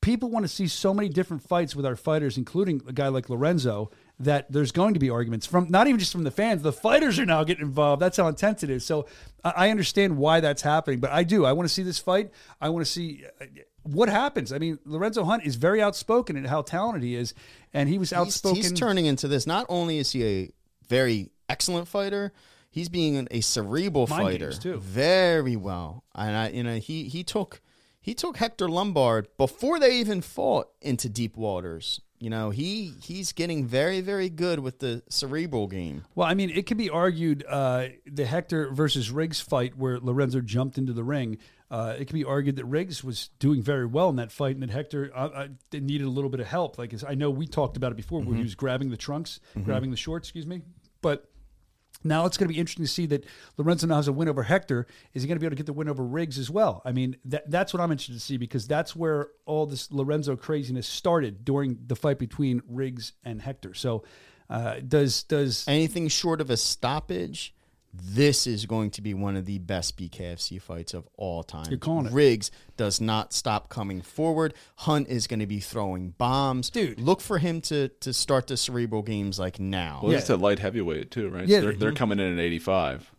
People 0.02 0.30
want 0.30 0.44
to 0.44 0.48
see 0.48 0.68
so 0.68 0.92
many 0.92 1.08
different 1.08 1.42
fights 1.42 1.74
with 1.74 1.86
our 1.86 1.96
fighters, 1.96 2.36
including 2.36 2.82
a 2.86 2.92
guy 2.92 3.08
like 3.08 3.30
Lorenzo, 3.30 3.90
that 4.18 4.50
there's 4.50 4.72
going 4.72 4.94
to 4.94 5.00
be 5.00 5.10
arguments 5.10 5.46
from 5.46 5.66
not 5.68 5.86
even 5.86 5.98
just 5.98 6.12
from 6.12 6.24
the 6.24 6.30
fans. 6.30 6.62
The 6.62 6.72
fighters 6.72 7.18
are 7.18 7.26
now 7.26 7.44
getting 7.44 7.66
involved. 7.66 8.00
That's 8.00 8.16
how 8.16 8.28
intense 8.28 8.62
it 8.62 8.70
is. 8.70 8.84
So 8.84 9.06
I 9.44 9.70
understand 9.70 10.16
why 10.16 10.40
that's 10.40 10.62
happening, 10.62 11.00
but 11.00 11.10
I 11.10 11.22
do. 11.22 11.44
I 11.44 11.52
want 11.52 11.68
to 11.68 11.74
see 11.74 11.82
this 11.82 11.98
fight. 11.98 12.30
I 12.60 12.70
want 12.70 12.84
to 12.84 12.90
see 12.90 13.24
uh, 13.40 13.44
what 13.82 14.08
happens. 14.08 14.52
I 14.52 14.58
mean, 14.58 14.78
Lorenzo 14.84 15.24
Hunt 15.24 15.44
is 15.44 15.56
very 15.56 15.82
outspoken 15.82 16.36
and 16.36 16.46
how 16.46 16.62
talented 16.62 17.02
he 17.02 17.14
is, 17.14 17.34
and 17.74 17.88
he 17.88 17.98
was 17.98 18.12
outspoken. 18.12 18.56
he's 18.56 18.72
turning 18.72 19.06
into 19.06 19.28
this. 19.28 19.46
Not 19.46 19.66
only 19.68 19.98
is 19.98 20.12
he 20.12 20.24
a 20.24 20.50
very 20.88 21.30
excellent 21.48 21.86
fighter, 21.86 22.32
he's 22.70 22.88
being 22.88 23.28
a 23.30 23.40
cerebral 23.42 24.06
Mind 24.06 24.22
fighter 24.22 24.52
too. 24.52 24.78
very 24.78 25.56
well. 25.56 26.04
And 26.14 26.36
I, 26.36 26.48
you 26.48 26.62
know, 26.62 26.76
he 26.78 27.04
he 27.04 27.22
took 27.22 27.60
he 28.00 28.14
took 28.14 28.38
Hector 28.38 28.68
Lombard 28.68 29.28
before 29.36 29.78
they 29.78 29.96
even 29.96 30.20
fought 30.22 30.68
into 30.80 31.08
deep 31.08 31.36
waters. 31.36 32.00
You 32.18 32.30
know, 32.30 32.50
he 32.50 32.94
he's 33.02 33.32
getting 33.32 33.66
very 33.66 34.00
very 34.00 34.28
good 34.30 34.60
with 34.60 34.78
the 34.78 35.02
cerebral 35.08 35.66
game. 35.66 36.04
Well, 36.14 36.26
I 36.26 36.34
mean, 36.34 36.50
it 36.50 36.66
could 36.66 36.78
be 36.78 36.90
argued 36.90 37.44
uh, 37.48 37.88
the 38.06 38.24
Hector 38.24 38.70
versus 38.70 39.10
Riggs 39.10 39.40
fight 39.40 39.76
where 39.76 39.98
Lorenzo 39.98 40.40
jumped 40.40 40.78
into 40.78 40.92
the 40.92 41.04
ring. 41.04 41.38
Uh, 41.70 41.96
it 41.98 42.06
could 42.06 42.14
be 42.14 42.24
argued 42.24 42.56
that 42.56 42.64
Riggs 42.64 43.02
was 43.02 43.30
doing 43.38 43.60
very 43.60 43.86
well 43.86 44.08
in 44.08 44.16
that 44.16 44.30
fight, 44.30 44.54
and 44.54 44.62
that 44.62 44.70
Hector 44.70 45.10
uh, 45.14 45.28
uh, 45.34 45.48
needed 45.72 46.06
a 46.06 46.10
little 46.10 46.30
bit 46.30 46.40
of 46.40 46.46
help. 46.46 46.78
Like 46.78 46.94
I 47.06 47.14
know 47.14 47.30
we 47.30 47.46
talked 47.46 47.76
about 47.76 47.92
it 47.92 47.96
before, 47.96 48.20
where 48.22 48.36
he 48.36 48.42
was 48.42 48.54
grabbing 48.54 48.90
the 48.90 48.96
trunks, 48.96 49.40
grabbing 49.64 49.90
the 49.90 49.96
shorts. 49.96 50.28
Excuse 50.28 50.46
me, 50.46 50.62
but. 51.02 51.28
Now 52.04 52.26
it's 52.26 52.36
going 52.36 52.48
to 52.48 52.54
be 52.54 52.60
interesting 52.60 52.84
to 52.84 52.90
see 52.90 53.06
that 53.06 53.24
Lorenzo 53.56 53.86
now 53.86 53.96
has 53.96 54.08
a 54.08 54.12
win 54.12 54.28
over 54.28 54.42
Hector. 54.42 54.86
Is 55.14 55.22
he 55.22 55.28
going 55.28 55.36
to 55.36 55.40
be 55.40 55.46
able 55.46 55.56
to 55.56 55.56
get 55.56 55.66
the 55.66 55.72
win 55.72 55.88
over 55.88 56.04
Riggs 56.04 56.38
as 56.38 56.50
well? 56.50 56.82
I 56.84 56.92
mean, 56.92 57.16
that, 57.24 57.50
that's 57.50 57.72
what 57.72 57.80
I'm 57.80 57.90
interested 57.90 58.14
to 58.14 58.20
see 58.20 58.36
because 58.36 58.66
that's 58.66 58.94
where 58.94 59.28
all 59.44 59.66
this 59.66 59.90
Lorenzo 59.90 60.36
craziness 60.36 60.86
started 60.86 61.44
during 61.44 61.78
the 61.86 61.96
fight 61.96 62.18
between 62.18 62.62
Riggs 62.68 63.12
and 63.24 63.42
Hector. 63.42 63.74
So, 63.74 64.04
uh, 64.48 64.76
does 64.86 65.24
does 65.24 65.66
Anything 65.66 66.06
short 66.08 66.40
of 66.40 66.50
a 66.50 66.56
stoppage, 66.56 67.54
this 68.02 68.46
is 68.46 68.66
going 68.66 68.90
to 68.92 69.02
be 69.02 69.14
one 69.14 69.36
of 69.36 69.44
the 69.46 69.58
best 69.58 69.96
BKFC 69.96 70.60
fights 70.60 70.94
of 70.94 71.08
all 71.16 71.42
time. 71.42 71.66
You're 71.70 71.78
calling 71.78 72.06
it. 72.06 72.12
Riggs 72.12 72.50
does 72.76 73.00
not 73.00 73.32
stop 73.32 73.68
coming 73.68 74.02
forward. 74.02 74.54
Hunt 74.76 75.08
is 75.08 75.26
going 75.26 75.40
to 75.40 75.46
be 75.46 75.60
throwing 75.60 76.10
bombs. 76.10 76.70
Dude. 76.70 76.98
look 77.00 77.20
for 77.20 77.38
him 77.38 77.60
to 77.62 77.88
to 77.88 78.12
start 78.12 78.46
the 78.46 78.56
cerebral 78.56 79.02
games 79.02 79.38
like 79.38 79.58
now. 79.60 80.00
Well, 80.02 80.12
it's 80.12 80.30
a 80.30 80.36
light 80.36 80.58
heavyweight 80.58 81.10
too, 81.10 81.28
right? 81.28 81.46
Yeah. 81.46 81.60
they're, 81.60 81.72
they're 81.72 81.92
coming 81.92 82.18
in 82.20 82.32
at 82.32 82.38
85. 82.38 83.10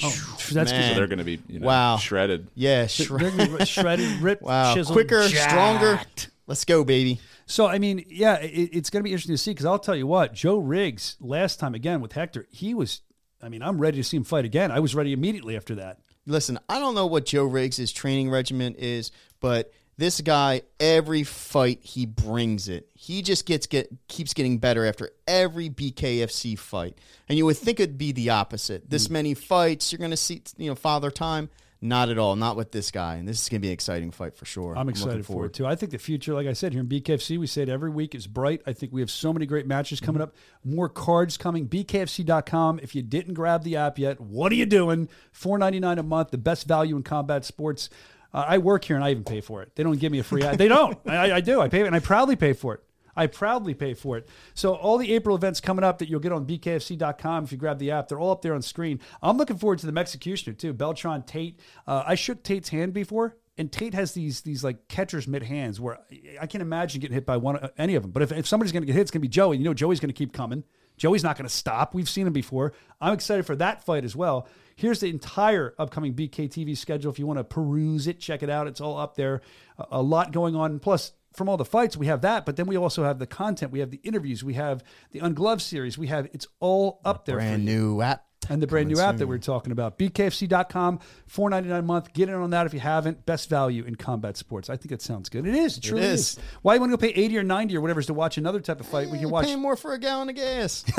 that's 0.00 0.54
Man. 0.54 0.92
So 0.92 0.94
they're 0.94 1.06
going 1.06 1.18
to 1.18 1.24
be 1.24 1.40
you 1.48 1.58
know, 1.60 1.66
Wow. 1.66 1.96
shredded. 1.96 2.48
Yeah, 2.54 2.80
They're 2.82 2.88
shred- 2.88 3.36
gonna 3.36 3.58
be 3.58 3.64
shredded, 3.64 4.08
ripped, 4.20 4.42
wow, 4.42 4.74
chiseled, 4.74 4.94
quicker, 4.94 5.26
jacked. 5.28 5.50
stronger. 5.50 6.00
Let's 6.46 6.64
go, 6.64 6.84
baby. 6.84 7.20
So 7.46 7.66
I 7.66 7.78
mean, 7.78 8.04
yeah, 8.08 8.36
it, 8.36 8.70
it's 8.72 8.90
going 8.90 9.00
to 9.00 9.04
be 9.04 9.10
interesting 9.10 9.34
to 9.34 9.38
see 9.38 9.50
because 9.52 9.66
I'll 9.66 9.78
tell 9.78 9.96
you 9.96 10.06
what, 10.06 10.34
Joe 10.34 10.58
Riggs 10.58 11.16
last 11.20 11.58
time 11.58 11.74
again 11.74 12.00
with 12.00 12.12
Hector, 12.12 12.46
he 12.50 12.74
was. 12.74 13.00
I 13.42 13.48
mean, 13.48 13.62
I'm 13.62 13.78
ready 13.78 13.98
to 13.98 14.04
see 14.04 14.16
him 14.16 14.24
fight 14.24 14.44
again. 14.44 14.70
I 14.70 14.80
was 14.80 14.94
ready 14.94 15.12
immediately 15.12 15.56
after 15.56 15.76
that. 15.76 15.98
Listen, 16.26 16.58
I 16.68 16.78
don't 16.78 16.94
know 16.94 17.06
what 17.06 17.24
Joe 17.24 17.44
Riggs' 17.44 17.90
training 17.92 18.30
regimen 18.30 18.74
is, 18.74 19.10
but 19.40 19.72
this 19.96 20.20
guy, 20.20 20.62
every 20.78 21.24
fight 21.24 21.80
he 21.82 22.06
brings 22.06 22.68
it. 22.68 22.88
He 22.94 23.22
just 23.22 23.46
gets 23.46 23.66
get 23.66 23.88
keeps 24.06 24.32
getting 24.34 24.58
better 24.58 24.86
after 24.86 25.10
every 25.26 25.68
BKFC 25.70 26.58
fight. 26.58 26.96
And 27.28 27.36
you 27.36 27.44
would 27.46 27.56
think 27.56 27.80
it'd 27.80 27.98
be 27.98 28.12
the 28.12 28.30
opposite. 28.30 28.88
This 28.88 29.08
mm. 29.08 29.12
many 29.12 29.34
fights, 29.34 29.92
you're 29.92 29.98
going 29.98 30.12
to 30.12 30.16
see, 30.16 30.42
you 30.56 30.68
know, 30.68 30.76
father 30.76 31.10
time. 31.10 31.50
Not 31.80 32.08
at 32.08 32.18
all. 32.18 32.34
Not 32.34 32.56
with 32.56 32.72
this 32.72 32.90
guy. 32.90 33.16
And 33.16 33.28
this 33.28 33.40
is 33.40 33.48
going 33.48 33.60
to 33.60 33.62
be 33.62 33.68
an 33.68 33.72
exciting 33.72 34.10
fight 34.10 34.36
for 34.36 34.44
sure. 34.44 34.76
I'm 34.76 34.88
excited 34.88 35.24
for 35.24 35.46
it 35.46 35.52
too. 35.52 35.66
I 35.66 35.76
think 35.76 35.92
the 35.92 35.98
future, 35.98 36.34
like 36.34 36.46
I 36.48 36.52
said 36.52 36.72
here 36.72 36.80
in 36.80 36.88
BKFC, 36.88 37.38
we 37.38 37.46
say 37.46 37.62
it 37.62 37.68
every 37.68 37.90
week 37.90 38.14
is 38.14 38.26
bright. 38.26 38.62
I 38.66 38.72
think 38.72 38.92
we 38.92 39.00
have 39.00 39.10
so 39.10 39.32
many 39.32 39.46
great 39.46 39.66
matches 39.66 40.00
coming 40.00 40.20
up. 40.20 40.34
More 40.64 40.88
cards 40.88 41.36
coming. 41.36 41.68
BKFC.com. 41.68 42.80
If 42.82 42.94
you 42.94 43.02
didn't 43.02 43.34
grab 43.34 43.62
the 43.62 43.76
app 43.76 43.98
yet, 43.98 44.20
what 44.20 44.50
are 44.50 44.56
you 44.56 44.66
doing? 44.66 45.08
$4.99 45.32 45.98
a 45.98 46.02
month, 46.02 46.30
the 46.32 46.38
best 46.38 46.66
value 46.66 46.96
in 46.96 47.04
combat 47.04 47.44
sports. 47.44 47.90
Uh, 48.34 48.44
I 48.46 48.58
work 48.58 48.84
here 48.84 48.96
and 48.96 49.04
I 49.04 49.10
even 49.10 49.24
pay 49.24 49.40
for 49.40 49.62
it. 49.62 49.74
They 49.76 49.84
don't 49.84 49.98
give 49.98 50.10
me 50.12 50.18
a 50.18 50.24
free 50.24 50.42
app. 50.42 50.56
They 50.56 50.68
don't. 50.68 50.98
I, 51.06 51.36
I 51.36 51.40
do. 51.40 51.60
I 51.60 51.68
pay 51.68 51.86
and 51.86 51.94
I 51.94 52.00
proudly 52.00 52.36
pay 52.36 52.52
for 52.54 52.74
it. 52.74 52.82
I 53.18 53.26
proudly 53.26 53.74
pay 53.74 53.94
for 53.94 54.16
it. 54.16 54.28
So 54.54 54.74
all 54.74 54.96
the 54.96 55.12
April 55.12 55.36
events 55.36 55.60
coming 55.60 55.84
up 55.84 55.98
that 55.98 56.08
you'll 56.08 56.20
get 56.20 56.32
on 56.32 56.46
bkfc.com 56.46 57.44
if 57.44 57.52
you 57.52 57.58
grab 57.58 57.78
the 57.78 57.90
app, 57.90 58.08
they're 58.08 58.20
all 58.20 58.30
up 58.30 58.42
there 58.42 58.54
on 58.54 58.62
screen. 58.62 59.00
I'm 59.20 59.36
looking 59.36 59.58
forward 59.58 59.80
to 59.80 59.90
the 59.90 59.98
Executioner 59.98 60.54
too. 60.54 60.72
Beltran 60.72 61.22
Tate. 61.22 61.58
Uh, 61.86 62.04
I 62.06 62.14
shook 62.14 62.42
Tate's 62.42 62.68
hand 62.68 62.94
before, 62.94 63.36
and 63.58 63.70
Tate 63.70 63.94
has 63.94 64.12
these 64.12 64.42
these 64.42 64.62
like 64.62 64.86
catcher's 64.88 65.26
mitt 65.26 65.42
hands 65.42 65.80
where 65.80 65.98
I 66.40 66.46
can't 66.46 66.62
imagine 66.62 67.00
getting 67.00 67.14
hit 67.14 67.26
by 67.26 67.36
one 67.36 67.56
uh, 67.56 67.70
any 67.76 67.96
of 67.96 68.02
them. 68.02 68.12
But 68.12 68.22
if, 68.22 68.32
if 68.32 68.46
somebody's 68.46 68.72
going 68.72 68.82
to 68.82 68.86
get 68.86 68.94
hit, 68.94 69.02
it's 69.02 69.10
going 69.10 69.20
to 69.20 69.28
be 69.28 69.28
Joey. 69.28 69.58
You 69.58 69.64
know, 69.64 69.74
Joey's 69.74 70.00
going 70.00 70.10
to 70.10 70.14
keep 70.14 70.32
coming. 70.32 70.62
Joey's 70.96 71.24
not 71.24 71.36
going 71.36 71.48
to 71.48 71.54
stop. 71.54 71.94
We've 71.94 72.08
seen 72.08 72.26
him 72.26 72.32
before. 72.32 72.72
I'm 73.00 73.14
excited 73.14 73.46
for 73.46 73.56
that 73.56 73.84
fight 73.84 74.04
as 74.04 74.16
well. 74.16 74.48
Here's 74.76 75.00
the 75.00 75.08
entire 75.08 75.74
upcoming 75.78 76.14
BKTV 76.14 76.76
schedule. 76.76 77.10
If 77.10 77.18
you 77.18 77.26
want 77.26 77.38
to 77.38 77.44
peruse 77.44 78.06
it, 78.06 78.20
check 78.20 78.42
it 78.42 78.50
out. 78.50 78.66
It's 78.66 78.80
all 78.80 78.98
up 78.98 79.16
there. 79.16 79.40
A, 79.78 79.86
a 79.92 80.02
lot 80.02 80.32
going 80.32 80.54
on. 80.54 80.78
Plus, 80.78 81.12
from 81.38 81.48
all 81.48 81.56
the 81.56 81.64
fights, 81.64 81.96
we 81.96 82.06
have 82.06 82.20
that, 82.20 82.44
but 82.44 82.56
then 82.56 82.66
we 82.66 82.76
also 82.76 83.04
have 83.04 83.18
the 83.18 83.26
content. 83.26 83.72
We 83.72 83.78
have 83.78 83.90
the 83.90 84.00
interviews. 84.02 84.44
We 84.44 84.54
have 84.54 84.82
the 85.12 85.20
Ungloved 85.20 85.62
series. 85.62 85.96
We 85.96 86.08
have 86.08 86.28
it's 86.34 86.46
all 86.60 87.00
up 87.04 87.24
there. 87.24 87.36
for 87.36 87.40
Brand 87.40 87.62
you. 87.64 87.70
new 87.70 88.02
app. 88.02 88.26
And 88.48 88.62
the 88.62 88.66
brand 88.66 88.88
new 88.88 88.96
Coming 88.96 89.08
app 89.08 89.16
that 89.16 89.26
we 89.26 89.36
are 89.36 89.40
talking 89.40 89.72
about. 89.72 89.98
BKFC.com, 89.98 91.00
four 91.26 91.50
ninety 91.50 91.68
nine 91.68 91.80
a 91.80 91.82
month. 91.82 92.12
Get 92.12 92.28
in 92.28 92.34
on 92.34 92.50
that 92.50 92.66
if 92.66 92.74
you 92.74 92.80
haven't. 92.80 93.26
Best 93.26 93.48
value 93.48 93.84
in 93.84 93.94
combat 93.94 94.36
sports. 94.36 94.70
I 94.70 94.76
think 94.76 94.92
it 94.92 95.02
sounds 95.02 95.28
good. 95.28 95.46
It 95.46 95.54
is. 95.54 95.78
It 95.78 95.82
truly 95.82 96.04
is. 96.04 96.20
is. 96.20 96.38
Why 96.62 96.74
you 96.74 96.80
want 96.80 96.92
to 96.92 96.96
go 96.96 97.00
pay 97.00 97.12
80 97.12 97.38
or 97.38 97.42
90 97.42 97.76
or 97.76 97.80
whatever 97.80 98.00
is 98.00 98.06
to 98.06 98.14
watch 98.14 98.38
another 98.38 98.60
type 98.60 98.80
of 98.80 98.86
fight? 98.86 99.08
We 99.08 99.18
can 99.18 99.26
eh, 99.26 99.30
watch 99.30 99.46
Paying 99.46 99.60
more 99.60 99.76
for 99.76 99.92
a 99.92 99.98
gallon 99.98 100.28
of 100.28 100.36
gas. 100.36 100.84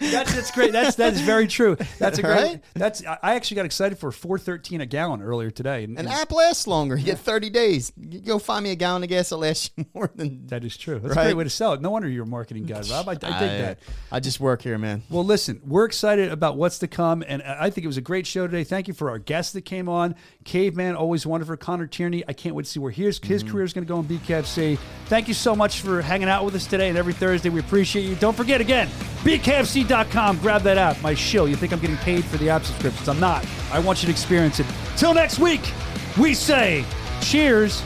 That's, 0.00 0.34
that's 0.34 0.50
great. 0.50 0.72
That's 0.72 0.96
that 0.96 1.12
is 1.12 1.20
very 1.20 1.46
true. 1.46 1.76
That's 1.98 2.18
a 2.18 2.22
great. 2.22 2.34
Right? 2.34 2.64
That's 2.72 3.04
I 3.04 3.18
I 3.22 3.34
actually 3.34 3.56
got 3.56 3.66
excited 3.66 3.98
for 3.98 4.10
four 4.10 4.38
thirteen 4.38 4.80
a 4.80 4.86
gallon 4.86 5.20
earlier 5.22 5.50
today. 5.50 5.84
And, 5.84 5.98
An 5.98 6.06
and 6.06 6.08
app 6.08 6.32
lasts 6.32 6.66
longer. 6.66 6.96
You 6.96 7.04
get 7.04 7.18
30 7.18 7.50
days. 7.50 7.92
You 7.96 8.18
go 8.20 8.38
find 8.38 8.64
me 8.64 8.70
a 8.70 8.76
gallon 8.76 9.02
of 9.02 9.08
gas 9.08 9.28
that 9.28 9.36
lasts 9.36 9.70
you 9.76 9.84
more 9.94 10.10
than. 10.14 10.46
that 10.46 10.64
is 10.64 10.76
true. 10.76 10.98
That's 10.98 11.12
a 11.12 11.14
great 11.14 11.36
way 11.36 11.44
to 11.44 11.50
sell 11.50 11.74
it. 11.74 11.80
No 11.80 11.90
wonder 11.90 12.08
you're 12.08 12.24
a 12.24 12.26
marketing 12.26 12.64
guy, 12.64 12.80
Rob. 12.90 13.08
I, 13.08 13.12
I 13.12 13.14
dig 13.14 13.24
uh, 13.24 13.38
that. 13.38 13.78
I 14.10 14.20
just 14.20 14.40
work 14.40 14.62
here, 14.62 14.78
man. 14.78 15.02
Well, 15.10 15.24
listen, 15.24 15.60
we're 15.66 15.84
excited 15.84 16.09
about 16.18 16.56
what's 16.56 16.78
to 16.80 16.88
come, 16.88 17.22
and 17.26 17.42
I 17.42 17.70
think 17.70 17.84
it 17.84 17.86
was 17.88 17.96
a 17.96 18.02
great 18.02 18.26
show 18.26 18.46
today. 18.46 18.64
Thank 18.64 18.88
you 18.88 18.94
for 18.94 19.10
our 19.10 19.18
guests 19.18 19.52
that 19.52 19.62
came 19.62 19.88
on. 19.88 20.14
Caveman, 20.44 20.96
always 20.96 21.26
wonderful. 21.26 21.56
Connor 21.56 21.86
Tierney, 21.86 22.24
I 22.26 22.32
can't 22.32 22.54
wait 22.54 22.64
to 22.64 22.70
see 22.70 22.80
where 22.80 22.90
his, 22.90 23.18
his 23.22 23.42
career 23.42 23.64
is 23.64 23.72
going 23.72 23.86
to 23.86 23.88
go 23.88 24.00
in 24.00 24.06
BKFC. 24.06 24.78
Thank 25.06 25.28
you 25.28 25.34
so 25.34 25.54
much 25.54 25.80
for 25.80 26.02
hanging 26.02 26.28
out 26.28 26.44
with 26.44 26.54
us 26.54 26.66
today 26.66 26.88
and 26.88 26.98
every 26.98 27.12
Thursday. 27.12 27.48
We 27.48 27.60
appreciate 27.60 28.02
you. 28.02 28.16
Don't 28.16 28.36
forget, 28.36 28.60
again, 28.60 28.88
BKFC.com. 29.22 30.38
Grab 30.38 30.62
that 30.62 30.78
app, 30.78 31.00
my 31.02 31.14
show. 31.14 31.44
You 31.44 31.56
think 31.56 31.72
I'm 31.72 31.80
getting 31.80 31.96
paid 31.98 32.24
for 32.24 32.36
the 32.38 32.50
app 32.50 32.64
subscriptions? 32.64 33.08
I'm 33.08 33.20
not. 33.20 33.46
I 33.72 33.78
want 33.78 34.02
you 34.02 34.06
to 34.06 34.12
experience 34.12 34.60
it. 34.60 34.66
Till 34.96 35.14
next 35.14 35.38
week, 35.38 35.72
we 36.18 36.34
say 36.34 36.84
cheers, 37.20 37.82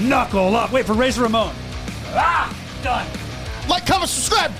knuckle 0.00 0.56
up. 0.56 0.72
Wait 0.72 0.86
for 0.86 0.94
Razor 0.94 1.22
Ramon. 1.22 1.54
Ah, 2.12 2.54
done. 2.82 3.06
Like, 3.68 3.86
comment, 3.86 4.10
subscribe. 4.10 4.52